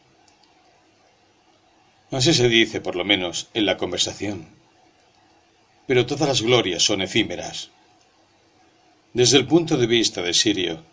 [2.11, 4.47] Así se dice, por lo menos, en la conversación.
[5.85, 7.69] Pero todas las glorias son efímeras.
[9.13, 10.83] Desde el punto de vista de Sirio,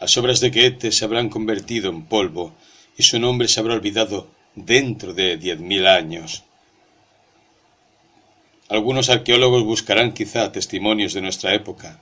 [0.00, 2.54] las obras de Goethe se habrán convertido en polvo
[2.96, 6.44] y su nombre se habrá olvidado dentro de diez mil años.
[8.68, 12.00] Algunos arqueólogos buscarán quizá testimonios de nuestra época.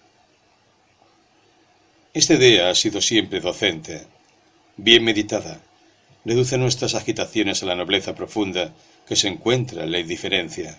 [2.12, 4.06] Esta idea ha sido siempre docente,
[4.76, 5.60] bien meditada,
[6.24, 8.72] reduce nuestras agitaciones a la nobleza profunda
[9.06, 10.78] que se encuentra en la indiferencia.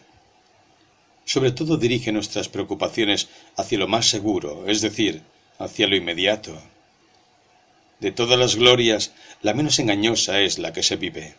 [1.26, 5.22] Sobre todo dirige nuestras preocupaciones hacia lo más seguro, es decir,
[5.58, 6.62] hacia lo inmediato.
[8.00, 11.36] De todas las glorias, la menos engañosa es la que se vive.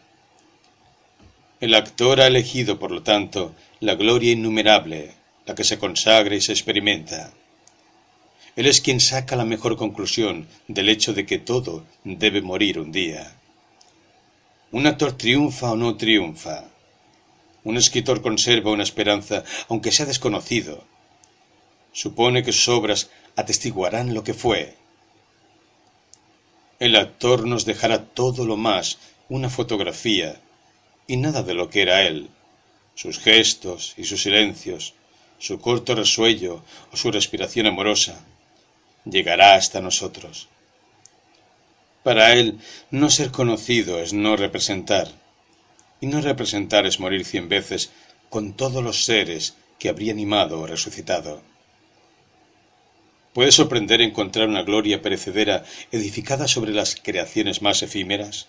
[1.62, 5.12] El actor ha elegido, por lo tanto, la gloria innumerable,
[5.46, 7.32] la que se consagra y se experimenta.
[8.56, 12.90] Él es quien saca la mejor conclusión del hecho de que todo debe morir un
[12.90, 13.36] día.
[14.72, 16.64] Un actor triunfa o no triunfa.
[17.62, 20.82] Un escritor conserva una esperanza, aunque sea desconocido.
[21.92, 24.74] Supone que sus obras atestiguarán lo que fue.
[26.80, 30.40] El actor nos dejará todo lo más, una fotografía,
[31.06, 32.30] y nada de lo que era él,
[32.94, 34.94] sus gestos y sus silencios,
[35.38, 38.24] su corto resuello o su respiración amorosa,
[39.04, 40.48] llegará hasta nosotros.
[42.02, 42.58] Para él,
[42.90, 45.08] no ser conocido es no representar,
[46.00, 47.90] y no representar es morir cien veces
[48.28, 51.42] con todos los seres que habría animado o resucitado.
[53.32, 58.48] ¿Puede sorprender encontrar una gloria perecedera edificada sobre las creaciones más efímeras?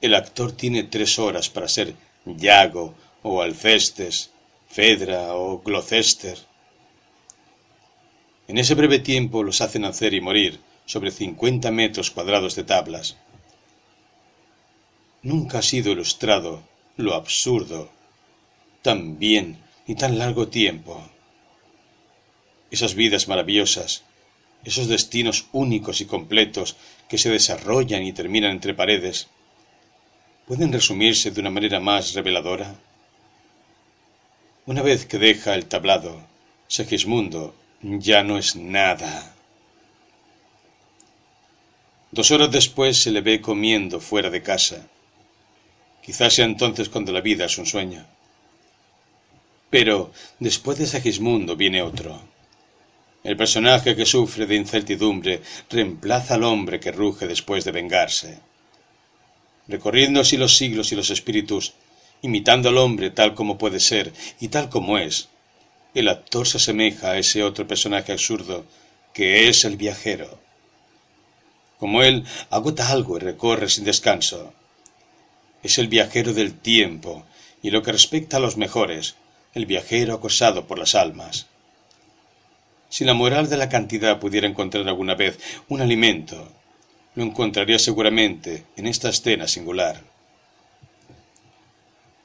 [0.00, 4.30] El actor tiene tres horas para ser Yago o Alcestes,
[4.68, 6.38] Fedra o Gloucester.
[8.48, 13.16] En ese breve tiempo los hace nacer y morir sobre cincuenta metros cuadrados de tablas.
[15.22, 16.62] Nunca ha sido ilustrado
[16.96, 17.90] lo absurdo
[18.82, 21.10] tan bien y tan largo tiempo.
[22.70, 24.02] Esas vidas maravillosas,
[24.64, 26.76] esos destinos únicos y completos
[27.08, 29.28] que se desarrollan y terminan entre paredes,
[30.50, 32.74] pueden resumirse de una manera más reveladora?
[34.66, 36.26] Una vez que deja el tablado,
[36.66, 39.32] Segismundo ya no es nada.
[42.10, 44.88] Dos horas después se le ve comiendo fuera de casa.
[46.02, 48.04] Quizás sea entonces cuando la vida es un sueño.
[49.70, 52.20] Pero después de Segismundo viene otro.
[53.22, 58.49] El personaje que sufre de incertidumbre reemplaza al hombre que ruge después de vengarse
[59.70, 61.74] recorriendo así los siglos y los espíritus,
[62.22, 65.28] imitando al hombre tal como puede ser y tal como es,
[65.94, 68.64] el actor se asemeja a ese otro personaje absurdo
[69.12, 70.38] que es el viajero.
[71.78, 74.52] Como él, agota algo y recorre sin descanso.
[75.62, 77.24] Es el viajero del tiempo,
[77.62, 79.16] y lo que respecta a los mejores,
[79.54, 81.46] el viajero acosado por las almas.
[82.88, 86.52] Si la moral de la cantidad pudiera encontrar alguna vez un alimento,
[87.14, 90.02] lo encontraría seguramente en esta escena singular.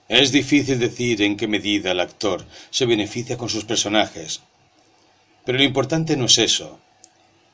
[0.07, 4.41] Es difícil decir en qué medida el actor se beneficia con sus personajes,
[5.43, 6.79] pero lo importante no es eso.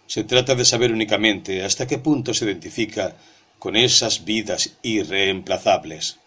[0.07, 3.15] Se trata de saber únicamente hasta qué punto se identifica
[3.59, 6.17] con esas vidas irreemplazables.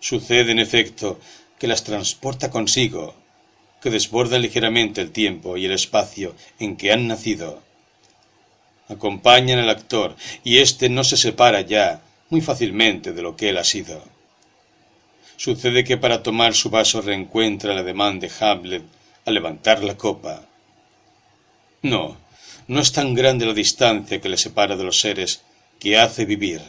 [0.00, 1.20] Sucede, en efecto,
[1.58, 3.14] que las transporta consigo,
[3.82, 7.62] que desborda ligeramente el tiempo y el espacio en que han nacido,
[8.92, 13.58] acompañan al actor y éste no se separa ya muy fácilmente de lo que él
[13.58, 14.02] ha sido.
[15.36, 18.84] Sucede que para tomar su vaso reencuentra el ademán de Hamlet
[19.24, 20.42] al levantar la copa.
[21.82, 22.16] No,
[22.68, 25.42] no es tan grande la distancia que le separa de los seres
[25.80, 26.60] que hace vivir.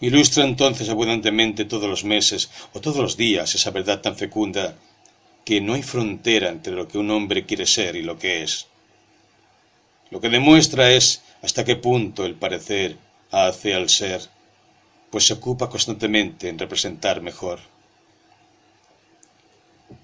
[0.00, 4.74] Ilustra entonces abundantemente todos los meses o todos los días esa verdad tan fecunda
[5.44, 8.66] que no hay frontera entre lo que un hombre quiere ser y lo que es.
[10.10, 12.96] Lo que demuestra es hasta qué punto el parecer
[13.30, 14.28] hace al ser,
[15.10, 17.60] pues se ocupa constantemente en representar mejor.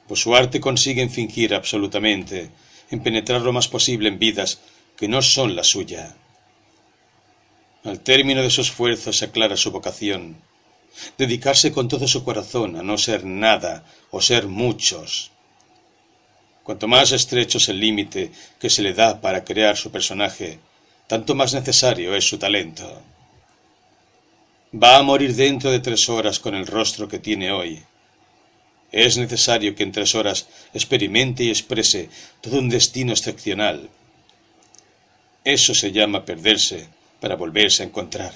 [0.06, 2.50] Pues su arte consigue en fingir absolutamente,
[2.90, 4.60] en penetrar lo más posible en vidas
[4.96, 6.14] que no son la suya.
[7.84, 10.36] Al término de su esfuerzo se aclara su vocación,
[11.18, 15.32] dedicarse con todo su corazón a no ser nada o ser muchos,
[16.66, 20.58] Cuanto más estrecho es el límite que se le da para crear su personaje,
[21.06, 23.02] tanto más necesario es su talento.
[24.74, 27.84] Va a morir dentro de tres horas con el rostro que tiene hoy.
[28.90, 32.08] es necesario que en tres horas experimente y exprese
[32.40, 33.88] todo un destino excepcional.
[35.44, 36.88] Eso se llama perderse
[37.20, 38.32] para volverse a encontrar.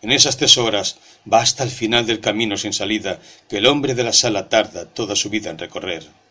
[0.00, 0.96] En esas tres horas
[1.30, 4.86] va hasta el final del camino sin salida que el hombre de la sala tarda
[4.86, 6.21] toda su vida en recorrer.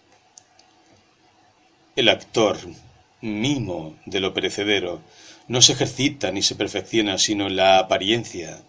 [1.94, 2.58] El actor,
[3.20, 5.02] mimo de lo perecedero,
[5.50, 8.62] no se ejercita ni se perfecciona sino en la apariencia.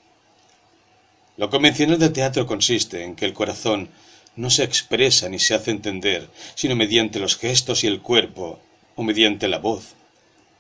[1.37, 3.91] Lo convencional del teatro consiste en que el corazón
[4.35, 8.59] no se expresa ni se hace entender, sino mediante los gestos y el cuerpo,
[8.97, 9.95] o mediante la voz,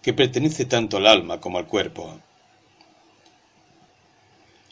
[0.01, 2.21] que pertenece tanto al alma como al cuerpo.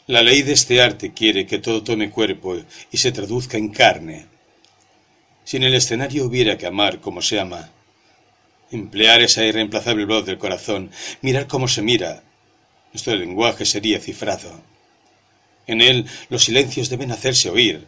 [0.07, 2.55] La ley de este arte quiere que todo tome cuerpo
[2.89, 4.27] y se traduzca en carne.
[5.43, 7.69] Si en el escenario hubiera que amar como se ama,
[8.71, 10.91] emplear esa irreemplazable voz del corazón,
[11.21, 12.23] mirar cómo se mira,
[12.93, 14.61] nuestro lenguaje sería cifrado.
[15.67, 17.87] En él los silencios deben hacerse oír.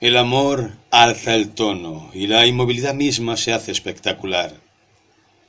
[0.00, 4.54] El amor alza el tono y la inmovilidad misma se hace espectacular.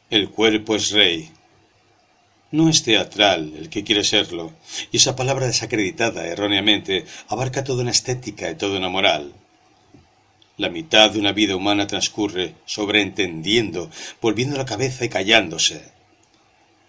[0.09, 1.31] El cuerpo es rey.
[2.51, 4.53] No es teatral el que quiere serlo,
[4.91, 9.33] y esa palabra desacreditada erróneamente abarca toda una estética y toda una moral.
[10.57, 15.91] La mitad de una vida humana transcurre sobreentendiendo, volviendo la cabeza y callándose.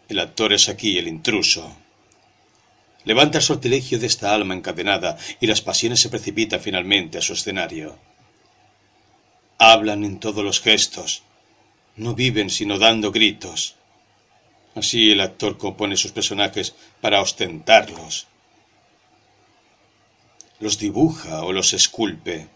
[0.08, 1.76] El actor es aquí el intruso.
[3.04, 7.32] Levanta el sortilegio de esta alma encadenada y las pasiones se precipitan finalmente a su
[7.32, 7.98] escenario.
[9.58, 11.22] Hablan en todos los gestos,
[11.96, 13.74] no viven sino dando gritos.
[14.76, 18.28] Así el actor compone sus personajes para ostentarlos.
[20.60, 22.48] Los dibuja o los esculpe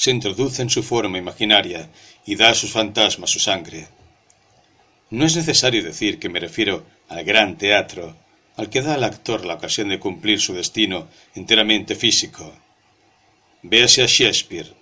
[0.00, 1.90] se introduce en su forma imaginaria
[2.24, 3.86] y da a sus fantasmas su sangre.
[5.10, 8.16] No es necesario decir que me refiero al gran teatro,
[8.56, 12.50] al que da al actor la ocasión de cumplir su destino enteramente físico.
[13.60, 14.72] Véase a Shakespeare.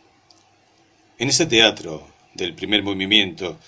[1.18, 3.58] En este teatro, del primer movimiento,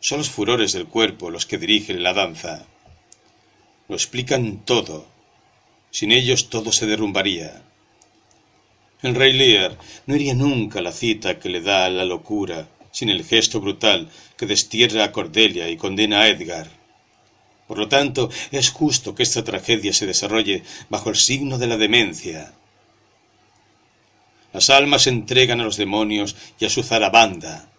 [0.00, 2.64] son los furores del cuerpo los que dirigen la danza.
[3.88, 5.06] Lo explican todo.
[5.90, 7.67] Sin ellos todo se derrumbaría.
[9.00, 13.10] El rey Lear no iría nunca a la cita que le da la locura, sin
[13.10, 16.68] el gesto brutal que destierra a Cordelia y condena a Edgar.
[17.68, 21.76] Por lo tanto, es justo que esta tragedia se desarrolle bajo el signo de la
[21.76, 22.52] demencia.
[24.52, 27.70] Las almas se entregan a los demonios y a su zarabanda.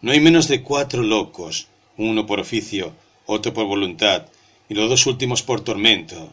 [0.00, 1.66] No hay menos de cuatro locos,
[1.98, 2.94] uno por oficio,
[3.26, 4.28] otro por voluntad,
[4.70, 6.32] y los dos últimos por tormento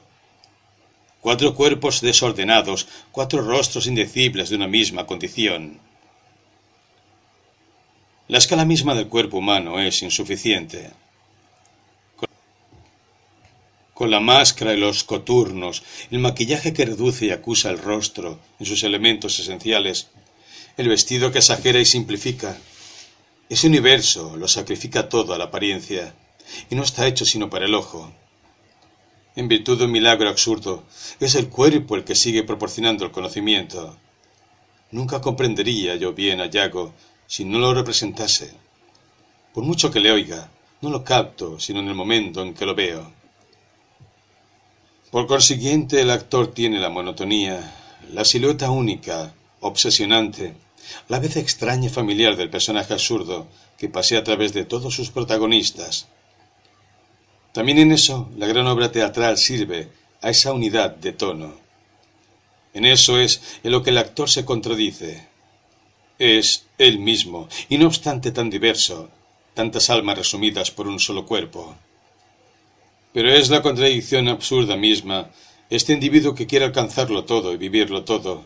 [1.21, 5.79] cuatro cuerpos desordenados, cuatro rostros indecibles de una misma condición.
[8.27, 10.91] La escala misma del cuerpo humano es insuficiente.
[13.93, 18.65] Con la máscara y los coturnos, el maquillaje que reduce y acusa el rostro en
[18.65, 20.09] sus elementos esenciales,
[20.77, 22.57] el vestido que exagera y simplifica,
[23.49, 26.13] ese universo lo sacrifica todo a la apariencia
[26.69, 28.11] y no está hecho sino para el ojo
[29.37, 30.83] en virtud de un milagro absurdo,
[31.19, 33.95] es el cuerpo el que sigue proporcionando el conocimiento.
[34.89, 36.93] Nunca comprendería yo bien a Yago
[37.27, 38.51] si no lo representase.
[39.53, 40.49] Por mucho que le oiga,
[40.81, 43.11] no lo capto sino en el momento en que lo veo.
[45.11, 47.75] Por consiguiente, el actor tiene la monotonía,
[48.11, 50.55] la silueta única, obsesionante,
[51.09, 55.11] la vez extraña y familiar del personaje absurdo que pasea a través de todos sus
[55.11, 56.07] protagonistas,
[57.57, 59.89] también en eso la gran obra teatral sirve
[60.21, 61.55] a esa unidad de tono.
[62.75, 65.27] En eso es en lo que el actor se contradice.
[66.19, 69.09] Es él mismo, y no obstante tan diverso,
[69.55, 71.75] tantas almas resumidas por un solo cuerpo.
[73.11, 75.31] Pero es la contradicción absurda misma,
[75.71, 78.45] este individuo que quiere alcanzarlo todo y vivirlo todo.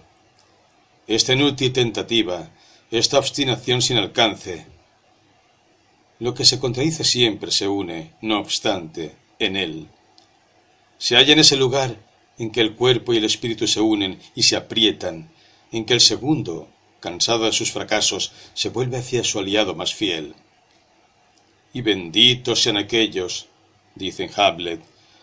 [1.05, 2.49] Esta inútil tentativa,
[2.91, 4.65] esta obstinación sin alcance,
[6.21, 9.87] lo que se contradice siempre se une, no obstante, en él.
[10.99, 11.97] Se halla en ese lugar
[12.37, 15.31] en que el cuerpo y el espíritu se unen y se aprietan,
[15.71, 16.67] en que el segundo,
[16.99, 20.35] cansado de sus fracasos, se vuelve hacia su aliado más fiel.
[21.73, 23.47] Y benditos sean aquellos,
[23.95, 24.79] dicen Hamlet,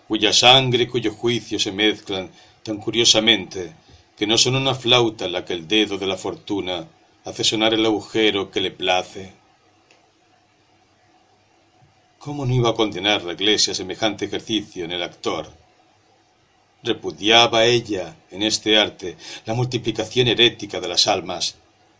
[0.09, 2.29] cuya sangre y cuyo juicio se mezclan
[2.65, 3.73] tan curiosamente
[4.17, 6.89] que no son una flauta la que el dedo de la fortuna
[7.25, 9.38] hace sonar el agujero que le place.
[12.19, 15.53] ¿Cómo no iba a condenar la Iglesia semejante ejercicio en el actor?
[16.83, 19.17] Repudiaba ella, en este arte,
[19.47, 21.55] la multiplicación herética de las almas,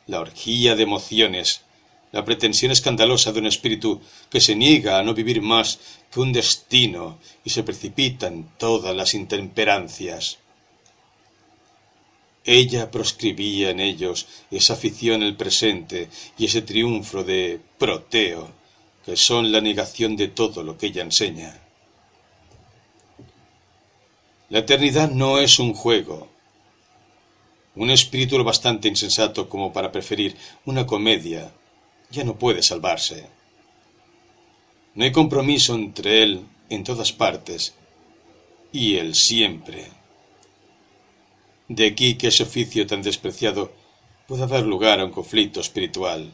[0.09, 1.63] la orgía de emociones,
[2.11, 5.79] la pretensión escandalosa de un espíritu que se niega a no vivir más
[6.11, 10.39] que un destino y se precipitan todas las intemperancias.
[12.45, 18.58] ella proscribía en ellos esa afición al presente y ese triunfo de Proteo,
[19.09, 21.59] que son la negación de todo lo que ella enseña.
[24.51, 26.29] La eternidad no es un juego.
[27.75, 31.51] Un espíritu lo bastante insensato como para preferir una comedia
[32.11, 33.25] ya no puede salvarse.
[34.95, 37.73] No hay compromiso entre él en todas partes
[38.73, 39.87] y él siempre.
[41.69, 43.73] De aquí que ese oficio tan despreciado
[44.27, 46.31] pueda dar lugar a un conflicto espiritual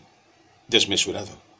[0.67, 1.53] desmesurado.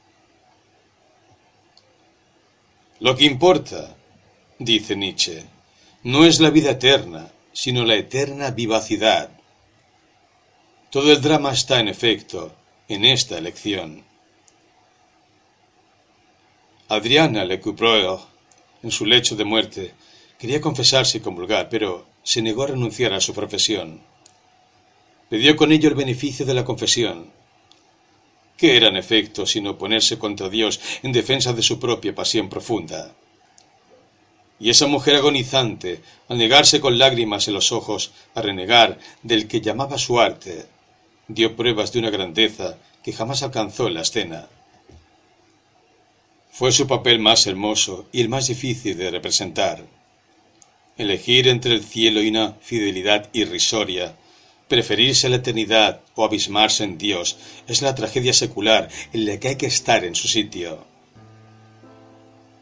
[3.01, 3.97] Lo que importa,
[4.59, 5.45] dice Nietzsche,
[6.05, 9.31] no es la vida eterna, sino la eterna vivacidad.
[10.91, 12.55] Todo el drama está, en efecto,
[12.89, 14.05] en esta elección.
[16.89, 18.21] Adriana Lecouvreur,
[18.83, 19.95] en su lecho de muerte,
[20.39, 24.03] quería confesarse y comulgar, pero se negó a renunciar a su profesión.
[25.29, 27.31] Pidió con ello el beneficio de la confesión.
[28.57, 33.15] ¿Qué era en efecto sino ponerse contra Dios en defensa de su propia pasión profunda?
[34.61, 39.61] Y esa mujer agonizante, al negarse con lágrimas en los ojos a renegar del que
[39.61, 40.67] llamaba su arte,
[41.27, 44.49] dio pruebas de una grandeza que jamás alcanzó en la escena.
[46.51, 49.85] Fue su papel más hermoso y el más difícil de representar.
[50.97, 54.17] Elegir entre el cielo y una fidelidad irrisoria,
[54.69, 57.37] preferirse a la eternidad o abismarse en Dios,
[57.67, 60.85] es la tragedia secular en la que hay que estar en su sitio.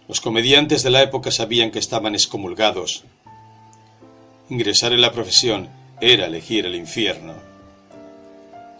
[0.08, 3.04] Los comediantes de la época sabían que estaban excomulgados.
[4.50, 5.68] Ingresar en la profesión
[6.00, 7.34] era elegir el infierno.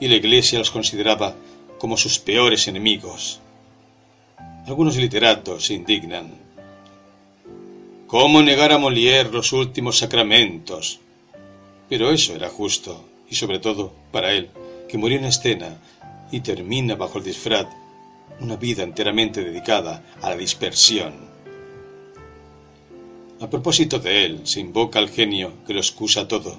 [0.01, 1.35] Y la Iglesia los consideraba
[1.79, 3.41] como sus peores enemigos.
[4.67, 6.35] Algunos literatos se indignan.
[8.09, 11.01] ¿Cómo negar a Molière los últimos sacramentos?
[11.89, 14.51] Pero eso era justo, y sobre todo para él,
[14.91, 15.79] que murió en escena
[16.31, 17.67] y termina bajo el disfraz
[18.41, 21.15] una vida enteramente dedicada a la dispersión.
[23.41, 26.59] A propósito de él, se invoca al genio que lo excusa todo.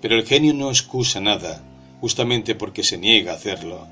[0.00, 1.62] Pero el genio no excusa nada,
[2.00, 3.86] justamente porque se niega a hacerlo.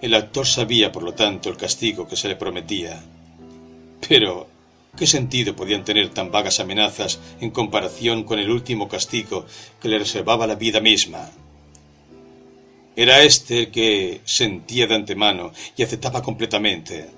[0.00, 2.98] El actor sabía, por lo tanto, el castigo que se le prometía.
[4.08, 4.48] Pero
[4.96, 9.46] ¿Qué sentido podían tener tan vagas amenazas en comparación con el último castigo
[9.80, 11.30] que le reservaba la vida misma?
[12.96, 17.08] Era éste el que sentía de antemano y aceptaba completamente.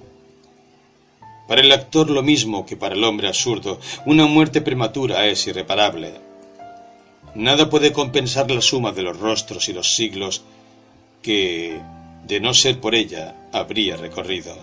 [1.49, 6.13] Para el actor lo mismo que para el hombre absurdo, una muerte prematura es irreparable.
[7.35, 10.43] Nada puede compensar la suma de los rostros y los siglos
[11.23, 11.81] que,
[12.27, 14.55] de no ser por ella, habría recorrido.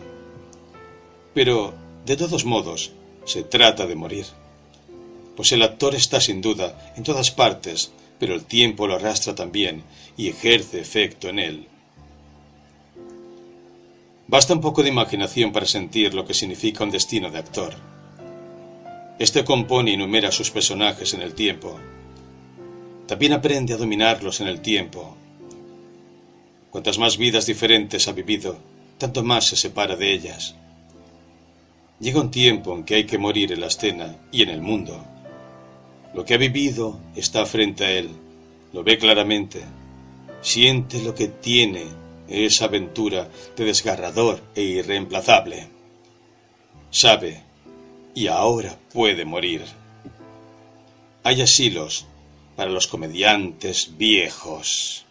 [1.34, 1.74] Pero,
[2.06, 2.92] de todos modos,
[3.30, 4.26] se trata de morir.
[5.36, 9.84] Pues el actor está sin duda en todas partes, pero el tiempo lo arrastra también
[10.18, 11.68] y ejerce efecto en él.
[14.28, 17.76] Basta un poco de imaginación para sentir lo que significa un destino de actor.
[19.20, 21.80] Este compone y enumera sus personajes en el tiempo.
[23.06, 25.16] También aprende a dominarlos en el tiempo.
[26.72, 28.58] Cuantas más vidas diferentes ha vivido,
[28.98, 30.56] tanto más se separa de ellas.
[32.00, 35.04] Llega un tiempo en que hay que morir en la escena y en el mundo.
[36.14, 38.10] Lo que ha vivido está frente a él,
[38.72, 39.62] lo ve claramente,
[40.42, 41.86] siente lo que tiene
[42.30, 45.68] esa aventura de desgarrador e irreemplazable.
[46.90, 47.44] Sabe,
[48.16, 49.64] y ahora puede morir.
[51.24, 52.06] Hay asilos
[52.56, 55.06] para los comediantes viejos.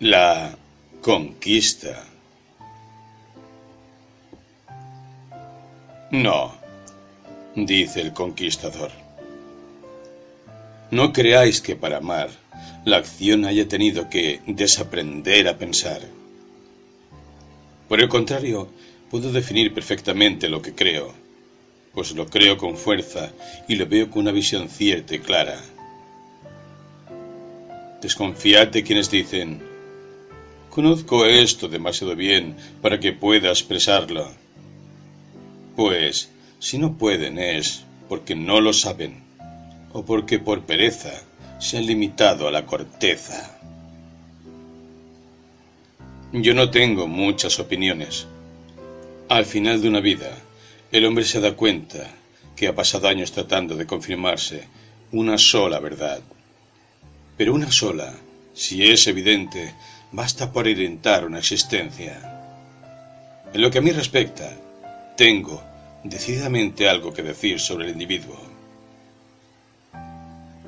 [0.00, 0.56] La
[1.02, 2.02] conquista.
[6.10, 6.54] No,
[7.54, 8.92] dice el conquistador.
[10.90, 12.30] No creáis que para amar
[12.86, 16.00] la acción haya tenido que desaprender a pensar.
[17.86, 18.70] Por el contrario,
[19.10, 21.12] puedo definir perfectamente lo que creo,
[21.92, 23.32] pues lo creo con fuerza
[23.68, 25.60] y lo veo con una visión cierta y clara.
[28.00, 29.68] Desconfiad de quienes dicen,
[30.70, 34.30] Conozco esto demasiado bien para que pueda expresarlo.
[35.74, 39.22] Pues, si no pueden es porque no lo saben,
[39.92, 41.12] o porque por pereza
[41.58, 43.58] se han limitado a la corteza.
[46.32, 48.26] Yo no tengo muchas opiniones.
[49.28, 50.38] Al final de una vida,
[50.92, 52.08] el hombre se da cuenta
[52.54, 54.68] que ha pasado años tratando de confirmarse
[55.12, 56.20] una sola verdad.
[57.36, 58.14] pero una sola,
[58.52, 59.72] si es evidente,
[60.12, 62.20] basta por orientar una existencia.
[63.52, 64.52] En lo que a mí respecta,
[65.16, 65.62] tengo
[66.04, 68.38] decididamente algo que decir sobre el individuo.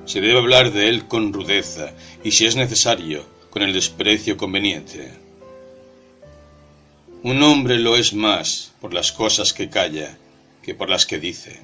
[0.04, 1.92] Se debe hablar de él con rudeza
[2.24, 5.12] y, si es necesario, con el desprecio conveniente.
[7.22, 10.16] Un hombre lo es más por las cosas que calla
[10.62, 11.60] que por las que dice.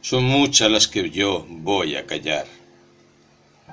[0.00, 2.46] Son muchas las que yo voy a callar.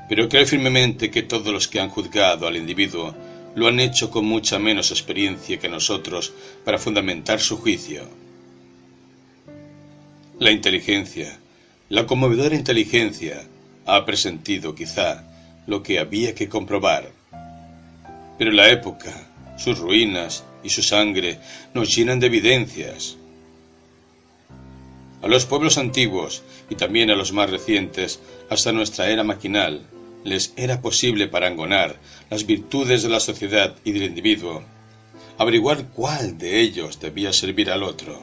[0.09, 3.15] Pero creo firmemente que todos los que han juzgado al individuo
[3.55, 8.03] lo han hecho con mucha menos experiencia que nosotros para fundamentar su juicio.
[10.39, 11.39] La inteligencia,
[11.89, 13.43] la conmovedora inteligencia,
[13.87, 15.23] ha presentido quizá
[15.65, 17.11] lo que había que comprobar.
[18.37, 19.27] Pero la época,
[19.57, 21.39] sus ruinas y su sangre
[21.73, 23.17] nos llenan de evidencias.
[25.21, 28.19] A los pueblos antiguos y también a los más recientes,
[28.49, 29.81] hasta nuestra era maquinal,
[30.23, 34.63] les era posible parangonar las virtudes de la sociedad y del individuo,
[35.37, 38.21] averiguar cuál de ellos debía servir al otro.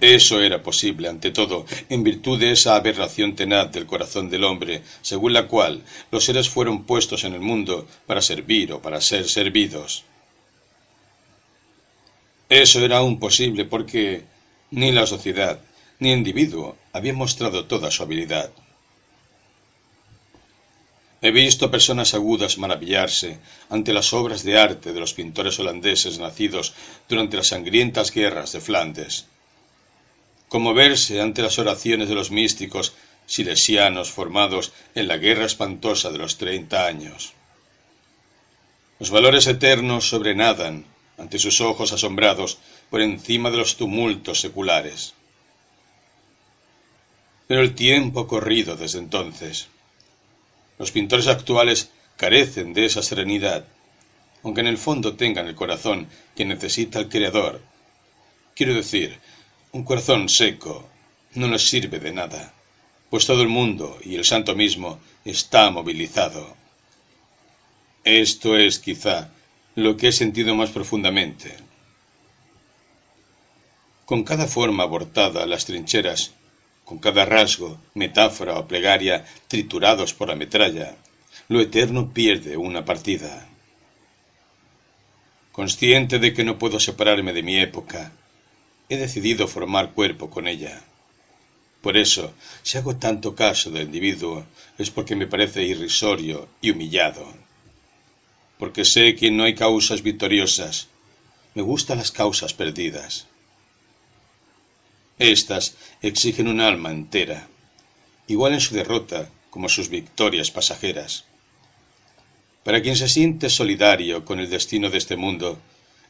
[0.00, 4.82] Eso era posible, ante todo, en virtud de esa aberración tenaz del corazón del hombre,
[5.00, 9.28] según la cual los seres fueron puestos en el mundo para servir o para ser
[9.28, 10.02] servidos.
[12.48, 14.24] Eso era aún posible porque
[14.72, 15.60] ni la sociedad
[16.02, 18.50] ni individuo habían mostrado toda su habilidad.
[21.22, 23.38] He visto personas agudas maravillarse
[23.70, 26.74] ante las obras de arte de los pintores holandeses nacidos
[27.08, 29.26] durante las sangrientas guerras de Flandes
[30.52, 32.92] conmoverse ante las oraciones de los místicos
[33.24, 37.32] silesianos formados en la guerra espantosa de los treinta años.
[39.00, 40.84] Los valores eternos sobrenadan
[41.16, 42.58] ante sus ojos asombrados
[42.90, 45.14] por encima de los tumultos seculares.
[47.52, 49.68] Pero el tiempo ha corrido desde entonces.
[50.78, 53.66] Los pintores actuales carecen de esa serenidad,
[54.42, 57.60] aunque en el fondo tengan el corazón que necesita el Creador.
[58.56, 59.18] Quiero decir,
[59.72, 60.88] un corazón seco
[61.34, 62.54] no les sirve de nada,
[63.10, 66.56] pues todo el mundo y el santo mismo está movilizado.
[68.02, 69.28] Esto es, quizá,
[69.74, 71.54] lo que he sentido más profundamente.
[74.06, 76.32] Con cada forma abortada las trincheras,
[76.84, 80.96] con cada rasgo, metáfora o plegaria triturados por la metralla,
[81.48, 83.48] lo eterno pierde una partida.
[85.52, 88.12] Consciente de que no puedo separarme de mi época,
[88.88, 90.82] he decidido formar cuerpo con ella.
[91.82, 94.46] Por eso, si hago tanto caso del individuo,
[94.78, 97.26] es porque me parece irrisorio y humillado.
[98.58, 100.88] Porque sé que no hay causas victoriosas.
[101.54, 103.26] Me gustan las causas perdidas.
[105.22, 107.46] Estas exigen un alma entera,
[108.26, 111.26] igual en su derrota como sus victorias pasajeras.
[112.64, 115.60] Para quien se siente solidario con el destino de este mundo,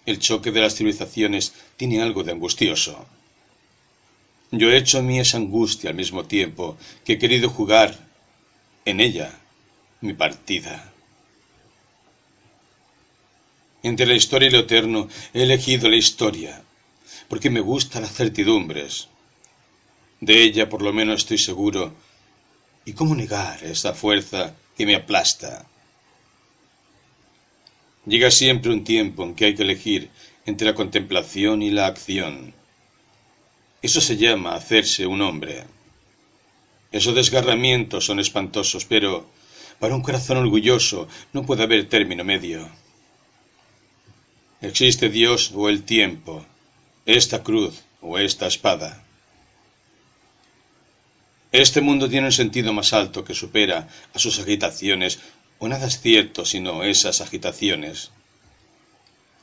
[0.06, 3.04] el choque de las civilizaciones tiene algo de angustioso.
[4.50, 7.98] Yo he hecho mí esa angustia al mismo tiempo que he querido jugar
[8.86, 9.38] en ella
[10.00, 10.90] mi partida.
[13.82, 16.62] Entre la historia y lo eterno he elegido la historia,
[17.32, 19.08] porque me gustan las certidumbres.
[20.20, 21.94] De ella por lo menos estoy seguro.
[22.84, 25.64] ¿Y cómo negar esa fuerza que me aplasta?
[28.04, 30.10] Llega siempre un tiempo en que hay que elegir
[30.44, 32.52] entre la contemplación y la acción.
[33.80, 35.64] Eso se llama hacerse un hombre.
[36.90, 39.26] Esos desgarramientos son espantosos, pero
[39.78, 42.68] para un corazón orgulloso no puede haber término medio.
[44.60, 46.44] Existe Dios o el tiempo,
[47.06, 49.02] esta cruz o esta espada.
[51.52, 55.20] Este mundo tiene un sentido más alto que supera a sus agitaciones
[55.58, 58.10] o nada es cierto sino esas agitaciones.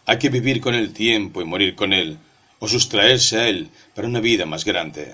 [0.05, 2.17] Hay que vivir con el tiempo y morir con él,
[2.59, 5.13] o sustraerse a él para una vida más grande.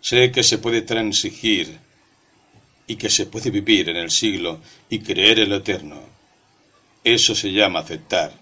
[0.00, 1.78] Sé que se puede transigir
[2.86, 6.00] y que se puede vivir en el siglo y creer en lo eterno.
[7.04, 8.39] Eso se llama aceptar.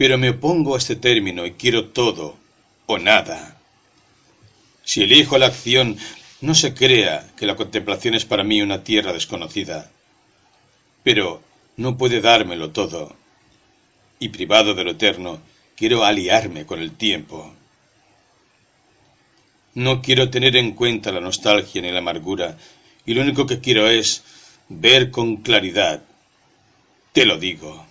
[0.00, 2.38] Pero me opongo a este término y quiero todo
[2.86, 3.58] o nada.
[4.82, 5.98] Si elijo la acción,
[6.40, 9.90] no se crea que la contemplación es para mí una tierra desconocida,
[11.02, 11.42] pero
[11.76, 13.14] no puede dármelo todo,
[14.18, 15.42] y privado de lo eterno,
[15.76, 17.54] quiero aliarme con el tiempo.
[19.74, 22.56] No quiero tener en cuenta la nostalgia ni la amargura,
[23.04, 24.24] y lo único que quiero es
[24.70, 26.02] ver con claridad.
[27.12, 27.89] Te lo digo.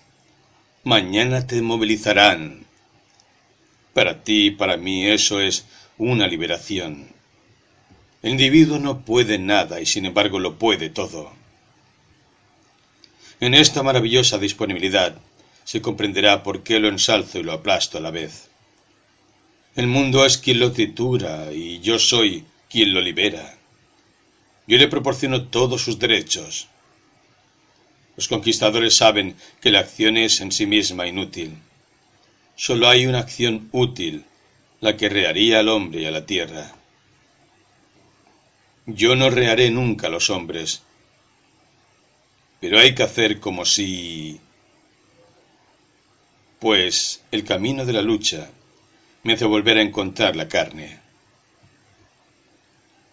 [0.84, 2.64] Mañana te movilizarán.
[3.92, 5.66] Para ti y para mí eso es
[5.98, 7.08] una liberación.
[8.22, 11.32] El individuo no puede nada y sin embargo lo puede todo.
[13.40, 15.18] En esta maravillosa disponibilidad
[15.64, 18.48] se comprenderá por qué lo ensalzo y lo aplasto a la vez.
[19.76, 23.58] El mundo es quien lo tritura y yo soy quien lo libera.
[24.66, 26.68] Yo le proporciono todos sus derechos.
[28.16, 31.56] Los conquistadores saben que la acción es en sí misma inútil.
[32.56, 34.24] Solo hay una acción útil,
[34.80, 36.74] la que rearía al hombre y a la tierra.
[38.86, 40.82] Yo no rearé nunca a los hombres,
[42.60, 44.40] pero hay que hacer como si...
[46.58, 48.50] Pues el camino de la lucha
[49.22, 50.98] me hace volver a encontrar la carne.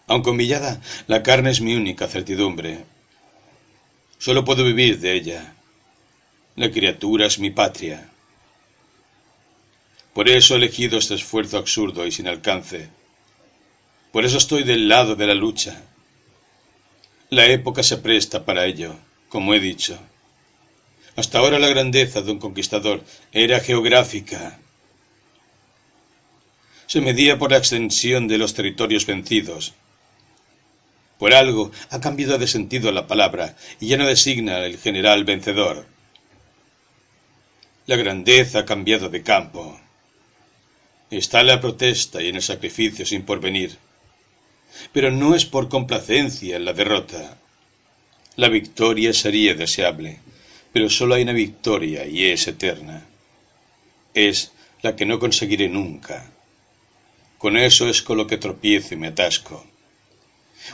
[0.06, 2.84] Aunque humillada, la carne es mi única certidumbre.
[4.18, 5.54] Solo puedo vivir de ella.
[6.56, 8.10] La criatura es mi patria.
[10.12, 12.88] Por eso he elegido este esfuerzo absurdo y sin alcance.
[14.10, 15.82] Por eso estoy del lado de la lucha.
[17.30, 18.96] La época se presta para ello,
[19.28, 19.98] como he dicho.
[21.14, 24.58] Hasta ahora la grandeza de un conquistador era geográfica.
[26.86, 29.74] Se medía por la extensión de los territorios vencidos.
[31.18, 35.86] Por algo ha cambiado de sentido la palabra y ya no designa el general vencedor.
[37.86, 39.80] La grandeza ha cambiado de campo.
[41.10, 43.78] Está la protesta y en el sacrificio sin porvenir.
[44.92, 47.38] Pero no es por complacencia en la derrota.
[48.36, 50.20] La victoria sería deseable,
[50.72, 53.04] pero solo hay una victoria y es eterna.
[54.14, 56.30] Es la que no conseguiré nunca.
[57.38, 59.66] Con eso es con lo que tropiezo y me atasco.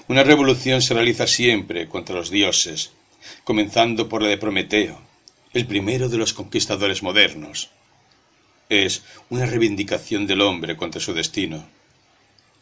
[0.08, 2.92] Una revolución se realiza siempre contra los dioses,
[3.44, 5.00] comenzando por la de Prometeo,
[5.52, 7.70] el primero de los conquistadores modernos.
[8.68, 11.66] Es una reivindicación del hombre contra su destino.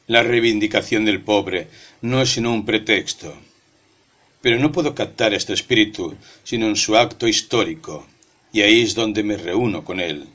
[0.07, 1.69] La reivindicación del pobre
[2.01, 3.35] no es sino un pretexto.
[4.41, 8.07] Pero no puedo captar este espíritu sino en su acto histórico,
[8.53, 10.27] y ahí es donde me reúno con él.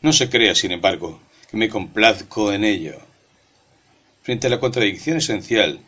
[0.00, 3.05] No se crea, sin embargo, que me complazco en ello.
[4.26, 5.78] Frente a la contradicción esencial,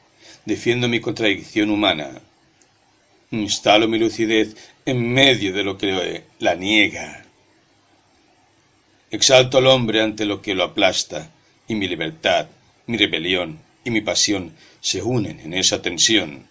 [0.44, 2.22] defiendo mi contradicción humana.
[3.32, 4.54] Instalo mi lucidez
[4.86, 7.24] en medio de lo que la niega.
[9.10, 11.32] Exalto al hombre ante lo que lo aplasta,
[11.66, 12.46] y mi libertad,
[12.86, 16.46] mi rebelión y mi pasión se unen en esa tensión,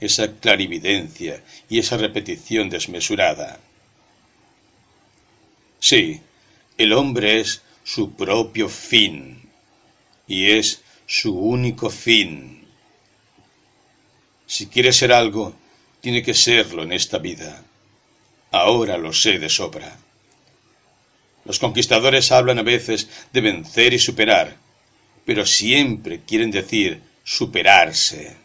[0.00, 3.60] esa clarividencia y esa repetición desmesurada.
[5.80, 6.22] Sí,
[6.78, 9.50] el hombre es su propio fin
[10.26, 10.80] y es
[11.12, 12.68] su único fin.
[14.46, 15.56] Si quiere ser algo,
[16.00, 17.64] tiene que serlo en esta vida.
[18.52, 19.98] Ahora lo sé de sobra.
[21.44, 24.56] Los conquistadores hablan a veces de vencer y superar,
[25.24, 28.36] pero siempre quieren decir superarse.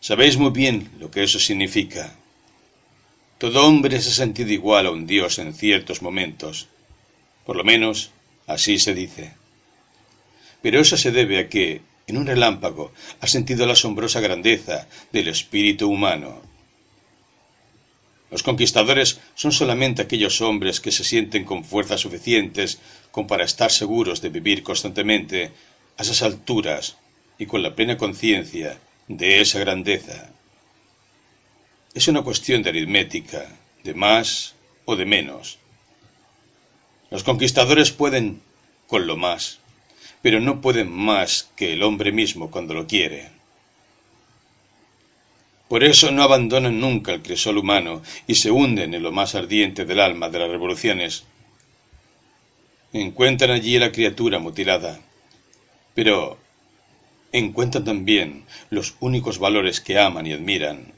[0.00, 2.12] Sabéis muy bien lo que eso significa.
[3.38, 6.66] Todo hombre se ha sentido igual a un dios en ciertos momentos.
[7.46, 8.10] Por lo menos
[8.48, 9.38] así se dice.
[10.62, 15.28] Pero eso se debe a que, en un relámpago, ha sentido la asombrosa grandeza del
[15.28, 16.42] espíritu humano
[18.30, 22.78] los conquistadores son solamente aquellos hombres que se sienten con fuerzas suficientes
[23.10, 25.50] como para estar seguros de vivir constantemente
[25.96, 26.98] a esas alturas
[27.38, 28.78] y con la plena conciencia
[29.08, 30.30] de esa grandeza.
[31.94, 33.46] Es una cuestión de aritmética,
[33.82, 34.54] de más
[34.84, 35.58] o de menos.
[37.10, 38.42] Los conquistadores pueden
[38.86, 39.58] con lo más,
[40.22, 43.30] pero no pueden más que el hombre mismo cuando lo quiere.
[45.68, 49.84] Por eso no abandonan nunca el crisol humano y se hunden en lo más ardiente
[49.84, 51.24] del alma de las revoluciones.
[52.92, 54.98] Encuentran allí la criatura mutilada,
[55.94, 56.38] pero
[57.32, 60.92] encuentran también los únicos valores que aman y admiran,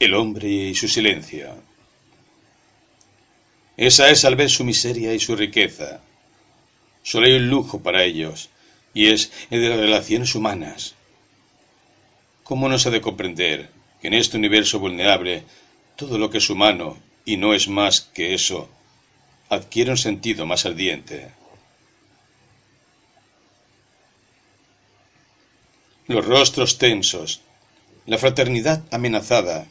[0.00, 1.54] el hombre y su silencio.
[3.76, 6.00] Esa es al vez su miseria y su riqueza.
[7.04, 8.48] Solo hay un lujo para ellos,
[8.94, 10.94] y es el de las relaciones humanas.
[12.42, 13.68] ¿Cómo no se ha de comprender
[14.00, 15.44] que en este universo vulnerable
[15.96, 18.70] todo lo que es humano y no es más que eso
[19.50, 21.30] adquiere un sentido más ardiente?
[26.06, 27.42] Los rostros tensos,
[28.06, 29.66] la fraternidad amenazada,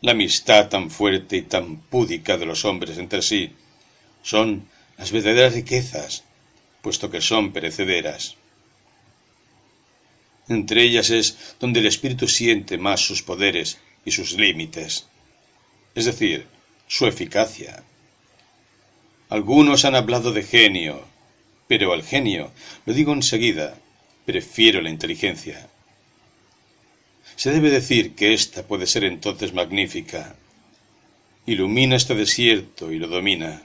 [0.00, 3.52] la amistad tan fuerte y tan púdica de los hombres entre sí,
[4.22, 4.68] son
[4.98, 6.24] las verdaderas riquezas,
[6.82, 8.36] puesto que son perecederas.
[10.48, 15.06] Entre ellas es donde el espíritu siente más sus poderes y sus límites,
[15.94, 16.46] es decir,
[16.86, 17.82] su eficacia.
[19.28, 21.04] Algunos han hablado de genio,
[21.68, 22.52] Pero al genio,
[22.84, 23.76] lo digo enseguida,
[24.24, 25.68] prefiero la inteligencia.
[27.34, 30.36] Se debe decir que ésta puede ser entonces magnífica.
[31.44, 33.62] Ilumina este desierto y lo domina.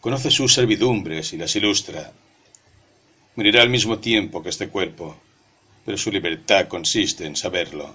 [0.00, 2.12] Conoce sus servidumbres y las ilustra.
[3.36, 5.20] Morirá al mismo tiempo que este cuerpo,
[5.84, 7.94] pero su libertad consiste en saberlo.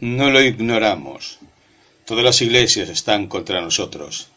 [0.00, 1.38] No lo ignoramos.
[2.06, 4.28] Todas las iglesias están contra nosotros.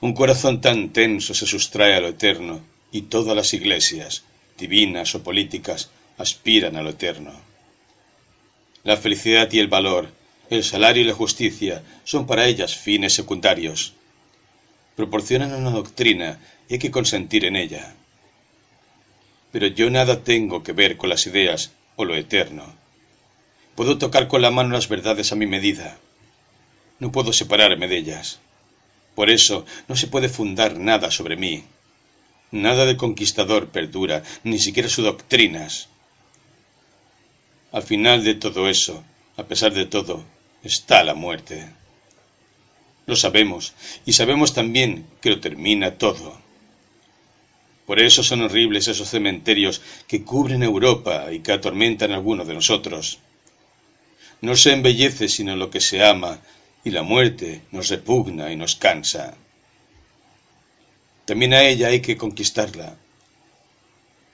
[0.00, 2.60] Un corazón tan tenso se sustrae a lo eterno,
[2.90, 4.24] y todas las iglesias,
[4.58, 7.32] divinas o políticas, aspiran a lo eterno.
[8.84, 10.10] La felicidad y el valor,
[10.48, 13.95] el salario y la justicia son para ellas fines secundarios.
[14.96, 17.94] Proporcionan una doctrina y hay que consentir en ella.
[19.52, 22.74] Pero yo nada tengo que ver con las ideas o lo eterno.
[23.74, 25.98] Puedo tocar con la mano las verdades a mi medida.
[26.98, 28.40] No puedo separarme de ellas.
[29.14, 31.64] Por eso no se puede fundar nada sobre mí.
[32.50, 35.88] Nada de conquistador perdura, ni siquiera sus doctrinas.
[37.70, 39.04] Al final de todo eso,
[39.36, 40.24] a pesar de todo,
[40.62, 41.66] está la muerte.
[43.06, 46.40] Lo sabemos, y sabemos también que lo termina todo.
[47.86, 52.54] Por eso son horribles esos cementerios que cubren Europa y que atormentan a algunos de
[52.54, 53.20] nosotros.
[54.40, 56.40] No se embellece sino lo que se ama,
[56.82, 59.36] y la muerte nos repugna y nos cansa.
[61.26, 62.96] También a ella hay que conquistarla.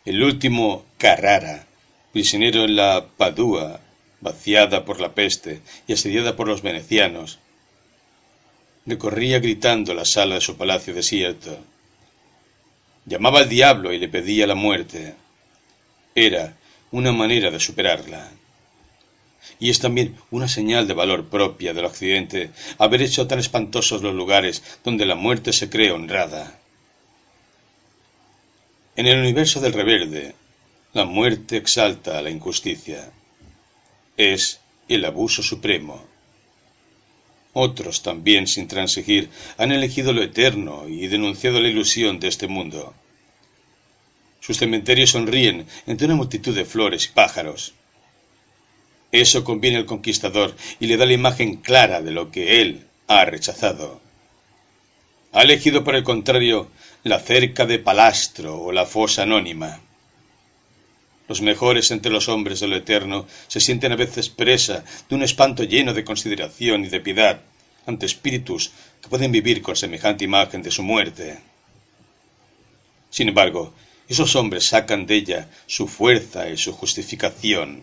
[0.05, 1.67] El último Carrara,
[2.13, 3.81] prisionero en la Padua,
[4.21, 7.39] vaciada por la peste y asediada por los venecianos,
[8.87, 11.59] recorría gritando la sala de su palacio desierto.
[13.07, 15.15] Llamaba al diablo y le pedía la muerte.
[16.15, 16.57] Era
[16.91, 18.31] una manera de superarla
[19.59, 24.15] y es también una señal de valor propia del Occidente haber hecho tan espantosos los
[24.15, 26.59] lugares donde la muerte se cree honrada.
[28.97, 30.35] En el universo del reverde,
[30.93, 33.11] la muerte exalta a la injusticia.
[34.17, 36.05] Es el abuso supremo.
[37.53, 42.95] Otros también, sin transigir, han elegido lo eterno y denunciado la ilusión de este mundo.
[44.41, 47.75] Sus cementerios sonríen entre una multitud de flores y pájaros.
[49.13, 53.25] Eso conviene al conquistador y le da la imagen clara de lo que él ha
[53.27, 54.01] rechazado.
[55.33, 56.69] Ha elegido, por el contrario,
[57.05, 59.81] la cerca de Palastro o la fosa anónima.
[61.33, 65.23] Los mejores entre los hombres de lo eterno se sienten a veces presa de un
[65.23, 67.41] espanto lleno de consideración y de piedad
[67.87, 68.71] ante espíritus
[69.01, 71.39] que pueden vivir con semejante imagen de su muerte.
[73.09, 73.73] Sin embargo,
[74.11, 77.81] esos hombres sacan de ella su fuerza y su justificación.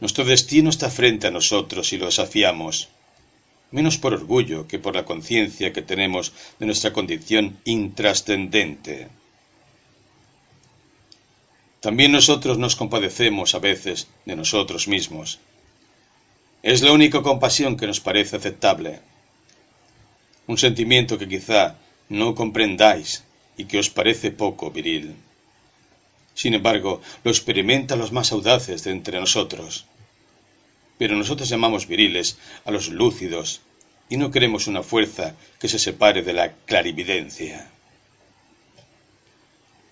[0.00, 2.88] Nuestro destino está frente a nosotros y lo desafiamos,
[3.70, 9.19] menos por orgullo que por la conciencia que tenemos de nuestra condición intrascendente.
[11.80, 15.38] También nosotros nos compadecemos a veces de nosotros mismos.
[16.62, 19.00] Es la única compasión que nos parece aceptable.
[20.46, 21.76] Un sentimiento que quizá
[22.08, 23.24] no comprendáis
[23.56, 25.14] y que os parece poco viril.
[26.34, 29.86] Sin embargo, lo experimentan los más audaces de entre nosotros
[31.00, 32.36] pero nosotros llamamos viriles
[32.66, 33.62] a los lúcidos
[34.10, 37.70] y no queremos una fuerza que se separe de la clarividencia.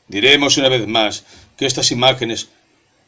[0.06, 1.24] Diremos una vez más
[1.58, 2.48] que estas imágenes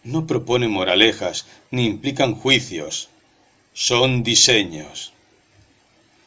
[0.03, 3.09] no proponen moralejas ni implican juicios,
[3.73, 5.12] son diseños.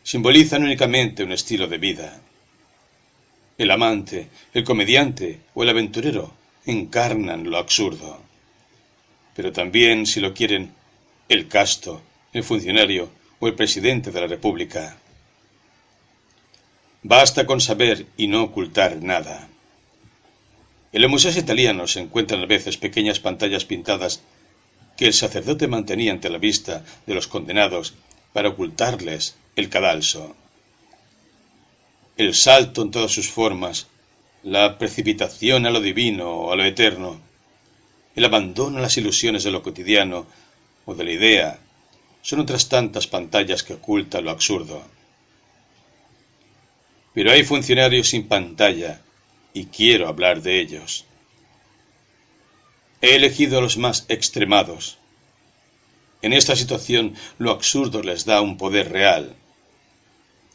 [0.03, 2.21] Simbolizan únicamente un estilo de vida.
[3.57, 6.33] El amante, el comediante o el aventurero
[6.65, 8.21] encarnan lo absurdo.
[9.35, 10.73] Pero también, si lo quieren,
[11.27, 14.97] el casto, el funcionario o el presidente de la República.
[17.01, 19.49] Basta con saber y no ocultar nada.
[20.93, 24.21] En los museos italianos se encuentran a veces pequeñas pantallas pintadas
[24.95, 27.95] que el sacerdote mantenía ante la vista de los condenados
[28.31, 30.35] para ocultarles el cadalso.
[32.15, 33.87] El salto en todas sus formas,
[34.43, 37.19] la precipitación a lo divino o a lo eterno,
[38.15, 40.27] el abandono a las ilusiones de lo cotidiano
[40.85, 41.59] o de la idea
[42.21, 44.83] son otras tantas pantallas que ocultan lo absurdo.
[47.15, 49.01] Pero hay funcionarios sin pantalla
[49.53, 51.05] y quiero hablar de ellos.
[53.01, 54.97] He elegido a los más extremados.
[56.21, 59.35] En esta situación lo absurdo les da un poder real.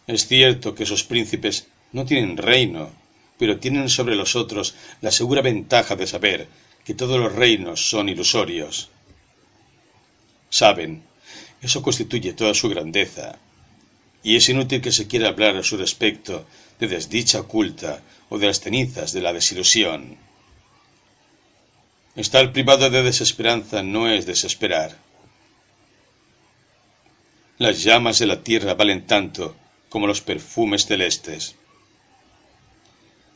[0.07, 2.91] Es cierto que esos príncipes no tienen reino,
[3.39, 6.49] pero tienen sobre los otros la segura ventaja de saber
[6.85, 8.89] que todos los reinos son ilusorios.
[10.49, 11.02] Saben,
[11.60, 13.39] eso constituye toda su grandeza,
[14.23, 16.47] y es inútil que se quiera hablar a su respecto
[16.81, 20.17] de desdicha oculta o de las cenizas de la desilusión.
[22.17, 24.99] Estar privado de desesperanza no es desesperar.
[27.59, 29.57] Las llamas de la tierra valen tanto
[29.89, 31.55] como los perfumes celestes.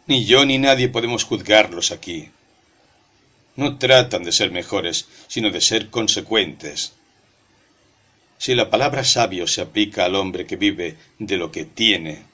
[0.06, 2.30] Ni yo ni nadie podemos juzgarlos aquí.
[3.54, 6.94] No tratan de ser mejores, sino de ser consecuentes.
[8.38, 12.24] Si la palabra sabio se aplica al hombre que vive de lo que tiene,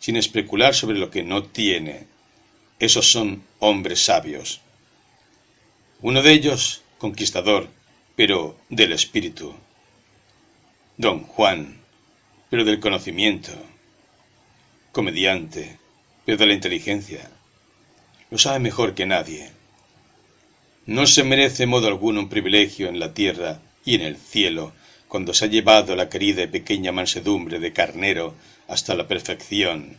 [0.00, 2.06] sin especular sobre lo que no tiene,
[2.80, 4.60] esos son hombres sabios.
[6.00, 7.68] Uno de ellos, conquistador,
[8.16, 9.54] pero del espíritu.
[10.96, 11.78] Don Juan,
[12.48, 13.52] pero del conocimiento.
[14.92, 15.78] Comediante,
[16.24, 17.30] pero de la inteligencia.
[18.30, 19.50] Lo sabe mejor que nadie.
[20.86, 24.72] No se merece modo alguno un privilegio en la tierra y en el cielo
[25.08, 28.34] cuando se ha llevado la querida y pequeña mansedumbre de carnero
[28.70, 29.98] hasta la perfección.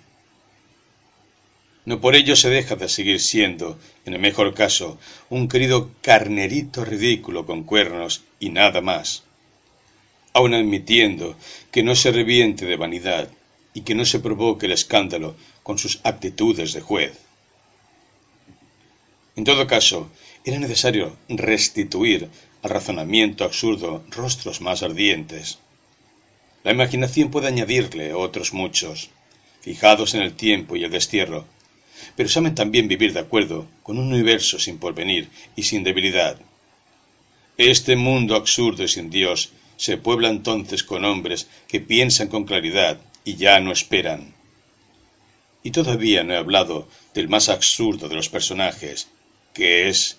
[1.83, 4.98] No por ello se deja de seguir siendo, en el mejor caso,
[5.30, 9.24] un querido carnerito ridículo con cuernos y nada más,
[10.33, 11.35] aun admitiendo
[11.72, 13.30] que no se reviente de vanidad
[13.74, 17.19] y que no se provoque el escándalo con sus actitudes de juez.
[19.35, 20.09] En todo caso,
[20.45, 22.30] era necesario restituir
[22.61, 25.59] al razonamiento absurdo rostros más ardientes.
[26.64, 29.10] La imaginación puede añadirle otros muchos,
[29.62, 31.46] fijados en el tiempo y el destierro,
[32.16, 36.40] pero saben también vivir de acuerdo con un universo sin porvenir y sin debilidad.
[37.58, 43.00] Este mundo absurdo y sin Dios se puebla entonces con hombres que piensan con claridad
[43.24, 44.34] y ya no esperan.
[45.64, 49.08] Y todavía no he hablado del más absurdo de los personajes,
[49.54, 50.18] que es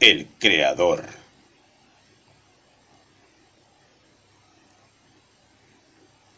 [0.00, 1.25] el Creador.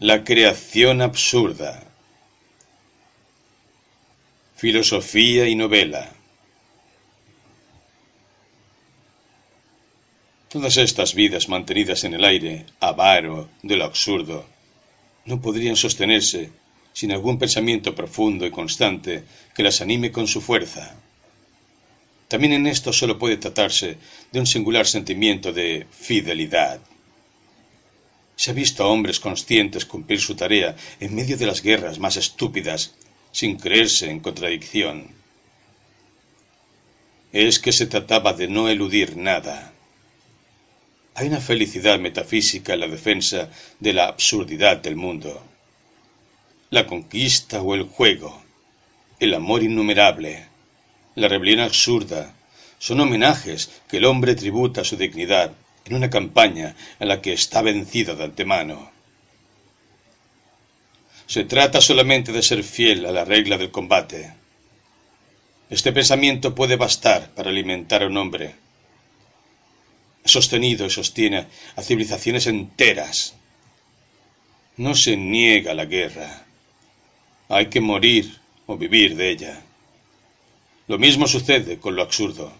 [0.01, 1.83] La creación absurda.
[4.55, 6.13] Filosofía y novela.
[10.49, 14.47] Todas estas vidas mantenidas en el aire, avaro de lo absurdo,
[15.25, 16.53] no podrían sostenerse
[16.93, 20.95] sin algún pensamiento profundo y constante que las anime con su fuerza.
[22.29, 23.97] También en esto solo puede tratarse
[24.31, 26.79] de un singular sentimiento de fidelidad.
[28.39, 32.17] Se ha visto a hombres conscientes cumplir su tarea en medio de las guerras más
[32.17, 32.95] estúpidas,
[33.33, 35.09] sin creerse en contradicción.
[37.33, 39.73] Es que se trataba de no eludir nada.
[41.17, 43.51] Hay una felicidad metafísica en la defensa
[43.81, 45.43] de la absurdidad del mundo.
[46.71, 48.41] La conquista o el juego,
[49.19, 50.47] el amor innumerable,
[51.17, 52.37] la rebelión absurda,
[52.79, 55.57] son homenajes que el hombre tributa a su dignidad
[55.89, 58.91] en una campaña en la que está vencido de antemano.
[61.27, 64.33] Se trata solamente de ser fiel a la regla del combate.
[65.71, 68.55] Este pensamiento puede bastar para alimentar a un hombre.
[70.25, 73.35] Ha sostenido y sostiene a civilizaciones enteras.
[74.77, 76.47] No se niega la guerra.
[77.49, 79.63] Hay que morir o vivir de ella.
[80.87, 82.53] Lo mismo sucede con lo absurdo.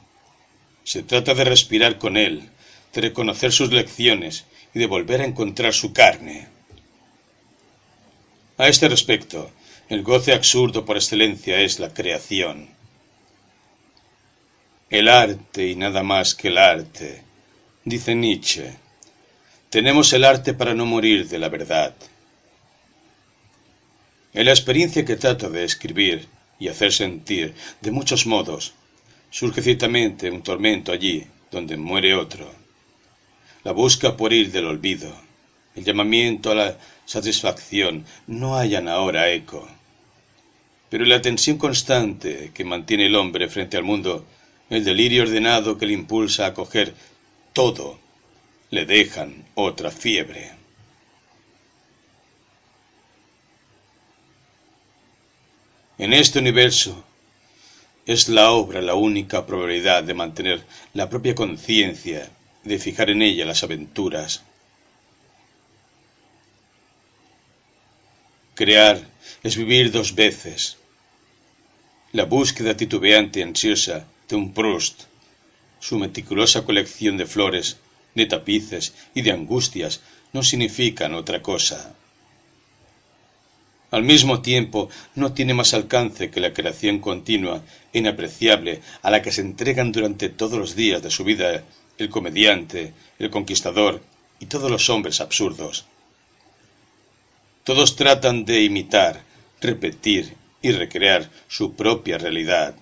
[0.85, 2.51] Se trata de respirar con él,
[2.93, 4.45] de reconocer sus lecciones
[4.75, 6.49] y de volver a encontrar su carne.
[8.57, 9.51] A este respecto,
[9.89, 12.69] el goce absurdo por excelencia es la creación.
[14.91, 17.23] El arte y nada más que el arte,
[17.85, 18.73] dice Nietzsche.
[19.71, 21.95] Tenemos el arte para no morir de la verdad.
[24.33, 26.27] En la experiencia que trato de escribir
[26.59, 28.75] y hacer sentir de muchos modos,
[29.31, 32.58] surge ciertamente un tormento allí donde muere otro
[33.65, 35.13] la busca por ir del olvido,
[35.75, 39.69] el llamamiento a la satisfacción no hallan ahora eco.
[40.91, 44.25] Pero la tensión constante que mantiene el hombre frente al mundo,
[44.71, 46.95] el delirio ordenado que le impulsa a coger
[47.53, 47.99] todo,
[48.71, 50.53] le dejan otra fiebre.
[55.99, 57.05] En este universo
[58.07, 60.65] es la obra la única probabilidad de mantener
[60.95, 62.31] la propia conciencia
[62.69, 64.43] de fijar en ella las aventuras.
[68.55, 69.01] Crear
[69.43, 70.77] es vivir dos veces.
[72.13, 75.05] La búsqueda titubeante y ansiosa de un Proust,
[75.81, 77.77] su meticulosa colección de flores,
[78.15, 80.01] de tapices y de angustias
[80.33, 81.95] no significan otra cosa.
[83.91, 89.23] Al mismo tiempo, no tiene más alcance que la creación continua e inapreciable a la
[89.23, 91.65] que se entregan durante todos los días de su vida
[91.99, 94.03] el comediante, el conquistador
[94.41, 95.87] y todos los hombres absurdos.
[97.65, 99.23] Todos tratan de imitar,
[99.61, 102.75] repetir y recrear su propia realidad.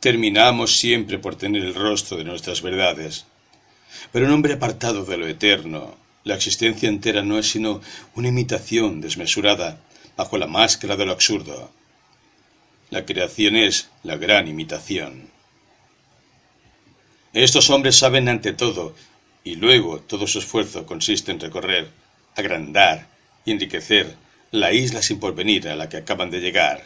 [0.00, 3.26] Terminamos siempre por tener el rostro de nuestras verdades.
[4.12, 7.80] Pero un hombre apartado de lo eterno, la existencia entera no es sino
[8.14, 9.80] una imitación desmesurada
[10.16, 11.70] bajo la máscara de lo absurdo.
[12.90, 15.31] La creación es la gran imitación.
[17.32, 18.94] Estos hombres saben ante todo,
[19.42, 21.90] y luego todo su esfuerzo consiste en recorrer,
[22.36, 23.08] agrandar
[23.46, 24.16] y enriquecer
[24.50, 26.84] la isla sin porvenir a la que acaban de llegar.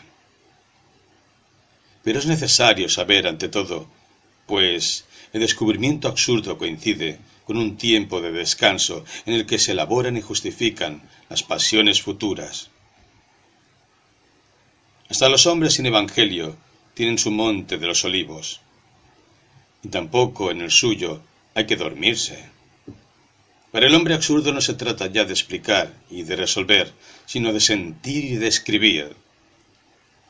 [2.05, 3.89] Pero es necesario saber ante todo,
[4.47, 10.17] pues el descubrimiento absurdo coincide con un tiempo de descanso en el que se elaboran
[10.17, 12.71] y justifican las pasiones futuras.
[15.09, 16.57] Hasta los hombres sin evangelio
[16.95, 18.61] tienen su monte de los olivos,
[19.91, 21.23] tampoco en el suyo
[21.55, 22.57] hay que dormirse.
[23.73, 26.93] Para el hombre absurdo no se trata ya de explicar y de resolver,
[27.27, 29.17] sino de sentir y de escribir.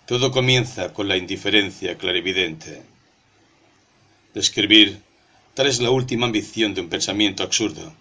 [0.07, 2.83] Todo comienza con la indiferencia clarividente.
[4.35, 5.01] Describir,
[5.55, 7.95] tal es la última ambición de un pensamiento absurdo.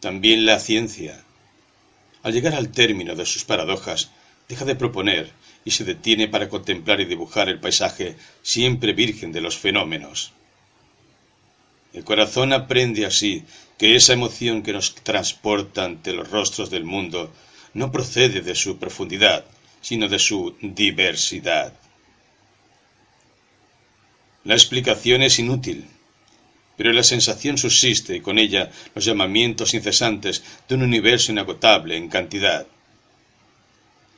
[0.00, 1.22] También la ciencia.
[2.22, 4.10] Al llegar al término de sus paradojas,
[4.48, 5.32] deja de proponer
[5.64, 10.32] y se detiene para contemplar y dibujar el paisaje siempre virgen de los fenómenos.
[11.94, 13.44] El corazón aprende así
[13.78, 17.32] que esa emoción que nos transporta ante los rostros del mundo
[17.72, 19.44] no procede de su profundidad,
[19.80, 21.72] sino de su diversidad.
[24.42, 25.86] La explicación es inútil,
[26.76, 32.08] pero la sensación subsiste y con ella los llamamientos incesantes de un universo inagotable en
[32.08, 32.66] cantidad.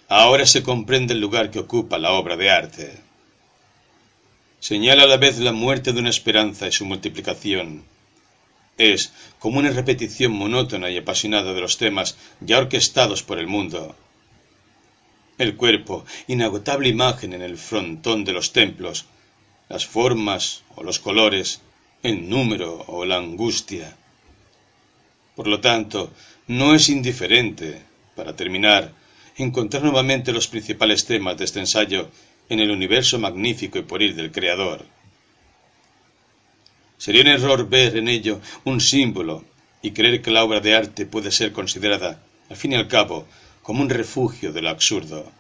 [0.09, 3.06] Ahora se comprende el lugar que ocupa la obra de arte.
[4.69, 7.85] Señala a la vez la muerte de una esperanza y su multiplicación.
[8.77, 13.95] Es como una repetición monótona y apasionada de los temas ya orquestados por el mundo.
[15.39, 19.05] El cuerpo, inagotable imagen en el frontón de los templos,
[19.69, 21.61] las formas o los colores,
[22.03, 23.97] el número o la angustia.
[25.37, 26.13] Por lo tanto,
[26.49, 27.83] no es indiferente,
[28.17, 28.91] para terminar,
[29.37, 32.11] encontrar nuevamente los principales temas de este ensayo
[32.49, 34.85] en el universo magnífico y pueril del Creador.
[36.99, 39.45] Sería un error ver en ello un símbolo
[39.83, 43.27] y creer que la obra de arte puede ser considerada, al fin y al cabo,
[43.63, 45.31] como un refugio de lo absurdo.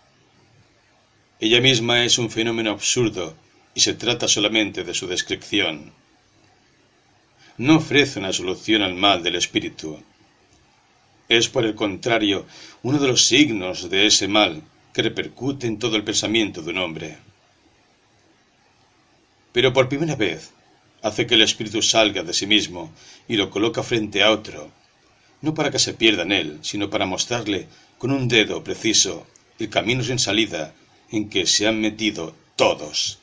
[1.40, 3.34] Ella misma es un fenómeno absurdo
[3.74, 5.92] y se trata solamente de su descripción.
[7.58, 9.98] No ofrece una solución al mal del espíritu,
[11.28, 12.46] es, por el contrario,
[12.82, 14.62] uno de los signos de ese mal
[14.96, 17.18] que repercute en todo el pensamiento de un hombre.
[19.52, 20.52] Pero por primera vez
[21.02, 22.90] hace que el espíritu salga de sí mismo
[23.28, 24.72] y lo coloca frente a otro,
[25.42, 27.68] no para que se pierda en él, sino para mostrarle
[27.98, 29.26] con un dedo preciso
[29.58, 30.72] el camino sin salida
[31.10, 33.18] en que se han metido todos.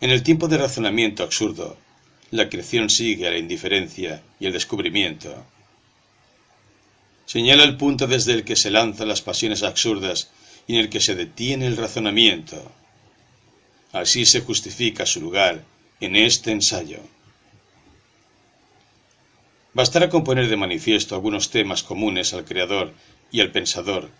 [0.00, 1.76] En el tiempo de razonamiento absurdo,
[2.30, 5.44] la creación sigue a la indiferencia y el descubrimiento.
[7.26, 10.30] Señala el punto desde el que se lanzan las pasiones absurdas
[10.66, 12.72] y en el que se detiene el razonamiento.
[13.92, 15.64] Así se justifica su lugar
[16.00, 17.00] en este ensayo.
[19.74, 22.94] Bastará con poner de manifiesto algunos temas comunes al creador
[23.30, 24.10] y al pensador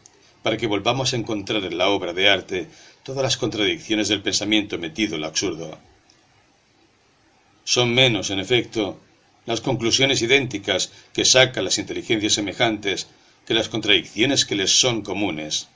[0.43, 2.69] para que volvamos a encontrar en la obra de arte
[3.03, 5.79] todas las contradicciones del pensamiento metido en lo absurdo.
[7.65, 9.01] Son menos, en efecto,
[9.47, 13.07] las conclusiones idénticas que sacan las inteligencias semejantes
[13.47, 15.69] que las contradicciones que les son comunes.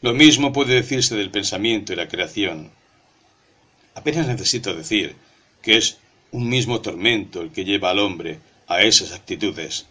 [0.00, 2.70] Lo mismo puede decirse del pensamiento y la creación.
[3.94, 5.16] Apenas necesito decir
[5.62, 5.98] que es
[6.30, 8.38] un mismo tormento el que lleva al hombre
[8.68, 9.86] a esas actitudes.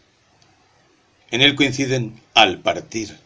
[1.31, 3.17] En él coinciden al partir.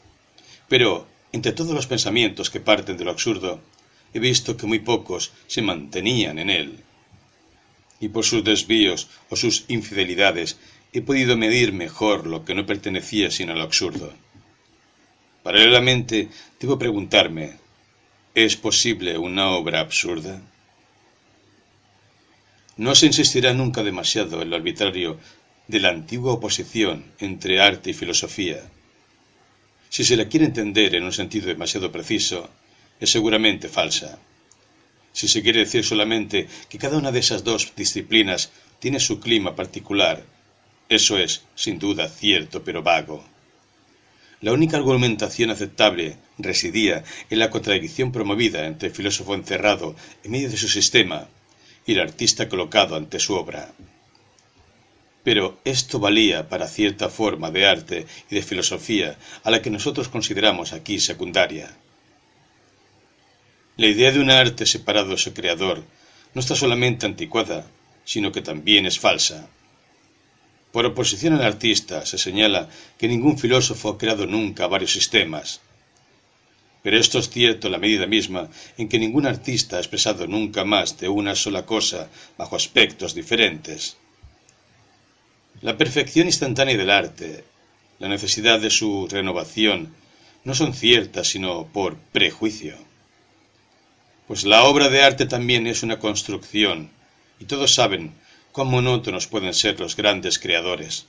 [0.68, 3.60] Pero entre todos los pensamientos que parten de lo absurdo,
[4.14, 6.80] he visto que muy pocos se mantenían en él.
[8.00, 10.58] Y por sus desvíos o sus infidelidades
[10.94, 14.14] he podido medir mejor lo que no pertenecía sino a lo absurdo.
[15.44, 17.58] Paralelamente, debo preguntarme,
[18.36, 20.42] ¿es posible una obra absurda?
[22.76, 25.18] No se insistirá nunca demasiado en lo arbitrario
[25.68, 28.62] de la antigua oposición entre arte y filosofía.
[29.90, 32.50] Si se la quiere entender en un sentido demasiado preciso,
[33.00, 34.20] es seguramente falsa.
[35.18, 39.56] Si se quiere decir solamente que cada una de esas dos disciplinas tiene su clima
[39.56, 40.24] particular,
[40.90, 43.26] eso es, sin duda, cierto, pero vago.
[44.42, 50.52] La única argumentación aceptable residía en la contradicción promovida entre el filósofo encerrado en medio
[50.52, 51.28] de su sistema
[51.88, 53.74] y el artista colocado ante su obra.
[55.24, 60.10] Pero esto valía para cierta forma de arte y de filosofía a la que nosotros
[60.10, 61.76] consideramos aquí secundaria.
[63.78, 65.84] La idea de un arte separado de su creador
[66.34, 67.68] no está solamente anticuada,
[68.06, 69.50] sino que también es falsa.
[70.72, 75.62] Por oposición al artista se señala que ningún filósofo ha creado nunca varios sistemas.
[76.82, 78.50] Pero esto es cierto en la medida misma
[78.80, 83.98] en que ningún artista ha expresado nunca más de una sola cosa bajo aspectos diferentes.
[85.62, 87.44] La perfección instantánea del arte,
[88.00, 89.94] la necesidad de su renovación,
[90.46, 92.87] no son ciertas sino por prejuicio.
[94.28, 96.90] Pues la obra de arte también es una construcción,
[97.40, 98.14] y todos saben
[98.52, 101.06] cuán monótonos pueden ser los grandes creadores.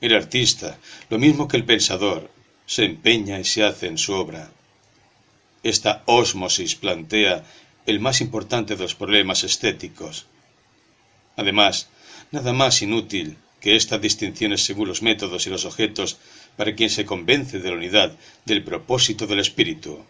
[0.00, 0.78] El artista,
[1.08, 2.30] lo mismo que el pensador,
[2.66, 4.50] se empeña y se hace en su obra.
[5.62, 7.44] Esta ósmosis plantea
[7.86, 10.26] el más importante de los problemas estéticos.
[11.36, 11.88] Además,
[12.32, 16.18] nada más inútil que estas distinciones según los métodos y los objetos
[16.56, 20.04] para quien se convence de la unidad del propósito del espíritu.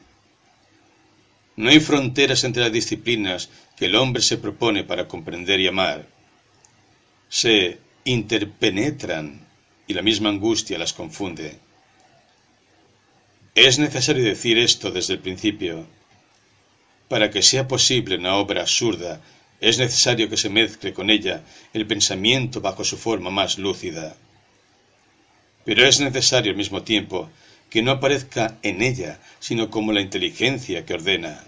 [1.59, 6.07] No hay fronteras entre las disciplinas que el hombre se propone para comprender y amar.
[7.29, 9.45] Se interpenetran
[9.89, 11.59] y la misma angustia las confunde.
[13.57, 15.89] Es necesario decir esto desde el principio.
[17.09, 19.21] Para que sea posible una obra absurda
[19.61, 24.17] es necesario que se mezcle con ella el pensamiento bajo su forma más lúcida.
[25.65, 27.29] Pero es necesario al mismo tiempo
[27.71, 31.45] que no aparezca en ella, sino como la inteligencia que ordena.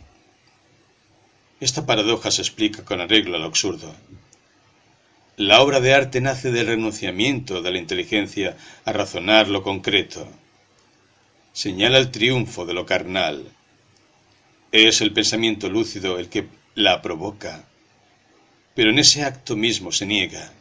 [1.61, 3.95] Esta paradoja se explica con arreglo al absurdo.
[5.37, 10.29] La obra de arte nace del renunciamiento de la inteligencia a razonar lo concreto.
[11.53, 13.51] Señala el triunfo de lo carnal.
[14.73, 17.65] Es el pensamiento lúcido el que la provoca
[18.75, 20.53] pero en ese acto mismo se niega.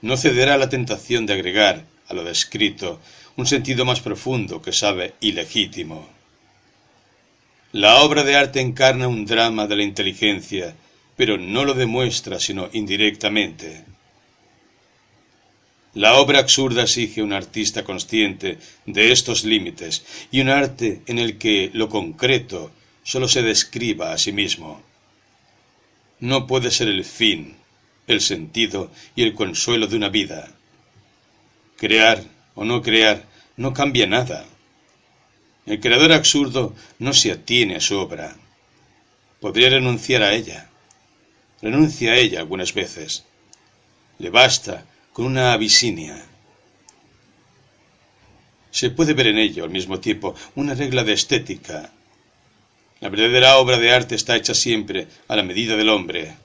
[0.00, 3.00] No cederá a la tentación de agregar a lo descrito
[3.36, 6.08] un sentido más profundo que sabe ilegítimo.
[7.72, 10.76] La obra de arte encarna un drama de la inteligencia,
[11.16, 13.84] pero no lo demuestra sino indirectamente.
[15.94, 21.38] La obra absurda exige un artista consciente de estos límites y un arte en el
[21.38, 22.72] que lo concreto
[23.02, 24.82] sólo se describa a sí mismo
[26.24, 27.56] no puede ser el fin,
[28.06, 30.50] el sentido y el consuelo de una vida.
[31.76, 32.24] Crear
[32.54, 33.24] o no crear
[33.56, 34.46] no cambia nada.
[35.66, 38.36] El creador absurdo no se atiene a su obra.
[39.40, 40.68] Podría renunciar a ella.
[41.62, 43.24] Renuncia a ella algunas veces.
[44.18, 46.22] Le basta con una abisinia.
[48.70, 51.92] Se puede ver en ello al mismo tiempo una regla de estética
[53.04, 56.36] la verdadera obra de arte está hecha siempre a la medida del hombre.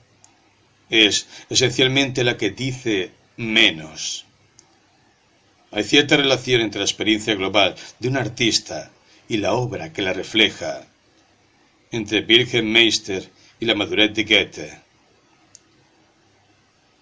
[0.90, 4.26] Es esencialmente la que dice menos.
[5.72, 8.90] Hay cierta relación entre la experiencia global de un artista
[9.28, 10.84] y la obra que la refleja,
[11.92, 13.28] entre Wilhelm Meister
[13.60, 14.80] y la madurez de Goethe.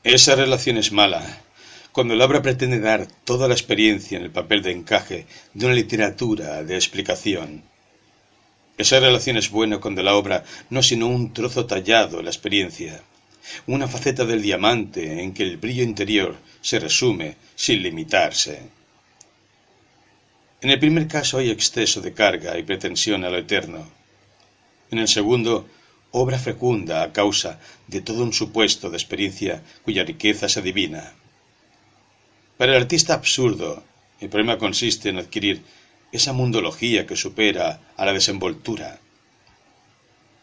[0.05, 1.40] Esa relación es mala,
[1.92, 5.74] cuando la obra pretende dar toda la experiencia en el papel de encaje de una
[5.74, 7.64] literatura de explicación.
[8.76, 12.30] Esa relación es buena cuando la obra no es sino un trozo tallado en la
[12.30, 13.02] experiencia,
[13.67, 18.62] una faceta del diamante en que el brillo interior se resume sin limitarse.
[20.60, 23.89] En el primer caso hay exceso de carga y pretensión a lo eterno.
[24.91, 25.68] En el segundo,
[26.10, 31.15] obra fecunda a causa de todo un supuesto de experiencia cuya riqueza se adivina.
[32.57, 33.85] Para el artista absurdo,
[34.20, 35.62] el problema consiste en adquirir
[36.10, 38.99] esa mundología que supera a la desenvoltura.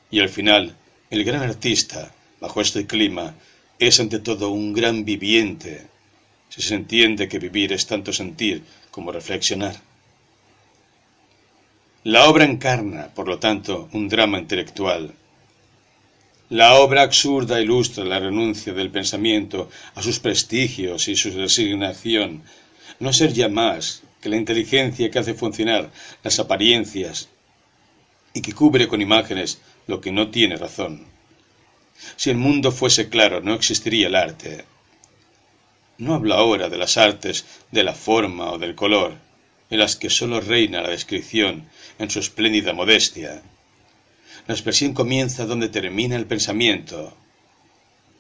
[0.09, 0.77] Y al final,
[1.09, 3.35] el gran artista, bajo este clima,
[3.80, 5.88] es ante todo un gran viviente,
[6.49, 9.75] si se entiende que vivir es tanto sentir como reflexionar.
[12.03, 15.14] La obra encarna, por lo tanto, un drama intelectual.
[16.49, 22.43] La obra absurda ilustra la renuncia del pensamiento a sus prestigios y su resignación,
[22.99, 25.91] no ser ya más que la inteligencia que hace funcionar
[26.23, 27.30] las apariencias
[28.33, 31.15] y que cubre con imágenes lo que no tiene razón.
[32.15, 34.65] Si el mundo fuese claro, no existiría el arte.
[35.98, 39.14] No hablo ahora de las artes de la forma o del color,
[39.69, 43.41] en las que sólo reina la descripción en su espléndida modestia.
[44.48, 47.15] La expresión comienza donde termina el pensamiento.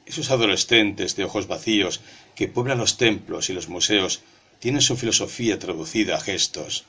[0.05, 2.01] Esos adolescentes de ojos vacíos
[2.35, 4.21] que pueblan los templos y los museos
[4.59, 6.85] tiene su filosofía traducida a gestos.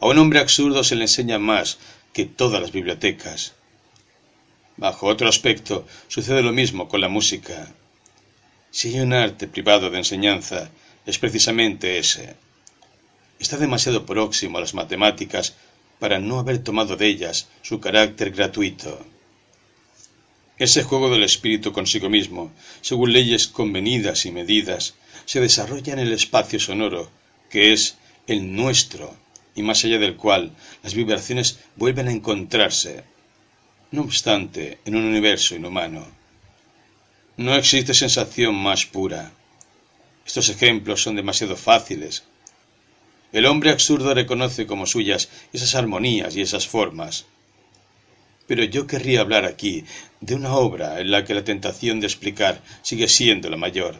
[0.00, 1.78] A un hombre absurdo se le enseña más
[2.12, 3.54] que todas las bibliotecas.
[4.76, 7.72] Bajo otro aspecto, sucede lo mismo con la música.
[8.70, 10.70] Si hay un arte privado de enseñanza,
[11.04, 12.36] es precisamente ese.
[13.38, 15.54] Está demasiado próximo a las matemáticas
[15.98, 19.04] para no haber tomado de ellas su carácter gratuito.
[20.58, 24.94] Ese juego del espíritu consigo mismo, según leyes convenidas y medidas,
[25.24, 27.10] se desarrolla en el espacio sonoro,
[27.50, 29.16] que es el nuestro,
[29.54, 30.52] y más allá del cual
[30.82, 33.04] las vibraciones vuelven a encontrarse.
[33.92, 36.06] No obstante, en un universo inhumano,
[37.36, 39.32] no existe sensación más pura.
[40.26, 42.24] Estos ejemplos son demasiado fáciles.
[43.34, 47.26] El hombre absurdo reconoce como suyas esas armonías y esas formas.
[48.46, 49.84] Pero yo querría hablar aquí
[50.22, 53.96] de una obra en la que la tentación de explicar sigue siendo la mayor,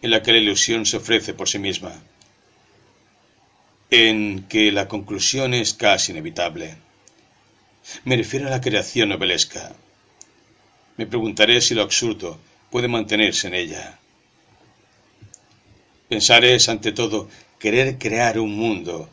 [0.00, 1.92] en la que la ilusión se ofrece por sí misma,
[3.90, 6.83] en que la conclusión es casi inevitable.
[8.04, 9.74] Me refiero a la creación novelesca.
[10.96, 12.38] Me preguntaré si lo absurdo
[12.70, 13.98] puede mantenerse en ella.
[16.08, 19.08] Pensar es, ante todo, querer crear un mundo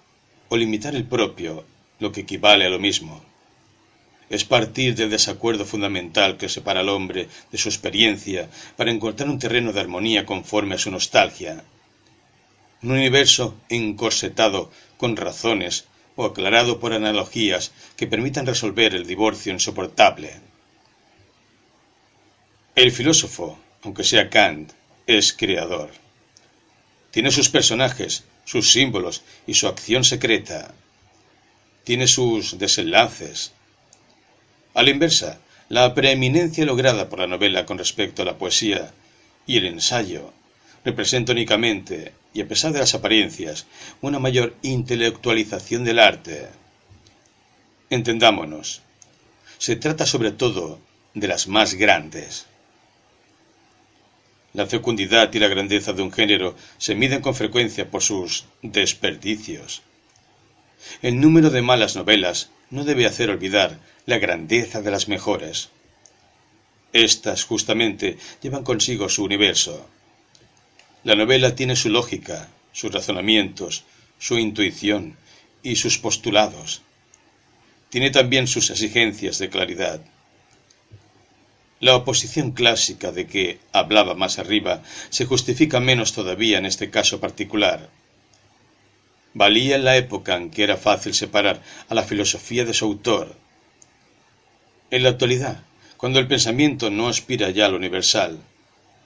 [0.49, 1.65] o limitar el propio,
[1.99, 3.23] lo que equivale a lo mismo
[4.31, 9.37] es partir del desacuerdo fundamental que separa al hombre de su experiencia para encontrar un
[9.37, 11.65] terreno de armonía conforme a su nostalgia.
[12.81, 15.85] Un universo encorsetado con razones
[16.15, 20.39] o aclarado por analogías que permitan resolver el divorcio insoportable.
[22.75, 24.71] El filósofo, aunque sea Kant,
[25.07, 25.91] es creador.
[27.11, 30.73] Tiene sus personajes, sus símbolos y su acción secreta.
[31.83, 33.53] Tiene sus desenlaces,
[34.73, 38.93] a la inversa, la preeminencia lograda por la novela con respecto a la poesía
[39.45, 40.33] y el ensayo
[40.85, 43.65] representa únicamente, y a pesar de las apariencias,
[44.01, 46.47] una mayor intelectualización del arte.
[47.89, 48.81] Entendámonos,
[49.57, 50.79] se trata sobre todo
[51.13, 52.45] de las más grandes.
[54.53, 59.81] La fecundidad y la grandeza de un género se miden con frecuencia por sus desperdicios.
[61.01, 65.69] El número de malas novelas no debe hacer olvidar la grandeza de las mejores.
[66.93, 69.87] Estas, justamente, llevan consigo su universo.
[71.03, 73.83] La novela tiene su lógica, sus razonamientos,
[74.19, 75.17] su intuición
[75.63, 76.81] y sus postulados.
[77.89, 80.01] Tiene también sus exigencias de claridad.
[81.79, 87.19] La oposición clásica de que hablaba más arriba se justifica menos todavía en este caso
[87.19, 87.89] particular.
[89.33, 93.35] Valía en la época en que era fácil separar a la filosofía de su autor
[94.91, 95.63] en la actualidad,
[95.95, 98.39] cuando el pensamiento no aspira ya al universal,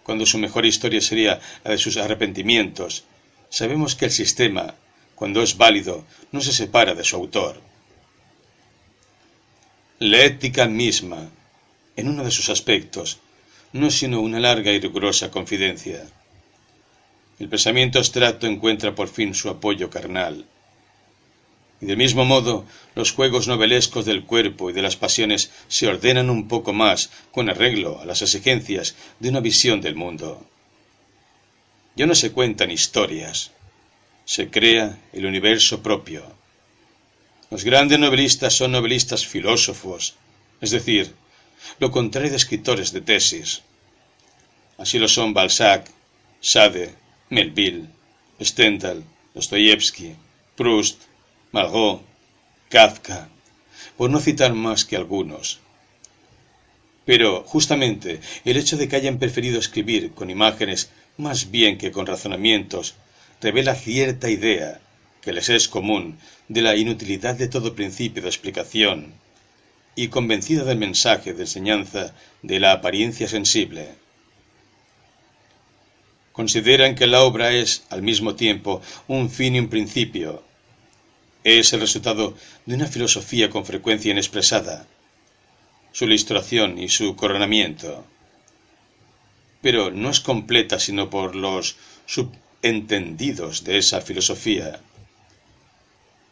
[0.06, 3.06] cuando su mejor historia sería la de sus arrepentimientos,
[3.50, 4.76] sabemos que el sistema,
[5.16, 7.60] cuando es válido, no se separa de su autor.
[9.98, 11.28] La ética misma,
[11.96, 13.18] en uno de sus aspectos,
[13.74, 16.06] no es sino una larga y rigurosa confidencia.
[17.40, 20.46] El pensamiento abstracto encuentra por fin su apoyo carnal.
[21.82, 26.30] Y del mismo modo, los juegos novelescos del cuerpo y de las pasiones se ordenan
[26.30, 30.46] un poco más con arreglo a las exigencias de una visión del mundo.
[31.96, 33.52] Ya no se cuentan historias,
[34.26, 36.24] se crea el universo propio.
[37.52, 40.16] Los grandes novelistas son novelistas filósofos,
[40.62, 41.14] es decir,
[41.80, 43.62] lo contrario de escritores de tesis.
[44.78, 45.90] Así lo son Balzac,
[46.42, 46.96] Sade,
[47.30, 47.88] Melville,
[48.42, 50.16] Stendhal, Dostoyevsky,
[50.56, 51.02] Proust,
[51.56, 52.02] Margot,
[52.68, 53.30] Kafka,
[53.96, 55.62] por no citar más que algunos.
[57.06, 62.08] Pero, justamente, el hecho de que hayan preferido escribir con imágenes más bien que con
[62.08, 62.96] razonamientos
[63.40, 64.82] revela cierta idea
[65.22, 66.18] que les es común
[66.50, 69.14] de la inutilidad de todo principio de explicación
[69.96, 73.96] y convencida del mensaje de enseñanza de la apariencia sensible.
[76.34, 80.44] Consideran que la obra es, al mismo tiempo, un fin y un principio,
[81.46, 84.88] es el resultado de una filosofía con frecuencia inexpresada,
[85.92, 88.04] su ilustración y su coronamiento.
[89.62, 94.82] Pero no es completa sino por los subentendidos de esa filosofía.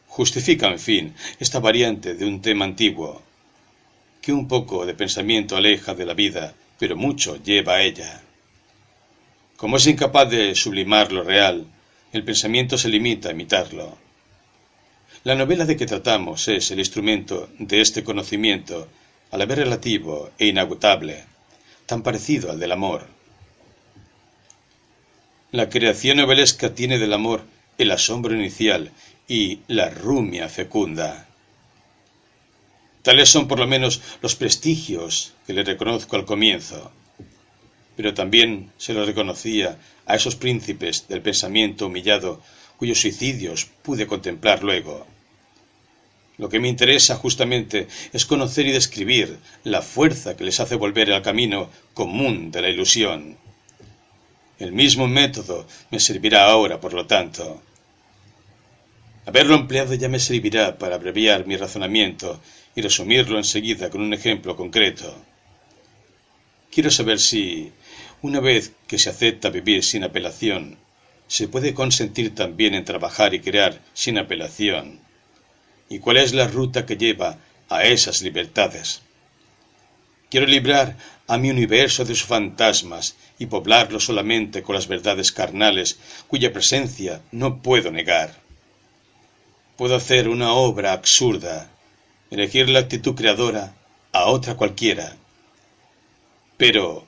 [0.07, 3.21] Justifica, en fin, esta variante de un tema antiguo,
[4.19, 8.23] que un poco de pensamiento aleja de la vida, pero mucho lleva a ella.
[9.57, 11.67] Como es incapaz de sublimar lo real,
[12.11, 14.02] el pensamiento se limita a imitarlo.
[15.23, 18.89] La novela de que tratamos es el instrumento de este conocimiento,
[19.31, 21.23] a la vez relativo e inagotable,
[21.85, 23.07] tan parecido al del amor.
[25.51, 27.45] La creación novelesca tiene del amor
[27.77, 28.91] el asombro inicial
[29.25, 31.25] y la rumia fecunda.
[33.01, 36.91] Tales son por lo menos los prestigios que le reconozco al comienzo.
[37.95, 42.41] Pero también se lo reconocía a esos príncipes del pensamiento humillado
[42.75, 45.12] cuyos suicidios pude contemplar luego.
[46.37, 51.13] Lo que me interesa justamente es conocer y describir la fuerza que les hace volver
[51.13, 53.37] al camino común de la ilusión.
[54.57, 57.61] El mismo método me servirá ahora, por lo tanto.
[59.25, 62.41] Haberlo empleado ya me servirá para abreviar mi razonamiento
[62.75, 65.15] y resumirlo enseguida con un ejemplo concreto.
[66.71, 67.71] Quiero saber si,
[68.23, 70.77] una vez que se acepta vivir sin apelación,
[71.27, 75.02] se puede consentir también en trabajar y crear sin apelación.
[75.89, 77.37] ¿Y cuál es la ruta que lleva
[77.69, 79.01] a esas libertades?
[80.29, 80.97] Quiero librar
[81.27, 87.21] a mi universo de sus fantasmas y poblarlo solamente con las verdades carnales cuya presencia
[87.31, 88.35] no puedo negar.
[89.77, 91.71] Puedo hacer una obra absurda,
[92.31, 93.75] elegir la actitud creadora
[94.11, 95.15] a otra cualquiera.
[96.57, 97.05] Pero,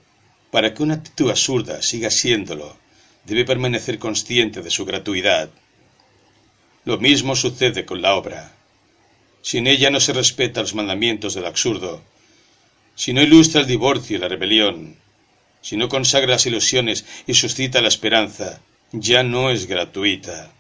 [0.51, 2.77] para que una actitud absurda siga siéndolo,
[3.25, 5.49] debe permanecer consciente de su gratuidad.
[6.83, 8.54] Lo mismo sucede con la obra.
[9.45, 12.01] Si en ella no se respeta los mandamientos del absurdo,
[12.95, 14.95] si no ilustra el divorcio y la rebelión,
[15.61, 18.59] si no consagra las ilusiones y suscita la esperanza,
[18.91, 20.51] ya no es gratuita.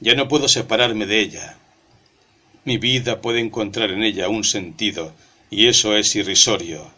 [0.00, 1.56] Ya no puedo separarme de ella.
[2.66, 5.14] Mi vida puede encontrar en ella un sentido,
[5.50, 6.90] y eso es irrisorio.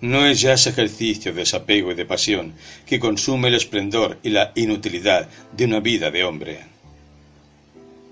[0.00, 2.54] No es ya ese ejercicio de desapego y de pasión
[2.86, 6.73] que consume el esplendor y la inutilidad de una vida de hombre.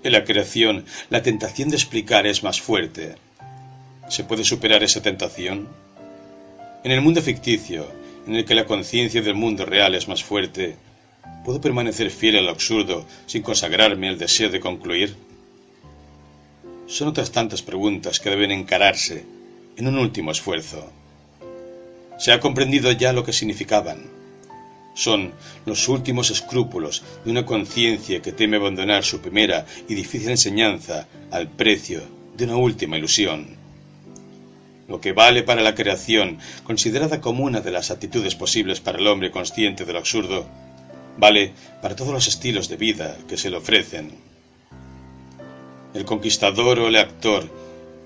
[0.03, 3.15] En la creación, la tentación de explicar es más fuerte.
[4.09, 5.69] ¿Se puede superar esa tentación?
[6.83, 7.87] En el mundo ficticio,
[8.27, 10.75] en el que la conciencia del mundo real es más fuerte,
[11.45, 15.15] ¿puedo permanecer fiel al absurdo sin consagrarme al deseo de concluir?
[16.85, 19.25] Son otras tantas preguntas que deben encararse
[19.77, 20.91] en un último esfuerzo.
[22.19, 24.22] Se ha comprendido ya lo que significaban.
[24.93, 25.33] Son
[25.65, 31.47] los últimos escrúpulos de una conciencia que teme abandonar su primera y difícil enseñanza al
[31.47, 32.01] precio
[32.37, 33.63] de una última ilusión
[34.87, 39.07] lo que vale para la creación, considerada como una de las actitudes posibles para el
[39.07, 40.45] hombre consciente de lo absurdo,
[41.17, 44.11] vale para todos los estilos de vida que se le ofrecen.
[45.93, 47.49] El conquistador o el actor,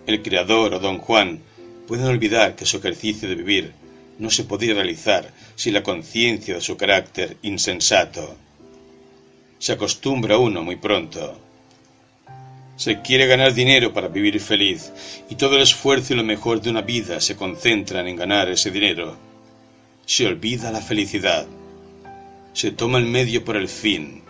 [0.05, 1.41] el creador o don Juan,
[1.87, 3.73] pueden olvidar que su ejercicio de vivir
[4.19, 8.37] no se podía realizar sin la conciencia de su carácter insensato.
[9.59, 11.47] Se acostumbra uno muy pronto
[12.77, 14.91] se quiere ganar dinero para vivir feliz,
[15.29, 18.69] y todo el esfuerzo y lo mejor de una vida se concentran en ganar ese
[18.69, 19.17] dinero.
[20.05, 21.47] Se olvida la felicidad.
[22.53, 24.21] Se toma el medio por el fin.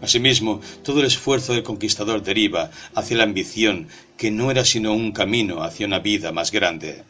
[0.00, 5.12] Asimismo, todo el esfuerzo del conquistador deriva hacia la ambición, que no era sino un
[5.12, 7.02] camino hacia una vida más grande.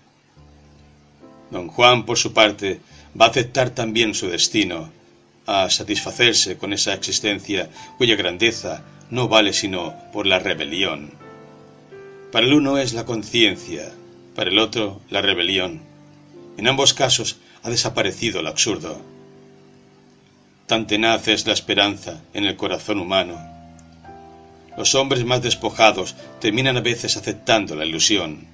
[1.51, 2.81] Don Juan, por su parte,
[3.18, 4.91] va a aceptar también su destino,
[5.47, 11.12] a satisfacerse con esa existencia cuya grandeza no vale sino por la rebelión.
[12.31, 13.91] Para el uno es la conciencia,
[14.35, 15.81] para el otro la rebelión.
[16.59, 19.01] En ambos casos ha desaparecido lo absurdo.
[20.67, 23.39] Tan tenaz es la esperanza en el corazón humano.
[24.77, 28.47] Los hombres más despojados terminan a veces aceptando la ilusión.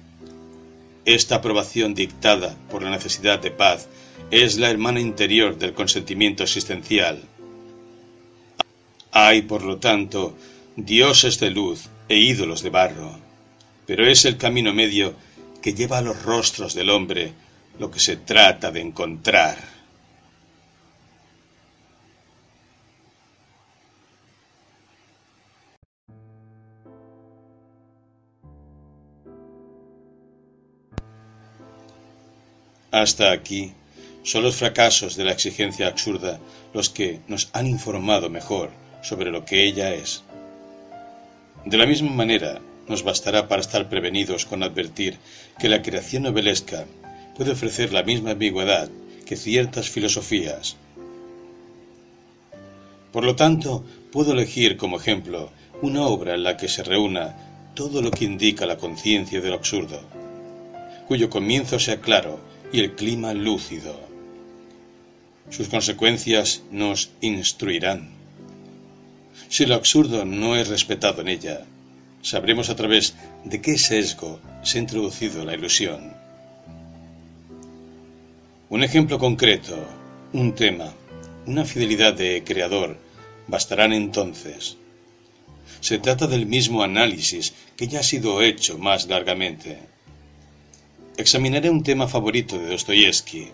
[1.05, 3.87] Esta aprobación dictada por la necesidad de paz
[4.31, 7.21] es la hermana interior del consentimiento existencial
[9.17, 10.35] hay, por lo tanto,
[10.75, 13.17] dioses de luz e ídolos de barro,
[13.87, 15.15] pero es el camino medio
[15.61, 17.31] que lleva a los rostros del hombre
[17.79, 19.74] lo que se trata de encontrar.
[32.95, 33.73] Hasta aquí
[34.23, 36.39] son los fracasos de la exigencia absurda
[36.73, 38.69] los que nos han informado mejor
[39.01, 40.23] sobre lo que ella es.
[41.65, 45.17] De la misma manera, nos bastará para estar prevenidos con advertir
[45.59, 46.85] que la creación novelesca
[47.35, 48.89] puede ofrecer la misma ambigüedad
[49.25, 50.77] que ciertas filosofías.
[53.11, 53.83] Por lo tanto,
[54.13, 55.51] puedo elegir como ejemplo
[55.81, 57.35] una obra en la que se reúna
[57.73, 59.99] todo lo que indica la conciencia de lo absurdo,
[61.09, 63.97] cuyo comienzo sea claro y el clima lúcido.
[65.49, 68.09] Sus consecuencias nos instruirán.
[69.47, 71.65] Si lo absurdo no es respetado en ella,
[72.21, 76.13] sabremos a través de qué sesgo se ha introducido la ilusión.
[78.67, 79.77] Un ejemplo concreto,
[80.33, 80.91] un tema,
[81.45, 82.97] una fidelidad de creador
[83.47, 84.75] bastarán entonces.
[85.79, 89.94] Se trata del mismo análisis que ya ha sido hecho más largamente.
[91.17, 93.47] Examinaré un tema favorito de Dostoyevsky.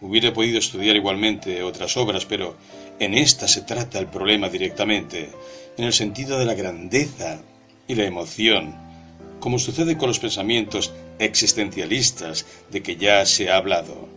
[0.00, 2.56] Hubiera podido estudiar igualmente otras obras, pero
[2.98, 5.30] en esta se trata el problema directamente,
[5.76, 7.40] en el sentido de la grandeza
[7.86, 8.74] y la emoción,
[9.38, 14.08] como sucede con los pensamientos existencialistas de que ya se ha hablado.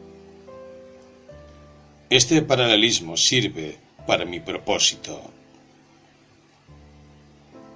[2.09, 5.21] Este paralelismo sirve para mi propósito.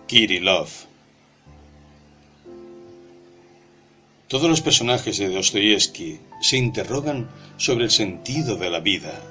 [0.08, 0.68] Kirillov
[4.34, 9.22] Todos los personajes de Dostoyevsky se interrogan sobre el sentido de la vida.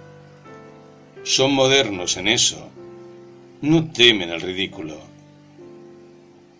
[1.24, 2.70] Son modernos en eso.
[3.62, 5.00] No temen el ridículo.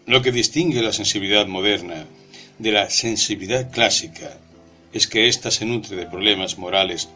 [0.06, 2.04] Lo que distingue la sensibilidad moderna
[2.58, 4.36] de la sensibilidad clásica
[4.92, 7.10] es que ésta se nutre de problemas morales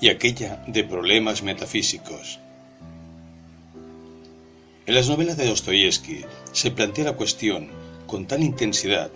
[0.00, 2.38] y aquella de problemas metafísicos.
[4.86, 7.66] En las novelas de Dostoyevsky se plantea la cuestión
[8.06, 9.10] con tal intensidad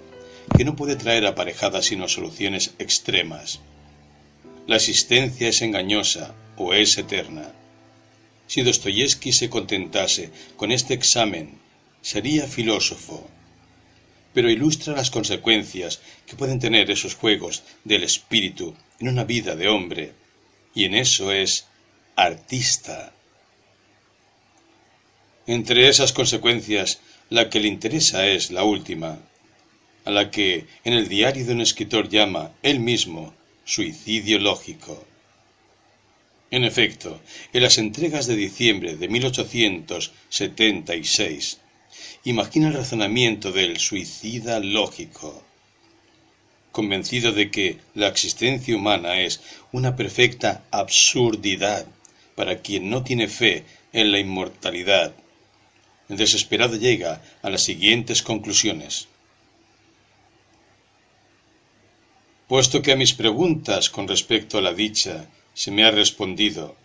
[0.57, 3.61] que no puede traer aparejadas sino soluciones extremas.
[4.67, 7.53] La existencia es engañosa o es eterna.
[8.47, 11.59] Si Dostoyevsky se contentase con este examen,
[12.03, 13.29] sería filósofo.
[14.35, 19.69] Pero ilustra las consecuencias que pueden tener esos juegos del espíritu en una vida de
[19.69, 20.13] hombre,
[20.75, 21.67] y en eso es
[22.17, 23.13] artista.
[25.47, 27.01] Entre esas consecuencias,
[27.31, 29.19] la que le interesa es la última,
[30.05, 35.05] a la que en el diario de un escritor llama él mismo suicidio lógico.
[36.51, 37.21] En efecto,
[37.53, 41.59] en las entregas de diciembre de 1876,
[42.25, 45.43] imagina el razonamiento del suicida lógico,
[46.73, 49.41] convencido de que la existencia humana es
[49.73, 51.87] una perfecta absurdidad
[52.35, 55.15] para quien no tiene fe en la inmortalidad
[56.13, 59.09] el desesperado llega a las siguientes conclusiones.
[62.53, 65.25] Puesto que a mis preguntas con respecto a la dicha
[65.55, 66.77] se me ha respondido,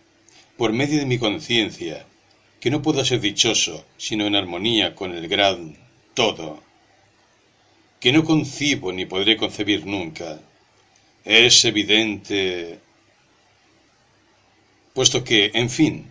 [0.56, 2.06] por medio de mi conciencia,
[2.58, 5.76] que no puedo ser dichoso sino en armonía con el gran
[6.14, 6.62] todo,
[8.00, 10.40] que no concibo ni podré concebir nunca,
[11.26, 12.78] es evidente,
[14.94, 16.10] puesto que, en fin,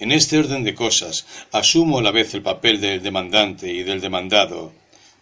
[0.00, 4.00] en este orden de cosas, asumo a la vez el papel del demandante y del
[4.00, 4.72] demandado,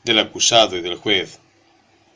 [0.02, 1.40] del acusado y del juez,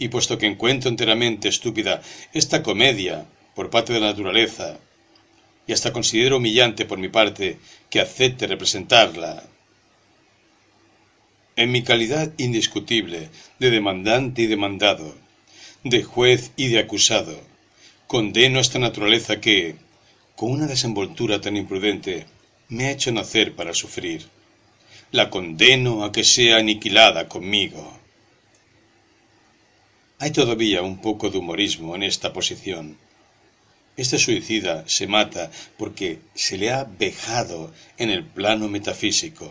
[0.01, 4.79] y puesto que encuentro enteramente estúpida esta comedia por parte de la naturaleza,
[5.67, 7.59] y hasta considero humillante por mi parte
[7.91, 9.45] que acepte representarla,
[11.55, 15.15] en mi calidad indiscutible de demandante y demandado,
[15.85, 17.39] de juez y de acusado,
[18.07, 19.77] condeno esta naturaleza que,
[20.35, 22.27] con una desenvoltura tan imprudente,
[22.71, 24.27] me ha hecho nacer para sufrir.
[25.13, 28.00] La condeno a que sea aniquilada conmigo.
[30.23, 32.99] Hay todavía un poco de humorismo en esta posición.
[33.97, 39.51] Este suicida se mata porque se le ha vejado en el plano metafísico.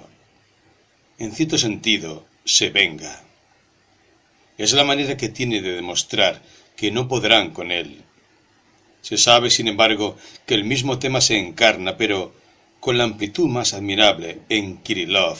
[1.18, 3.24] En cierto sentido, se venga.
[4.60, 6.44] Es la manera que tiene de demostrar
[6.76, 8.04] que no podrán con él.
[9.02, 12.32] Se sabe, sin embargo, que el mismo tema se encarna, pero
[12.80, 15.40] con la amplitud más admirable en Kirillov,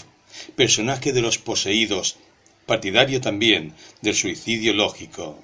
[0.56, 2.18] personaje de los poseídos,
[2.70, 5.44] partidario también del suicidio lógico.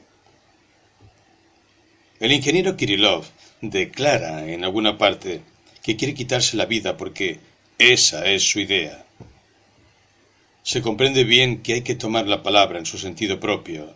[2.19, 3.25] El ingeniero Kirillov
[3.61, 5.41] declara en alguna parte
[5.81, 7.39] que quiere quitarse la vida porque
[7.79, 9.07] esa es su idea.
[10.61, 13.95] Se comprende bien que hay que tomar la palabra en su sentido propio.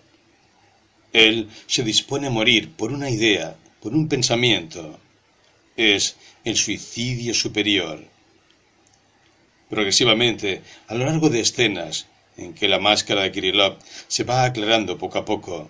[1.13, 4.99] Él se dispone a morir por una idea, por un pensamiento.
[5.77, 8.03] Es el suicidio superior.
[9.69, 12.07] Progresivamente, a lo largo de escenas
[12.39, 13.77] en que la máscara de Kirillov
[14.07, 15.69] se va aclarando poco a poco,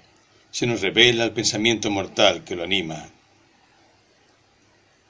[0.52, 3.10] se nos revela el pensamiento mortal que lo anima.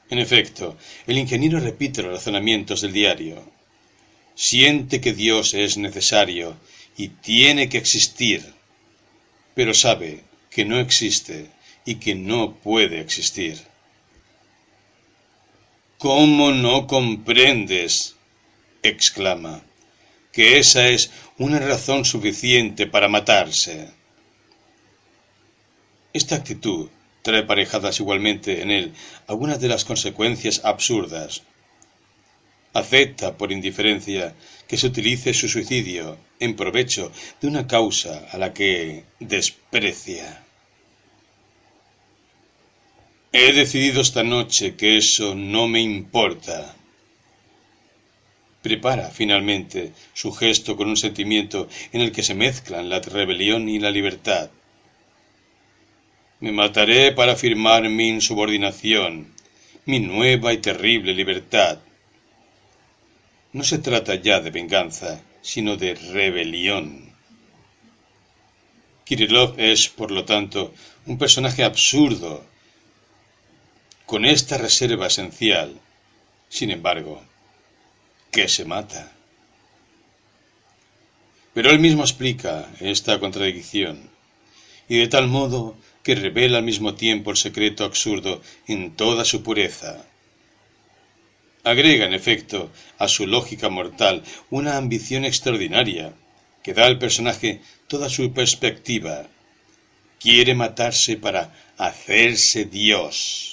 [0.09, 3.43] En efecto, el ingeniero repite los razonamientos del diario.
[4.35, 6.57] Siente que Dios es necesario
[6.97, 8.53] y tiene que existir,
[9.53, 11.49] pero sabe que no existe
[11.85, 13.59] y que no puede existir.
[15.97, 18.15] ¿Cómo no comprendes?
[18.81, 19.61] exclama,
[20.31, 23.89] que esa es una razón suficiente para matarse.
[26.13, 26.89] Esta actitud
[27.21, 28.93] trae parejadas igualmente en él
[29.27, 31.43] algunas de las consecuencias absurdas.
[32.73, 34.35] Acepta por indiferencia
[34.67, 40.43] que se utilice su suicidio en provecho de una causa a la que desprecia.
[43.31, 46.75] He decidido esta noche que eso no me importa.
[48.61, 53.79] Prepara finalmente su gesto con un sentimiento en el que se mezclan la rebelión y
[53.79, 54.49] la libertad.
[56.41, 59.33] Me mataré para afirmar mi insubordinación,
[59.85, 61.79] mi nueva y terrible libertad.
[63.51, 67.09] No se trata ya de venganza, sino de rebelión.
[69.05, 70.73] Kirillov es, por lo tanto,
[71.07, 72.45] un personaje absurdo,
[74.05, 75.79] con esta reserva esencial.
[76.47, 77.23] Sin embargo,
[78.31, 79.11] que se mata.
[81.53, 84.09] Pero él mismo explica esta contradicción,
[84.87, 89.43] y de tal modo que revela al mismo tiempo el secreto absurdo en toda su
[89.43, 90.05] pureza.
[91.63, 96.13] Agrega, en efecto, a su lógica mortal una ambición extraordinaria,
[96.63, 99.27] que da al personaje toda su perspectiva.
[100.19, 103.48] Quiere matarse para hacerse Dios.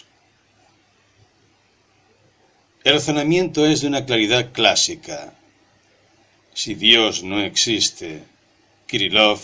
[2.86, 5.34] El razonamiento es de una claridad clásica.
[6.54, 8.22] Si Dios no existe,
[8.86, 9.40] Kirillov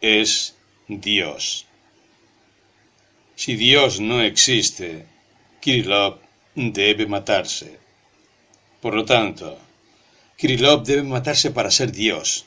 [0.00, 0.54] es
[0.88, 1.66] Dios.
[3.36, 5.04] Si Dios no existe,
[5.60, 6.20] Kirillov
[6.54, 7.78] debe matarse.
[8.80, 9.58] Por lo tanto,
[10.38, 12.46] Kirillov debe matarse para ser Dios.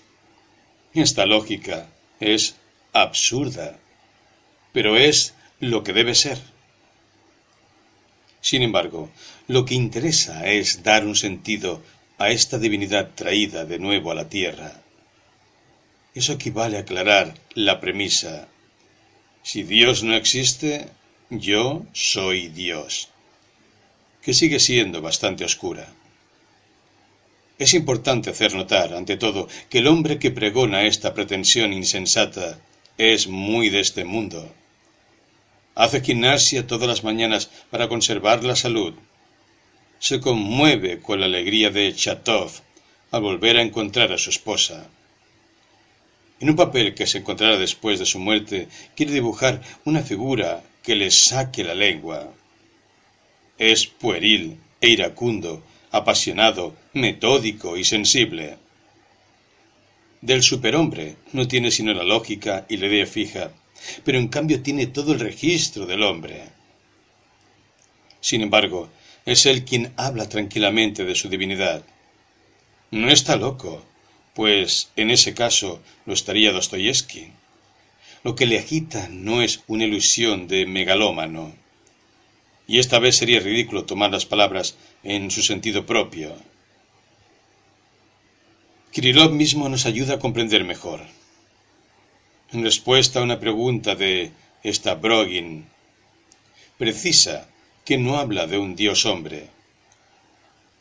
[0.96, 1.88] Esta lógica
[2.20, 2.56] es
[2.94, 3.78] absurda,
[4.74, 6.40] pero es lo que debe ser.
[8.42, 9.12] Sin embargo,
[9.48, 11.82] lo que interesa es dar un sentido
[12.18, 14.82] a esta divinidad traída de nuevo a la tierra.
[16.14, 18.48] Eso equivale a aclarar la premisa.
[19.44, 20.90] Si Dios no existe,
[21.30, 23.10] yo soy Dios,
[24.22, 25.88] que sigue siendo bastante oscura.
[27.60, 32.60] Es importante hacer notar, ante todo, que el hombre que pregona esta pretensión insensata
[32.98, 34.52] es muy de este mundo
[35.76, 38.94] Hace gimnasia todas las mañanas para conservar la salud.
[40.00, 42.52] Se conmueve con la alegría de Chatov
[43.12, 44.88] al volver a encontrar a su esposa.
[46.40, 50.96] En un papel que se encontrará después de su muerte, quiere dibujar una figura que
[50.96, 52.32] le saque la lengua.
[53.58, 58.58] Es pueril e iracundo, apasionado, metódico y sensible.
[60.22, 63.52] Del superhombre no tiene sino la lógica y la idea fija,
[64.04, 66.44] pero en cambio tiene todo el registro del hombre.
[68.20, 68.90] Sin embargo,
[69.26, 71.84] es él quien habla tranquilamente de su divinidad.
[72.92, 73.84] No está loco,
[74.34, 77.32] pues en ese caso lo estaría Dostoyevsky.
[78.24, 81.54] Lo que le agita no es una ilusión de megalómano.
[82.68, 86.36] Y esta vez sería ridículo tomar las palabras en su sentido propio.
[88.92, 91.02] Kirillov mismo nos ayuda a comprender mejor
[92.56, 94.32] en respuesta a una pregunta de
[94.64, 95.66] Stavrogin,
[96.78, 97.48] precisa
[97.86, 99.48] que no habla de un dios hombre.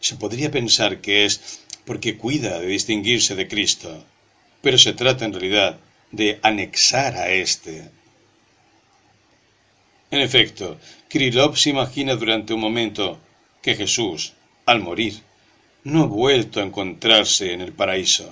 [0.00, 4.04] Se podría pensar que es porque cuida de distinguirse de Cristo,
[4.62, 5.78] pero se trata en realidad
[6.10, 7.90] de anexar a éste.
[10.10, 13.18] En efecto, Krylov se imagina durante un momento
[13.62, 14.32] que Jesús,
[14.64, 15.20] al morir,
[15.84, 18.30] no ha vuelto a encontrarse en el paraíso.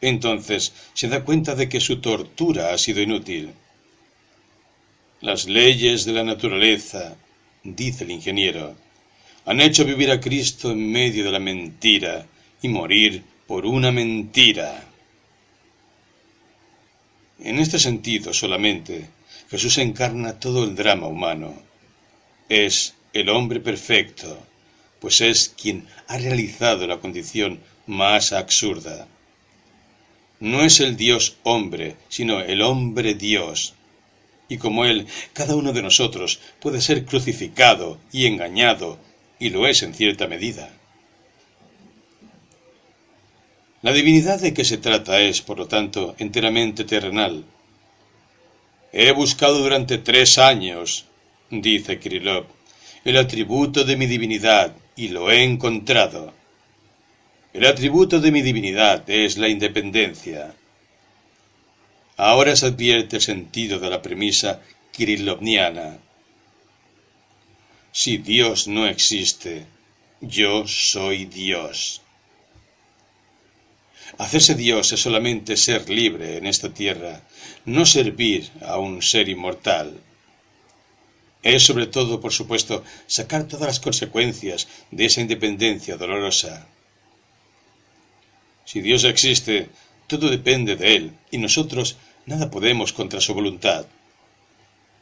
[0.00, 3.54] Entonces se da cuenta de que su tortura ha sido inútil.
[5.22, 7.16] Las leyes de la naturaleza,
[7.64, 8.76] dice el ingeniero,
[9.46, 12.26] han hecho vivir a Cristo en medio de la mentira
[12.60, 14.84] y morir por una mentira.
[17.40, 19.08] En este sentido solamente,
[19.50, 21.54] Jesús encarna todo el drama humano.
[22.50, 24.38] Es el hombre perfecto,
[25.00, 29.08] pues es quien ha realizado la condición más absurda
[30.42, 33.74] no es el Dios hombre, sino el hombre Dios.
[34.52, 38.98] Y como Él, cada uno de nosotros puede ser crucificado y engañado,
[39.38, 40.68] y lo es en cierta medida.
[43.80, 47.46] La divinidad de que se trata es, por lo tanto, enteramente terrenal.
[48.92, 51.06] He buscado durante tres años,
[51.48, 52.44] dice Kirillov,
[53.06, 56.34] el atributo de mi divinidad, y lo he encontrado.
[57.54, 60.54] El atributo de mi divinidad es la independencia.
[62.24, 64.60] Ahora se advierte el sentido de la premisa
[64.92, 65.98] kirillovniana.
[67.90, 69.66] Si Dios no existe,
[70.20, 72.00] yo soy Dios.
[74.18, 77.22] Hacerse Dios es solamente ser libre en esta tierra,
[77.64, 79.98] no servir a un ser inmortal.
[81.42, 86.68] Es sobre todo, por supuesto, sacar todas las consecuencias de esa independencia dolorosa.
[88.64, 89.70] Si Dios existe,
[90.06, 93.86] todo depende de Él, y nosotros nada podemos contra su voluntad.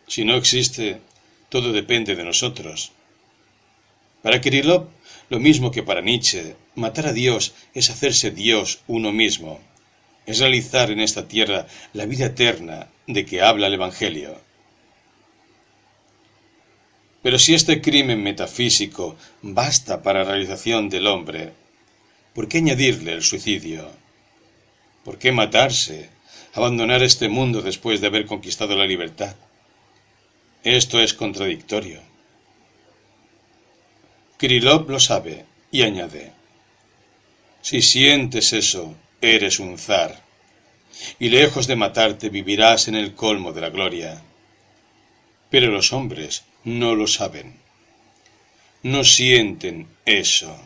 [0.06, 1.00] Si no existe,
[1.48, 2.92] todo depende de nosotros.
[4.22, 4.88] Para Kirillov,
[5.28, 9.60] lo mismo que para Nietzsche, matar a Dios es hacerse Dios uno mismo,
[10.26, 14.40] es realizar en esta tierra la vida eterna de que habla el Evangelio.
[17.22, 21.52] Pero si este crimen metafísico basta para la realización del hombre,
[22.34, 23.90] ¿por qué añadirle el suicidio?
[25.04, 26.10] ¿Por qué matarse,
[26.54, 29.36] abandonar este mundo después de haber conquistado la libertad?
[30.62, 32.00] Esto es contradictorio.
[34.36, 36.32] Krylov lo sabe y añade,
[37.62, 40.22] si sientes eso, eres un zar,
[41.18, 44.22] y lejos de matarte vivirás en el colmo de la gloria.
[45.50, 47.56] Pero los hombres no lo saben.
[48.82, 50.58] No sienten eso.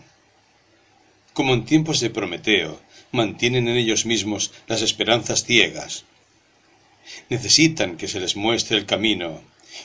[1.34, 2.80] Como en tiempos de Prometeo,
[3.12, 6.04] mantienen en ellos mismos las esperanzas ciegas.
[7.28, 9.42] Necesitan que se les muestre el camino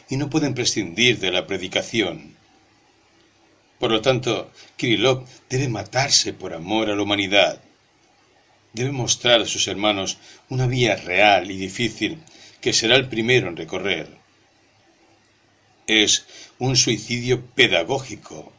[0.09, 2.37] y no pueden prescindir de la predicación.
[3.79, 7.61] Por lo tanto, Kirillov debe matarse por amor a la humanidad.
[8.71, 12.19] Debe mostrar a sus hermanos una vía real y difícil
[12.61, 14.19] que será el primero en recorrer
[15.89, 16.25] es
[16.59, 18.53] un suicidio pedagógico.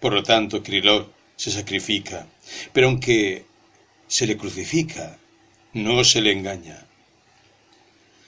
[0.00, 2.26] Por lo tanto, Krylov se sacrifica,
[2.72, 3.44] pero aunque
[4.08, 5.18] se le crucifica,
[5.72, 6.86] no se le engaña.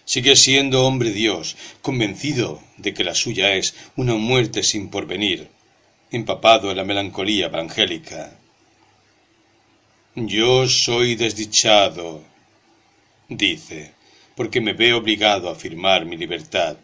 [0.05, 5.49] Sigue siendo hombre Dios, convencido de que la suya es una muerte sin porvenir,
[6.11, 8.33] empapado en la melancolía evangélica.
[10.15, 12.23] Yo soy desdichado,
[13.28, 13.93] dice,
[14.35, 16.78] porque me veo obligado a afirmar mi libertad.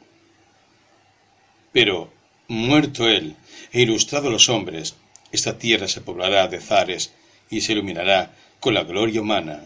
[1.72, 2.12] Pero,
[2.48, 3.36] muerto él
[3.72, 4.96] e ilustrado los hombres,
[5.34, 7.12] esta tierra se poblará de zares
[7.50, 9.64] y se iluminará con la gloria humana.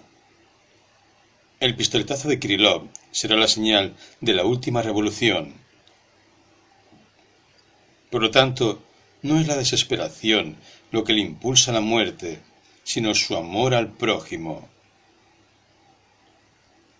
[1.60, 5.55] El pistoletazo de Kirillov será la señal de la última revolución.
[8.10, 8.82] Por lo tanto,
[9.22, 10.56] no es la desesperación
[10.92, 12.40] lo que le impulsa a la muerte,
[12.84, 14.68] sino su amor al prójimo.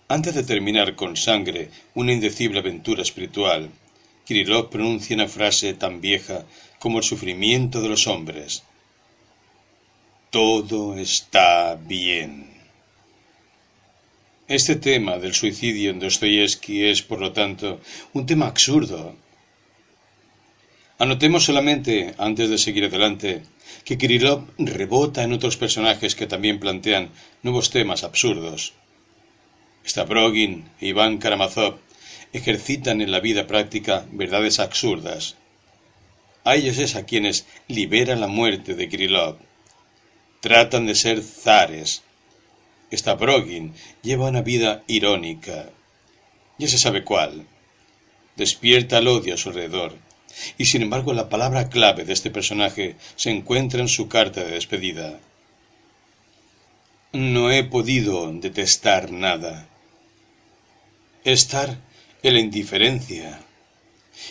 [0.09, 3.71] Antes de terminar con sangre una indecible aventura espiritual,
[4.25, 6.45] Kirillov pronuncia una frase tan vieja
[6.79, 8.63] como el sufrimiento de los hombres.
[10.31, 12.59] Todo está bien.
[14.47, 17.81] Este tema del suicidio en Dostoyevsky es, por lo tanto,
[18.15, 19.15] un tema absurdo.
[20.99, 23.43] Anotemos solamente, antes de seguir adelante,
[23.85, 27.11] que Kirillov rebota en otros personajes que también plantean
[27.43, 28.73] nuevos temas absurdos.
[29.87, 31.79] Stavrogin e Iván Karamazov
[32.33, 35.37] ejercitan en la vida práctica verdades absurdas.
[36.49, 39.37] A ellos es a quienes libera la muerte de Krylov.
[40.41, 42.03] Tratan de ser zares.
[42.91, 45.69] Stavrogin lleva una vida irónica.
[46.57, 47.45] Ya se sabe cuál.
[48.37, 49.99] Despierta el odio a su alrededor.
[50.57, 54.53] Y sin embargo la palabra clave de este personaje se encuentra en su carta de
[54.53, 55.21] despedida.
[57.13, 59.69] No he podido detestar nada.
[61.25, 61.77] Estar
[62.23, 63.39] en la indiferencia.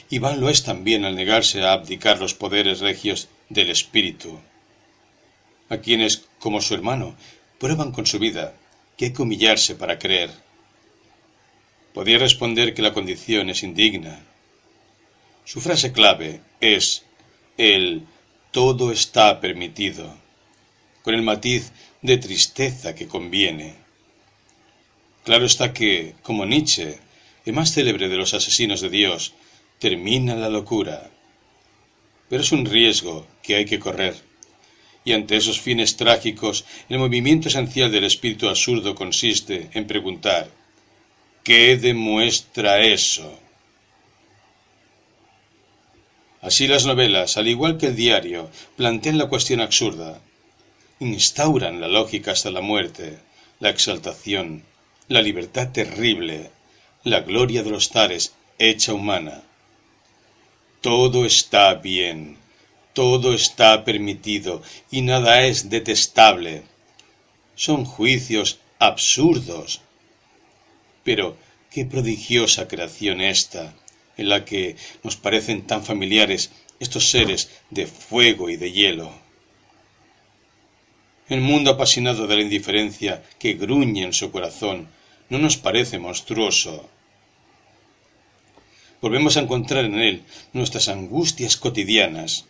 [0.10, 4.40] Iván lo es también al negarse a abdicar los poderes regios del espíritu,
[5.70, 7.16] a quienes, como su hermano,
[7.60, 8.54] prueban con su vida
[8.96, 10.32] que hay que humillarse para creer.
[11.94, 14.20] Podía responder que la condición es indigna.
[15.46, 17.04] Su frase clave es
[17.58, 18.04] el
[18.52, 20.16] todo está permitido,
[21.04, 23.76] con el matiz de tristeza que conviene.
[25.24, 27.00] Claro está que, como Nietzsche,
[27.46, 29.34] el más célebre de los asesinos de Dios,
[29.80, 31.10] termina la locura.
[32.30, 34.16] Pero es un riesgo que hay que correr.
[35.06, 40.50] Y ante esos fines trágicos, el movimiento esencial del espíritu absurdo consiste en preguntar
[41.44, 43.40] ¿qué demuestra eso?
[46.42, 50.20] Así las novelas, al igual que el diario, plantean la cuestión absurda,
[51.00, 53.18] instauran la lógica hasta la muerte,
[53.60, 54.64] la exaltación,
[55.08, 56.52] la libertad terrible,
[57.04, 59.44] la gloria de los zares hecha humana.
[60.88, 62.38] Todo está bien,
[62.94, 66.64] todo está permitido y nada es detestable.
[67.56, 69.82] Son juicios absurdos.
[71.04, 71.36] Pero
[71.72, 73.76] qué prodigiosa creación esta,
[74.16, 79.12] en la que nos parecen tan familiares estos seres de fuego y de hielo.
[81.28, 84.88] El mundo apasionado de la indiferencia que gruñe en su corazón
[85.28, 86.90] no nos parece monstruoso,
[89.08, 92.44] volvemos a encontrar en él nuestras angustias cotidianas.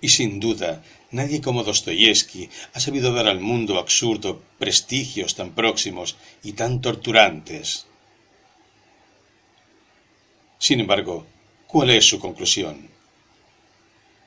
[0.00, 6.16] Y sin duda, nadie como Dostoyevsky ha sabido dar al mundo absurdo prestigios tan próximos
[6.42, 7.86] y tan torturantes.
[10.58, 11.26] Sin embargo,
[11.66, 12.88] ¿cuál es su conclusión?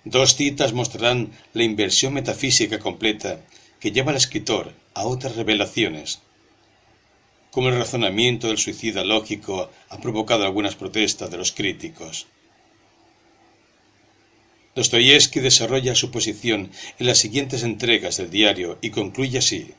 [0.04, 3.42] Dos citas mostrarán la inversión metafísica completa
[3.80, 6.22] que lleva al escritor a otras revelaciones.
[7.52, 12.28] Como el razonamiento del suicida lógico ha provocado algunas protestas de los críticos.
[14.76, 19.74] Dostoyevsky desarrolla su posición en las siguientes entregas del diario y concluye así.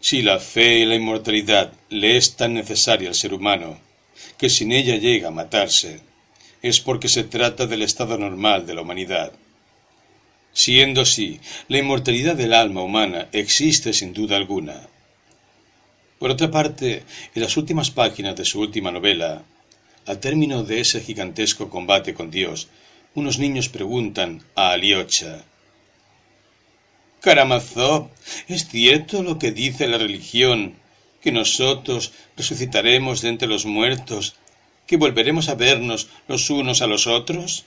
[0.00, 3.78] Si la fe y la inmortalidad le es tan necesaria al ser humano,
[4.38, 6.00] que sin ella llega a matarse,
[6.62, 9.32] es porque se trata del estado normal de la humanidad.
[10.58, 11.38] Siendo así,
[11.68, 14.88] la inmortalidad del alma humana existe sin duda alguna.
[16.18, 17.04] Por otra parte,
[17.36, 19.44] en las últimas páginas de su última novela,
[20.04, 22.66] al término de ese gigantesco combate con Dios,
[23.14, 25.44] unos niños preguntan a Aliocha
[27.20, 28.08] Karamazov,
[28.48, 30.74] ¿es cierto lo que dice la religión,
[31.22, 34.34] que nosotros resucitaremos de entre los muertos,
[34.88, 37.64] que volveremos a vernos los unos a los otros?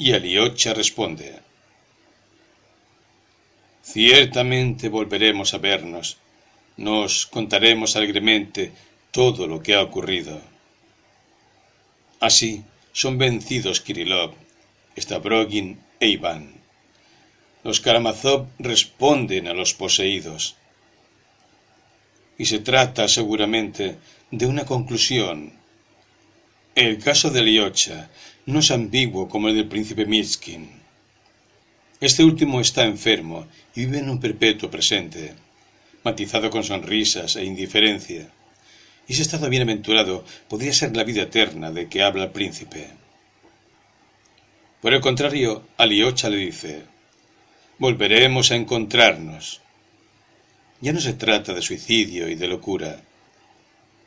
[0.00, 1.40] Y Aliocha responde
[3.82, 6.16] Ciertamente volveremos a vernos,
[6.78, 8.72] nos contaremos alegremente
[9.10, 10.40] todo lo que ha ocurrido.
[12.18, 12.64] Así
[12.94, 14.32] son vencidos Kirillov,
[14.96, 16.54] Stavrogin e Iván.
[17.62, 20.56] Los Karamazov responden a los poseídos.
[22.38, 23.98] Y se trata seguramente
[24.30, 25.52] de una conclusión.
[26.74, 28.08] El caso de Liocha
[28.46, 30.70] no es ambiguo como el del príncipe Mitskin.
[32.00, 35.34] Este último está enfermo y vive en un perpetuo presente,
[36.02, 38.30] matizado con sonrisas e indiferencia
[39.10, 42.86] y ese estado bienaventurado podría ser la vida eterna de que habla el príncipe.
[44.80, 46.84] Por el contrario, Aliocha le dice,
[47.78, 49.62] volveremos a encontrarnos.
[50.80, 53.02] Ya no se trata de suicidio y de locura.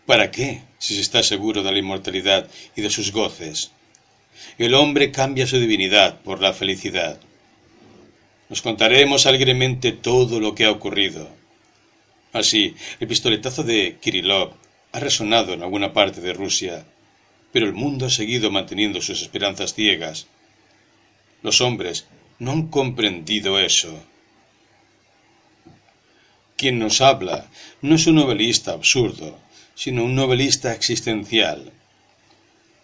[0.05, 3.71] ¿Para qué, si se está seguro de la inmortalidad y de sus goces?
[4.57, 7.19] El hombre cambia su divinidad por la felicidad.
[8.49, 11.29] Nos contaremos alegremente todo lo que ha ocurrido.
[12.33, 14.53] Así, el pistoletazo de Kirillov
[14.91, 16.85] ha resonado en alguna parte de Rusia,
[17.51, 20.27] pero el mundo ha seguido manteniendo sus esperanzas ciegas.
[21.41, 22.07] Los hombres
[22.39, 24.03] no han comprendido eso.
[26.57, 27.49] Quien nos habla
[27.81, 29.37] no es un novelista absurdo,
[29.75, 31.71] sino un novelista existencial.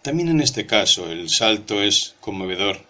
[0.02, 2.80] También en este caso el salto es conmovedor.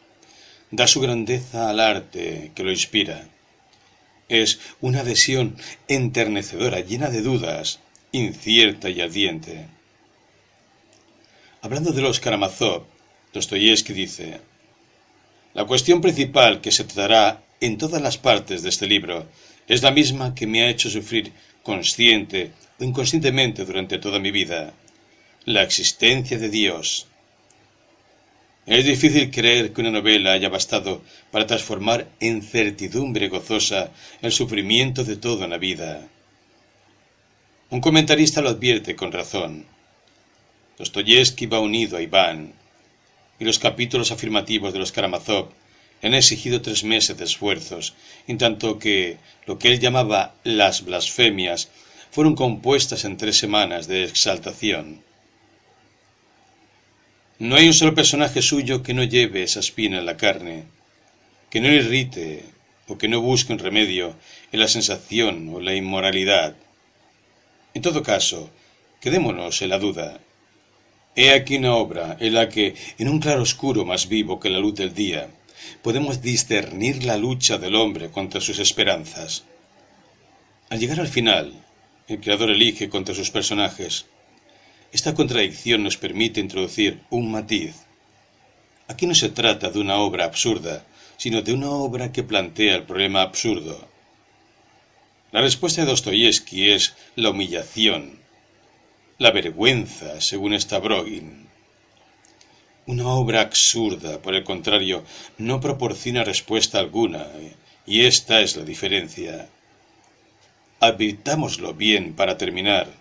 [0.71, 3.29] Da su grandeza al arte que lo inspira.
[4.29, 5.57] Es una adhesión
[5.89, 7.81] enternecedora, llena de dudas,
[8.13, 9.67] incierta y ardiente.
[11.63, 12.85] Hablando de los Karamazov,
[13.33, 14.41] Dostoyevsky dice,
[15.53, 19.27] La cuestión principal que se tratará en todas las partes de este libro
[19.67, 21.33] es la misma que me ha hecho sufrir
[21.65, 24.73] consciente o inconscientemente durante toda mi vida,
[25.47, 27.07] la existencia de Dios.
[28.67, 35.03] Es difícil creer que una novela haya bastado para transformar en certidumbre gozosa el sufrimiento
[35.03, 36.07] de toda la vida.
[37.71, 39.65] Un comentarista lo advierte con razón.
[40.77, 42.53] Dostoyevsky va unido a Iván,
[43.39, 45.49] y los capítulos afirmativos de los Karamazov
[46.03, 47.95] han exigido tres meses de esfuerzos,
[48.27, 51.71] en tanto que lo que él llamaba las blasfemias
[52.11, 55.03] fueron compuestas en tres semanas de exaltación.
[57.41, 60.65] No hay un solo personaje suyo que no lleve esa espina en la carne,
[61.49, 62.45] que no le irrite
[62.87, 64.15] o que no busque un remedio
[64.53, 66.55] en la sensación o la inmoralidad.
[67.73, 68.51] En todo caso,
[69.01, 70.21] quedémonos en la duda.
[71.17, 74.59] He aquí una obra en la que, en un claro oscuro más vivo que la
[74.59, 75.31] luz del día,
[75.81, 79.45] podemos discernir la lucha del hombre contra sus esperanzas.
[80.69, 81.55] Al llegar al final,
[82.07, 84.05] el creador elige contra sus personajes.
[84.93, 87.77] Esta contradicción nos permite introducir un matiz.
[88.89, 90.85] Aquí no se trata de una obra absurda,
[91.17, 93.89] sino de una obra que plantea el problema absurdo.
[95.31, 98.19] La respuesta de Dostoyevsky es la humillación,
[99.19, 101.47] la vergüenza, según Stavrogin.
[102.87, 105.05] Una obra absurda, por el contrario,
[105.39, 107.29] no proporciona respuesta alguna,
[107.87, 109.49] y esta es la diferencia.
[110.81, 113.00] Advirtámoslo bien para terminar.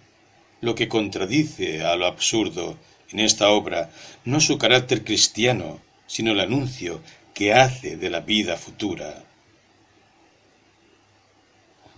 [0.61, 2.77] Lo que contradice a lo absurdo
[3.11, 3.91] en esta obra
[4.25, 7.01] no su carácter cristiano, sino el anuncio
[7.33, 9.23] que hace de la vida futura.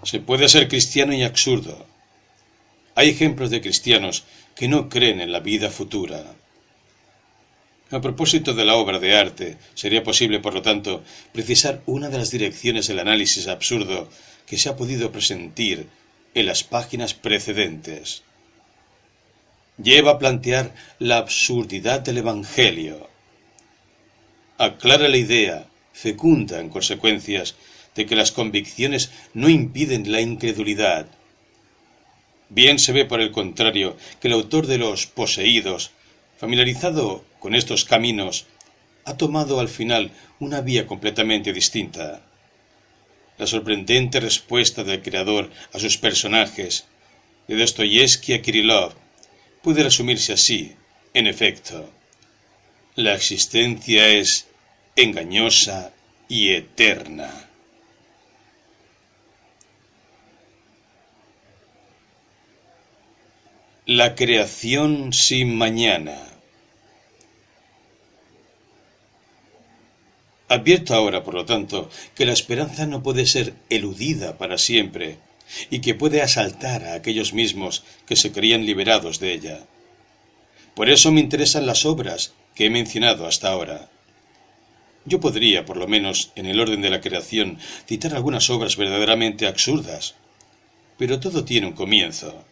[0.03, 1.85] Se puede ser cristiano y absurdo.
[2.95, 4.25] Hay ejemplos de cristianos
[4.55, 6.23] que no creen en la vida futura.
[7.91, 12.17] A propósito de la obra de arte, sería posible, por lo tanto, precisar una de
[12.17, 14.09] las direcciones del análisis absurdo
[14.45, 15.87] que se ha podido presentir
[16.33, 18.23] en las páginas precedentes.
[19.81, 23.09] Lleva a plantear la absurdidad del Evangelio.
[24.57, 27.55] Aclara la idea, fecunda en consecuencias,
[27.95, 31.07] de que las convicciones no impiden la incredulidad.
[32.49, 35.91] Bien se ve, por el contrario, que el autor de los poseídos,
[36.37, 38.45] familiarizado con estos caminos,
[39.05, 42.21] ha tomado al final una vía completamente distinta.
[43.37, 46.85] La sorprendente respuesta del creador a sus personajes,
[47.47, 48.93] de Dostoyevsky a Kirillov,
[49.61, 50.75] puede resumirse así,
[51.13, 51.89] en efecto.
[52.95, 54.47] La existencia es
[54.95, 55.93] engañosa
[56.27, 57.47] y eterna.
[63.85, 66.17] La creación sin mañana.
[70.47, 75.17] Advierto ahora, por lo tanto, que la esperanza no puede ser eludida para siempre
[75.69, 79.59] y que puede asaltar a aquellos mismos que se creían liberados de ella.
[80.75, 83.89] Por eso me interesan las obras que he mencionado hasta ahora.
[85.05, 87.57] Yo podría, por lo menos en el orden de la creación,
[87.87, 90.15] citar algunas obras verdaderamente absurdas,
[90.97, 92.45] pero todo tiene un comienzo.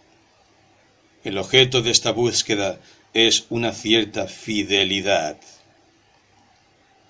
[1.24, 2.80] El objeto de esta búsqueda
[3.14, 5.38] es una cierta fidelidad.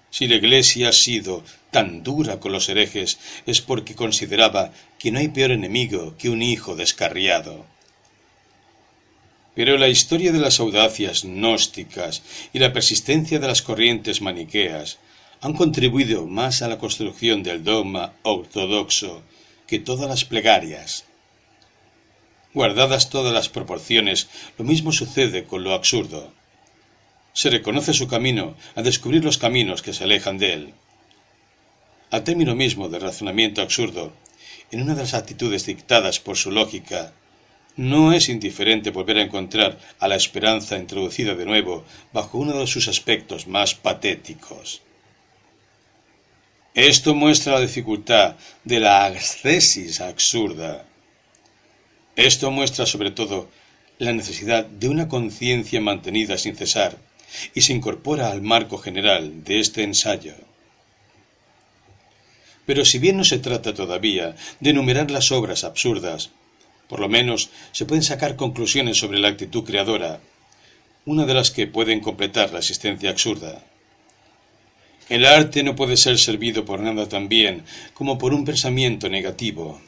[0.09, 5.20] Si la Iglesia ha sido tan dura con los herejes es porque consideraba que no
[5.20, 7.66] hay peor enemigo que un hijo descarriado.
[9.56, 12.24] Pero la historia de las audacias gnósticas
[12.54, 15.00] y la persistencia de las corrientes maniqueas
[15.42, 19.22] han contribuido más a la construcción del dogma ortodoxo
[19.68, 21.06] que todas las plegarias.
[22.54, 26.34] Guardadas todas las proporciones, lo mismo sucede con lo absurdo.
[27.34, 30.74] Se reconoce su camino a descubrir los caminos que se alejan de él.
[32.12, 34.14] Al término mismo del razonamiento absurdo,
[34.72, 37.14] en una de las actitudes dictadas por su lógica,
[37.76, 42.68] no es indiferente volver a encontrar a la esperanza introducida de nuevo bajo uno de
[42.68, 44.82] sus aspectos más patéticos.
[46.74, 50.86] Esto muestra la dificultad de la ascesis absurda
[52.20, 53.50] esto muestra sobre todo
[53.98, 56.98] la necesidad de una conciencia mantenida sin cesar
[57.54, 60.34] y se incorpora al marco general de este ensayo.
[62.70, 66.30] Pero si bien no se trata todavía de enumerar las obras absurdas,
[66.88, 70.20] por lo menos se pueden sacar conclusiones sobre la actitud creadora,
[71.04, 73.64] una de las que pueden completar la existencia absurda.
[75.10, 77.64] El arte no puede ser servido por nada tan bien
[77.96, 79.82] como por un pensamiento negativo,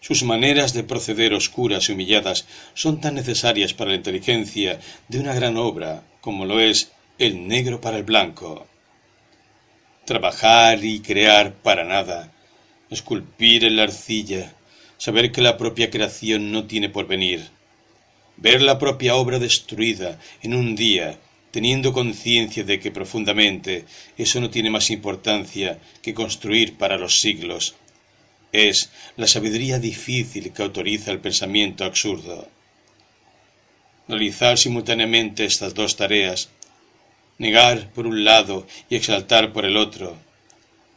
[0.00, 4.78] sus maneras de proceder oscuras y humilladas son tan necesarias para la inteligencia
[5.08, 8.68] de una gran obra como lo es el negro para el blanco.
[10.10, 12.32] Trabajar y crear para nada,
[12.88, 14.54] esculpir en la arcilla,
[14.96, 17.40] saber que la propia creación no tiene porvenir,
[18.36, 21.18] ver la propia obra destruida en un día,
[21.50, 23.84] teniendo conciencia de que profundamente
[24.16, 27.74] eso no tiene más importancia que construir para los siglos
[28.52, 32.48] es la sabiduría difícil que autoriza el pensamiento absurdo.
[34.08, 36.48] Realizar simultáneamente estas dos tareas,
[37.38, 40.16] negar por un lado y exaltar por el otro,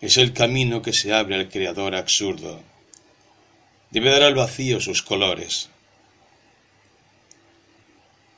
[0.01, 2.59] es el camino que se abre al creador absurdo.
[3.91, 5.69] Debe dar al vacío sus colores.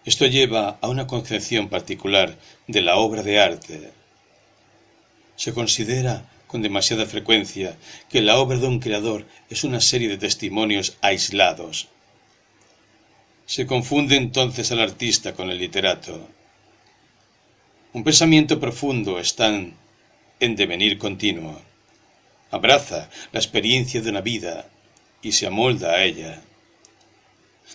[0.05, 3.91] Esto lleva a una concepción particular de la obra de arte.
[5.37, 7.77] Se considera con demasiada frecuencia
[8.09, 11.87] que la obra de un creador es una serie de testimonios aislados.
[13.45, 16.27] Se confunde entonces al artista con el literato.
[17.93, 19.47] Un pensamiento profundo está
[20.39, 21.61] en devenir continuo.
[22.49, 24.67] Abraza la experiencia de una vida
[25.21, 26.41] y se amolda a ella.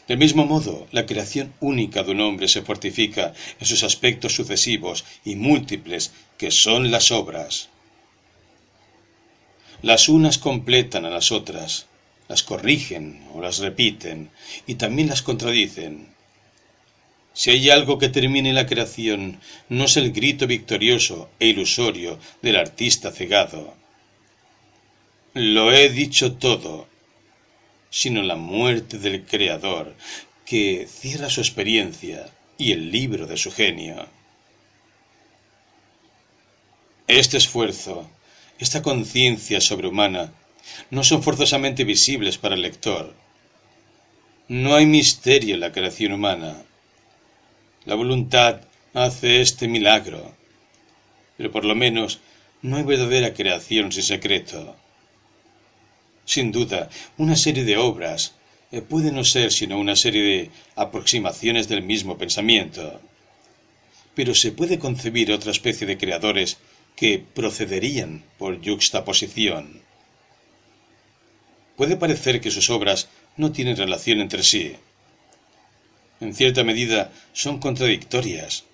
[0.09, 5.05] Del mismo modo, la creación única de un hombre se fortifica en sus aspectos sucesivos
[5.25, 7.69] y múltiples que son las obras.
[9.83, 11.87] Las unas completan a las otras,
[12.27, 14.31] las corrigen o las repiten,
[14.67, 16.09] y también las contradicen.
[17.39, 22.57] Si hay algo que termine la creación, no es el grito victorioso e ilusorio del
[22.57, 23.77] artista cegado.
[25.35, 26.89] Lo he dicho todo,
[27.91, 29.95] sino la muerte del creador,
[30.45, 34.05] que cierra su experiencia y el libro de su genio.
[37.07, 38.11] Este esfuerzo,
[38.59, 40.33] esta conciencia sobrehumana
[40.91, 43.15] no son forzosamente visibles para el lector.
[44.49, 46.65] No hay misterio en la creación humana.
[47.89, 48.61] La voluntad
[48.93, 50.35] hace este milagro,
[51.39, 52.21] pero por lo menos
[52.61, 54.77] no hay verdadera creación sin secreto.
[56.27, 58.35] Sin duda, una serie de obras
[58.73, 63.01] eh, puede no ser sino una serie de aproximaciones del mismo pensamiento.
[64.15, 66.59] Pero se puede concebir otra especie de creadores
[66.95, 69.81] que procederían por yuxtaposición.
[71.75, 73.09] Puede parecer que sus obras
[73.39, 74.77] no tienen relación entre sí.
[76.21, 78.65] En cierta medida son contradictorias,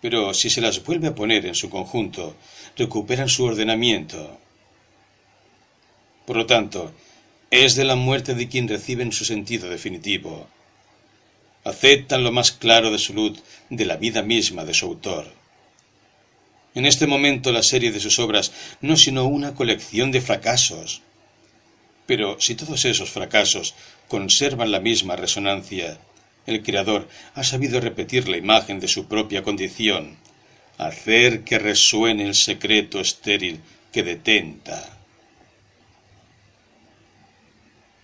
[0.00, 2.36] pero si se las vuelve a poner en su conjunto,
[2.76, 4.38] recuperan su ordenamiento.
[6.24, 6.92] Por lo tanto,
[7.50, 10.46] es de la muerte de quien reciben su sentido definitivo.
[11.64, 15.32] Aceptan lo más claro de su luz de la vida misma de su autor.
[16.74, 21.02] En este momento la serie de sus obras no es sino una colección de fracasos.
[22.06, 23.74] Pero si todos esos fracasos
[24.06, 25.98] conservan la misma resonancia,
[26.48, 30.16] el Creador ha sabido repetir la imagen de su propia condición,
[30.78, 33.60] hacer que resuene el secreto estéril
[33.92, 34.98] que detenta.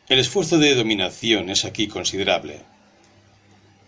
[0.08, 2.60] El esfuerzo de dominación es aquí considerable,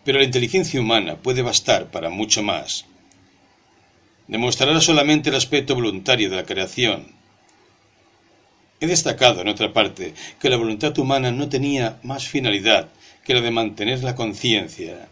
[0.04, 2.86] pero la inteligencia humana puede bastar para mucho más.
[4.26, 7.14] Demostrará solamente el aspecto voluntario de la creación.
[8.80, 12.88] He destacado, en otra parte, que la voluntad humana no tenía más finalidad
[13.26, 15.08] que la de mantener la conciencia.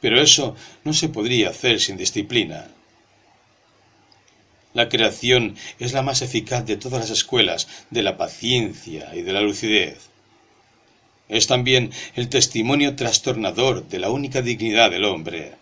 [0.00, 2.68] Pero eso no se podría hacer sin disciplina.
[4.72, 9.32] La creación es la más eficaz de todas las escuelas de la paciencia y de
[9.32, 10.08] la lucidez.
[11.28, 15.52] Es también el testimonio trastornador de la única dignidad del hombre.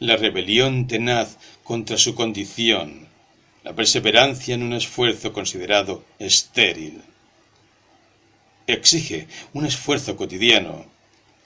[0.00, 3.08] La rebelión tenaz contra su condición,
[3.64, 7.02] la perseverancia en un esfuerzo considerado estéril.
[8.68, 10.84] Exige un esfuerzo cotidiano,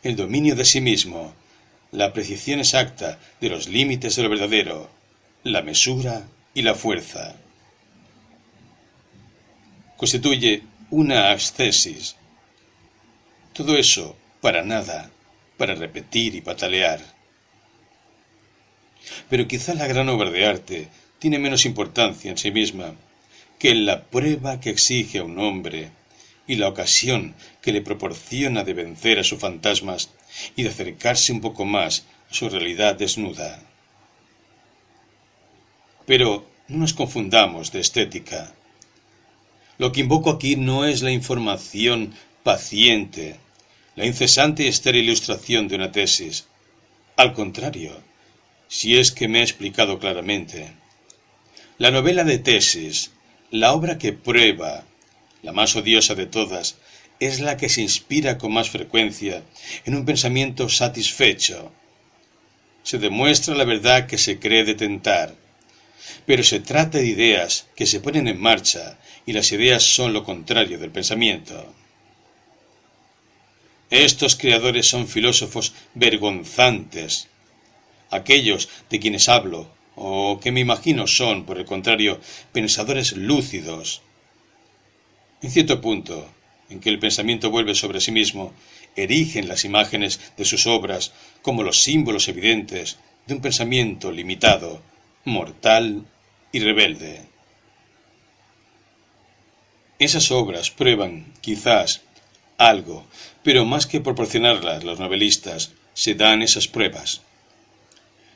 [0.02, 1.32] el dominio de sí mismo,
[1.92, 4.90] la precisión exacta de los límites de lo verdadero,
[5.44, 7.36] la mesura y la fuerza.
[9.96, 12.16] Constituye una ascesis.
[13.52, 15.12] Todo eso para nada,
[15.58, 17.00] para repetir y patalear.
[19.30, 20.88] Pero quizá la gran obra de arte
[21.20, 22.96] tiene menos importancia en sí misma
[23.60, 25.92] que la prueba que exige a un hombre
[26.52, 30.10] y la ocasión que le proporciona de vencer a sus fantasmas
[30.54, 33.62] y de acercarse un poco más a su realidad desnuda.
[36.04, 38.52] Pero no nos confundamos de estética.
[39.78, 43.36] Lo que invoco aquí no es la información paciente,
[43.96, 46.48] la incesante y estéril ilustración de una tesis.
[47.16, 47.98] Al contrario,
[48.68, 50.74] si es que me he explicado claramente.
[51.78, 53.10] La novela de tesis,
[53.50, 54.84] la obra que prueba,
[55.42, 56.76] la más odiosa de todas,
[57.20, 59.44] es la que se inspira con más frecuencia
[59.84, 61.72] en un pensamiento satisfecho.
[62.82, 65.34] Se demuestra la verdad que se cree detentar,
[66.26, 70.24] pero se trata de ideas que se ponen en marcha y las ideas son lo
[70.24, 71.72] contrario del pensamiento.
[73.90, 77.28] Estos creadores son filósofos vergonzantes.
[78.10, 82.20] Aquellos de quienes hablo, o que me imagino son, por el contrario,
[82.52, 84.02] pensadores lúcidos.
[85.42, 86.28] En cierto punto,
[86.70, 88.52] en que el pensamiento vuelve sobre sí mismo,
[88.96, 91.12] erigen las imágenes de sus obras
[91.42, 94.82] como los símbolos evidentes de un pensamiento limitado,
[95.24, 96.06] mortal
[96.52, 97.22] y rebelde.
[99.98, 102.02] Esas obras prueban, quizás,
[102.58, 103.06] algo,
[103.42, 107.22] pero más que proporcionarlas los novelistas, se dan esas pruebas.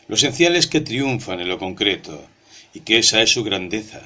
[0.09, 2.25] Lo esencial es que triunfan en lo concreto,
[2.75, 4.03] y que esa es su grandeza.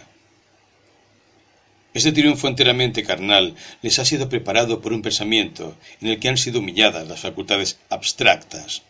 [1.93, 6.37] Este triunfo enteramente carnal les ha sido preparado por un pensamiento en el que han
[6.37, 8.83] sido humilladas las facultades abstractas.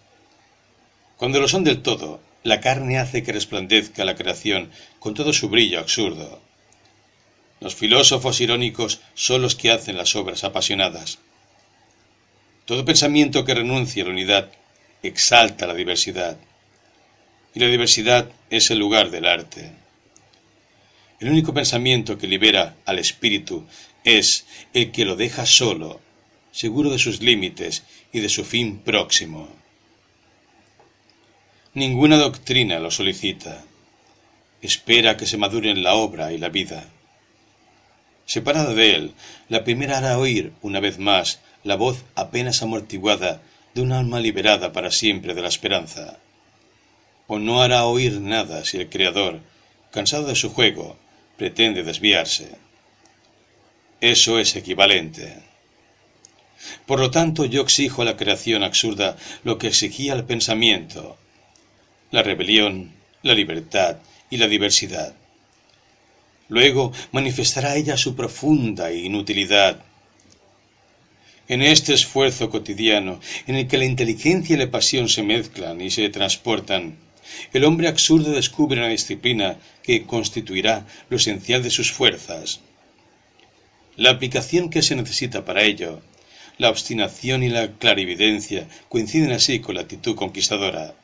[1.17, 5.49] Cuando lo son del todo, la carne hace que resplandezca la creación con todo su
[5.49, 6.41] brillo absurdo.
[7.61, 11.19] Los filósofos irónicos son los que hacen las obras apasionadas.
[12.65, 14.51] Todo pensamiento que renuncia a la unidad
[15.03, 16.39] exalta la diversidad.
[17.55, 19.80] Y la diversidad es el lugar del arte.
[21.21, 23.67] El único pensamiento que libera al espíritu
[24.05, 26.01] es el que lo deja solo,
[26.51, 29.51] seguro de sus límites y de su fin próximo.
[31.75, 33.63] Ninguna doctrina lo solicita.
[34.63, 36.89] Espera que se maduren la obra y la vida.
[38.25, 39.15] Separada de él,
[39.51, 43.43] la primera hará oír, una vez más, la voz apenas amortiguada
[43.75, 46.19] de un alma liberada para siempre de la esperanza.
[47.27, 49.41] O no hará oír nada si el Creador,
[49.91, 50.97] cansado de su juego,
[51.41, 52.49] pretende desviarse.
[53.99, 55.27] Eso es equivalente.
[56.85, 61.17] Por lo tanto, yo exijo a la creación absurda lo que exigía el pensamiento,
[62.11, 63.97] la rebelión, la libertad
[64.29, 65.15] y la diversidad.
[66.51, 69.83] Luego manifestará ella su profunda inutilidad.
[71.49, 75.91] En este esfuerzo cotidiano, en el que la inteligencia y la pasión se mezclan y
[75.91, 76.99] se transportan,
[77.53, 82.61] el hombre absurdo descubre una disciplina que constituirá lo esencial de sus fuerzas.
[83.97, 86.01] La aplicación que se necesita para ello,
[86.59, 90.95] la obstinación y la clarividencia coinciden así con la actitud conquistadora.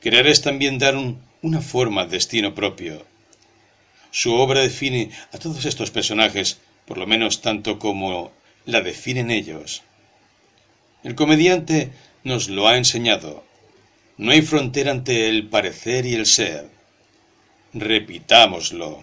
[0.00, 0.94] Querer es también dar
[1.42, 3.04] una forma al destino propio.
[4.10, 8.32] Su obra define a todos estos personajes, por lo menos tanto como
[8.66, 9.82] la definen ellos.
[11.02, 11.90] El comediante
[12.24, 13.44] nos lo ha enseñado.
[14.20, 16.68] No hay frontera entre el parecer y el ser.
[17.72, 19.02] Repitámoslo.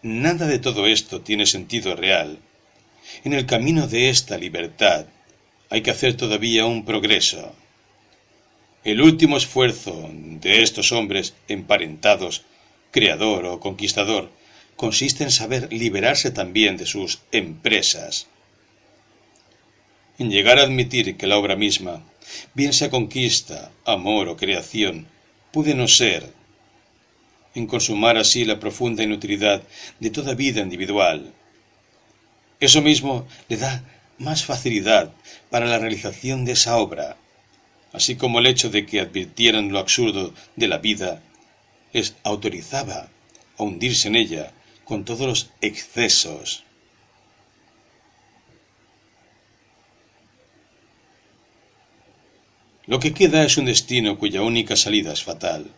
[0.00, 2.38] Nada de todo esto tiene sentido real.
[3.24, 5.04] En el camino de esta libertad
[5.68, 7.54] hay que hacer todavía un progreso.
[8.82, 12.44] El último esfuerzo de estos hombres emparentados,
[12.92, 14.30] creador o conquistador,
[14.76, 18.28] consiste en saber liberarse también de sus empresas.
[20.18, 22.02] En llegar a admitir que la obra misma,
[22.54, 25.06] bien sea conquista, amor o creación,
[25.52, 26.32] puede no ser,
[27.54, 29.62] en consumar así la profunda inutilidad
[30.00, 31.32] de toda vida individual.
[32.60, 33.84] Eso mismo le da
[34.18, 35.12] más facilidad
[35.50, 37.16] para la realización de esa obra,
[37.92, 41.22] así como el hecho de que advirtieran lo absurdo de la vida,
[41.92, 43.08] les autorizaba
[43.56, 44.52] a hundirse en ella
[44.84, 46.63] con todos los excesos.
[52.86, 55.70] Lo que queda es un destino cuya única salida es fatal.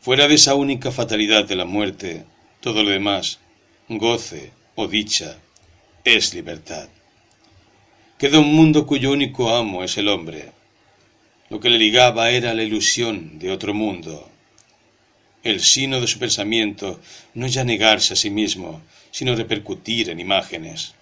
[0.00, 2.24] Fuera de esa única fatalidad de la muerte,
[2.60, 3.40] todo lo demás,
[3.88, 5.38] goce o dicha,
[6.04, 6.88] es libertad.
[8.18, 10.52] Queda un mundo cuyo único amo es el hombre,
[11.50, 14.30] lo que le ligaba era la ilusión de otro mundo.
[15.42, 17.00] El sino de su pensamiento
[17.34, 18.80] no ya negarse a sí mismo,
[19.10, 20.94] sino repercutir en imágenes.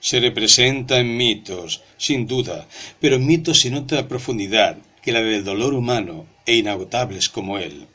[0.00, 2.66] Se representa en mitos, sin duda,
[3.00, 7.86] pero en mitos sin otra profundidad que la del dolor humano e inagotables como él.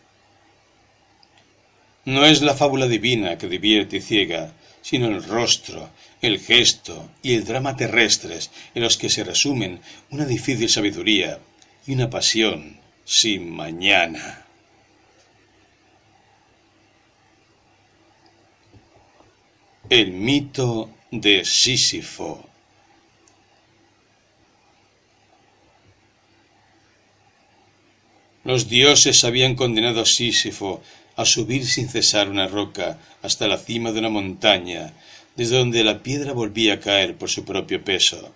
[2.06, 5.90] No es la fábula divina que divierte y ciega, sino el rostro,
[6.22, 9.80] el gesto y el drama terrestres en los que se resumen
[10.12, 11.40] una difícil sabiduría
[11.88, 14.46] y una pasión sin mañana.
[19.90, 22.50] El mito de Sísifo
[28.46, 30.84] Los dioses habían condenado a Sísifo
[31.16, 34.94] a subir sin cesar una roca hasta la cima de una montaña,
[35.36, 38.36] desde donde la piedra volvía a caer por su propio peso.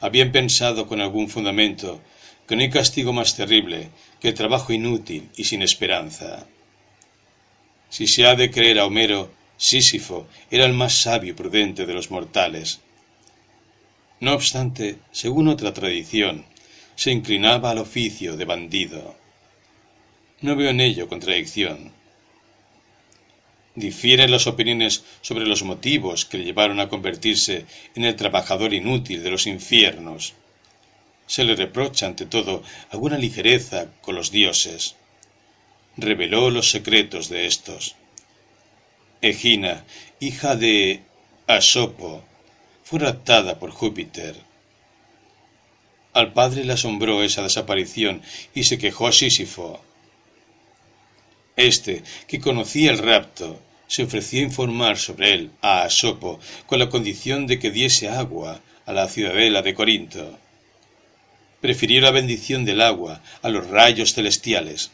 [0.00, 2.00] Habían pensado con algún fundamento
[2.48, 6.44] que no hay castigo más terrible que el trabajo inútil y sin esperanza.
[7.88, 11.92] Si se ha de creer a Homero, Sísifo era el más sabio y prudente de
[11.92, 12.80] los mortales.
[14.20, 16.46] No obstante, según otra tradición,
[16.94, 19.16] se inclinaba al oficio de bandido.
[20.40, 21.92] No veo en ello contradicción.
[23.74, 29.22] Difieren las opiniones sobre los motivos que le llevaron a convertirse en el trabajador inútil
[29.24, 30.34] de los infiernos.
[31.26, 34.94] Se le reprocha ante todo alguna ligereza con los dioses.
[35.96, 37.96] Reveló los secretos de estos.
[39.20, 39.84] Egina,
[40.20, 41.02] hija de
[41.48, 42.22] Asopo,
[42.84, 44.36] fue raptada por Júpiter.
[46.12, 48.22] Al padre le asombró esa desaparición
[48.54, 49.82] y se quejó a Sísifo.
[51.56, 56.88] Este, que conocía el rapto, se ofreció a informar sobre él a Asopo con la
[56.88, 60.38] condición de que diese agua a la ciudadela de Corinto.
[61.60, 64.92] Prefirió la bendición del agua a los rayos celestiales.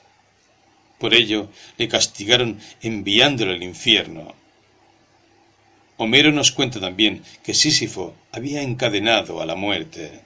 [1.04, 4.34] Por ello le castigaron enviándolo al infierno.
[5.98, 10.22] Homero nos cuenta también que Sísifo había encadenado a la muerte.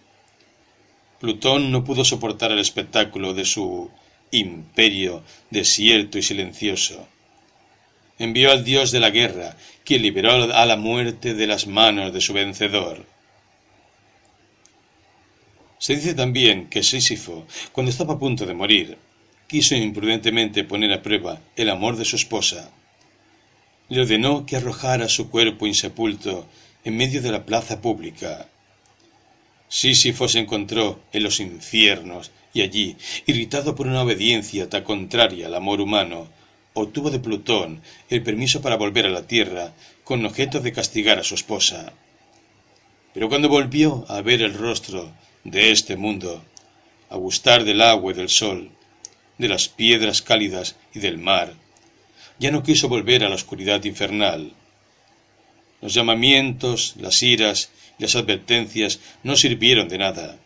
[1.18, 3.90] Plutón no pudo soportar el espectáculo de su
[4.30, 7.08] imperio desierto y silencioso.
[8.20, 12.20] Envió al dios de la guerra, quien liberó a la muerte de las manos de
[12.20, 13.04] su vencedor.
[15.80, 19.07] Se dice también que Sísifo, cuando estaba a punto de morir,
[19.48, 22.70] quiso imprudentemente poner a prueba el amor de su esposa.
[23.88, 26.46] Le ordenó que arrojara su cuerpo insepulto
[26.84, 28.46] en medio de la plaza pública.
[29.68, 32.96] Sísifo se encontró en los infiernos y allí,
[33.26, 36.28] irritado por una obediencia tan contraria al amor humano,
[36.74, 39.72] obtuvo de Plutón el permiso para volver a la Tierra
[40.04, 41.94] con objeto de castigar a su esposa.
[43.14, 45.10] Pero cuando volvió a ver el rostro
[45.44, 46.44] de este mundo,
[47.08, 48.70] a gustar del agua y del sol,
[49.38, 51.54] de las piedras cálidas y del mar,
[52.38, 54.52] ya no quiso volver a la oscuridad infernal.
[55.80, 60.36] Los llamamientos, las iras y las advertencias no sirvieron de nada.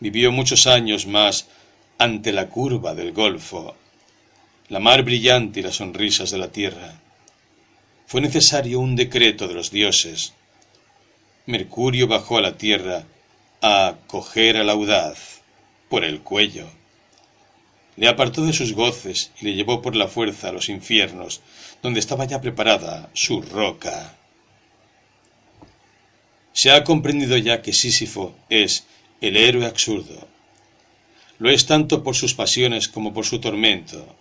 [0.00, 1.48] Vivió muchos años más
[1.98, 3.76] ante la curva del Golfo,
[4.68, 7.00] la mar brillante y las sonrisas de la tierra.
[8.06, 10.34] Fue necesario un decreto de los dioses.
[11.46, 13.04] Mercurio bajó a la tierra
[13.60, 15.42] a coger al audaz
[15.88, 16.77] por el cuello.
[17.98, 21.40] Le apartó de sus goces y le llevó por la fuerza a los infiernos,
[21.82, 24.16] donde estaba ya preparada su roca.
[26.52, 28.86] Se ha comprendido ya que Sísifo es
[29.20, 30.28] el héroe absurdo.
[31.40, 34.14] Lo es tanto por sus pasiones como por su tormento.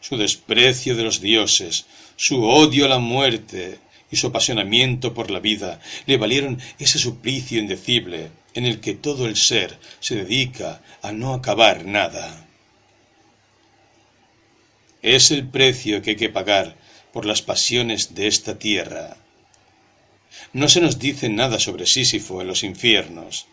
[0.00, 1.84] Su desprecio de los dioses,
[2.16, 3.78] su odio a la muerte
[4.10, 9.26] y su apasionamiento por la vida le valieron ese suplicio indecible en el que todo
[9.26, 12.46] el ser se dedica a no acabar nada.
[15.02, 16.76] Es el precio que hay que pagar
[17.12, 19.16] por las pasiones de esta tierra.
[20.52, 23.46] No se nos dice nada sobre Sísifo en los infiernos.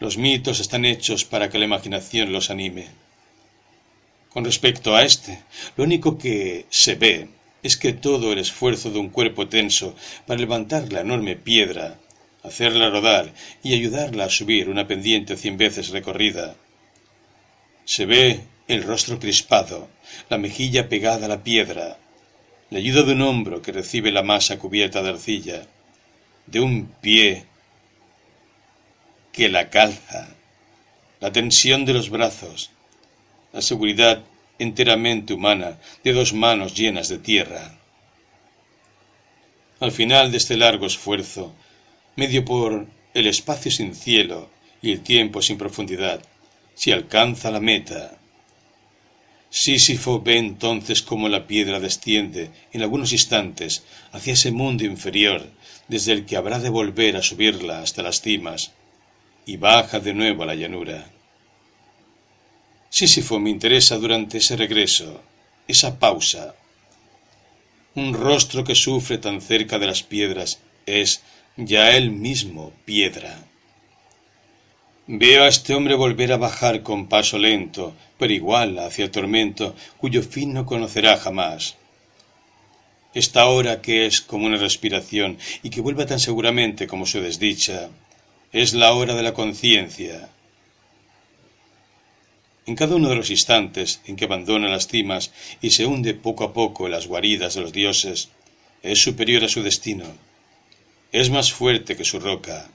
[0.00, 2.88] Los mitos están hechos para que la imaginación los anime.
[4.30, 5.42] Con respecto a este,
[5.76, 7.28] lo único que se ve
[7.62, 9.96] es que todo el esfuerzo de un cuerpo tenso
[10.26, 11.98] para levantar la enorme piedra,
[12.42, 16.56] hacerla rodar y ayudarla a subir una pendiente cien veces recorrida.
[17.84, 19.88] Se ve el rostro crispado,
[20.28, 21.98] la mejilla pegada a la piedra,
[22.70, 25.66] la ayuda de un hombro que recibe la masa cubierta de arcilla,
[26.46, 27.44] de un pie
[29.32, 30.28] que la calza,
[31.20, 32.70] la tensión de los brazos,
[33.52, 34.22] la seguridad
[34.58, 37.78] enteramente humana de dos manos llenas de tierra.
[39.80, 41.54] Al final de este largo esfuerzo,
[42.16, 44.50] medio por el espacio sin cielo
[44.82, 46.20] y el tiempo sin profundidad,
[46.74, 48.18] se alcanza la meta.
[49.50, 55.48] Sísifo ve entonces cómo la piedra desciende en algunos instantes hacia ese mundo inferior
[55.88, 58.72] desde el que habrá de volver a subirla hasta las cimas,
[59.46, 61.10] y baja de nuevo a la llanura.
[62.90, 65.22] Sísifo me interesa durante ese regreso,
[65.66, 66.54] esa pausa.
[67.94, 71.22] Un rostro que sufre tan cerca de las piedras es
[71.56, 73.47] ya él mismo piedra.
[75.10, 79.74] Veo a este hombre volver a bajar con paso lento, pero igual hacia el tormento
[79.96, 81.78] cuyo fin no conocerá jamás.
[83.14, 87.88] Esta hora que es como una respiración y que vuelve tan seguramente como su desdicha,
[88.52, 90.28] es la hora de la conciencia.
[92.66, 96.44] En cada uno de los instantes en que abandona las cimas y se hunde poco
[96.44, 98.28] a poco en las guaridas de los dioses,
[98.82, 100.04] es superior a su destino,
[101.12, 102.68] es más fuerte que su roca.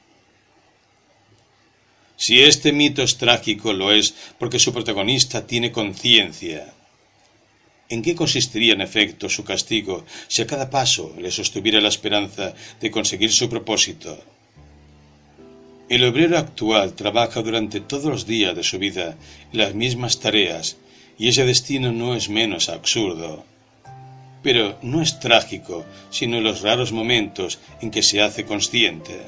[2.26, 6.74] Si este mito es trágico, lo es porque su protagonista tiene conciencia.
[7.90, 12.54] ¿En qué consistiría en efecto su castigo si a cada paso le sostuviera la esperanza
[12.80, 14.18] de conseguir su propósito?
[15.90, 19.18] El obrero actual trabaja durante todos los días de su vida
[19.52, 20.78] en las mismas tareas
[21.20, 23.44] y ese destino no es menos absurdo.
[24.42, 29.20] Pero no es trágico, sino en los raros momentos en que se hace consciente.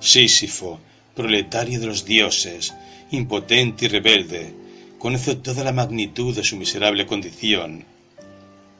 [0.00, 0.80] Sísifo,
[1.16, 2.74] proletario de los dioses,
[3.10, 4.52] impotente y rebelde,
[4.98, 7.84] conoce toda la magnitud de su miserable condición.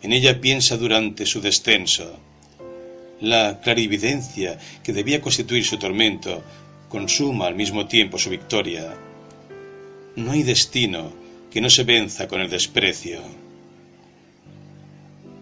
[0.03, 2.19] En ella piensa durante su descenso.
[3.21, 6.43] La clarividencia que debía constituir su tormento
[6.91, 8.95] consuma al mismo tiempo su victoria.
[10.15, 11.11] No hay destino
[11.51, 13.23] que no se venza con el desprecio.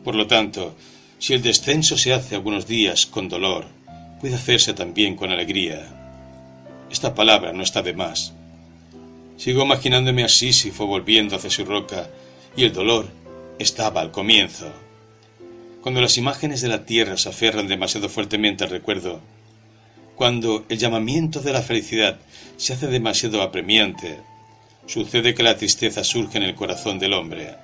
[0.05, 0.76] Por lo tanto,
[1.18, 3.66] si el descenso se hace algunos días con dolor,
[4.20, 6.03] puede hacerse también con alegría.
[6.94, 8.34] Esta palabra no está de más.
[9.36, 12.08] Sigo imaginándome a Sísifo volviendo hacia su roca,
[12.56, 13.08] y el dolor
[13.58, 14.70] estaba al comienzo.
[15.82, 19.20] Cuando las imágenes de la tierra se aferran demasiado fuertemente al recuerdo,
[20.14, 22.16] cuando el llamamiento de la felicidad
[22.58, 24.20] se hace demasiado apremiante,
[24.86, 27.56] sucede que la tristeza surge en el corazón del hombre.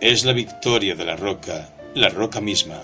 [0.00, 2.82] Es la victoria de la roca, la roca misma.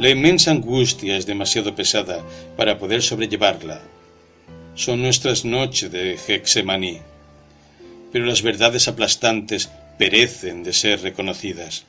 [0.00, 2.24] La inmensa angustia es demasiado pesada
[2.56, 3.82] para poder sobrellevarla.
[4.74, 7.00] Son nuestras noches de Hexemaní
[8.12, 11.84] pero las verdades aplastantes perecen de ser reconocidas.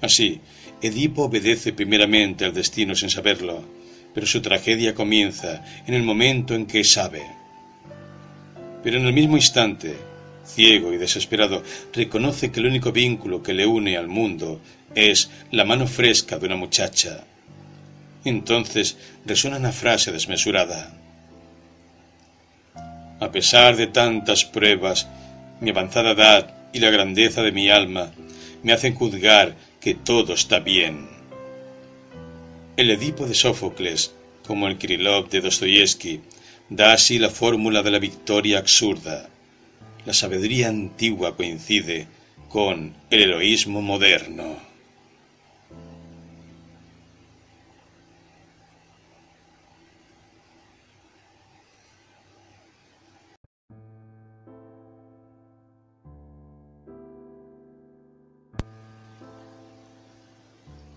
[0.00, 0.40] Así,
[0.82, 3.64] Edipo obedece primeramente al destino sin saberlo,
[4.12, 7.22] pero su tragedia comienza en el momento en que sabe.
[8.82, 9.94] Pero en el mismo instante,
[10.44, 11.62] ciego y desesperado,
[11.94, 14.60] reconoce que el único vínculo que le une al mundo
[14.94, 17.24] es la mano fresca de una muchacha.
[18.26, 20.92] Entonces resuena una frase desmesurada.
[23.20, 25.06] A pesar de tantas pruebas,
[25.60, 28.10] mi avanzada edad y la grandeza de mi alma
[28.64, 31.06] me hacen juzgar que todo está bien.
[32.76, 34.12] El Edipo de Sófocles,
[34.44, 36.20] como el Krylov de Dostoyevsky,
[36.68, 39.28] da así la fórmula de la victoria absurda.
[40.04, 42.08] La sabiduría antigua coincide
[42.48, 44.65] con el heroísmo moderno.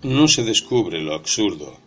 [0.02, 1.78] No se descubre lo absurdo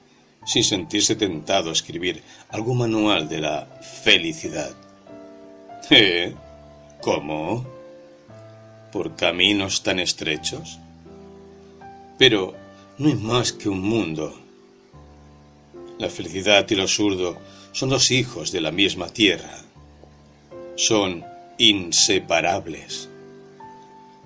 [0.45, 3.67] sin sentirse tentado a escribir algún manual de la
[4.05, 4.75] felicidad.
[5.89, 6.35] ¿Eh?
[7.01, 7.65] ¿Cómo?
[8.93, 10.79] ¿Por caminos tan estrechos?
[12.19, 12.55] Pero
[12.99, 14.39] no hay más que un mundo.
[15.99, 17.39] La felicidad y lo absurdo
[17.73, 19.57] son dos hijos de la misma tierra.
[20.77, 21.25] Son
[21.57, 23.09] inseparables.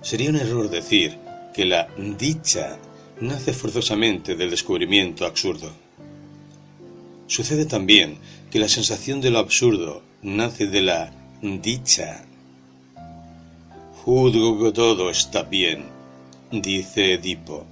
[0.01, 1.17] Sería un error decir
[1.53, 2.77] que la dicha
[3.19, 5.71] nace forzosamente del descubrimiento absurdo.
[7.27, 8.17] Sucede también
[8.51, 12.25] que la sensación de lo absurdo nace de la dicha.
[14.03, 15.85] Juzgo que todo está bien,
[16.51, 17.65] dice Edipo,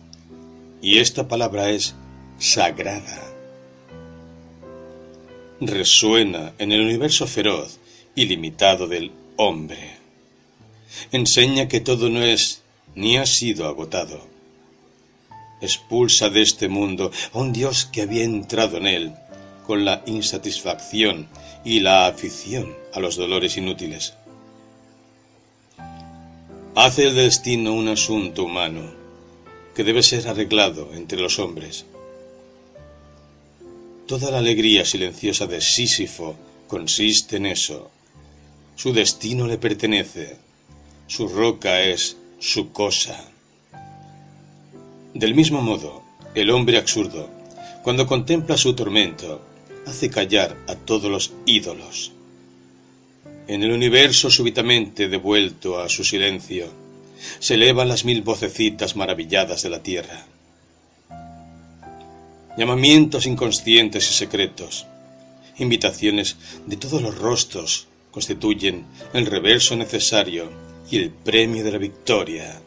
[0.82, 1.96] y esta palabra es
[2.38, 3.22] sagrada.
[5.62, 7.80] Resuena en el universo feroz
[8.14, 9.96] y limitado del hombre.
[11.12, 12.62] Enseña que todo no es
[12.96, 14.35] ni ha sido agotado
[15.66, 19.14] expulsa de este mundo a un Dios que había entrado en él
[19.68, 21.28] con la insatisfacción
[21.64, 24.14] y la afición a los dolores inútiles.
[26.76, 28.92] Hace el destino un asunto humano
[29.74, 31.86] que debe ser arreglado entre los hombres.
[34.08, 36.36] Toda la alegría silenciosa de Sísifo
[36.68, 37.90] consiste en eso.
[38.76, 40.38] Su destino le pertenece,
[41.08, 43.35] su roca es su cosa.
[45.16, 46.04] Del mismo modo,
[46.34, 47.30] el hombre absurdo,
[47.84, 49.42] cuando contempla su tormento,
[49.86, 52.12] hace callar a todos los ídolos.
[53.48, 56.68] En el universo súbitamente devuelto a su silencio,
[57.40, 60.26] se elevan las mil vocecitas maravilladas de la tierra.
[62.58, 64.86] Llamamientos inconscientes y secretos,
[65.58, 66.36] invitaciones
[66.66, 70.52] de todos los rostros constituyen el reverso necesario
[70.92, 72.62] y el premio de la victoria.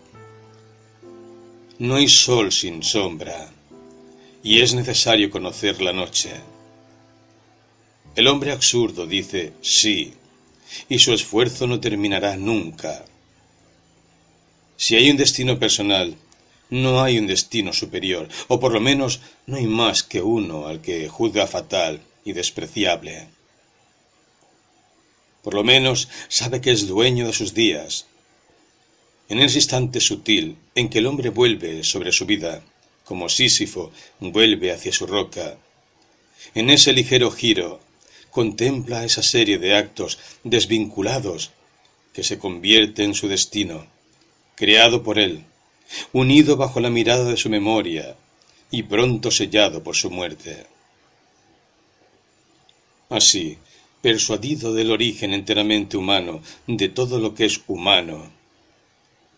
[1.81, 3.53] No hay sol sin sombra,
[4.43, 6.33] y es necesario conocer la noche.
[8.17, 10.13] El hombre absurdo dice sí,
[10.89, 13.05] y su esfuerzo no terminará nunca.
[14.77, 16.17] Si hay un destino personal,
[16.69, 20.81] no hay un destino superior, o por lo menos no hay más que uno al
[20.81, 23.29] que juzga fatal y despreciable.
[25.45, 28.08] Por lo menos sabe que es dueño de sus días,
[29.29, 32.63] en ese instante sutil en que el hombre vuelve sobre su vida,
[33.05, 35.59] como Sísifo vuelve hacia su roca,
[36.55, 37.81] en ese ligero giro,
[38.31, 41.51] contempla esa serie de actos desvinculados
[42.13, 43.87] que se convierte en su destino,
[44.55, 45.45] creado por él,
[46.13, 48.17] unido bajo la mirada de su memoria
[48.71, 50.67] y pronto sellado por su muerte.
[53.09, 53.59] Así,
[54.03, 58.31] persuadido del origen enteramente humano de todo lo que es humano,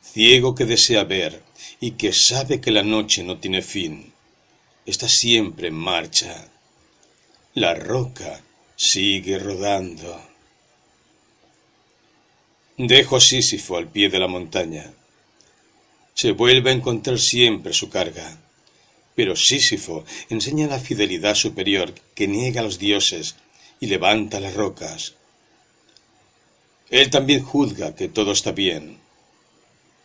[0.02, 1.42] ciego que desea ver
[1.80, 4.12] y que sabe que la noche no tiene fin,
[4.86, 6.48] está siempre en marcha.
[7.54, 8.42] La roca
[8.76, 10.20] sigue rodando.
[12.76, 14.92] Dejo a Sísifo al pie de la montaña.
[16.14, 18.38] Se vuelve a encontrar siempre su carga.
[19.14, 23.36] Pero Sísifo enseña la fidelidad superior que niega a los dioses
[23.80, 25.14] y levanta las rocas.
[26.88, 28.99] Él también juzga que todo está bien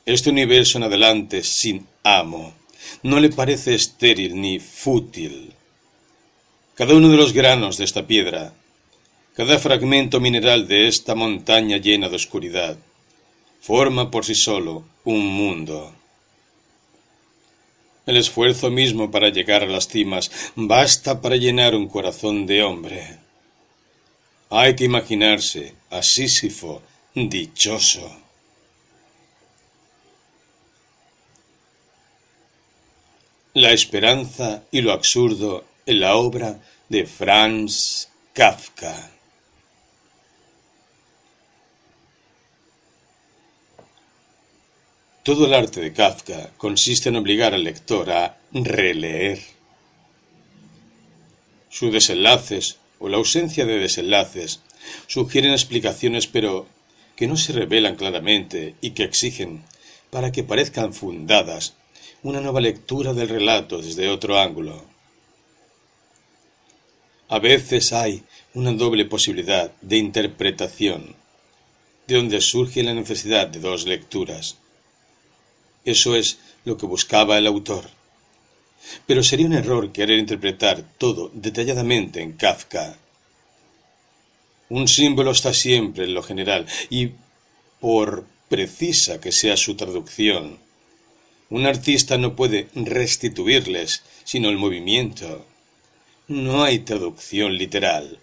[0.06, 2.53] este universo en adelante sin amo
[3.01, 5.53] no le parece estéril ni fútil.
[6.75, 8.53] Cada uno de los granos de esta piedra,
[9.35, 12.77] cada fragmento mineral de esta montaña llena de oscuridad,
[13.61, 15.92] forma por sí solo un mundo.
[18.06, 23.17] El esfuerzo mismo para llegar a las cimas basta para llenar un corazón de hombre.
[24.51, 26.84] Hay que imaginarse a Sísifo
[27.16, 28.25] dichoso.
[33.56, 36.59] La esperanza y lo absurdo en la obra
[36.90, 39.11] de Franz Kafka.
[45.24, 49.40] Todo el arte de Kafka consiste en obligar al lector a releer.
[51.69, 54.59] Sus desenlaces o la ausencia de desenlaces
[55.08, 56.67] sugieren explicaciones pero
[57.16, 59.64] que no se revelan claramente y que exigen,
[60.09, 61.74] para que parezcan fundadas,
[62.26, 64.84] una nueva lectura del relato desde otro ángulo.
[67.30, 68.24] A veces hay
[68.56, 71.16] una doble posibilidad de interpretación,
[72.08, 74.58] de donde surge la necesidad de dos lecturas.
[75.86, 77.92] Eso es lo que buscaba el autor.
[79.06, 82.98] Pero sería un error querer interpretar todo detalladamente en Kafka.
[84.70, 87.12] Un símbolo está siempre en lo general y,
[87.80, 90.65] por precisa que sea su traducción,
[91.49, 95.45] un artista no puede restituirles sino el movimiento.
[96.27, 98.19] No hay traducción literal.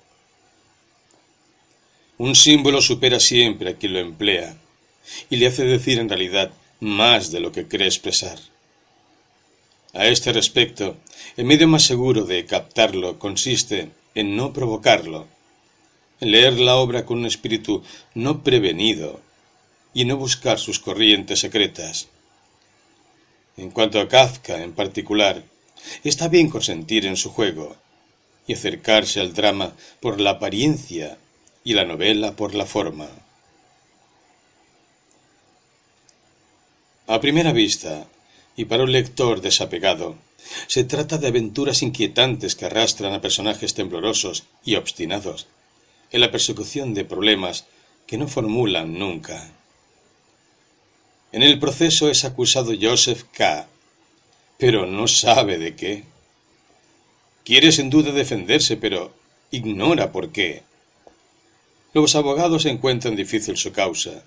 [2.19, 4.57] Un símbolo supera siempre a quien lo emplea
[5.31, 8.39] y le hace decir en realidad más de lo que cree expresar.
[9.95, 10.97] A este respecto,
[11.37, 15.29] el medio más seguro de captarlo consiste en no provocarlo,
[16.21, 17.83] en leer la obra con un espíritu
[18.15, 19.21] no prevenido
[19.95, 22.09] y no buscar sus corrientes secretas.
[23.57, 25.43] En cuanto a Kafka en particular,
[26.05, 27.77] está bien consentir en su juego
[28.47, 31.19] y acercarse al drama por la apariencia
[31.65, 33.09] y la novela por la forma.
[37.07, 38.07] A primera vista,
[38.57, 40.17] y para un lector desapegado,
[40.67, 45.47] se trata de aventuras inquietantes que arrastran a personajes temblorosos y obstinados
[46.11, 47.67] en la persecución de problemas
[48.07, 49.53] que no formulan nunca.
[51.33, 53.67] En el proceso es acusado Joseph K.,
[54.59, 56.05] pero no sabe de qué.
[57.43, 59.13] Quiere sin duda defenderse, pero
[59.51, 60.63] ignora por qué.
[61.95, 64.23] Los abogados encuentran difícil su causa.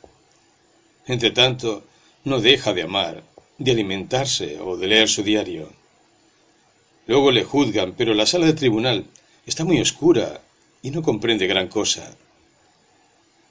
[1.05, 1.83] Entretanto,
[2.23, 3.23] no deja de amar,
[3.59, 5.71] de alimentarse o de leer su diario.
[7.05, 9.05] Luego le juzgan, pero la sala de tribunal
[9.45, 10.41] está muy oscura
[10.81, 12.15] y no comprende gran cosa.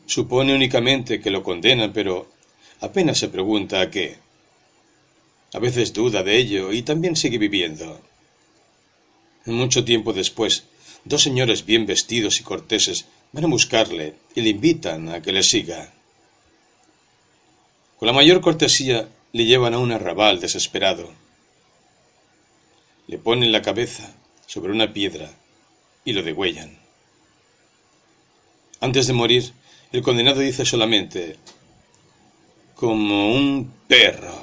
[0.07, 2.28] Supone únicamente que lo condenan, pero
[2.81, 4.17] apenas se pregunta a qué.
[5.53, 8.01] A veces duda de ello y también sigue viviendo.
[9.47, 10.65] Mucho tiempo después,
[11.05, 15.43] dos señores bien vestidos y corteses van a buscarle y le invitan a que le
[15.43, 15.93] siga.
[17.99, 21.11] Con la mayor cortesía le llevan a un arrabal desesperado.
[23.07, 24.15] Le ponen la cabeza
[24.47, 25.31] sobre una piedra
[26.05, 26.78] y lo degüellan.
[28.81, 29.53] Antes de morir,
[29.93, 31.36] el condenado dice solamente
[32.85, 34.35] como un perro.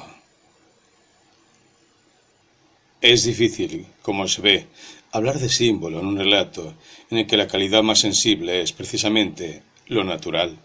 [3.00, 4.66] Es difícil, como se ve,
[5.12, 6.74] hablar de símbolo en un relato
[7.12, 10.58] en el que la calidad más sensible es precisamente lo natural.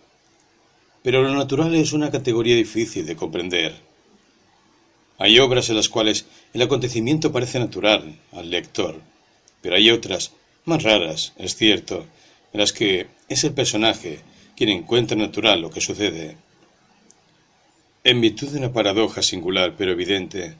[1.02, 3.74] Pero lo natural es una categoría difícil de comprender.
[5.18, 6.24] Hay obras en las cuales
[6.54, 9.02] el acontecimiento parece natural al lector,
[9.60, 10.32] pero hay otras,
[10.64, 12.06] más raras, es cierto,
[12.54, 14.20] en las que es el personaje
[14.56, 16.38] quien encuentra natural lo que sucede.
[18.06, 20.54] En virtud de una paradoja singular pero evidente,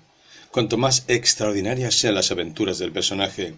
[0.51, 3.55] cuanto más extraordinarias sean las aventuras del personaje,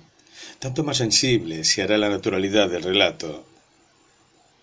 [0.59, 3.47] tanto más sensible se hará la naturalidad del relato.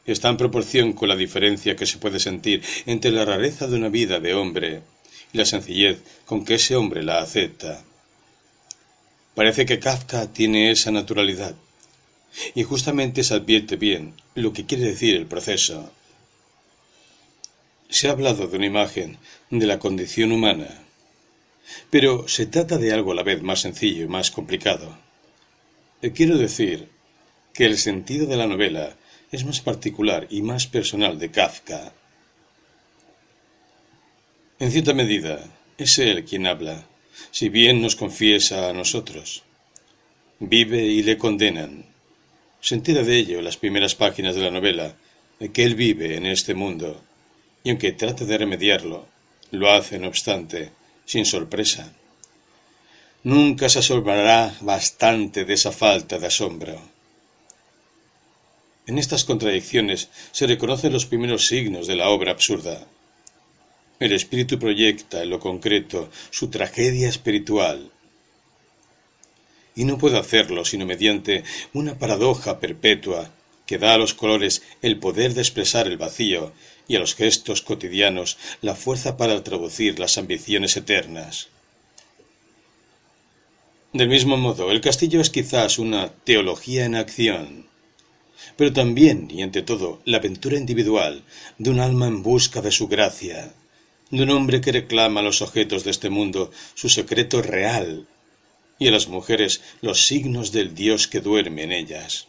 [0.05, 3.89] Está en proporción con la diferencia que se puede sentir entre la rareza de una
[3.89, 4.83] vida de hombre
[5.33, 7.83] y la sencillez con que ese hombre la acepta.
[9.33, 11.55] Parece que Kafka tiene esa naturalidad,
[12.53, 15.91] y justamente se advierte bien lo que quiere decir el proceso.
[17.89, 19.17] Se ha hablado de una imagen
[19.49, 20.67] de la condición humana,
[21.89, 24.97] pero se trata de algo a la vez más sencillo y más complicado.
[26.01, 26.89] Eh, quiero decir
[27.53, 28.95] que el sentido de la novela
[29.31, 31.93] es más particular y más personal de Kafka.
[34.59, 35.45] En cierta medida,
[35.77, 36.85] es él quien habla,
[37.31, 39.43] si bien nos confiesa a nosotros.
[40.39, 41.85] Vive y le condenan.
[42.61, 44.95] Se entera de ello las primeras páginas de la novela,
[45.53, 47.04] que él vive en este mundo
[47.65, 49.07] y aunque trate de remediarlo,
[49.49, 50.69] lo hace, no obstante,
[51.03, 51.91] sin sorpresa.
[53.23, 56.79] Nunca se asombrará bastante de esa falta de asombro.
[58.85, 62.85] En estas contradicciones se reconocen los primeros signos de la obra absurda.
[63.99, 67.89] El espíritu proyecta en lo concreto su tragedia espiritual,
[69.75, 73.31] y no puede hacerlo sino mediante una paradoja perpetua
[73.65, 76.53] que da a los colores el poder de expresar el vacío
[76.87, 81.49] y a los gestos cotidianos la fuerza para traducir las ambiciones eternas.
[83.93, 87.67] Del mismo modo, el castillo es quizás una teología en acción,
[88.57, 91.23] pero también y ante todo la aventura individual
[91.57, 93.53] de un alma en busca de su gracia,
[94.11, 98.05] de un hombre que reclama a los objetos de este mundo su secreto real
[98.77, 102.27] y a las mujeres los signos del Dios que duerme en ellas.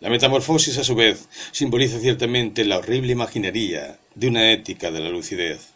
[0.00, 5.08] La metamorfosis, a su vez, simboliza ciertamente la horrible imaginería de una ética de la
[5.08, 5.72] lucidez.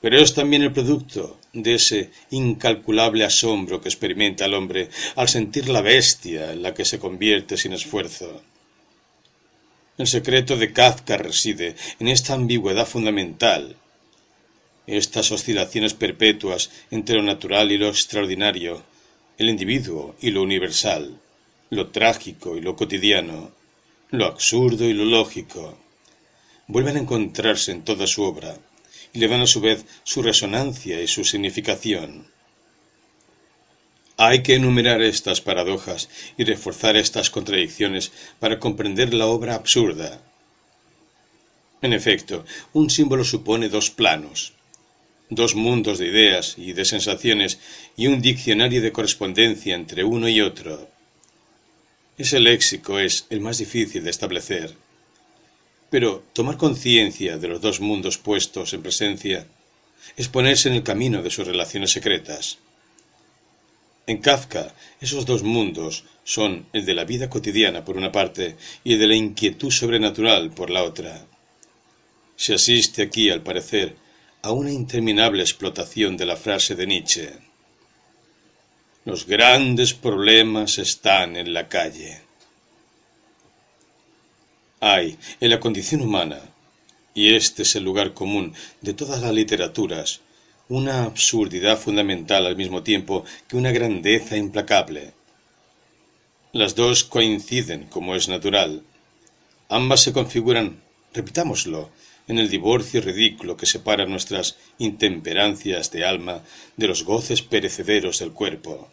[0.00, 5.68] pero es también el producto de ese incalculable asombro que experimenta el hombre al sentir
[5.68, 8.42] la bestia en la que se convierte sin esfuerzo.
[9.98, 13.76] El secreto de Kafka reside en esta ambigüedad fundamental,
[14.86, 18.82] estas oscilaciones perpetuas entre lo natural y lo extraordinario,
[19.36, 21.20] el individuo y lo universal,
[21.70, 23.52] lo trágico y lo cotidiano,
[24.10, 25.78] lo absurdo y lo lógico,
[26.66, 28.58] vuelven a encontrarse en toda su obra
[29.12, 32.26] y le dan a su vez su resonancia y su significación.
[34.16, 40.20] Hay que enumerar estas paradojas y reforzar estas contradicciones para comprender la obra absurda.
[41.82, 44.52] En efecto, un símbolo supone dos planos,
[45.30, 47.60] dos mundos de ideas y de sensaciones
[47.96, 50.90] y un diccionario de correspondencia entre uno y otro.
[52.20, 54.74] Ese léxico es el más difícil de establecer.
[55.88, 59.46] Pero tomar conciencia de los dos mundos puestos en presencia
[60.18, 62.58] es ponerse en el camino de sus relaciones secretas.
[64.06, 68.92] En Kafka, esos dos mundos son el de la vida cotidiana por una parte y
[68.92, 71.26] el de la inquietud sobrenatural por la otra.
[72.36, 73.96] Se asiste aquí, al parecer,
[74.42, 77.49] a una interminable explotación de la frase de Nietzsche.
[79.04, 82.30] Los grandes problemas están en la calle
[84.80, 86.40] hay en la condición humana,
[87.14, 90.20] y este es el lugar común de todas las literaturas,
[90.68, 95.12] una absurdidad fundamental al mismo tiempo que una grandeza implacable.
[96.52, 98.82] Las dos coinciden, como es natural.
[99.68, 100.80] Ambas se configuran,
[101.12, 101.90] repitámoslo,
[102.30, 106.42] en el divorcio ridículo que separa nuestras intemperancias de alma
[106.76, 108.88] de los goces perecederos del cuerpo.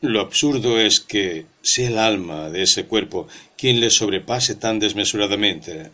[0.00, 5.90] Lo absurdo es que sea el alma de ese cuerpo quien le sobrepase tan desmesuradamente.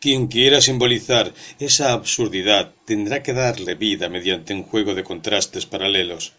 [0.00, 6.32] Quien quiera simbolizar esa absurdidad tendrá que darle vida mediante un juego de contrastes paralelos.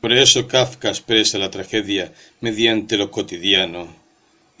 [0.00, 4.01] Por eso Kafka expresa la tragedia mediante lo cotidiano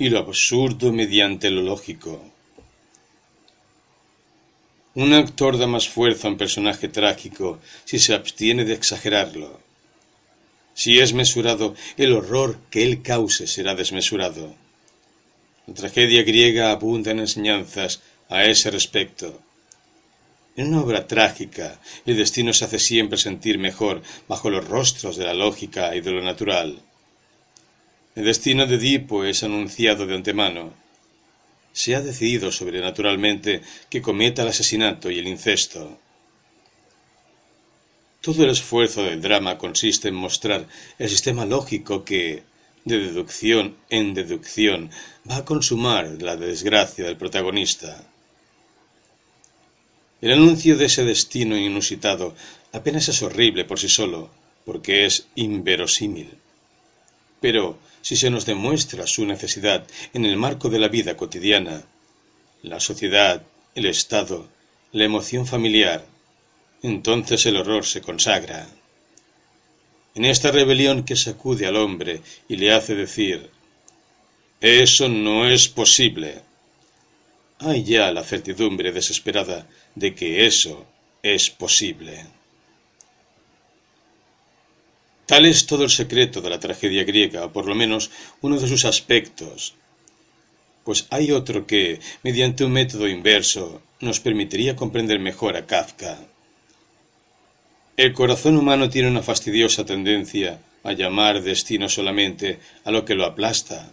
[0.02, 2.20] y lo absurdo mediante lo lógico.
[4.94, 9.60] Un actor da más fuerza a un personaje trágico si se abstiene de exagerarlo.
[10.74, 14.56] Si es mesurado, el horror que él cause será desmesurado.
[15.68, 19.40] La tragedia griega abunda en enseñanzas a ese respecto.
[20.56, 25.26] En una obra trágica, el destino se hace siempre sentir mejor bajo los rostros de
[25.26, 26.82] la lógica y de lo natural.
[28.14, 30.74] El destino de Edipo es anunciado de antemano.
[31.72, 35.98] Se ha decidido sobrenaturalmente que cometa el asesinato y el incesto.
[38.20, 40.68] Todo el esfuerzo del drama consiste en mostrar
[40.98, 42.42] el sistema lógico que,
[42.84, 44.90] de deducción en deducción,
[45.28, 48.04] va a consumar la desgracia del protagonista.
[50.20, 52.36] El anuncio de ese destino inusitado
[52.72, 54.30] apenas es horrible por sí solo,
[54.66, 56.28] porque es inverosímil.
[57.40, 61.84] Pero si se nos demuestra su necesidad en el marco de la vida cotidiana,
[62.62, 63.42] la sociedad,
[63.74, 64.48] el Estado,
[64.92, 66.04] la emoción familiar,
[66.82, 68.68] entonces el horror se consagra.
[70.14, 73.48] En esta rebelión que sacude al hombre y le hace decir,
[74.60, 76.42] eso no es posible,
[77.58, 80.86] hay ya la certidumbre desesperada de que eso
[81.22, 82.26] es posible.
[85.26, 88.10] Tal es todo el secreto de la tragedia griega, o por lo menos
[88.40, 89.74] uno de sus aspectos,
[90.84, 96.18] pues hay otro que, mediante un método inverso, nos permitiría comprender mejor a Kafka.
[97.96, 103.24] El corazón humano tiene una fastidiosa tendencia a llamar destino solamente a lo que lo
[103.24, 103.92] aplasta.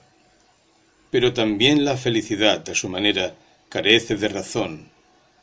[1.12, 3.36] Pero también la felicidad, a su manera,
[3.70, 4.90] carece de razón,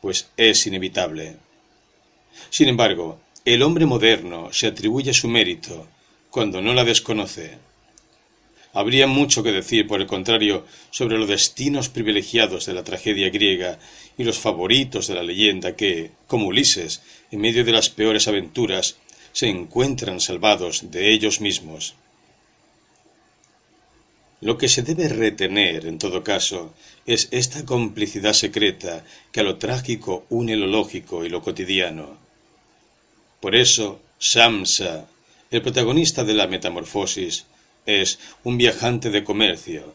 [0.00, 1.36] pues es inevitable.
[2.50, 5.86] Sin embargo, el hombre moderno se atribuye su mérito
[6.30, 7.58] cuando no la desconoce.
[8.72, 13.78] Habría mucho que decir, por el contrario, sobre los destinos privilegiados de la tragedia griega
[14.18, 18.96] y los favoritos de la leyenda que, como Ulises, en medio de las peores aventuras,
[19.32, 21.94] se encuentran salvados de ellos mismos.
[24.40, 26.74] Lo que se debe retener, en todo caso,
[27.06, 32.25] es esta complicidad secreta que a lo trágico une lo lógico y lo cotidiano.
[33.46, 35.06] Por eso, Samsa,
[35.52, 37.44] el protagonista de la metamorfosis,
[37.86, 39.94] es un viajante de comercio.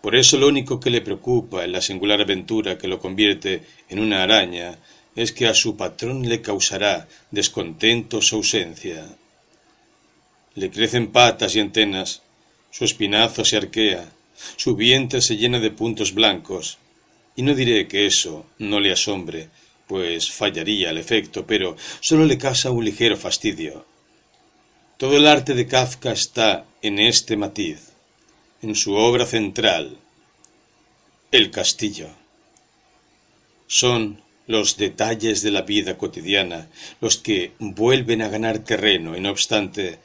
[0.00, 3.98] Por eso lo único que le preocupa en la singular aventura que lo convierte en
[3.98, 4.78] una araña
[5.14, 9.04] es que a su patrón le causará descontento su ausencia.
[10.54, 12.22] Le crecen patas y antenas,
[12.70, 14.08] su espinazo se arquea,
[14.56, 16.78] su vientre se llena de puntos blancos,
[17.38, 19.50] Y no diré que eso no le asombre,
[19.86, 23.84] pues fallaría el efecto, pero solo le causa un ligero fastidio.
[24.96, 27.90] Todo el arte de Kafka está en este matiz,
[28.62, 29.98] en su obra central,
[31.32, 32.08] el castillo.
[33.66, 36.68] Son los detalles de la vida cotidiana
[37.00, 39.98] los que vuelven a ganar terreno y no obstante,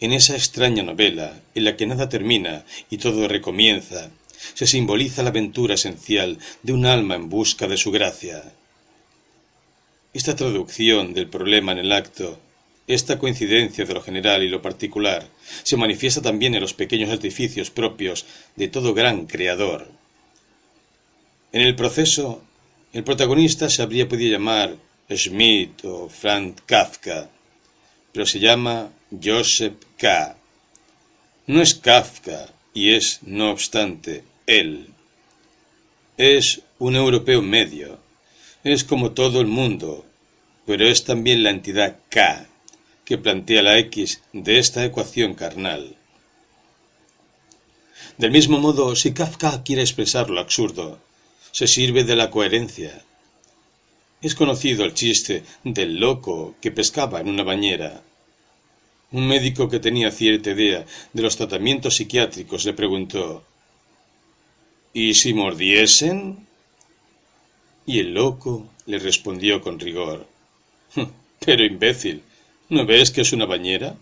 [0.00, 4.10] en esa extraña novela en la que nada termina y todo recomienza,
[4.54, 8.44] se simboliza la aventura esencial de un alma en busca de su gracia.
[10.16, 12.38] Esta traducción del problema en el acto,
[12.86, 15.28] esta coincidencia de lo general y lo particular,
[15.62, 18.24] se manifiesta también en los pequeños artificios propios
[18.56, 19.90] de todo gran creador.
[21.52, 22.42] En el proceso,
[22.94, 24.76] el protagonista se habría podido llamar
[25.10, 27.28] Schmidt o Franz Kafka,
[28.10, 28.88] pero se llama
[29.22, 30.34] Joseph K.
[31.46, 34.88] No es Kafka y es, no obstante, él.
[36.16, 37.98] Es un europeo medio,
[38.64, 40.05] es como todo el mundo,
[40.66, 42.46] pero es también la entidad K
[43.04, 45.94] que plantea la X de esta ecuación carnal.
[48.18, 50.98] Del mismo modo, si Kafka quiere expresar lo absurdo,
[51.52, 53.04] se sirve de la coherencia.
[54.20, 58.02] Es conocido el chiste del loco que pescaba en una bañera.
[59.12, 63.44] Un médico que tenía cierta idea de los tratamientos psiquiátricos le preguntó
[64.92, 66.44] ¿Y si mordiesen?
[67.86, 70.26] Y el loco le respondió con rigor
[71.44, 72.22] Pero imbécil,
[72.68, 73.96] ¿no ves que es una bañera?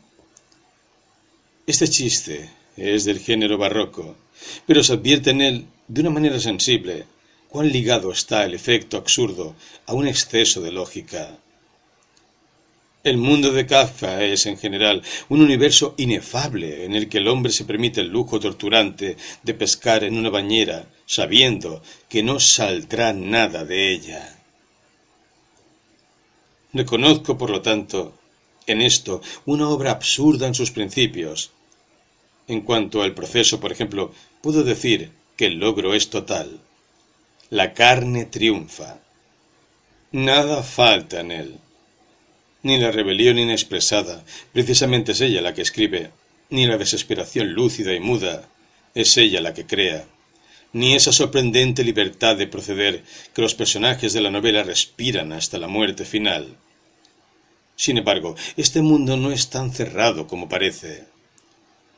[1.66, 4.16] Este chiste es del género barroco,
[4.66, 7.06] pero se advierte en él de una manera sensible
[7.48, 9.54] cuán ligado está el efecto absurdo
[9.86, 11.38] a un exceso de lógica.
[13.02, 17.52] El mundo de Kafka es, en general, un universo inefable en el que el hombre
[17.52, 23.64] se permite el lujo torturante de pescar en una bañera, sabiendo que no saldrá nada
[23.64, 24.43] de ella.
[26.74, 28.12] Reconozco, por lo tanto,
[28.66, 31.52] en esto una obra absurda en sus principios.
[32.46, 36.60] En cuanto al proceso, por ejemplo, puedo decir que el logro es total.
[37.48, 38.98] La carne triunfa.
[40.12, 41.58] Nada falta en él
[42.64, 46.10] ni la rebelión inexpresada, precisamente es ella la que escribe,
[46.48, 48.48] ni la desesperación lúcida y muda,
[48.94, 50.06] es ella la que crea,
[50.72, 55.68] ni esa sorprendente libertad de proceder que los personajes de la novela respiran hasta la
[55.68, 56.56] muerte final.
[57.76, 61.04] Sin embargo, este mundo no es tan cerrado como parece.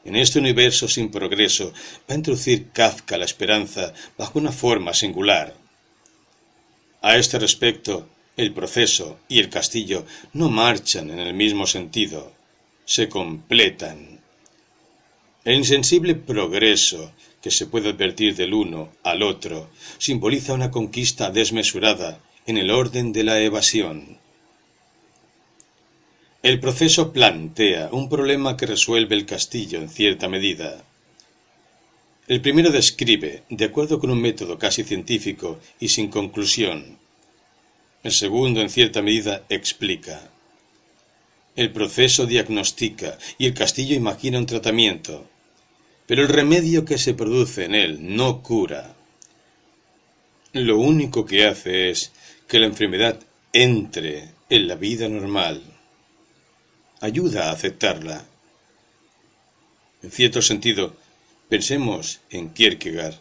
[0.05, 1.73] En este universo sin progreso
[2.09, 5.55] va a introducir Kafka la esperanza bajo una forma singular.
[7.03, 12.33] A este respecto, el proceso y el castillo no marchan en el mismo sentido,
[12.85, 14.21] se completan.
[15.45, 22.21] El insensible progreso que se puede advertir del uno al otro simboliza una conquista desmesurada
[22.47, 24.19] en el orden de la evasión.
[26.43, 30.85] El proceso plantea un problema que resuelve el castillo en cierta medida.
[32.29, 36.99] El primero describe, de acuerdo con un método casi científico y sin conclusión,
[38.03, 40.31] el segundo, en cierta medida, explica.
[41.57, 45.27] El proceso diagnostica y el castillo imagina un tratamiento,
[46.07, 48.95] pero el remedio que se produce en él no cura.
[50.53, 52.13] Lo único que hace es
[52.47, 53.19] que la enfermedad
[53.53, 55.76] entre en la vida normal.
[57.01, 58.25] Ayuda a aceptarla.
[60.03, 60.97] En cierto sentido,
[61.51, 63.17] pensemos en Kierkegaard.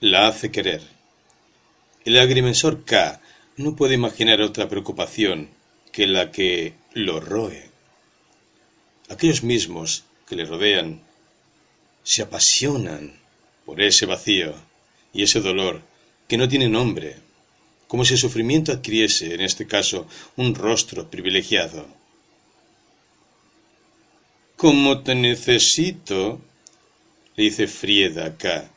[0.00, 0.80] La hace querer.
[2.06, 3.20] El agrimensor K
[3.58, 5.50] no puede imaginar otra preocupación
[5.92, 7.68] que la que lo roe.
[9.10, 11.02] Aquellos mismos que le rodean
[12.02, 13.20] se apasionan
[13.66, 14.54] por ese vacío
[15.12, 15.82] y ese dolor
[16.26, 17.16] que no tiene nombre,
[17.86, 21.99] como si el sufrimiento adquiriese, en este caso, un rostro privilegiado.
[24.60, 26.38] Como te necesito,
[27.34, 28.70] le dice Frieda acá,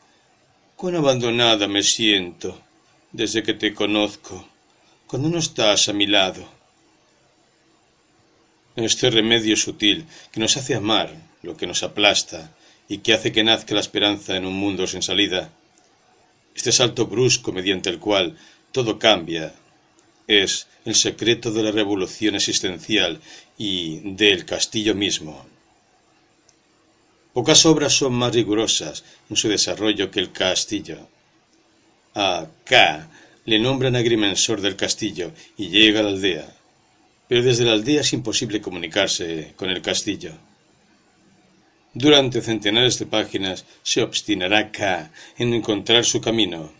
[0.76, 2.58] cuán abandonada me siento
[3.12, 4.48] desde que te conozco
[5.06, 6.48] cuando no estás a mi lado.
[8.76, 11.10] Este remedio sutil que nos hace amar
[11.42, 12.56] lo que nos aplasta
[12.88, 15.52] y que hace que nazca la esperanza en un mundo sin salida,
[16.56, 18.38] este salto brusco mediante el cual
[18.72, 19.54] todo cambia,
[20.28, 23.20] es el secreto de la revolución existencial
[23.58, 25.52] y del castillo mismo.
[27.34, 31.08] Pocas obras son más rigurosas en su desarrollo que el castillo.
[32.14, 33.10] Acá
[33.44, 36.54] le nombran agrimensor del castillo y llega a la aldea.
[37.26, 40.30] Pero desde la aldea es imposible comunicarse con el castillo.
[41.92, 46.72] Durante centenares de páginas se obstinará K en encontrar su camino.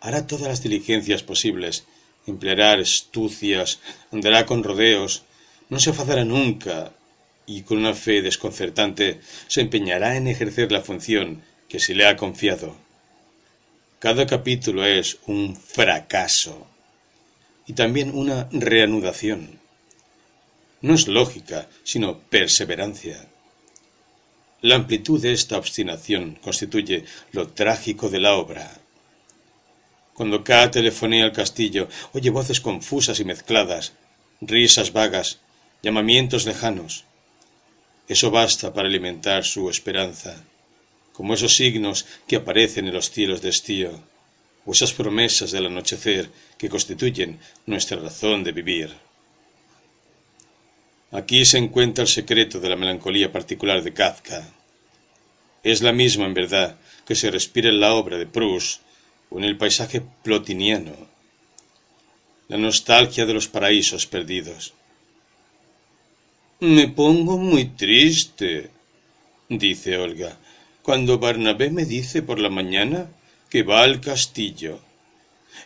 [0.00, 1.84] hará todas las diligencias posibles,
[2.26, 3.80] empleará astucias,
[4.12, 5.24] andará con rodeos,
[5.68, 6.92] no se afadará nunca
[7.50, 12.16] y con una fe desconcertante se empeñará en ejercer la función que se le ha
[12.16, 12.76] confiado.
[13.98, 16.68] Cada capítulo es un fracaso
[17.66, 19.58] y también una reanudación.
[20.80, 23.26] No es lógica, sino perseverancia.
[24.62, 28.80] La amplitud de esta obstinación constituye lo trágico de la obra.
[30.14, 33.94] Cuando K telefonea al castillo, oye voces confusas y mezcladas,
[34.40, 35.40] risas vagas,
[35.82, 37.09] llamamientos lejanos.
[38.14, 40.32] Eso basta para alimentar su esperanza
[41.12, 43.90] como esos signos que aparecen en los cielos de estío,
[44.64, 48.90] o esas promesas del anochecer que constituyen nuestra razón de vivir.
[51.12, 54.48] Aquí se encuentra el secreto de la melancolía particular de Kafka.
[55.62, 58.80] Es la misma, en verdad, que se respira en la obra de Proust
[59.28, 60.96] o en el paisaje plotiniano,
[62.48, 64.72] la nostalgia de los paraísos perdidos.
[66.62, 68.68] Me pongo muy triste,
[69.48, 70.36] dice Olga,
[70.82, 73.08] cuando Barnabé me dice por la mañana
[73.48, 74.78] que va al castillo.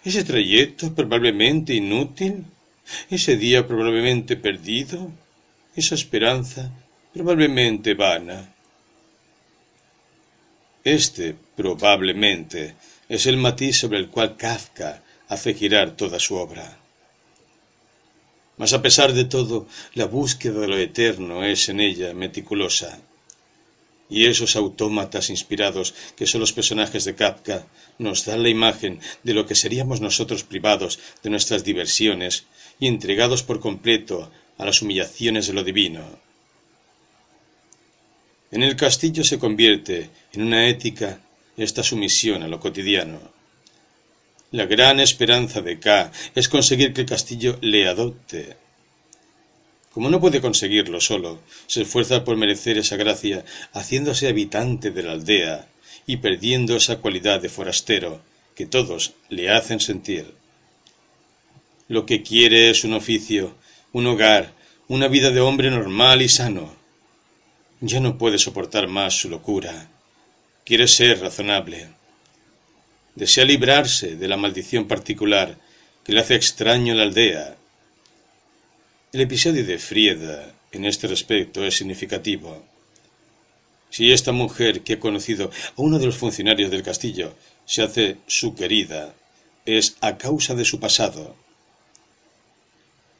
[0.05, 2.45] Ese trayecto probablemente inútil,
[3.11, 5.11] ese día probablemente perdido,
[5.75, 6.71] esa esperanza
[7.13, 8.55] probablemente vana.
[10.85, 12.77] Este probablemente
[13.09, 16.84] es el matiz sobre el cual Kafka hace girar toda su obra.
[18.57, 23.01] Mas a pesar de todo, la búsqueda de lo eterno es en ella meticulosa
[24.09, 27.67] y esos autómatas inspirados que son los personajes de Kafka
[27.99, 32.45] nos dan la imagen de lo que seríamos nosotros privados de nuestras diversiones
[32.79, 36.03] y entregados por completo a las humillaciones de lo divino.
[38.51, 41.19] En el castillo se convierte en una ética
[41.57, 43.34] esta sumisión a lo cotidiano.
[44.55, 48.57] La gran esperanza de K es conseguir que el castillo le adopte,
[49.91, 55.11] como no puede conseguirlo solo, se esfuerza por merecer esa gracia, haciéndose habitante de la
[55.11, 55.67] aldea
[56.07, 58.23] y perdiendo esa cualidad de forastero
[58.55, 60.33] que todos le hacen sentir.
[61.89, 63.57] Lo que quiere es un oficio,
[63.93, 64.53] un hogar,
[64.87, 66.77] una vida de hombre normal y sano.
[67.81, 69.89] Ya no puede soportar más su locura.
[70.65, 71.89] Quiere ser razonable.
[73.15, 75.59] Desea librarse de la maldición particular
[76.05, 77.57] que le hace extraño la aldea
[79.15, 82.65] el episodio de Frieda en este respecto es significativo.
[83.89, 87.33] Si esta mujer que ha conocido a uno de los funcionarios del castillo
[87.65, 89.15] se hace su querida,
[89.67, 91.37] es a causa de su pasado.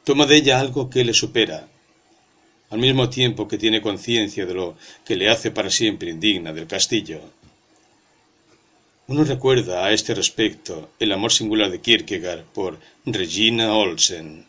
[0.03, 1.65] Toma de ella algo que le supera,
[2.71, 6.67] al mismo tiempo que tiene conciencia de lo que le hace para siempre indigna del
[6.67, 7.21] castillo.
[9.07, 14.45] Uno recuerda a este respecto el amor singular de Kierkegaard por Regina Olsen.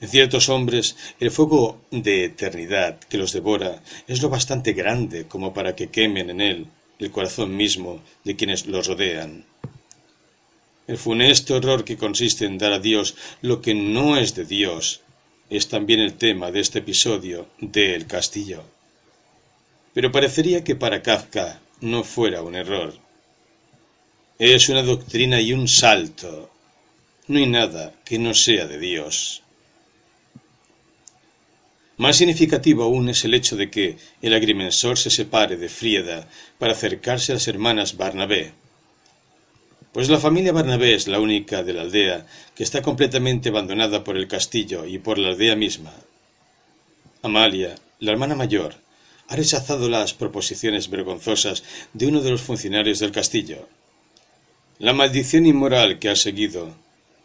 [0.00, 5.52] En ciertos hombres el fuego de eternidad que los devora es lo bastante grande como
[5.52, 6.66] para que quemen en él
[7.00, 9.44] el corazón mismo de quienes los rodean.
[10.86, 15.00] El funesto horror que consiste en dar a Dios lo que no es de Dios
[15.50, 18.62] es también el tema de este episodio de El Castillo.
[19.94, 22.94] Pero parecería que para Kafka no fuera un error.
[24.38, 26.50] Es una doctrina y un salto.
[27.28, 29.42] No hay nada que no sea de Dios.
[31.96, 36.72] Más significativo aún es el hecho de que el agrimensor se separe de Frieda para
[36.72, 38.52] acercarse a las hermanas Barnabé.
[39.92, 44.16] Pues la familia Barnabé es la única de la aldea que está completamente abandonada por
[44.16, 45.92] el castillo y por la aldea misma.
[47.22, 48.74] Amalia, la hermana mayor,
[49.28, 53.68] ha rechazado las proposiciones vergonzosas de uno de los funcionarios del castillo.
[54.78, 56.74] La maldición inmoral que ha seguido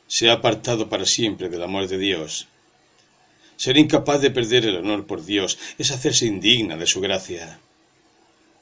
[0.08, 2.48] se ha apartado para siempre del amor de Dios
[3.60, 7.60] ser incapaz de perder el honor por Dios es hacerse indigna de su gracia.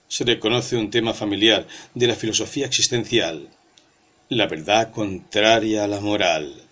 [0.08, 3.48] Se reconoce un tema familiar de la filosofía existencial,
[4.30, 6.64] la verdad contraria a la moral.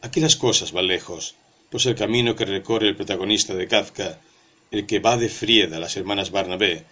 [0.00, 1.34] Aquí las cosas van lejos,
[1.70, 4.20] pues el camino que recorre el protagonista de Kafka,
[4.72, 6.84] el que va de Frieda a las hermanas Barnabé,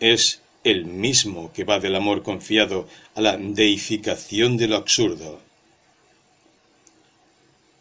[0.00, 5.42] es el mismo que va del amor confiado a la deificación de lo absurdo.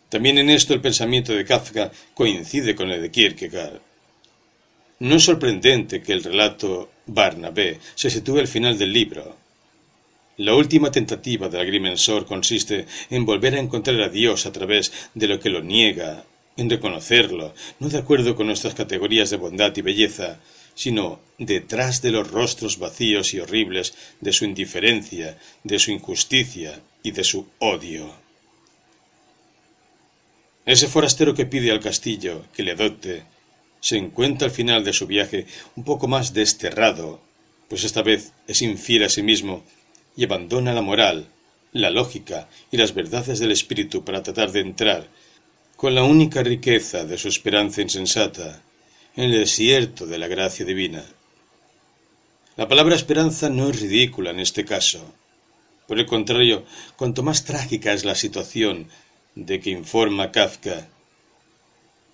[0.09, 3.79] También en esto el pensamiento de Kafka coincide con el de Kierkegaard.
[4.99, 9.35] No es sorprendente que el relato Barnabé se sitúe al final del libro.
[10.37, 15.27] La última tentativa del agrimensor consiste en volver a encontrar a Dios a través de
[15.27, 16.25] lo que lo niega,
[16.57, 20.39] en reconocerlo, no de acuerdo con nuestras categorías de bondad y belleza,
[20.75, 27.11] sino detrás de los rostros vacíos y horribles de su indiferencia, de su injusticia y
[27.11, 28.13] de su odio.
[30.65, 33.23] Ese forastero que pide al castillo que le adopte
[33.81, 37.19] se encuentra al final de su viaje un poco más desterrado,
[37.67, 39.63] pues esta vez es infiel a sí mismo
[40.15, 41.27] y abandona la moral,
[41.73, 45.09] la lógica y las verdades del espíritu para tratar de entrar,
[45.83, 48.61] con la única riqueza de su esperanza insensata,
[49.17, 51.03] en el desierto de la gracia divina.
[52.55, 55.13] La palabra esperanza no es ridícula en este caso.
[55.85, 56.63] Por el contrario,
[56.95, 58.87] cuanto más trágica es la situación
[59.35, 60.87] de que informa Kafka,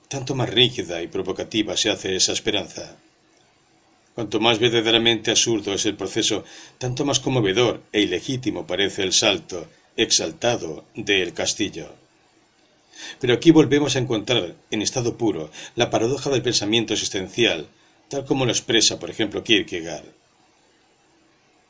[0.08, 2.98] tanto más rígida y provocativa se hace esa esperanza.
[4.16, 6.44] Cuanto más verdaderamente absurdo es el proceso,
[6.80, 11.99] tanto más conmovedor e ilegítimo parece el salto exaltado del castillo.
[13.20, 17.68] Pero aquí volvemos a encontrar, en estado puro, la paradoja del pensamiento existencial,
[18.10, 20.06] tal como lo expresa, por ejemplo, Kierkegaard.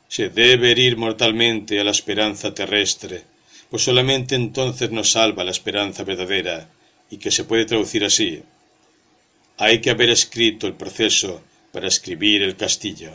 [0.08, 3.22] Se debe herir mortalmente a la esperanza terrestre,
[3.70, 6.68] pues solamente entonces nos salva la esperanza verdadera,
[7.10, 8.42] y que se puede traducir así.
[9.58, 13.12] Hay que haber escrito el proceso para escribir el castillo.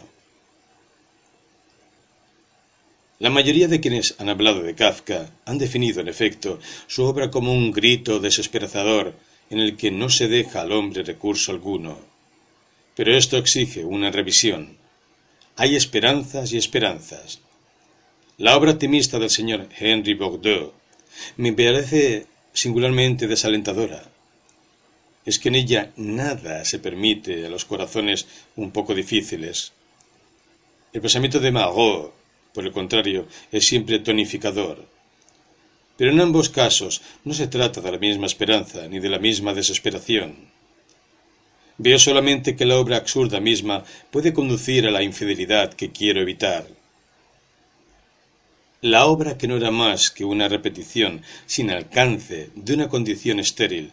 [3.19, 7.53] La mayoría de quienes han hablado de Kafka han definido, en efecto, su obra como
[7.53, 9.13] un grito desesperanzador
[9.49, 11.97] en el que no se deja al hombre recurso alguno.
[12.95, 14.77] Pero esto exige una revisión.
[15.55, 17.39] Hay esperanzas y esperanzas.
[18.37, 20.73] La obra optimista del señor Henry Bordeaux
[21.37, 24.03] me parece singularmente desalentadora
[25.25, 29.73] es que en ella nada se permite a los corazones un poco difíciles.
[30.93, 32.13] El pensamiento de Marot,
[32.55, 34.87] por el contrario, es siempre tonificador.
[35.97, 39.53] Pero en ambos casos no se trata de la misma esperanza ni de la misma
[39.53, 40.35] desesperación.
[41.77, 46.65] Veo solamente que la obra absurda misma puede conducir a la infidelidad que quiero evitar.
[48.81, 53.91] La obra que no era más que una repetición sin alcance de una condición estéril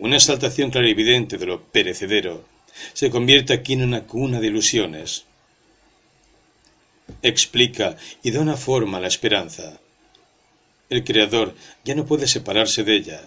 [0.00, 2.46] una exaltación clarividente de lo perecedero,
[2.94, 5.26] se convierte aquí en una cuna de ilusiones.
[7.22, 9.80] Explica y da una forma a la esperanza.
[10.88, 13.22] El Creador ya no puede separarse de ella.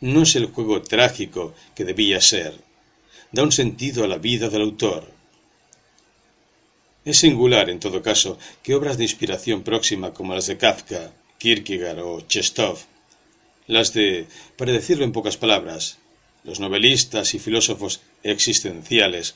[0.00, 2.54] No es el juego trágico que debía ser.
[3.32, 5.10] Da un sentido a la vida del autor.
[7.04, 12.00] Es singular, en todo caso, que obras de inspiración próxima como las de Kafka, Kierkegaard
[12.00, 12.78] o Chestov
[13.66, 14.26] las de,
[14.56, 15.98] para decirlo en pocas palabras,
[16.44, 19.34] los novelistas y filósofos existenciales,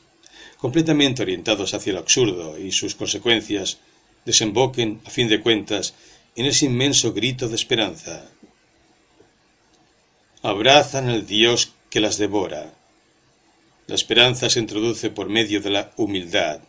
[0.61, 3.79] completamente orientados hacia lo absurdo y sus consecuencias,
[4.25, 5.95] desemboquen, a fin de cuentas,
[6.37, 8.31] en ese inmenso grito de esperanza.
[10.43, 12.73] Abrazan al Dios que las devora.
[13.87, 16.61] La esperanza se introduce por medio de la humildad,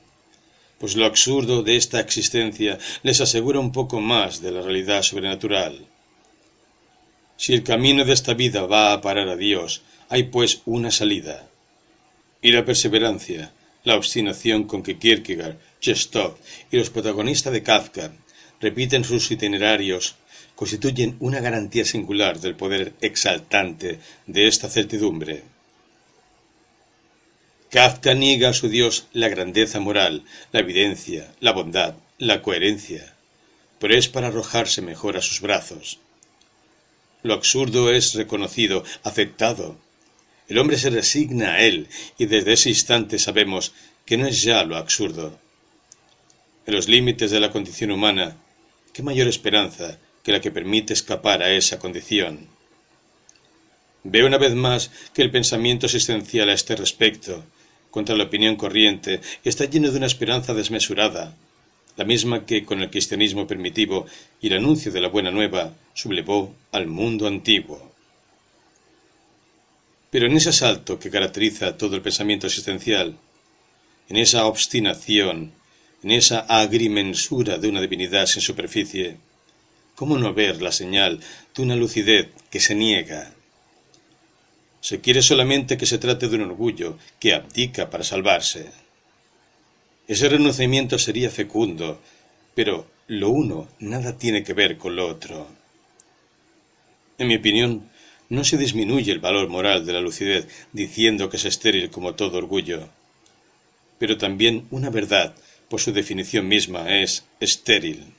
[0.80, 5.86] pues lo absurdo de esta existencia les asegura un poco más de la realidad sobrenatural.
[7.38, 11.48] Si el camino de esta vida va a parar a Dios, hay pues una salida.
[12.42, 13.52] Y la perseverancia,
[13.84, 16.36] la obstinación con que Kierkegaard, Chestov
[16.72, 18.12] y los protagonistas de Kafka
[18.60, 20.16] repiten sus itinerarios
[20.56, 25.44] constituyen una garantía singular del poder exaltante de esta certidumbre.
[27.72, 33.16] Kafka niega a su Dios la grandeza moral, la evidencia, la bondad, la coherencia,
[33.80, 35.98] pero es para arrojarse mejor a sus brazos.
[37.24, 39.78] Lo absurdo es reconocido, aceptado.
[40.52, 43.72] El hombre se resigna a él y desde ese instante sabemos
[44.06, 45.40] que no es ya lo absurdo.
[46.66, 48.36] En los límites de la condición humana,
[48.92, 52.50] ¿qué mayor esperanza que la que permite escapar a esa condición?
[54.04, 57.46] Veo una vez más que el pensamiento existencial a este respecto,
[57.90, 61.34] contra la opinión corriente, está lleno de una esperanza desmesurada,
[61.96, 64.06] la misma que con el cristianismo primitivo
[64.42, 67.91] y el anuncio de la buena nueva sublevó al mundo antiguo.
[70.12, 73.18] Pero en ese asalto que caracteriza todo el pensamiento existencial,
[74.10, 75.54] en esa obstinación,
[76.04, 79.18] en esa agrimensura de una divinidad sin superficie,
[79.96, 81.22] ¿cómo no ver la señal
[81.56, 83.34] de una lucidez que se niega?
[84.82, 88.70] Se quiere solamente que se trate de un orgullo que abdica para salvarse.
[90.08, 92.02] Ese renunciamiento sería fecundo,
[92.54, 95.48] pero lo uno nada tiene que ver con lo otro.
[97.18, 97.91] En mi opinión,
[98.32, 102.38] no se disminuye el valor moral de la lucidez diciendo que es estéril como todo
[102.38, 102.88] orgullo.
[104.00, 105.36] Pero también una verdad,
[105.68, 108.14] por su definición misma, es estéril.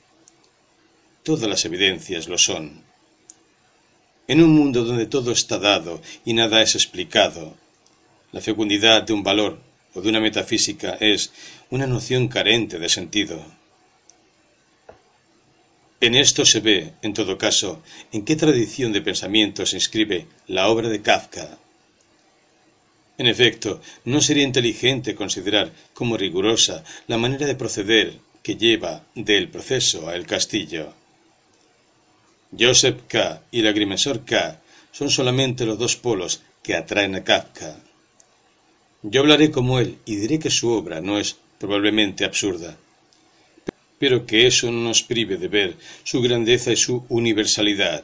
[1.23, 2.83] Todas las evidencias lo son.
[4.27, 7.55] En un mundo donde todo está dado y nada es explicado,
[8.31, 9.61] la fecundidad de un valor
[9.95, 11.31] o de una metafísica es
[11.71, 13.43] una noción carente de sentido.
[16.05, 20.67] En esto se ve, en todo caso, en qué tradición de pensamiento se inscribe la
[20.67, 21.57] obra de Kafka.
[23.17, 29.47] En efecto, no sería inteligente considerar como rigurosa la manera de proceder que lleva del
[29.47, 30.93] proceso a el castillo.
[32.51, 33.41] Joseph K.
[33.49, 34.59] y el agrimensor K.
[34.91, 37.77] son solamente los dos polos que atraen a Kafka.
[39.03, 42.77] Yo hablaré como él y diré que su obra no es probablemente absurda,
[44.03, 48.03] pero que eso no nos prive de ver su grandeza y su universalidad.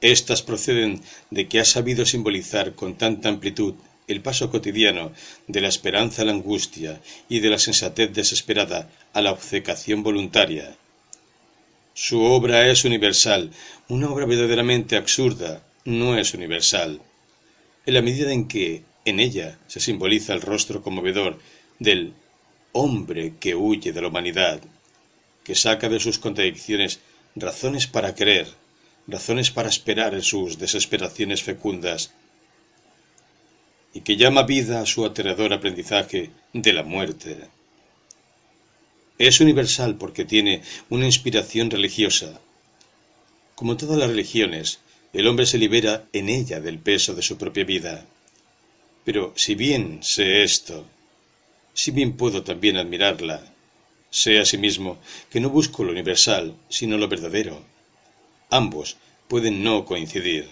[0.00, 3.74] Estas proceden de que ha sabido simbolizar con tanta amplitud
[4.08, 5.12] el paso cotidiano
[5.48, 6.98] de la esperanza a la angustia
[7.28, 10.74] y de la sensatez desesperada a la obcecación voluntaria.
[11.92, 13.50] Su obra es universal,
[13.88, 17.02] una obra verdaderamente absurda no es universal.
[17.84, 21.38] En la medida en que en ella se simboliza el rostro conmovedor
[21.78, 22.14] del
[22.72, 24.60] hombre que huye de la humanidad,
[25.44, 27.00] que saca de sus contradicciones
[27.34, 28.48] razones para creer,
[29.06, 32.12] razones para esperar en sus desesperaciones fecundas,
[33.92, 37.48] y que llama vida a su aterrador aprendizaje de la muerte.
[39.18, 42.40] Es universal porque tiene una inspiración religiosa.
[43.54, 44.80] Como todas las religiones,
[45.12, 48.06] el hombre se libera en ella del peso de su propia vida.
[49.04, 50.86] Pero si bien sé esto,
[51.74, 53.42] si bien puedo también admirarla,
[54.10, 54.98] sé asimismo
[55.30, 57.62] que no busco lo universal, sino lo verdadero.
[58.50, 58.96] Ambos
[59.28, 60.48] pueden no coincidir.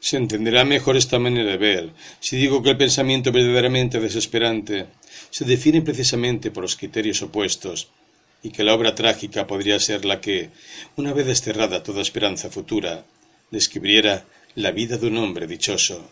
[0.00, 4.86] Se entenderá mejor esta manera de ver si digo que el pensamiento verdaderamente desesperante
[5.30, 7.88] se define precisamente por los criterios opuestos
[8.42, 10.50] y que la obra trágica podría ser la que,
[10.96, 13.04] una vez desterrada toda esperanza futura,
[13.50, 16.08] describiera la vida de un hombre dichoso.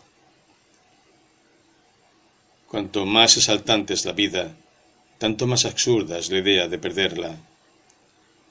[2.67, 4.55] Cuanto más exaltante es la vida,
[5.17, 7.37] tanto más absurda es la idea de perderla.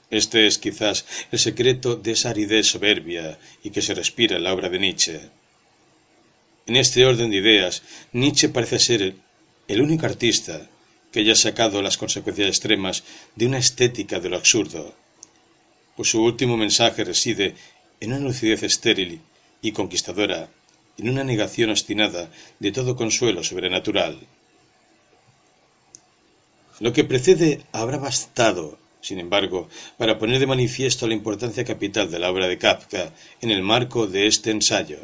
[0.09, 4.53] Este es quizás el secreto de esa aridez soberbia y que se respira en la
[4.53, 5.19] obra de Nietzsche.
[6.65, 9.15] En este orden de ideas, Nietzsche parece ser
[9.67, 10.67] el único artista
[11.11, 13.03] que haya sacado las consecuencias extremas
[13.35, 14.95] de una estética de lo absurdo,
[15.95, 17.55] pues su último mensaje reside
[17.99, 19.21] en una lucidez estéril
[19.61, 20.49] y conquistadora,
[20.97, 24.19] en una negación obstinada de todo consuelo sobrenatural.
[26.79, 32.19] Lo que precede habrá bastado, sin embargo, para poner de manifiesto la importancia capital de
[32.19, 34.99] la obra de Kafka en el marco de este ensayo.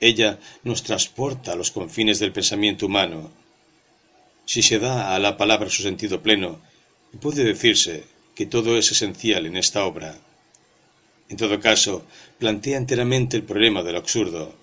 [0.00, 3.30] Ella nos transporta a los confines del pensamiento humano,
[4.44, 6.60] si se da a la palabra su sentido pleno,
[7.20, 10.18] puede decirse que todo es esencial en esta obra.
[11.28, 12.04] En todo caso,
[12.38, 14.54] plantea enteramente el problema del absurdo.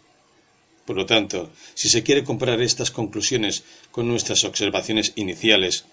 [0.90, 5.86] Por lo tanto, si se quiere comparar estas conclusiones con nuestras observaciones iniciales,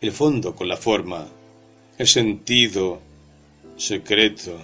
[0.00, 1.26] el fondo con la forma,
[1.98, 3.00] el sentido
[3.76, 4.56] secreto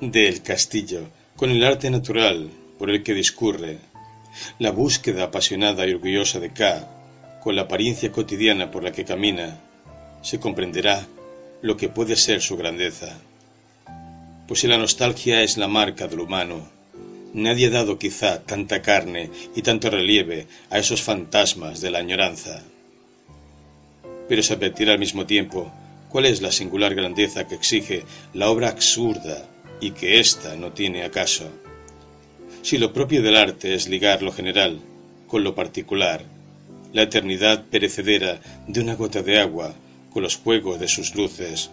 [0.00, 3.80] del castillo con el arte natural por el que discurre,
[4.60, 9.58] la búsqueda apasionada y orgullosa de K, con la apariencia cotidiana por la que camina,
[10.22, 11.08] se comprenderá
[11.60, 13.18] lo que puede ser su grandeza.
[14.46, 16.77] Pues si la nostalgia es la marca del humano,
[17.42, 22.62] nadie ha dado quizá tanta carne y tanto relieve a esos fantasmas de la añoranza.
[24.28, 25.72] Pero se advertirá al mismo tiempo
[26.08, 28.04] cuál es la singular grandeza que exige
[28.34, 29.48] la obra absurda
[29.80, 31.48] y que ésta no tiene acaso.
[32.62, 34.80] Si lo propio del arte es ligar lo general
[35.26, 36.22] con lo particular,
[36.92, 39.74] la eternidad perecedera de una gota de agua
[40.10, 41.70] con los juegos de sus luces.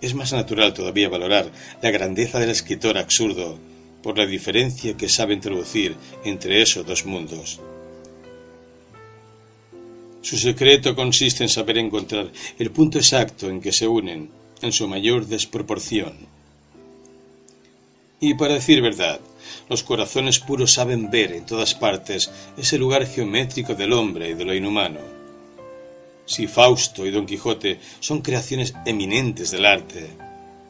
[0.00, 1.50] Es más natural todavía valorar
[1.80, 3.58] la grandeza del escritor absurdo
[4.04, 7.58] por la diferencia que sabe introducir entre esos dos mundos.
[10.20, 14.28] Su secreto consiste en saber encontrar el punto exacto en que se unen,
[14.60, 16.12] en su mayor desproporción.
[18.20, 19.20] Y para decir verdad,
[19.70, 24.44] los corazones puros saben ver en todas partes ese lugar geométrico del hombre y de
[24.44, 25.00] lo inhumano.
[26.26, 30.10] Si Fausto y Don Quijote son creaciones eminentes del arte,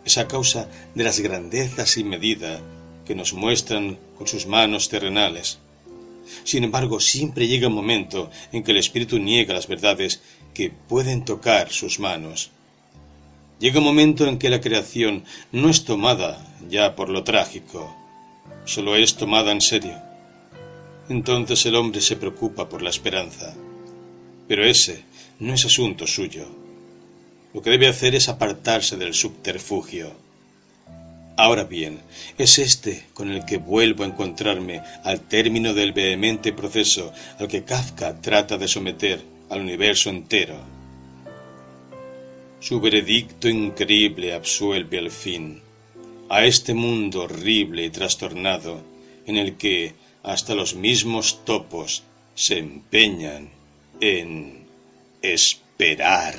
[0.04, 2.60] es a causa de las grandezas sin medida
[3.04, 5.58] que nos muestran con sus manos terrenales.
[6.44, 10.22] Sin embargo, siempre llega un momento en que el espíritu niega las verdades
[10.54, 12.50] que pueden tocar sus manos.
[13.60, 17.94] Llega un momento en que la creación no es tomada ya por lo trágico,
[18.64, 19.96] solo es tomada en serio.
[21.08, 23.54] Entonces el hombre se preocupa por la esperanza.
[24.48, 25.04] Pero ese
[25.38, 26.46] no es asunto suyo.
[27.52, 30.23] Lo que debe hacer es apartarse del subterfugio.
[31.36, 32.00] Ahora bien,
[32.38, 37.64] es este con el que vuelvo a encontrarme al término del vehemente proceso al que
[37.64, 40.56] Kafka trata de someter al universo entero.
[42.60, 45.60] Su veredicto increíble absuelve al fin
[46.28, 48.80] a este mundo horrible y trastornado
[49.26, 53.50] en el que hasta los mismos topos se empeñan
[54.00, 54.66] en
[55.20, 56.36] esperar.